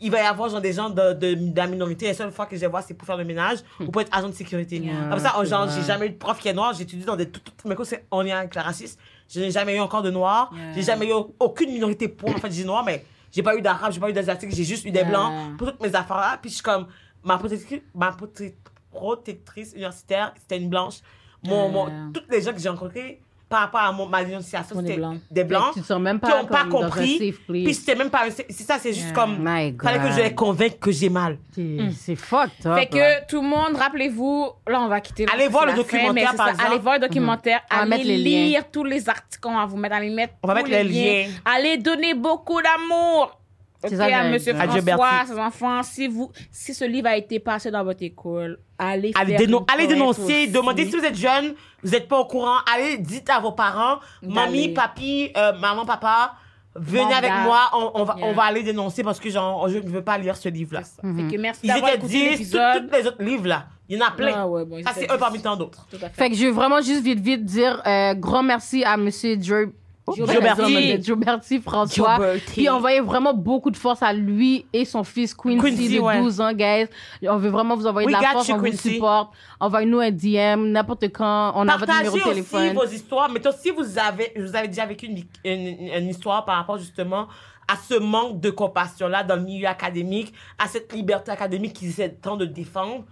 il 0.00 0.10
va 0.10 0.18
y 0.18 0.26
avoir 0.26 0.48
genre 0.48 0.60
des 0.60 0.72
gens 0.72 0.90
de, 0.90 1.12
de, 1.12 1.34
de 1.34 1.56
la 1.56 1.66
minorité. 1.66 2.06
La 2.08 2.14
seule 2.14 2.30
fois 2.30 2.46
que 2.46 2.54
je 2.56 2.60
les 2.60 2.66
vois, 2.66 2.82
c'est 2.82 2.94
pour 2.94 3.06
faire 3.06 3.16
le 3.16 3.24
ménage 3.24 3.58
ou 3.80 3.90
pour 3.90 4.00
être 4.02 4.16
agent 4.16 4.28
de 4.28 4.34
sécurité. 4.34 4.76
Yeah. 4.78 4.94
Comme 5.10 5.18
ça, 5.18 5.32
genre, 5.44 5.66
Ouais. 5.66 5.72
j'ai 5.74 5.82
jamais 5.86 6.06
eu 6.06 6.10
de 6.10 6.16
prof 6.16 6.38
qui 6.38 6.48
est 6.48 6.52
noir. 6.52 6.72
J'étudie 6.74 7.04
dans 7.04 7.16
des 7.16 7.28
tout, 7.28 7.40
tout, 7.40 7.68
mes 7.68 7.74
cours, 7.74 7.86
c'est 7.86 8.04
en 8.10 8.22
lien 8.22 8.38
avec 8.38 8.54
le 8.54 8.60
racisme. 8.60 8.98
Je 9.28 9.40
n'ai 9.40 9.50
jamais 9.50 9.76
eu 9.76 9.80
encore 9.80 10.02
de 10.02 10.10
noir. 10.10 10.50
Yeah. 10.54 10.72
J'ai 10.74 10.82
jamais 10.82 11.08
eu 11.08 11.12
aucune 11.40 11.72
minorité 11.72 12.08
pour. 12.08 12.30
En 12.30 12.38
fait, 12.38 12.50
j'ai 12.52 12.64
noir, 12.64 12.84
mais 12.84 13.04
j'ai 13.32 13.42
pas 13.42 13.56
eu 13.56 13.60
d'arabe, 13.62 13.92
j'ai 13.92 14.00
pas 14.00 14.08
eu 14.10 14.12
d'asiatique, 14.12 14.50
j'ai 14.54 14.64
juste 14.64 14.84
eu 14.84 14.90
des 14.90 15.00
Yeah. 15.00 15.08
blancs 15.10 15.56
pour 15.58 15.68
toutes 15.72 15.80
mes 15.82 15.94
affaires-là. 15.94 16.38
Puis 16.40 16.50
je 16.50 16.54
suis 16.56 16.62
comme, 16.62 16.86
ma 17.24 17.36
protectrice, 17.38 17.80
ma 17.94 18.10
prote- 18.10 18.54
protectrice 18.92 19.72
universitaire, 19.72 20.32
c'était 20.38 20.58
une 20.58 20.68
blanche. 20.68 20.96
Mon, 21.44 21.68
mon, 21.68 22.12
toutes 22.12 22.28
les 22.30 22.42
gens 22.42 22.52
que 22.52 22.58
j'ai 22.58 22.68
rencontrés 22.68 23.20
par 23.48 23.60
rapport 23.60 23.80
à 23.80 23.92
mon, 23.92 24.06
ma 24.06 24.24
dénonciation, 24.24 24.76
On 24.76 24.80
est 24.84 24.88
c'était 24.88 25.00
des 25.30 25.44
blancs 25.44 25.70
Tu 25.74 25.80
te 25.80 25.86
sens 25.86 26.00
même 26.00 26.20
qui 26.20 26.28
n'ont 26.30 26.44
pas 26.46 26.64
compris. 26.64 27.34
Puis 27.48 27.74
c'était 27.74 27.94
même 27.94 28.10
pas. 28.10 28.24
C'est 28.30 28.52
ça, 28.62 28.78
c'est 28.78 28.92
juste 28.92 29.06
Yeah. 29.06 29.14
comme. 29.14 29.36
My 29.40 29.74
Fallait 29.82 29.98
que 29.98 30.02
God. 30.04 30.12
je 30.16 30.20
les 30.22 30.34
convainque 30.34 30.78
que 30.78 30.90
j'ai 30.90 31.08
mal. 31.08 31.38
C'est- 31.54 31.78
C'est 31.98 32.16
fucked 32.16 32.66
up. 32.66 32.78
Fait 32.78 32.94
là. 32.94 33.20
que 33.20 33.26
tout 33.30 33.40
le 33.40 33.48
monde, 33.48 33.76
rappelez-vous, 33.76 34.50
là 34.68 34.80
on 34.80 34.88
va 34.88 35.00
quitter. 35.00 35.26
Allez 35.32 35.48
voir 35.48 35.66
le 35.66 35.74
documentaire, 35.74 36.34
par 36.34 36.48
exemple. 36.48 36.66
Allez 36.70 36.78
voir 36.78 36.94
le 36.96 37.00
documentaire, 37.06 37.60
allez 37.70 38.04
lire 38.04 38.70
tous 38.70 38.84
les 38.84 39.08
articles 39.08 39.40
qu'on 39.40 39.54
va 39.56 39.64
vous 39.66 39.76
mettre, 39.76 39.94
allez 39.96 40.10
mettre 40.10 40.34
On 40.42 40.48
va 40.48 40.54
tous 40.62 40.70
mettre 40.70 40.84
les 40.88 41.24
liens. 41.24 41.30
Allez 41.44 41.78
donner 41.78 42.14
beaucoup 42.14 42.60
d'amour. 42.60 43.37
C'est 43.80 43.92
Ok, 43.92 43.96
ça 43.96 44.04
à 44.06 44.66
Dieu 44.66 44.82
François, 44.82 45.24
ses 45.26 45.38
enfants, 45.38 45.82
si 45.84 46.08
vous, 46.08 46.32
si 46.50 46.74
ce 46.74 46.84
livre 46.84 47.06
a 47.06 47.16
été 47.16 47.38
passé 47.38 47.70
dans 47.70 47.84
votre 47.84 48.02
école, 48.02 48.58
allez 48.76 49.12
Allez, 49.14 49.36
faire 49.36 49.46
déno- 49.46 49.58
une 49.60 49.64
allez 49.72 49.86
dénoncer, 49.86 50.22
aussi. 50.22 50.48
demandez 50.48 50.90
si 50.90 50.96
vous 50.96 51.04
êtes 51.04 51.14
jeune, 51.16 51.54
vous 51.84 51.90
n'êtes 51.90 52.08
pas 52.08 52.18
au 52.18 52.24
courant, 52.24 52.56
allez, 52.74 52.98
dites 52.98 53.30
à 53.30 53.38
vos 53.38 53.52
parents, 53.52 54.00
mamie, 54.20 54.62
D'aller. 54.62 54.74
papi, 54.74 55.30
euh, 55.36 55.52
maman, 55.60 55.84
papa, 55.86 56.34
venez 56.74 57.14
avec 57.14 57.30
moi, 57.44 57.70
on, 57.72 57.92
on 57.94 58.04
va, 58.04 58.16
Yeah. 58.18 58.26
on 58.26 58.32
va 58.32 58.42
aller 58.44 58.64
dénoncer 58.64 59.04
parce 59.04 59.20
que 59.20 59.30
genre, 59.30 59.68
je 59.68 59.78
ne 59.78 59.88
veux 59.88 60.02
pas 60.02 60.18
lire 60.18 60.36
ce 60.36 60.48
livre-là. 60.48 60.82
C'est 60.82 60.96
ça. 60.96 61.02
Fait 61.02 61.36
que 61.36 61.40
merci 61.40 61.60
Ils 61.62 61.68
d'avoir 61.68 61.90
étaient 61.90 61.98
écouté 61.98 62.12
10, 62.14 62.24
tous 62.24 62.30
l'épisode. 62.30 62.88
tous 62.90 62.96
les 62.96 63.06
autres 63.06 63.22
livres-là. 63.22 63.66
Il 63.88 63.96
y 63.96 64.02
en 64.02 64.06
a 64.06 64.10
plein. 64.10 64.32
Ah 64.36 64.46
ouais, 64.48 64.64
bon, 64.64 64.78
ils 64.78 64.84
ça, 64.84 64.90
étaient 64.90 65.00
c'est 65.02 65.10
un 65.10 65.14
10. 65.14 65.20
parmi 65.20 65.40
tant 65.40 65.56
d'autres. 65.56 65.86
Tout 65.90 65.96
à 66.02 66.08
fait. 66.10 66.14
Fait 66.24 66.30
que 66.30 66.36
je 66.36 66.46
veux 66.46 66.52
vraiment 66.52 66.80
juste 66.82 67.02
vite, 67.02 67.20
vite 67.20 67.44
dire 67.44 67.80
euh, 67.86 68.14
grand 68.14 68.42
merci 68.42 68.82
à 68.84 68.96
Monsieur 68.96 69.36
Joe. 69.40 69.68
Gioberti. 70.16 71.02
Gioberti 71.02 71.60
François. 71.60 72.16
Gioberti. 72.16 72.52
Puis 72.52 72.68
vraiment 73.02 73.34
beaucoup 73.34 73.70
de 73.70 73.76
force 73.76 74.02
à 74.02 74.12
lui 74.12 74.66
et 74.72 74.84
son 74.84 75.04
fils 75.04 75.34
Quincy, 75.34 75.58
Quincy, 75.58 75.96
de 75.96 76.00
ouais. 76.00 76.20
12 76.20 76.40
ans, 76.40 76.52
guys. 76.52 76.86
On 77.22 77.36
veut 77.36 77.50
vraiment 77.50 77.76
vous 77.76 77.86
envoyer 77.86 78.06
We 78.06 78.16
de 78.16 78.22
la 78.22 78.28
force, 78.30 78.48
you, 78.48 78.54
on 78.54 78.58
vous 78.58 78.64
Quincy. 78.64 78.94
supporte. 78.94 79.32
Envoyez-nous 79.60 80.00
un 80.00 80.10
DM 80.10 80.70
n'importe 80.72 81.08
quand. 81.12 81.52
On 81.54 81.66
a 81.68 81.76
votre 81.76 81.92
numéro 81.92 82.16
Partagez 82.16 82.24
de 82.24 82.40
aussi 82.40 82.50
téléphone. 82.50 82.72
vos 82.74 82.84
histoires. 82.92 83.28
Mettons, 83.30 83.50
si 83.58 83.70
vous 83.70 83.98
avez, 83.98 84.32
vous 84.36 84.54
avez 84.56 84.68
déjà 84.68 84.86
vécu 84.86 85.06
une, 85.06 85.24
une, 85.44 85.88
une 85.94 86.08
histoire 86.08 86.44
par 86.44 86.56
rapport 86.56 86.78
justement 86.78 87.26
à 87.70 87.76
ce 87.76 87.98
manque 87.98 88.40
de 88.40 88.48
compassion-là 88.48 89.24
dans 89.24 89.36
le 89.36 89.42
milieu 89.42 89.68
académique, 89.68 90.32
à 90.58 90.66
cette 90.68 90.90
liberté 90.92 91.30
académique 91.30 91.74
qu'ils 91.74 91.88
essaient 91.90 92.08
tant 92.14 92.36
de 92.36 92.46
défendre, 92.46 93.04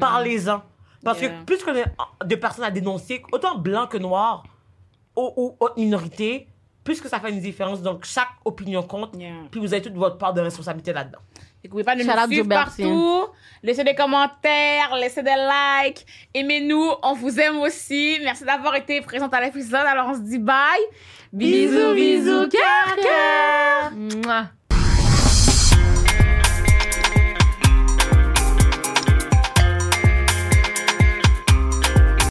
parlez-en. 0.00 0.62
Parce 1.04 1.20
Yeah. 1.20 1.28
que 1.40 1.44
plus 1.44 1.62
qu'on 1.62 1.74
est 1.74 1.84
de 2.24 2.34
personnes 2.34 2.64
à 2.64 2.70
dénoncer, 2.70 3.22
autant 3.32 3.58
blanc 3.58 3.86
que 3.86 3.98
noir, 3.98 4.42
ou, 5.16 5.32
ou 5.36 5.56
autre 5.60 5.78
minorité, 5.78 6.48
plus 6.82 7.00
que 7.00 7.08
ça 7.08 7.18
fait 7.18 7.30
une 7.30 7.40
différence. 7.40 7.82
Donc, 7.82 8.04
chaque 8.04 8.28
opinion 8.44 8.82
compte. 8.82 9.14
Yeah. 9.16 9.32
Puis 9.50 9.60
vous 9.60 9.72
avez 9.72 9.82
toute 9.82 9.94
votre 9.94 10.18
part 10.18 10.34
de 10.34 10.40
responsabilité 10.40 10.92
là-dedans. 10.92 11.20
N'oubliez 11.64 11.84
pas 11.84 11.96
de 11.96 12.02
nous 12.02 12.26
suivre 12.26 12.48
partout. 12.48 13.26
Laissez 13.62 13.84
des 13.84 13.94
commentaires, 13.94 14.94
laissez 15.00 15.22
des 15.22 15.30
likes. 15.30 16.04
Aimez-nous, 16.34 16.90
on 17.02 17.14
vous 17.14 17.40
aime 17.40 17.56
aussi. 17.60 18.18
Merci 18.22 18.44
d'avoir 18.44 18.74
été 18.74 19.00
présente 19.00 19.32
à 19.32 19.40
l'épisode. 19.40 19.86
Alors 19.86 20.08
on 20.08 20.14
se 20.14 20.20
dit 20.20 20.38
bye. 20.38 20.58
Bisous, 21.32 21.94
bisous, 21.94 22.48
cœur, 22.48 22.96
cœur. 23.02 23.92
Mouah. 23.92 24.50